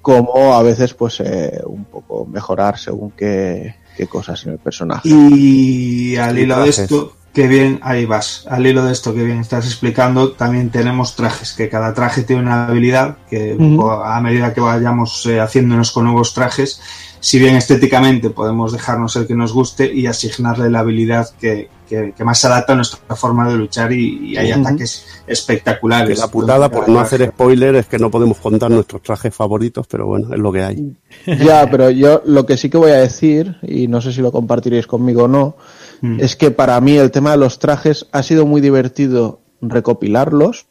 [0.00, 5.08] Como a veces pues eh, un poco mejorar según qué, qué cosas en el personaje.
[5.08, 9.40] Y al hilo de esto, que bien, ahí vas, al hilo de esto que bien
[9.40, 13.56] estás explicando, también tenemos trajes, que cada traje tiene una habilidad que
[14.04, 16.80] a medida que vayamos eh, haciéndonos con nuevos trajes,
[17.24, 22.12] si bien estéticamente podemos dejarnos el que nos guste y asignarle la habilidad que, que-
[22.16, 26.18] que más se adapta a nuestra forma de luchar y, y hay ataques Que espectaculares.
[26.18, 30.06] la putada, por no hacer spoiler, es que no podemos contar nuestros trajes favoritos, pero
[30.06, 30.92] bueno, es lo que hay.
[31.44, 34.30] Ya, pero yo lo que sí que voy a decir, y no sé si lo
[34.30, 35.56] compartiréis conmigo o no,
[36.02, 36.20] Mm.
[36.20, 40.66] es que para mí el tema de los trajes ha sido muy divertido recopilarlos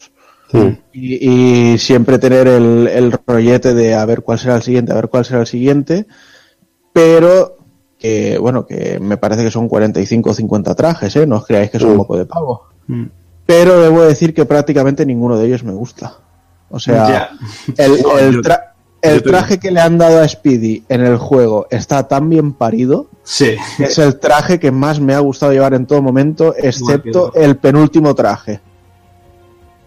[0.94, 1.30] y,
[1.74, 5.08] y siempre tener el, el rollete de a ver cuál será el siguiente, a ver
[5.10, 6.06] cuál será el siguiente,
[6.94, 7.58] pero
[8.00, 11.26] que bueno, que me parece que son 45 o 50 trajes, ¿eh?
[11.26, 11.98] no os creáis que es un Mm.
[11.98, 12.64] poco de pavo.
[12.88, 13.06] Mm.
[13.46, 16.18] Pero debo decir que prácticamente ninguno de ellos me gusta.
[16.70, 17.30] O sea,
[17.78, 18.04] el,
[18.42, 18.72] tra-
[19.24, 23.56] traje que le han dado a Speedy en el juego está tan bien parido Sí.
[23.78, 27.56] que es el traje que más me ha gustado llevar en todo momento, excepto el
[27.58, 28.60] penúltimo traje,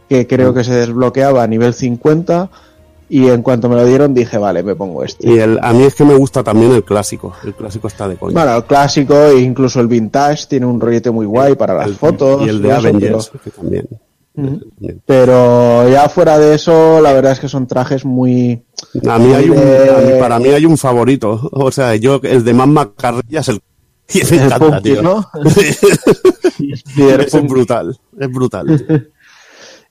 [0.09, 2.49] que creo que se desbloqueaba a nivel 50
[3.09, 5.29] y en cuanto me lo dieron dije, vale, me pongo este.
[5.29, 7.35] Y el, a mí es que me gusta también el clásico.
[7.45, 8.35] El clásico está de coña.
[8.35, 11.95] Bueno, el clásico e incluso el vintage tiene un rollete muy guay para las El-
[11.97, 12.45] fotos.
[12.45, 13.89] y el de eso, Avengers, que también.
[15.07, 18.63] Pero ya fuera de eso, la verdad es que son trajes muy...
[19.09, 19.61] A mí hay un, a
[20.01, 21.49] mí- para mí hay un favorito.
[21.53, 23.61] O sea, yo, el de más macarrilla es el.
[24.15, 25.03] Y me El encanta, tío.
[25.03, 25.27] ¿no?
[26.61, 27.99] es brutal.
[28.19, 28.67] Es brutal.
[28.87, 29.01] tío.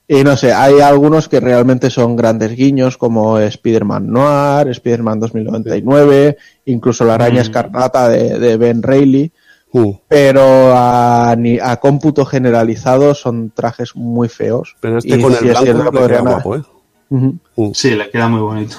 [0.08, 6.36] Y no sé, hay algunos que realmente son grandes guiños, como Spider-Man Noir, Spider-Man 2099,
[6.66, 9.32] incluso la araña escarlata de, de Ben Reilly,
[9.72, 9.90] Mm.
[10.08, 14.76] pero a, a cómputo generalizado son trajes muy feos.
[14.80, 16.62] Pero este Y con el blanco que le queda guapo, ¿eh?
[17.10, 17.74] Ujú.
[17.74, 18.76] Sí, le queda muy bonito.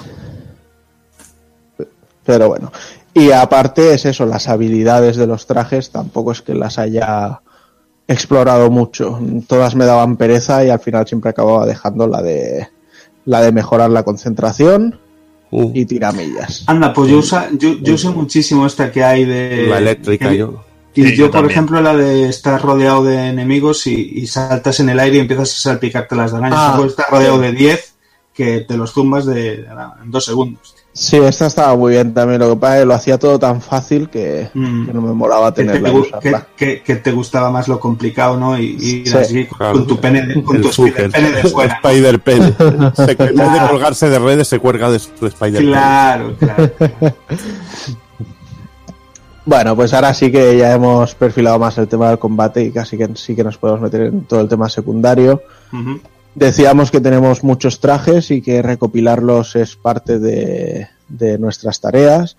[2.26, 2.72] Pero bueno.
[3.14, 7.42] Y aparte es eso, las habilidades de los trajes tampoco es que las haya
[8.08, 9.20] explorado mucho.
[9.48, 12.68] Todas me daban pereza y al final siempre acababa dejando la de
[13.26, 15.00] la de mejorar la concentración
[15.50, 15.72] Mm.
[15.74, 16.64] y tiramillas.
[16.68, 19.68] Anda, pues yo, usa, yo, yo uso muchísimo esta que hay de...
[19.70, 20.66] La eléctrica, yo.
[20.94, 21.52] Y Sí, yo, yo por también.
[21.52, 25.52] ejemplo, la de estar rodeado de enemigos y, y saltas en el aire y empiezas
[25.54, 26.60] a salpicarte las arañas.
[26.60, 26.84] Ah.
[26.86, 27.94] Estás rodeado de 10
[28.34, 29.66] que te los zumbas de,
[30.04, 30.76] en dos segundos.
[31.00, 32.40] Sí, esta estaba muy bien también.
[32.40, 34.88] Lo que pasa es que lo hacía todo tan fácil que, Mm.
[34.88, 38.36] que no me molaba Que te, tenerla que, que- que te gustaba más lo complicado,
[38.40, 38.58] ¿no?
[38.58, 39.18] Y, y ir Sí.
[39.18, 39.74] así Claro.
[39.74, 41.12] con tu pene, de- con El tu Zucker.
[41.12, 41.80] pene de fuera.
[41.84, 42.42] Spider Pen.
[42.96, 45.68] Se, en vez de colgarse de redes, se cuelga de su Spider Pen.
[45.68, 46.72] Claro, claro.
[49.46, 52.98] Bueno, pues ahora sí que ya hemos perfilado más el tema del combate y casi
[52.98, 55.42] que sí que nos podemos meter en todo el tema secundario.
[55.72, 56.02] Ujú.
[56.38, 62.38] Decíamos que tenemos muchos trajes y que recopilarlos es parte de, de nuestras tareas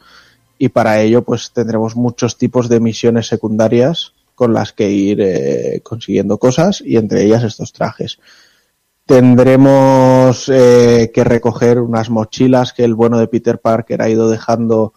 [0.56, 5.80] y para ello pues tendremos muchos tipos de misiones secundarias con las que ir eh,
[5.82, 8.20] consiguiendo cosas y entre ellas estos trajes.
[9.04, 14.94] Tendremos eh, que recoger unas mochilas que el bueno de Peter Parker ha ido dejando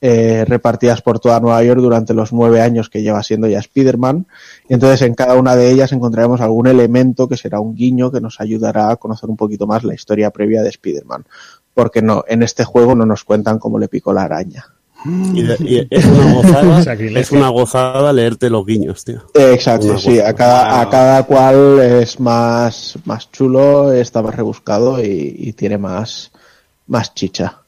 [0.00, 4.26] eh, repartidas por toda Nueva York durante los nueve años que lleva siendo ya Spider-Man.
[4.68, 8.20] Y entonces en cada una de ellas encontraremos algún elemento que será un guiño que
[8.20, 11.24] nos ayudará a conocer un poquito más la historia previa de Spider-Man.
[11.74, 14.66] Porque no, en este juego no nos cuentan cómo le picó la araña.
[15.34, 17.20] Y, de- y es una gozada, Sacrilegio.
[17.20, 19.18] es una gozada leerte los guiños, tío.
[19.34, 25.00] Eh, Exacto, sí, a cada, a cada cual es más, más chulo, está más rebuscado
[25.04, 26.32] y, y tiene más,
[26.88, 27.58] más chicha.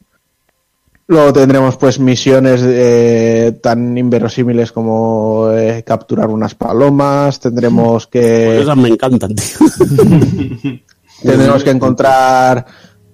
[1.11, 8.61] Luego tendremos pues misiones eh, tan inverosímiles como eh, capturar unas palomas, tendremos Pues que
[8.61, 9.59] esas me encantan, tío.
[11.23, 12.67] tendremos que encontrar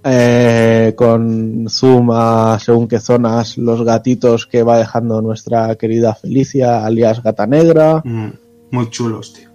[0.02, 6.84] eh, con zoom a según qué zonas los gatitos que va dejando nuestra querida Felicia,
[6.84, 8.02] alias Gata Negra.
[8.04, 8.30] Mm,
[8.72, 9.53] Muy chulos, tío.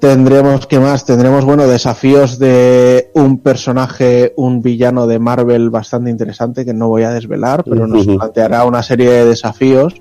[0.00, 1.04] Tendremos, ¿qué más?
[1.04, 7.02] Tendremos, bueno, desafíos de un personaje, un villano de Marvel bastante interesante que no voy
[7.02, 9.94] a desvelar, pero nos planteará una serie de desafíos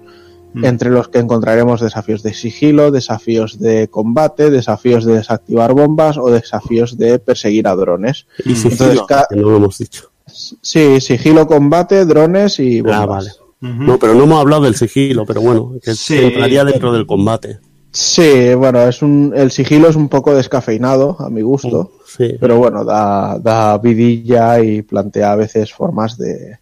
[0.52, 0.66] Mm.
[0.66, 6.32] entre los que encontraremos desafíos de sigilo, desafíos de combate, desafíos de desactivar bombas o
[6.32, 8.26] desafíos de perseguir a drones.
[8.46, 10.10] Y sigilo, Entonces, ca- que no lo hemos dicho.
[10.26, 13.00] Sí, sigilo, combate, drones y bombas.
[13.02, 13.30] Ah, vale.
[13.62, 13.84] Ujú.
[13.84, 16.18] No, pero no hemos hablado del sigilo, pero bueno, que Sí.
[16.18, 17.60] entraría dentro del combate.
[17.92, 22.36] Sí, bueno, es un, el sigilo es un poco descafeinado a mi gusto, Sí.
[22.40, 26.60] pero bueno, da, da vidilla y plantea a veces formas de,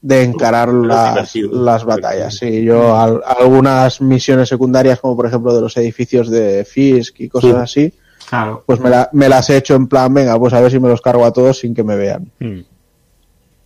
[0.00, 2.36] de encarar las, las batallas.
[2.36, 7.28] Sí, yo al- algunas misiones secundarias, como por ejemplo de los edificios de Fisk y
[7.28, 7.80] cosas Sí.
[7.88, 7.94] así,
[8.28, 8.62] Claro.
[8.64, 10.88] pues me, la- me las he hecho en plan, venga, pues a ver si me
[10.88, 12.30] los cargo a todos sin que me vean.
[12.38, 12.60] Hmm.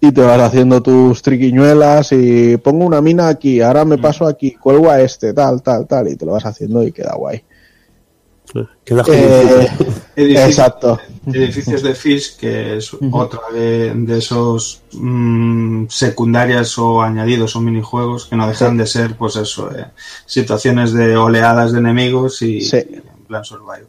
[0.05, 4.50] Y te vas haciendo tus triquiñuelas y pongo una mina aquí, ahora me paso aquí,
[4.50, 7.44] cuelgo a este, tal, tal, tal, y te lo vas haciendo y queda guay.
[8.84, 9.68] Queda como Eh,
[10.16, 10.98] Edificios- exacto.
[11.26, 18.26] Edificios de Fish, que es otra de, de esos mm, secundarias o añadidos o minijuegos
[18.26, 18.78] que no dejan Sí.
[18.78, 19.86] de ser, pues eso, eh,
[20.26, 22.78] situaciones de oleadas de enemigos y, Sí.
[22.90, 23.86] y en plan survival.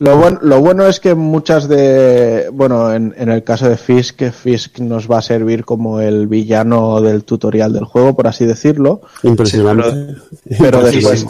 [0.00, 2.48] Lo, buen- lo bueno es que muchas de.
[2.54, 6.26] Bueno, en, en el caso de Fisk, que Fisk nos va a servir como el
[6.26, 9.02] villano del tutorial del juego, por así decirlo.
[9.22, 10.16] Impresionante.
[10.58, 11.26] Pero después,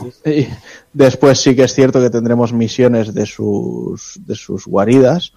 [0.93, 5.33] después sí que es cierto que tendremos misiones de sus, de sus guaridas,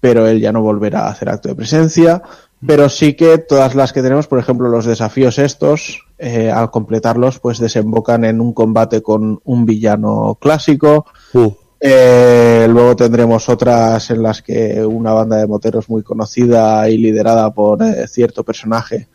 [0.00, 2.20] pero él ya no volverá a hacer acto de presencia.
[2.66, 7.38] Pero sí que todas las que tenemos, por ejemplo, los desafíos estos, eh, al completarlos,
[7.38, 11.06] pues desembocan en un combate con un villano clásico.
[11.32, 11.52] Uh,
[11.82, 17.52] Eh, luego tendremos otras en las que una banda de moteros muy conocida y liderada
[17.54, 19.08] por eh, cierto personaje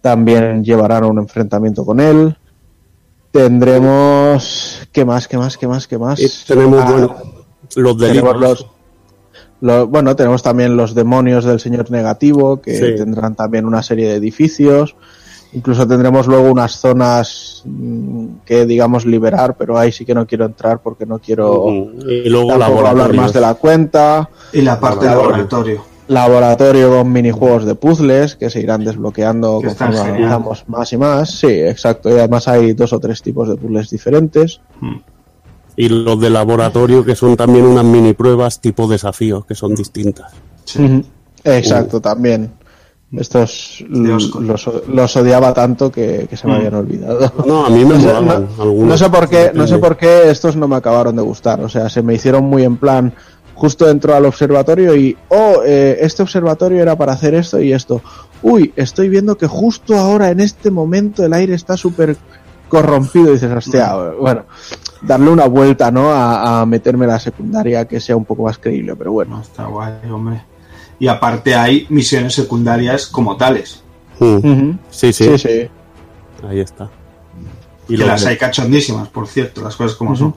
[0.00, 2.36] también llevarán un enfrentamiento con él.
[3.32, 4.88] Tendremos.
[4.92, 5.26] ¿Qué más?
[5.28, 5.58] ¿Qué más?
[5.58, 5.86] ¿Qué más?
[5.86, 6.20] ¿Qué más?
[6.20, 7.16] y tenemos, Ah, bueno,
[7.76, 8.66] los tenemos
[9.60, 12.94] los, bueno, tenemos también los demonios del señor negativo, que Sí.
[12.96, 14.94] tendrán también una serie de edificios.
[15.52, 20.44] Incluso tendremos luego unas zonas mm, que digamos liberar, pero ahí sí que no quiero
[20.44, 24.28] entrar porque no quiero Uh, y luego tampoco hablar más de la cuenta.
[24.52, 25.84] Y la parte del laboratorio.
[26.08, 30.96] Laboratorio con minijuegos de puzzles que se irán desbloqueando Que están conforme avanzamos más y
[30.96, 31.30] más.
[31.30, 32.10] Sí, exacto.
[32.10, 34.60] Y además hay dos o tres tipos de puzzles diferentes.
[35.74, 40.32] Y los de laboratorio, que son también unas mini pruebas tipo desafíos, que son distintas.
[41.44, 42.50] Exacto, también.
[43.12, 44.32] Estos los,
[44.88, 46.56] los odiaba tanto que, que se me Mm.
[46.56, 47.32] habían olvidado.
[47.46, 48.88] No, a mí me No sé, molaban no- algunos.
[48.88, 51.60] no sé por qué, no sé por qué estos no me acabaron de gustar.
[51.60, 53.14] O sea, se me hicieron muy en plan.
[53.54, 58.02] Justo entró al observatorio y, oh, eh, este observatorio era para hacer esto y esto.
[58.42, 62.16] Uy, estoy viendo que justo ahora, en este momento, el aire está súper
[62.68, 63.30] corrompido.
[63.30, 64.42] Y dices, hostia, bueno,
[65.00, 66.10] darle una vuelta, ¿no?
[66.10, 69.36] A, a meterme la secundaria que sea un poco más creíble, pero bueno.
[69.36, 70.42] No, está guay, hombre.
[70.98, 73.82] Y aparte hay misiones secundarias como tales,
[74.18, 74.74] Mm, Ujú.
[74.90, 75.68] Sí, sí, Sí, sí.
[76.48, 76.88] ahí está.
[77.86, 80.34] Y que los, las de- hay cachondísimas, por cierto, las cosas como son.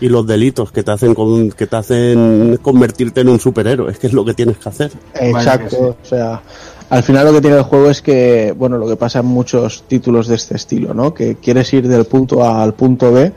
[0.00, 3.98] y los delitos que te hacen con- que te hacen convertirte en un superhéroe, es
[3.98, 4.90] que es lo que tienes que hacer.
[5.14, 6.42] Exacto, o sea,
[6.90, 9.84] al final lo que tiene el juego es que, bueno, lo que pasa en muchos
[9.88, 11.14] títulos de este estilo, ¿no?
[11.14, 13.32] Que quieres ir del punto A al punto B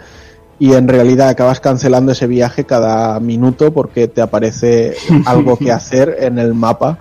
[0.59, 6.17] y en realidad acabas cancelando ese viaje cada minuto porque te aparece algo que hacer
[6.19, 6.97] en el mapa,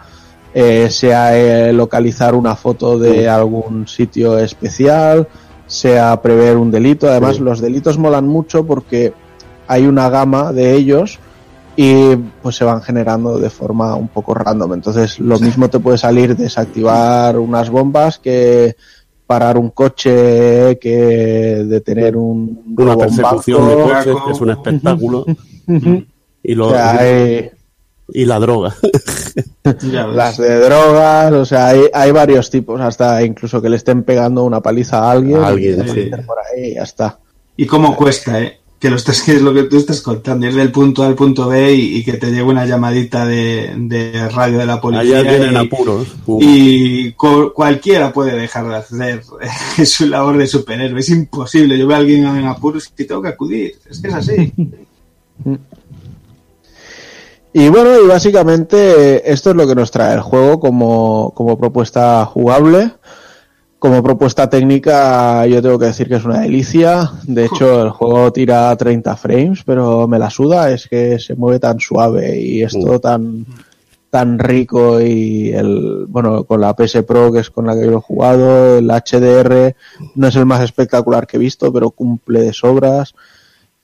[0.52, 5.28] eh, sea eh, localizar una foto de algún sitio especial,
[5.66, 7.08] sea prever un delito.
[7.08, 7.42] Además, Sí.
[7.42, 9.12] los delitos molan mucho porque
[9.66, 11.18] hay una gama de ellos
[11.76, 14.74] y pues se van generando de forma un poco random.
[14.74, 18.76] Entonces, lo mismo te puede salir desactivar unas bombas que
[19.26, 25.24] parar un coche, que detener un Una persecución de coches, que es un espectáculo.
[26.42, 27.50] Y, lo- O sea, hay
[28.08, 28.74] y la droga.
[30.12, 34.44] Las de drogas, o sea, hay, hay varios tipos, hasta incluso que le estén pegando
[34.44, 36.10] una paliza a alguien, A alguien, y sí.
[36.26, 37.18] por ahí y ya está.
[37.56, 38.58] Y cómo cuesta, ¿eh?
[38.84, 41.14] Que, lo estás, que es lo que tú estás contando, ir del punto A al
[41.14, 45.20] punto B y, y que te llegue una llamadita de, de radio de la policía.
[45.20, 46.08] Allá tienen y, apuros.
[46.40, 49.22] Y cu- cualquiera puede dejar de hacer
[49.86, 51.00] su labor de superhéroe.
[51.00, 51.78] Es imposible.
[51.78, 53.74] Yo veo a alguien en apuros y tengo que acudir.
[53.88, 54.52] Es que es así.
[57.56, 62.24] Y bueno, y básicamente esto es lo que nos trae el juego como, como propuesta
[62.26, 62.90] jugable.
[63.84, 67.10] Como propuesta técnica, yo tengo que decir que es una delicia.
[67.24, 70.70] De hecho, el juego tira a 30 frames, pero me la suda.
[70.70, 73.44] Es que se mueve tan suave y es todo tan,
[74.08, 77.90] tan rico y el bueno con la PS Pro que es con la que yo
[77.90, 79.76] lo he jugado el HDR
[80.14, 83.14] no es el más espectacular que he visto pero cumple de sobras.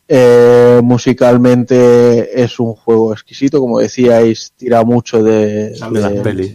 [0.08, 5.74] Eh, musicalmente es un juego exquisito como decíais tira mucho de,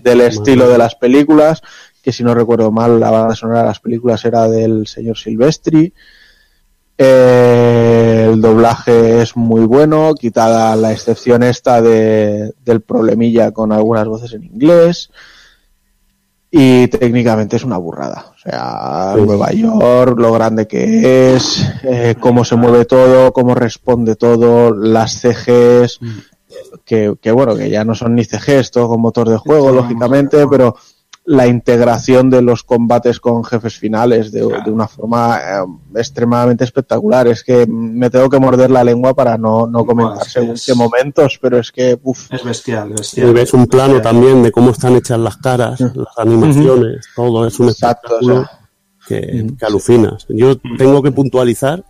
[0.03, 1.61] del estilo de las películas
[2.05, 5.91] que si no recuerdo mal la banda sonora de las películas era del señor Silvestri
[6.97, 14.07] eh, el doblaje es muy bueno, quitada la excepción esta de, del problemilla con algunas
[14.07, 15.09] voces en inglés.
[16.51, 18.33] Y técnicamente es una burrada.
[18.33, 19.21] O sea, Sí.
[19.23, 25.19] Nueva York, lo grande que es, eh, cómo se mueve todo, cómo responde todo, las
[25.19, 25.99] CGs,
[26.85, 30.47] que, que bueno, que ya no son ni CGs, todo con motor de juego, lógicamente,
[30.47, 30.77] pero
[31.27, 37.27] la integración de los combates con jefes finales de, de una forma eh, extremadamente espectacular.
[37.27, 41.39] Es que me tengo que morder la lengua para no, no comentar según qué momentos,
[41.41, 42.31] pero es que, uff.
[42.31, 43.29] Es bestial, bestial.
[43.29, 47.59] Y ves un plano también de cómo están hechas las caras, las animaciones, todo es
[47.59, 48.59] un Exacto, espectáculo o sea.
[49.07, 50.25] que, que alucinas.
[50.29, 51.83] Yo tengo que puntualizar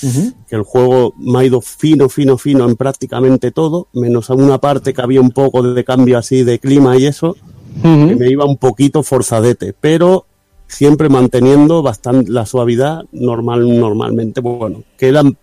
[0.00, 4.58] que el juego me ha ido fino, fino, fino en prácticamente todo, menos a una
[4.58, 7.36] parte que había un poco de cambio así de clima y eso,
[7.82, 10.26] que me iba un poquito forzadete, pero
[10.66, 15.36] siempre manteniendo bastante la suavidad normal, normalmente, bueno, quedan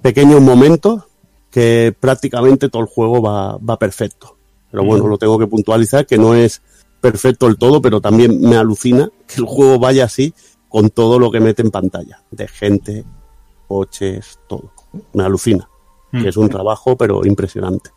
[0.00, 1.04] pequeños momentos
[1.50, 4.36] que prácticamente todo el juego va, va perfecto.
[4.70, 6.62] Pero bueno, lo tengo que puntualizar, que no es
[7.00, 10.34] perfecto el todo, pero también me alucina que el juego vaya así
[10.68, 13.04] con todo lo que mete en pantalla, de gente,
[13.68, 14.72] coches, todo.
[15.12, 15.68] Me alucina,
[16.10, 17.90] que es un trabajo, pero impresionante.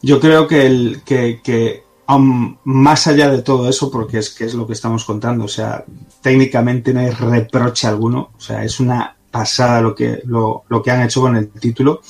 [0.00, 4.54] Yo creo que, el, que, que más allá de todo eso, porque es que es
[4.54, 5.84] lo que estamos contando, o sea,
[6.22, 10.90] técnicamente no hay reproche alguno, o sea, es una pasada lo que, lo, lo que
[10.90, 12.00] han hecho con el título,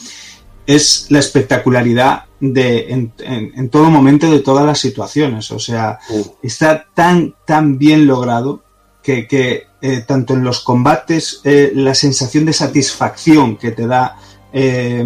[0.66, 5.98] es la espectacularidad de en, en- en todo momento de todas las situaciones, o sea,
[6.42, 8.62] está tan, tan bien logrado
[9.02, 14.16] que, que, eh, tanto en los combates, eh, la sensación de satisfacción que te da
[14.58, 15.04] eh,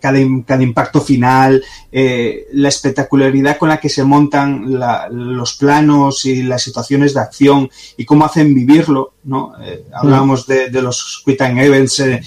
[0.00, 4.64] cada, im- cada impacto final, eh, la espectacularidad con la que se montan
[5.10, 9.52] los planos y las situaciones de acción y cómo hacen vivirlo, ¿no?
[9.62, 12.22] Eh, hablábamos de, los Quick Time Events eh,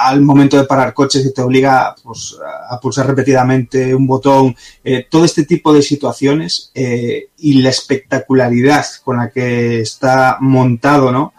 [0.00, 2.36] al momento de parar coches y te obliga pues,
[2.70, 4.54] a pulsar repetidamente un botón,
[5.08, 11.34] todo este tipo de situaciones y la espectacularidad con la que está montado, ¿no?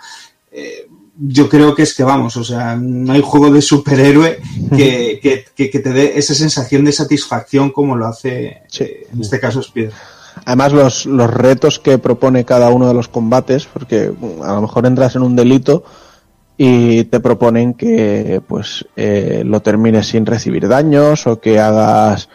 [1.24, 4.40] Yo creo que es que vamos, o sea, no hay juego de superhéroe
[4.76, 9.22] que, que, que- que te dé esa sensación de satisfacción como lo hace eh, en
[9.22, 9.92] este caso Spider.
[10.46, 14.62] Además, los, los retos que propone cada uno de los combates, porque mm, a lo
[14.62, 15.84] mejor entras en un delito
[16.58, 22.30] y te proponen que pues eh, lo termines sin recibir daños o que hagas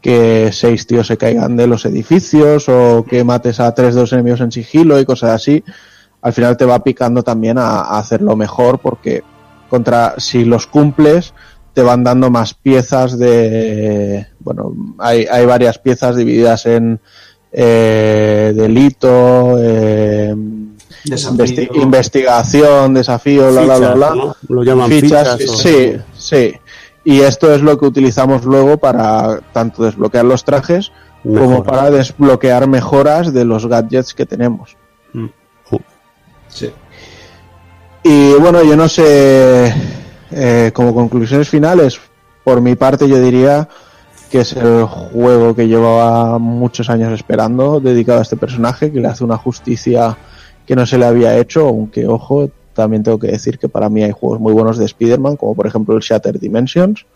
[0.00, 4.12] que seis tíos se caigan de los edificios o que mates a tres de los
[4.12, 5.62] enemigos en sigilo y cosas así.
[6.22, 9.22] Al final te va picando también a, a hacerlo mejor porque
[9.68, 11.32] contra si los cumples
[11.72, 17.00] te van dando más piezas de bueno hay, hay varias piezas divididas en
[17.52, 20.34] eh, delito eh,
[21.04, 21.36] Desafío.
[21.44, 24.36] investi- investigación desafío bla bla bla bla ¿no?
[24.48, 26.52] Lo llaman fichas o- sí sí.
[27.02, 30.92] Y esto es lo que utilizamos luego para tanto desbloquear los trajes
[31.22, 34.76] como para desbloquear mejoras de los gadgets que tenemos
[36.50, 36.70] Sí.
[38.02, 39.72] y bueno, yo no sé,
[40.32, 42.00] eh, como conclusiones finales,
[42.44, 43.68] por mi parte yo diría
[44.30, 49.08] que es el juego que llevaba muchos años esperando, dedicado a este personaje, que le
[49.08, 50.16] hace una justicia
[50.66, 54.04] que no se le había hecho, aunque ojo, también tengo que decir que para mí
[54.04, 57.06] hay juegos muy buenos de Spider-Man, como por ejemplo el Shattered Dimensions,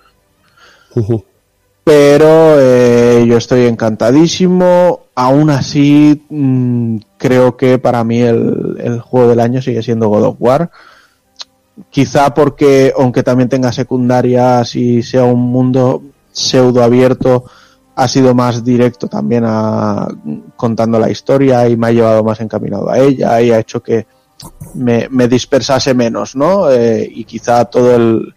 [1.84, 5.00] pero eh, yo estoy encantadísimo.
[5.14, 10.36] Aún así, mm, creo que para mí el, juego del año sigue siendo God of
[10.38, 10.70] War.
[11.90, 17.44] Quizá porque, aunque también tenga secundarias y sea un mundo pseudo abierto,
[17.96, 20.08] ha sido más directo también a,
[20.56, 24.06] contando la historia y me ha llevado más encaminado a ella y ha hecho que
[24.74, 26.70] me, me dispersase menos, ¿no?
[26.70, 28.34] Eh, y quizá todo el,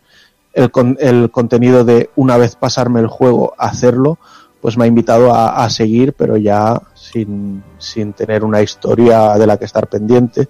[0.57, 4.17] el, con- el contenido de una vez pasarme el juego, hacerlo,
[4.61, 9.47] pues me ha invitado a, a seguir, pero ya sin, sin tener una historia de
[9.47, 10.49] la que estar pendiente.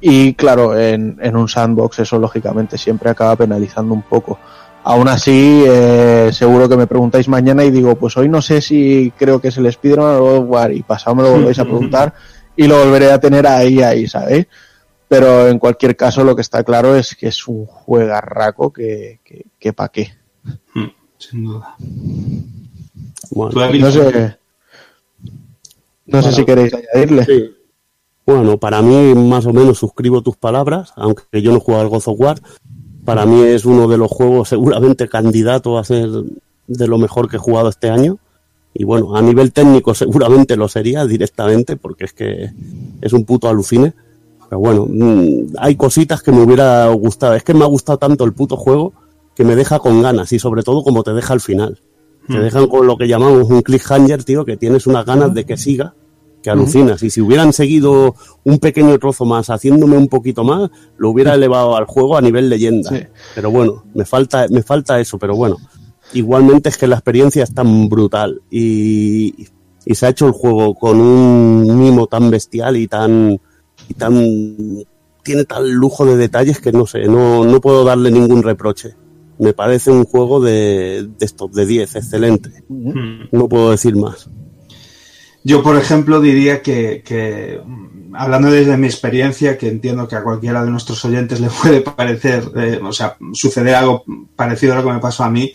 [0.00, 4.38] Y claro, en, en un sandbox eso lógicamente siempre acaba penalizando un poco.
[4.84, 9.12] Aún así, eh, seguro que me preguntáis mañana y digo, pues hoy no sé si
[9.16, 12.12] creo que es el Spider-Man o el y pasado me lo volvéis a preguntar
[12.56, 14.46] y lo volveré a tener ahí, ahí, ¿sabéis?
[15.12, 19.44] Pero en cualquier caso lo que está claro es que es un juegarraco que, que,
[19.58, 20.10] que pa' qué.
[21.18, 21.76] Sin duda.
[23.30, 24.38] Bueno, No sé.
[26.06, 27.26] No sé si queréis añadirle.
[27.26, 27.54] Sí.
[28.24, 31.90] Bueno, para mí más o menos suscribo tus palabras, aunque yo no he jugado al
[31.90, 32.40] God of War.
[33.04, 36.08] Para mí es uno de los juegos seguramente candidato a ser
[36.68, 38.16] de lo mejor que he jugado este año.
[38.72, 42.50] Y bueno, a nivel técnico seguramente lo sería directamente, porque es que
[43.02, 43.92] es un puto alucine.
[44.52, 47.32] Pero bueno, mm, hay cositas que me hubiera gustado.
[47.32, 48.92] Es que me ha gustado tanto el puto juego
[49.34, 51.80] que me deja con ganas y sobre todo como te deja al final.
[52.28, 55.56] Te dejan con lo que llamamos un cliffhanger, tío, que tienes unas ganas de que
[55.56, 55.94] siga,
[56.42, 57.02] que alucinas.
[57.02, 58.14] Y si hubieran seguido
[58.44, 62.50] un pequeño trozo más, haciéndome un poquito más, lo hubiera elevado al juego a nivel
[62.50, 62.90] leyenda.
[62.90, 63.06] Sí.
[63.34, 65.56] Pero bueno, me falta, me falta eso, pero bueno.
[66.12, 69.48] Igualmente es que la experiencia es tan brutal y,
[69.86, 73.40] y se ha hecho el juego con un mimo tan bestial y tan,
[73.88, 74.84] y tan,
[75.22, 78.94] tiene tal lujo de detalles que no sé, no, no puedo darle ningún reproche.
[79.38, 82.64] Me parece un juego de, de estos, de 10, excelente.
[82.68, 84.28] No puedo decir más.
[85.44, 90.22] Yo, por ejemplo, diría que, que, mm, hablando desde mi experiencia, que entiendo que a
[90.22, 94.04] cualquiera de nuestros oyentes le puede parecer, eh, o sea, suceder algo
[94.36, 95.52] parecido a lo que me pasó a mí,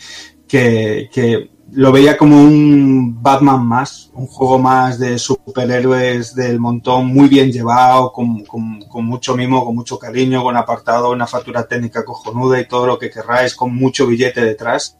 [0.47, 7.07] que, que lo veía como un Batman más, un juego más de superhéroes del montón,
[7.07, 11.67] muy bien llevado, con, con, con mucho mimo, con mucho cariño, con apartado, una factura
[11.67, 14.97] técnica cojonuda y todo lo que querráis, con mucho billete detrás.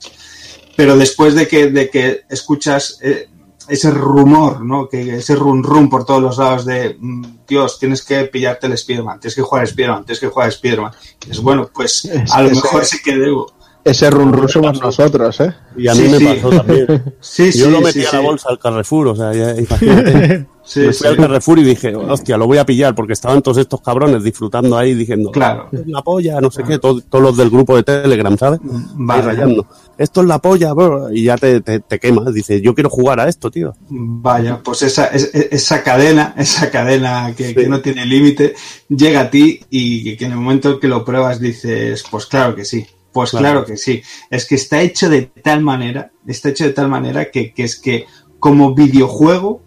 [0.75, 3.29] Pero después de que, de que escuchas eh,
[3.67, 4.87] ese rumor, ¿no?
[4.87, 8.73] Que ese run run por todos los lados de mm, Dios, tienes que pillarte el
[8.73, 10.91] Spider-Man, tienes que jugar a Spider-Man, tienes que jugar a Spider-Man.
[11.29, 13.56] Es bueno, pues a lo mejor sí que debo.
[13.87, 15.53] Ese run run somos nosotros, ¿eh?
[15.77, 16.25] Y a mí Sí, me sí.
[16.25, 17.03] pasó también.
[17.21, 18.25] Sí, Yo lo metí sí, a la sí.
[18.25, 20.45] bolsa al Carrefour, o sea, ya, imagínate.
[20.63, 20.99] Sí, me sí.
[20.99, 24.21] fui al Carrefour y dije, hostia, lo voy a pillar porque estaban todos estos cabrones
[24.23, 25.69] disfrutando ahí diciendo, Claro.
[25.71, 28.59] "Esto es la polla, no sé qué, todos, todos los del grupo de Telegram, ¿sabes?
[28.61, 29.21] Ahí Vale.
[29.21, 29.65] rayando.
[29.97, 32.33] Esto es la polla, bro, y ya te, te, te quemas.
[32.33, 33.73] Dices, yo quiero jugar a esto, tío.
[33.89, 38.53] Vaya, pues esa, es- esa cadena, esa cadena que, que no tiene límite,
[38.89, 42.65] llega a ti y que en el momento que lo pruebas dices, pues claro que
[42.65, 43.65] sí, pues claro, Claro.
[43.65, 44.01] que sí.
[44.29, 47.75] Es que está hecho de tal manera, está hecho de tal manera que, que es
[47.75, 48.05] que
[48.39, 49.61] como videojuego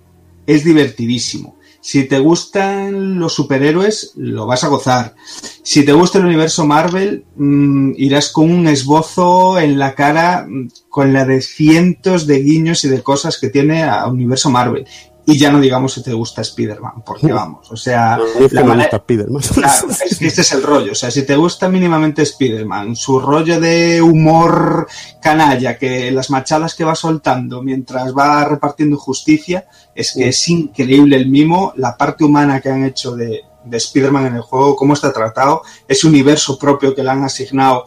[0.46, 1.58] es divertidísimo.
[1.82, 5.14] Si te gustan los superhéroes, lo vas a gozar.
[5.62, 10.68] Si te gusta el universo Marvel, mm, irás con un esbozo en la cara mm,
[10.90, 14.86] con la de cientos de guiños y de cosas que tiene a universo Marvel.
[15.26, 18.62] Y ya no digamos si te gusta Spider-Man, porque vamos, o sea, es que la
[18.62, 19.42] me manera- gusta Spiderman.
[19.54, 20.92] Claro, es que este es el rollo.
[20.92, 24.88] O sea, si te gusta mínimamente Spider-Man, su rollo de humor
[25.20, 31.16] canalla, que las machadas que va soltando mientras va repartiendo justicia, es que es increíble
[31.16, 34.94] el mimo, la parte humana que han hecho de, de Spider-Man en el juego, cómo
[34.94, 37.84] está tratado, ese universo propio que le han asignado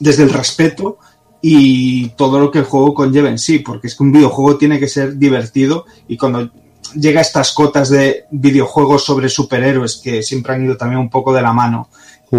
[0.00, 0.98] desde el respeto
[1.40, 4.78] y todo lo que el juego conlleva en sí, porque es que un videojuego tiene
[4.78, 6.50] que ser divertido y cuando
[6.94, 11.32] llega a estas cotas de videojuegos sobre superhéroes que siempre han ido también un poco
[11.32, 11.88] de la mano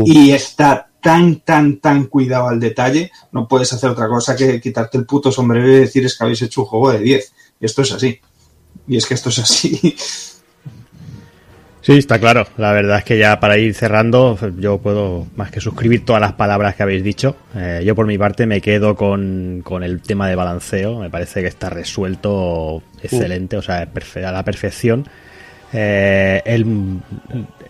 [0.03, 4.97] y está tan, tan, tan cuidado al detalle, no puedes hacer otra cosa que quitarte
[4.97, 7.33] el puto sombrero y decir es que habéis hecho un juego de 10.
[7.59, 8.19] Y esto es así.
[8.87, 9.95] Y es que esto es así.
[11.85, 12.47] Sí, está claro.
[12.57, 16.31] La verdad es que ya para ir cerrando, yo puedo más que suscribir todas las
[16.31, 17.35] palabras que habéis dicho.
[17.57, 20.99] Eh, yo por mi parte me quedo con, con el tema de balanceo.
[20.99, 25.05] Me parece que está resuelto excelente, o sea, a la perfección.
[25.73, 26.65] Eh, el,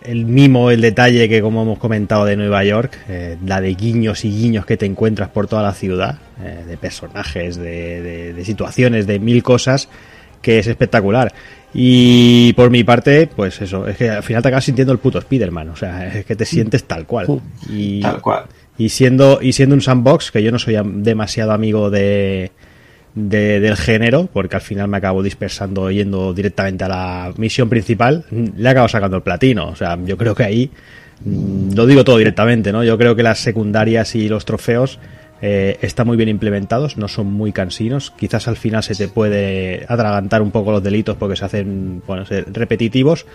[0.04, 4.24] el mimo, el detalle que como hemos comentado de Nueva York, eh, la de guiños
[4.24, 6.18] y guiños que te encuentras por toda la ciudad,
[6.68, 9.88] de personajes, de- de situaciones, de mil cosas,
[10.42, 11.32] que es espectacular.
[11.76, 15.18] Y por mi parte, pues eso, es que al final te acabas sintiendo el puto
[15.18, 17.26] Spider-Man, o sea, es que te sientes tal cual.
[17.68, 18.44] Y, Tal cual.
[18.78, 22.52] y siendo, y siendo un sandbox, que yo no soy am- demasiado amigo de,
[23.16, 28.24] de- del género, porque al final me acabo dispersando yendo directamente a la misión principal,
[28.30, 29.66] le acabo sacando el platino.
[29.68, 30.70] O sea, yo creo que ahí
[31.24, 32.84] mm, lo digo todo directamente, ¿no?
[32.84, 35.00] Yo creo que las secundarias y los trofeos
[35.46, 38.10] eh, están muy bien implementados, no son muy cansinos.
[38.16, 42.24] Quizás al final se te puede atragantar un poco los delitos porque se hacen bueno,
[42.52, 43.26] repetitivos.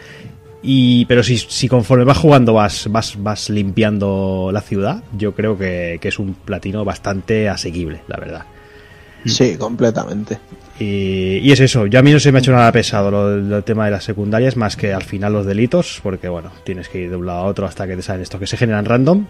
[0.64, 5.56] Y, pero si, si conforme vas jugando vas, vas, vas limpiando la ciudad, yo creo
[5.58, 8.42] que, que es un platino bastante asequible, la verdad.
[9.26, 10.40] Sí, completamente.
[10.80, 13.38] Y, y es eso, yo a mí no se me ha hecho nada pesado lo,
[13.38, 16.90] lo- el tema de las secundarias, más que al final los delitos, porque bueno, tienes
[16.90, 18.86] que ir de un lado a otro hasta que te salen estos que se generan
[18.86, 19.26] random.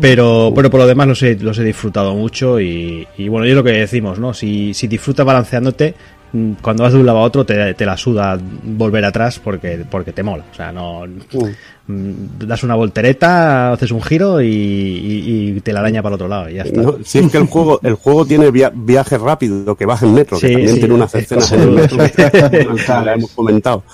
[0.00, 3.50] Pero, pero por lo demás los he, los he disfrutado mucho y, y bueno, y
[3.50, 4.34] es lo que decimos, ¿no?
[4.34, 5.94] Si, si disfrutas balanceándote,
[6.32, 9.84] mm, cuando vas de un lado a otro te, te la suda volver atrás porque,
[9.90, 10.44] porque te mola.
[10.50, 15.78] O sea, no mm, das una voltereta, haces un giro y, y- y te la
[15.80, 16.82] araña para el otro lado y ya está.
[16.82, 20.14] No, si es que el juego, el juego tiene via- viaje rápido, que baja en
[20.14, 22.66] metro, Sí, que también sí, tiene unas es escenas en el metro que
[23.14, 23.84] hemos comentado.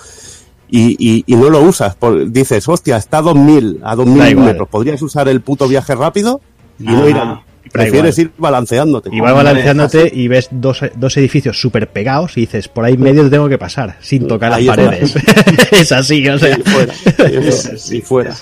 [0.69, 4.27] Y, y, y no lo usas, por- dices, hostia, está a 2000, a Da 2000
[4.29, 4.45] igual.
[4.47, 6.41] metros, podrías usar el puto viaje rápido
[6.79, 9.09] y no Ah, ir a- Prefieres ir balanceándote.
[9.11, 13.01] Y vas balanceándote y ves dos, dos edificios súper pegados y dices, por ahí en
[13.01, 15.15] medio tengo que pasar, sin tocar Ahí las paredes.
[15.71, 16.57] es así, o sea.
[17.91, 18.33] Y fuera.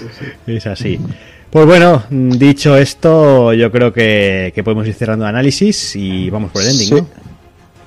[0.45, 0.99] Es así.
[1.49, 6.51] Pues bueno, dicho esto, yo creo que, que podemos ir cerrando el análisis y vamos
[6.51, 6.95] por el ending, Sí.
[6.95, 7.07] ¿no?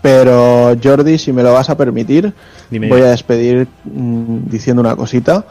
[0.07, 2.33] Pero Jordi, si me lo vas a permitir,
[2.71, 2.89] Dime.
[2.89, 5.45] voy a despedir mm, diciendo una cosita.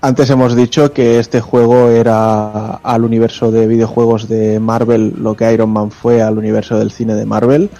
[0.00, 5.52] Antes hemos dicho que este juego era al universo de videojuegos de Marvel lo que
[5.52, 7.70] Iron Man fue al universo del cine de Marvel.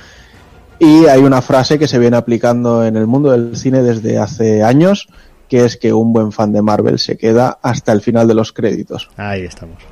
[0.78, 4.62] Y hay una frase que se viene aplicando en el mundo del cine desde hace
[4.62, 5.08] años,
[5.48, 8.52] que es que un buen fan de Marvel se queda hasta el final de los
[8.52, 9.10] créditos.
[9.16, 9.91] Ahí estamos.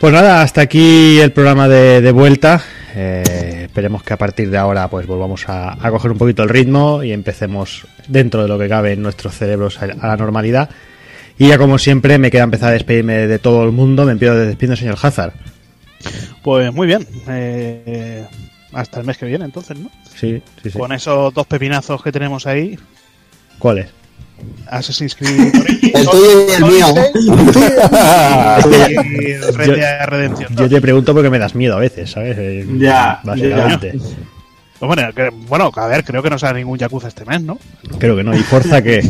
[0.00, 2.62] Pues nada, hasta aquí el programa de, de vuelta.
[2.94, 6.48] Eh, esperemos que a partir de ahora pues volvamos a, a coger un poquito el
[6.48, 10.70] ritmo y empecemos dentro de lo que cabe en nuestros cerebros a, a la normalidad.
[11.36, 14.04] Y ya como siempre me queda empezar a despedirme de todo el mundo.
[14.04, 15.32] Me empiezo despidiendo señor Hazard.
[16.42, 17.06] Pues muy bien.
[17.28, 18.24] eh,
[18.72, 19.90] hasta el mes que viene, entonces, ¿no?
[20.14, 20.78] Sí, sí, sí.
[20.78, 22.78] Con esos dos pepinazos que tenemos ahí,
[23.58, 23.88] ¿Cuál es?
[24.70, 25.52] Assassin's Creed
[25.94, 26.86] El tuyo y el mío.
[29.10, 32.36] y Red Dead Redemption Yo te pregunto porque me das miedo a veces, ¿sabes?
[32.38, 33.92] Eh, Ya, Básicamente.
[34.78, 37.58] Pues bueno, que- bueno, a ver, creo que no sale ningún Yakuza este mes, ¿no?
[37.98, 38.32] Creo que no.
[38.36, 39.00] ¿Y Forza qué?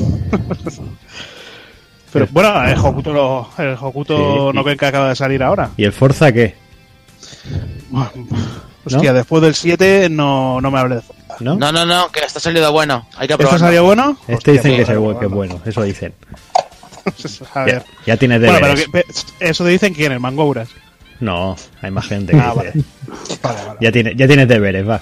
[2.13, 4.57] Pero bueno, el Hokuto, lo- el Hokuto Sí.
[4.57, 5.71] no que acaba de salir ahora.
[5.77, 6.55] ¿Y el Forza qué?
[8.85, 11.28] Hostia, después del 7 no, no me hablé de Forza.
[11.41, 11.57] ¿No?
[11.57, 13.07] No, no, no, que este ha salido bueno.
[13.17, 13.59] Hay que ¿Esto probarlo.
[13.67, 14.17] salió bueno?
[14.23, 16.15] Este Hostia, dicen que pues, es, el vale, bu- que es bueno, eso dicen.
[17.55, 17.85] A Ya, ver.
[18.07, 18.87] ya tienes Bueno, deberes.
[18.93, 20.69] pero que- pe- eso te dicen quién, el Mangouras.
[21.21, 22.73] No, hay más gente que Ah, vale.
[23.43, 23.79] Vale, vale.
[23.81, 25.01] Ya, tiene, ya tienes deberes, va.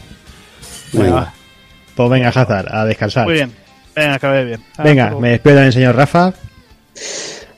[0.92, 1.34] Venga, va.
[1.94, 3.24] Pues venga, Hazard, a descansar.
[3.24, 3.52] Muy bien.
[3.94, 4.64] Venga, acabé bien.
[4.82, 6.32] Venga, me despido también, señor Rafa.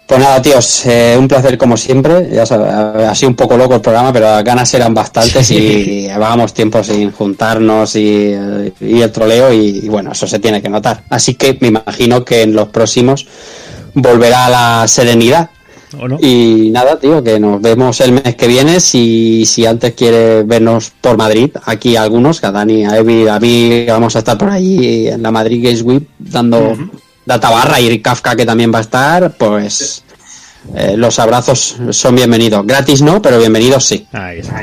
[0.08, 2.30] Pues nada, tíos, eh, un placer como siempre.
[2.32, 6.06] Ya sabes, ha sido un poco loco el programa, pero las ganas eran bastantes y
[6.06, 8.34] llevábamos tiempo sin juntarnos y,
[8.80, 11.02] y el troleo y, y bueno, eso se tiene que notar.
[11.10, 13.26] Así que me imagino que en los próximos
[13.92, 15.50] volverá la serenidad.
[16.00, 16.16] ¿O no?
[16.22, 18.80] Y nada, tío, que nos vemos el mes que viene.
[18.80, 23.84] Si, si antes quiere vernos por Madrid, aquí algunos, a Dani, a Evi, a mí,
[23.86, 26.78] vamos a estar por allí en la Madrid Games Week dando
[27.38, 30.04] tabarra y Kafka que también va a estar, pues
[30.74, 32.66] eh, los abrazos son bienvenidos.
[32.66, 34.06] Gratis no, pero bienvenidos sí.
[34.12, 34.62] Ahí está.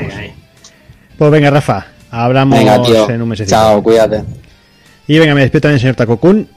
[1.18, 3.08] Pues venga, Rafa, hablamos Venga, tío.
[3.10, 3.56] en un mesecito.
[3.56, 4.24] Chao, cuídate.
[5.06, 6.48] Y venga, me despido también, señor Takokun.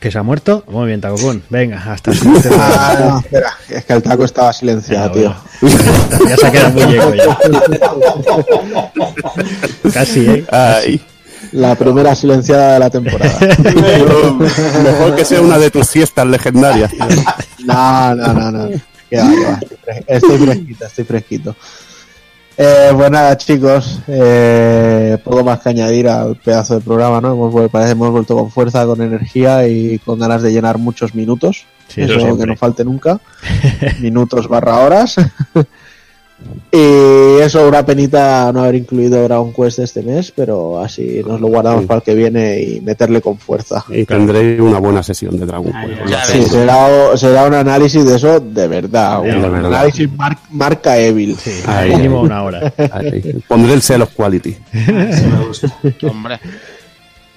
[0.00, 0.64] ¿Que se ha muerto?
[0.68, 1.42] Muy bien, Takokun.
[1.50, 5.34] Venga, hasta el siguiente Ah, no, espera, es que el taco estaba silenciado, tío.
[6.28, 7.36] Ya se ha quedado muñeco ya.
[9.92, 10.44] Casi, ¿eh?
[10.52, 11.00] Ay,
[11.52, 13.38] La primera silenciada de la temporada.
[14.84, 16.92] mejor que sea una de tus fiestas legendarias.
[17.64, 18.68] No, no, no, no.
[18.68, 19.60] Va, va.
[20.06, 21.56] Estoy fresquito, estoy fresquito.
[22.60, 27.32] Eh, pues nada, chicos, eh, poco más que añadir al pedazo de programa, ¿no?
[27.32, 31.14] Hemos, parece que hemos vuelto con fuerza, con energía y con ganas de llenar muchos
[31.14, 31.66] minutos.
[31.86, 33.20] Sí, eso eso que no falte nunca.
[34.00, 35.14] minutos barra horas.
[36.70, 41.48] Y eso, una penita no haber incluido Dragon Quest este mes, pero así nos lo
[41.48, 43.84] guardamos para el que viene y meterle con fuerza.
[43.88, 46.24] Y tendré una buena sesión de Dragon Quest.
[46.30, 49.22] Sí, será, será un análisis de eso de verdad.
[49.22, 49.66] De un verdad.
[49.66, 51.36] análisis mar- marca Evil.
[51.66, 52.72] Ay, Mínimo una hora.
[53.48, 54.56] Pondré el Cell of Quality.
[56.08, 56.38] Hombre.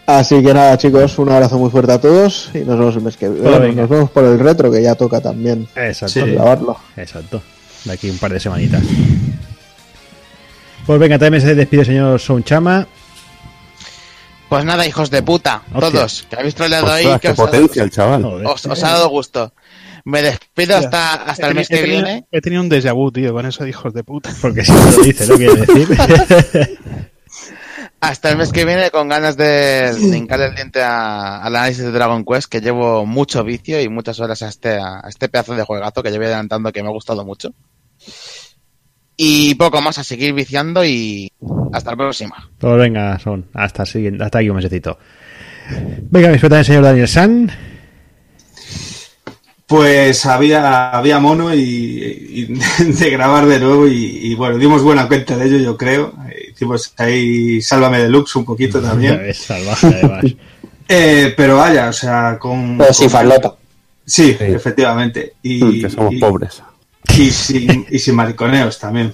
[0.06, 3.16] Así que nada, chicos, un abrazo muy fuerte a todos y nos vemos el mes
[3.18, 3.72] que viene.
[3.72, 6.26] Nos vemos por el retro que ya toca también Exacto.
[6.26, 6.76] grabarlo.
[6.98, 7.42] Exacto.
[7.86, 8.84] De aquí un par de semanitas.
[10.86, 12.88] Pues venga, también se despide el señor Sonchama.
[14.50, 15.92] Pues nada, hijos de puta, Hostia.
[15.92, 18.26] todos, que habéis troleado ahí, Ostras, que qué os ha, dado, potencia el chaval.
[18.26, 19.54] Os, os ha dado gusto.
[20.04, 22.26] Me despido hasta, hasta el mes que tenido- viene.
[22.32, 24.32] He tenido un déjà vu, tío, con eso de hijos de puta.
[24.42, 26.78] Porque si no lo dice, ¿no quiere decir?
[28.02, 32.26] Hasta el mes que viene con ganas de, el diente a- al análisis de Dragon
[32.26, 36.02] Quest, que llevo mucho vicio y muchas horas a este, a este pedazo de juegazo
[36.02, 37.54] que llevo adelantando que me ha gustado mucho.
[39.18, 41.32] Y poco más, a seguir viciando y
[41.74, 42.50] hasta la próxima.
[42.58, 43.46] pues venga, Son.
[43.54, 44.98] Hasta, siguiente- hasta aquí un mesecito.
[46.10, 47.52] Venga, me también el señor Daniel San.
[49.68, 52.46] Pues había, había mono y, y
[52.84, 56.14] de grabar de nuevo y, y bueno, dimos buena cuenta de ello, yo creo.
[56.54, 59.34] Hicimos ahí Sálvame Deluxe un poquito también.
[59.34, 60.26] salvaje, además.
[60.94, 62.78] Eh, pero vaya, o sea, con...
[62.78, 63.56] Pero sin con- farlota.
[64.06, 64.44] Sí, Sí.
[64.44, 65.36] efectivamente.
[65.42, 66.62] Y, Que somos y- pobres.
[67.18, 69.14] Y sin, y sin mariconeos también.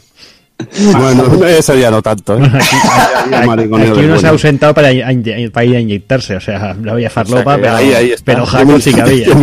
[0.94, 2.42] Bueno, ese ya no tanto, ¿eh?
[2.52, 7.10] Aquí uno se ha ausentado para, in- para ir a inyectarse, o sea, no había
[7.12, 9.28] farlopa, O sea, pero, ahí- ahí pero Jaco sí que había.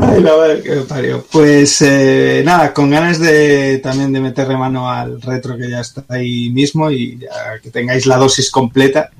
[0.00, 1.26] Ay, la madre que me parió.
[1.30, 6.04] Pues eh, nada, con ganas de también de meterle mano al retro que ya está
[6.08, 9.10] ahí mismo y ya que tengáis la dosis completa.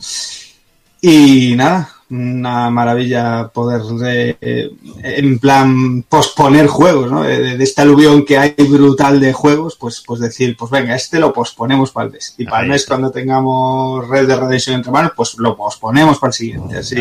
[1.01, 4.71] Y nada, una maravilla poder eh,
[5.03, 7.23] en plan posponer juegos, ¿no?
[7.23, 11.19] De, de este aluvión que hay brutal de juegos, pues, pues decir, pues venga, este
[11.19, 12.35] lo posponemos para el mes.
[12.39, 12.95] Y para Ahí el mes está.
[12.95, 16.79] cuando tengamos Red de Redemption entre manos, pues lo posponemos para el siguiente.
[16.79, 16.97] Así,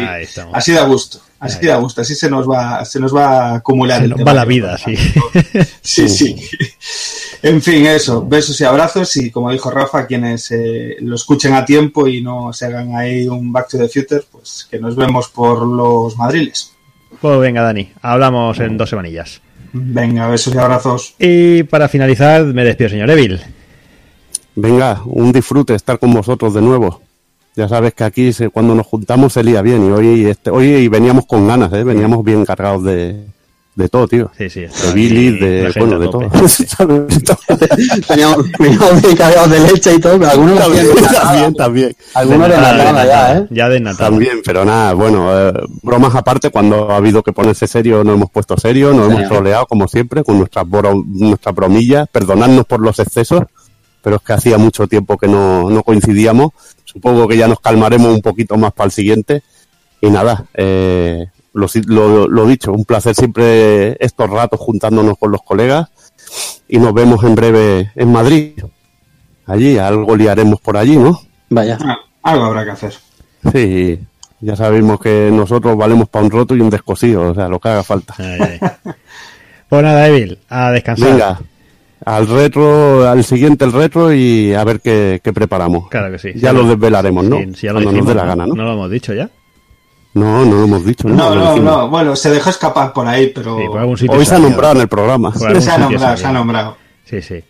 [0.53, 1.67] así da gusto, así Ahí.
[1.67, 3.99] da gusto, así se nos va, se nos va a acumular.
[3.99, 4.95] Se el nos va la vida, sí.
[5.81, 6.35] Sí, sí.
[7.43, 8.25] En fin, eso.
[8.25, 9.15] Besos y abrazos.
[9.17, 13.27] Y como dijo Rafa, quienes eh, lo escuchen a tiempo y no se hagan ahí
[13.27, 16.73] un Back to the Future, pues que nos vemos por los madriles.
[17.21, 19.41] Pues venga, Dani, hablamos en dos semanillas.
[19.73, 21.15] Venga, besos y abrazos.
[21.19, 23.39] Y para finalizar, me despido, señor Evil.
[24.55, 27.01] Venga, un disfrute estar con vosotros de nuevo.
[27.57, 30.87] Ya sabes que aquí se- cuando nos juntamos se lía bien y hoy este, hoy
[30.87, 31.83] veníamos con ganas, ¿eh?
[31.83, 33.25] veníamos bien cargados de,
[33.75, 34.29] de todo, tío.
[34.37, 34.61] Sí, sí.
[34.61, 37.07] De Billy, de, bueno, de todo.
[38.07, 41.95] Teníamos, teníamos bien cargados de leche y todo, pero algunos también, de también.
[42.13, 43.47] Algunos de nada ya, ¿eh?
[43.49, 44.09] Ya desnatado.
[44.11, 48.29] También, pero nada, bueno, eh, bromas aparte, cuando ha habido que ponerse serio, no hemos
[48.29, 52.99] puesto serio, nos hemos troleado como siempre con nuestras, bro- nuestras bromillas, perdonadnos por los
[52.99, 53.43] excesos,
[54.03, 56.51] pero es que hacía mucho tiempo que no, no coincidíamos.
[56.87, 59.43] Supongo que ya nos calmaremos un poquito más para el siguiente.
[60.01, 65.31] Y nada, eh, lo, si- lo, lo dicho, un placer siempre estos ratos juntándonos con
[65.31, 65.89] los colegas
[66.67, 68.53] y nos vemos en breve en Madrid.
[69.45, 71.19] Allí, algo liaremos por allí, ¿no?
[71.49, 71.77] Vaya.
[71.83, 72.93] Ah, algo habrá que hacer.
[73.51, 73.99] Sí,
[74.39, 77.69] ya sabemos que nosotros valemos para un roto y un descosido, o sea, lo que
[77.69, 78.13] haga falta.
[78.17, 78.93] Ay, ay.
[79.69, 81.09] Pues nada, Evil, a descansar.
[81.11, 81.39] Venga,
[82.07, 85.89] al retro, al siguiente el retro y a ver qué, qué preparamos.
[85.89, 86.31] Claro que sí.
[86.35, 87.37] Ya lo desvelaremos, ¿no?
[87.37, 88.27] Sí, sí, ya lo Cuando dijimos, nos dé la ¿no?
[88.29, 88.55] gana, ¿no?
[88.55, 89.29] No lo hemos dicho ya.
[90.13, 91.15] No, no lo hemos dicho, ¿no?
[91.15, 91.89] No, no, no.
[91.89, 94.75] Bueno, se dejó escapar por ahí, pero Sí, por algún sitio Hoy se ha nombrado
[94.75, 95.33] en el programa.
[95.33, 96.77] Se ha nombrado, se ha nombrado.
[97.03, 97.43] Sí, sí.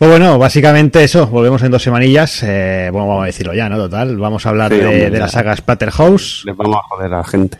[0.00, 2.42] Pues bueno, básicamente eso, volvemos en dos semanillas.
[2.42, 3.76] Eh, bueno, vamos a decirlo ya, ¿no?
[3.76, 6.44] Total, vamos a hablar Sí, de, hombre, de la saga Splatterhouse.
[6.46, 7.58] Les vamos a joder a la gente.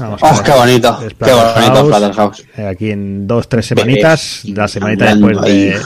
[0.00, 0.98] Vamos a Oh, qué bonito.
[0.98, 2.46] Qué bonito Splatterhouse.
[2.56, 5.78] Eh, aquí en dos, tres semanitas, la semanita después de,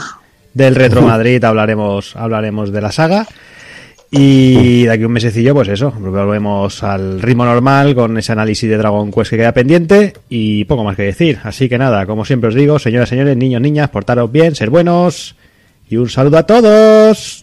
[0.55, 3.27] del Retro Madrid hablaremos, hablaremos de la saga.
[4.09, 8.67] Y de aquí a un mesecillo, pues eso, volvemos al ritmo normal con ese análisis
[8.67, 11.37] de Dragon Quest que queda pendiente y poco más que decir.
[11.43, 15.35] Así que nada, como siempre os digo, señoras, señores, niños, niñas, portaros bien, ser buenos
[15.89, 17.42] y un saludo a todos.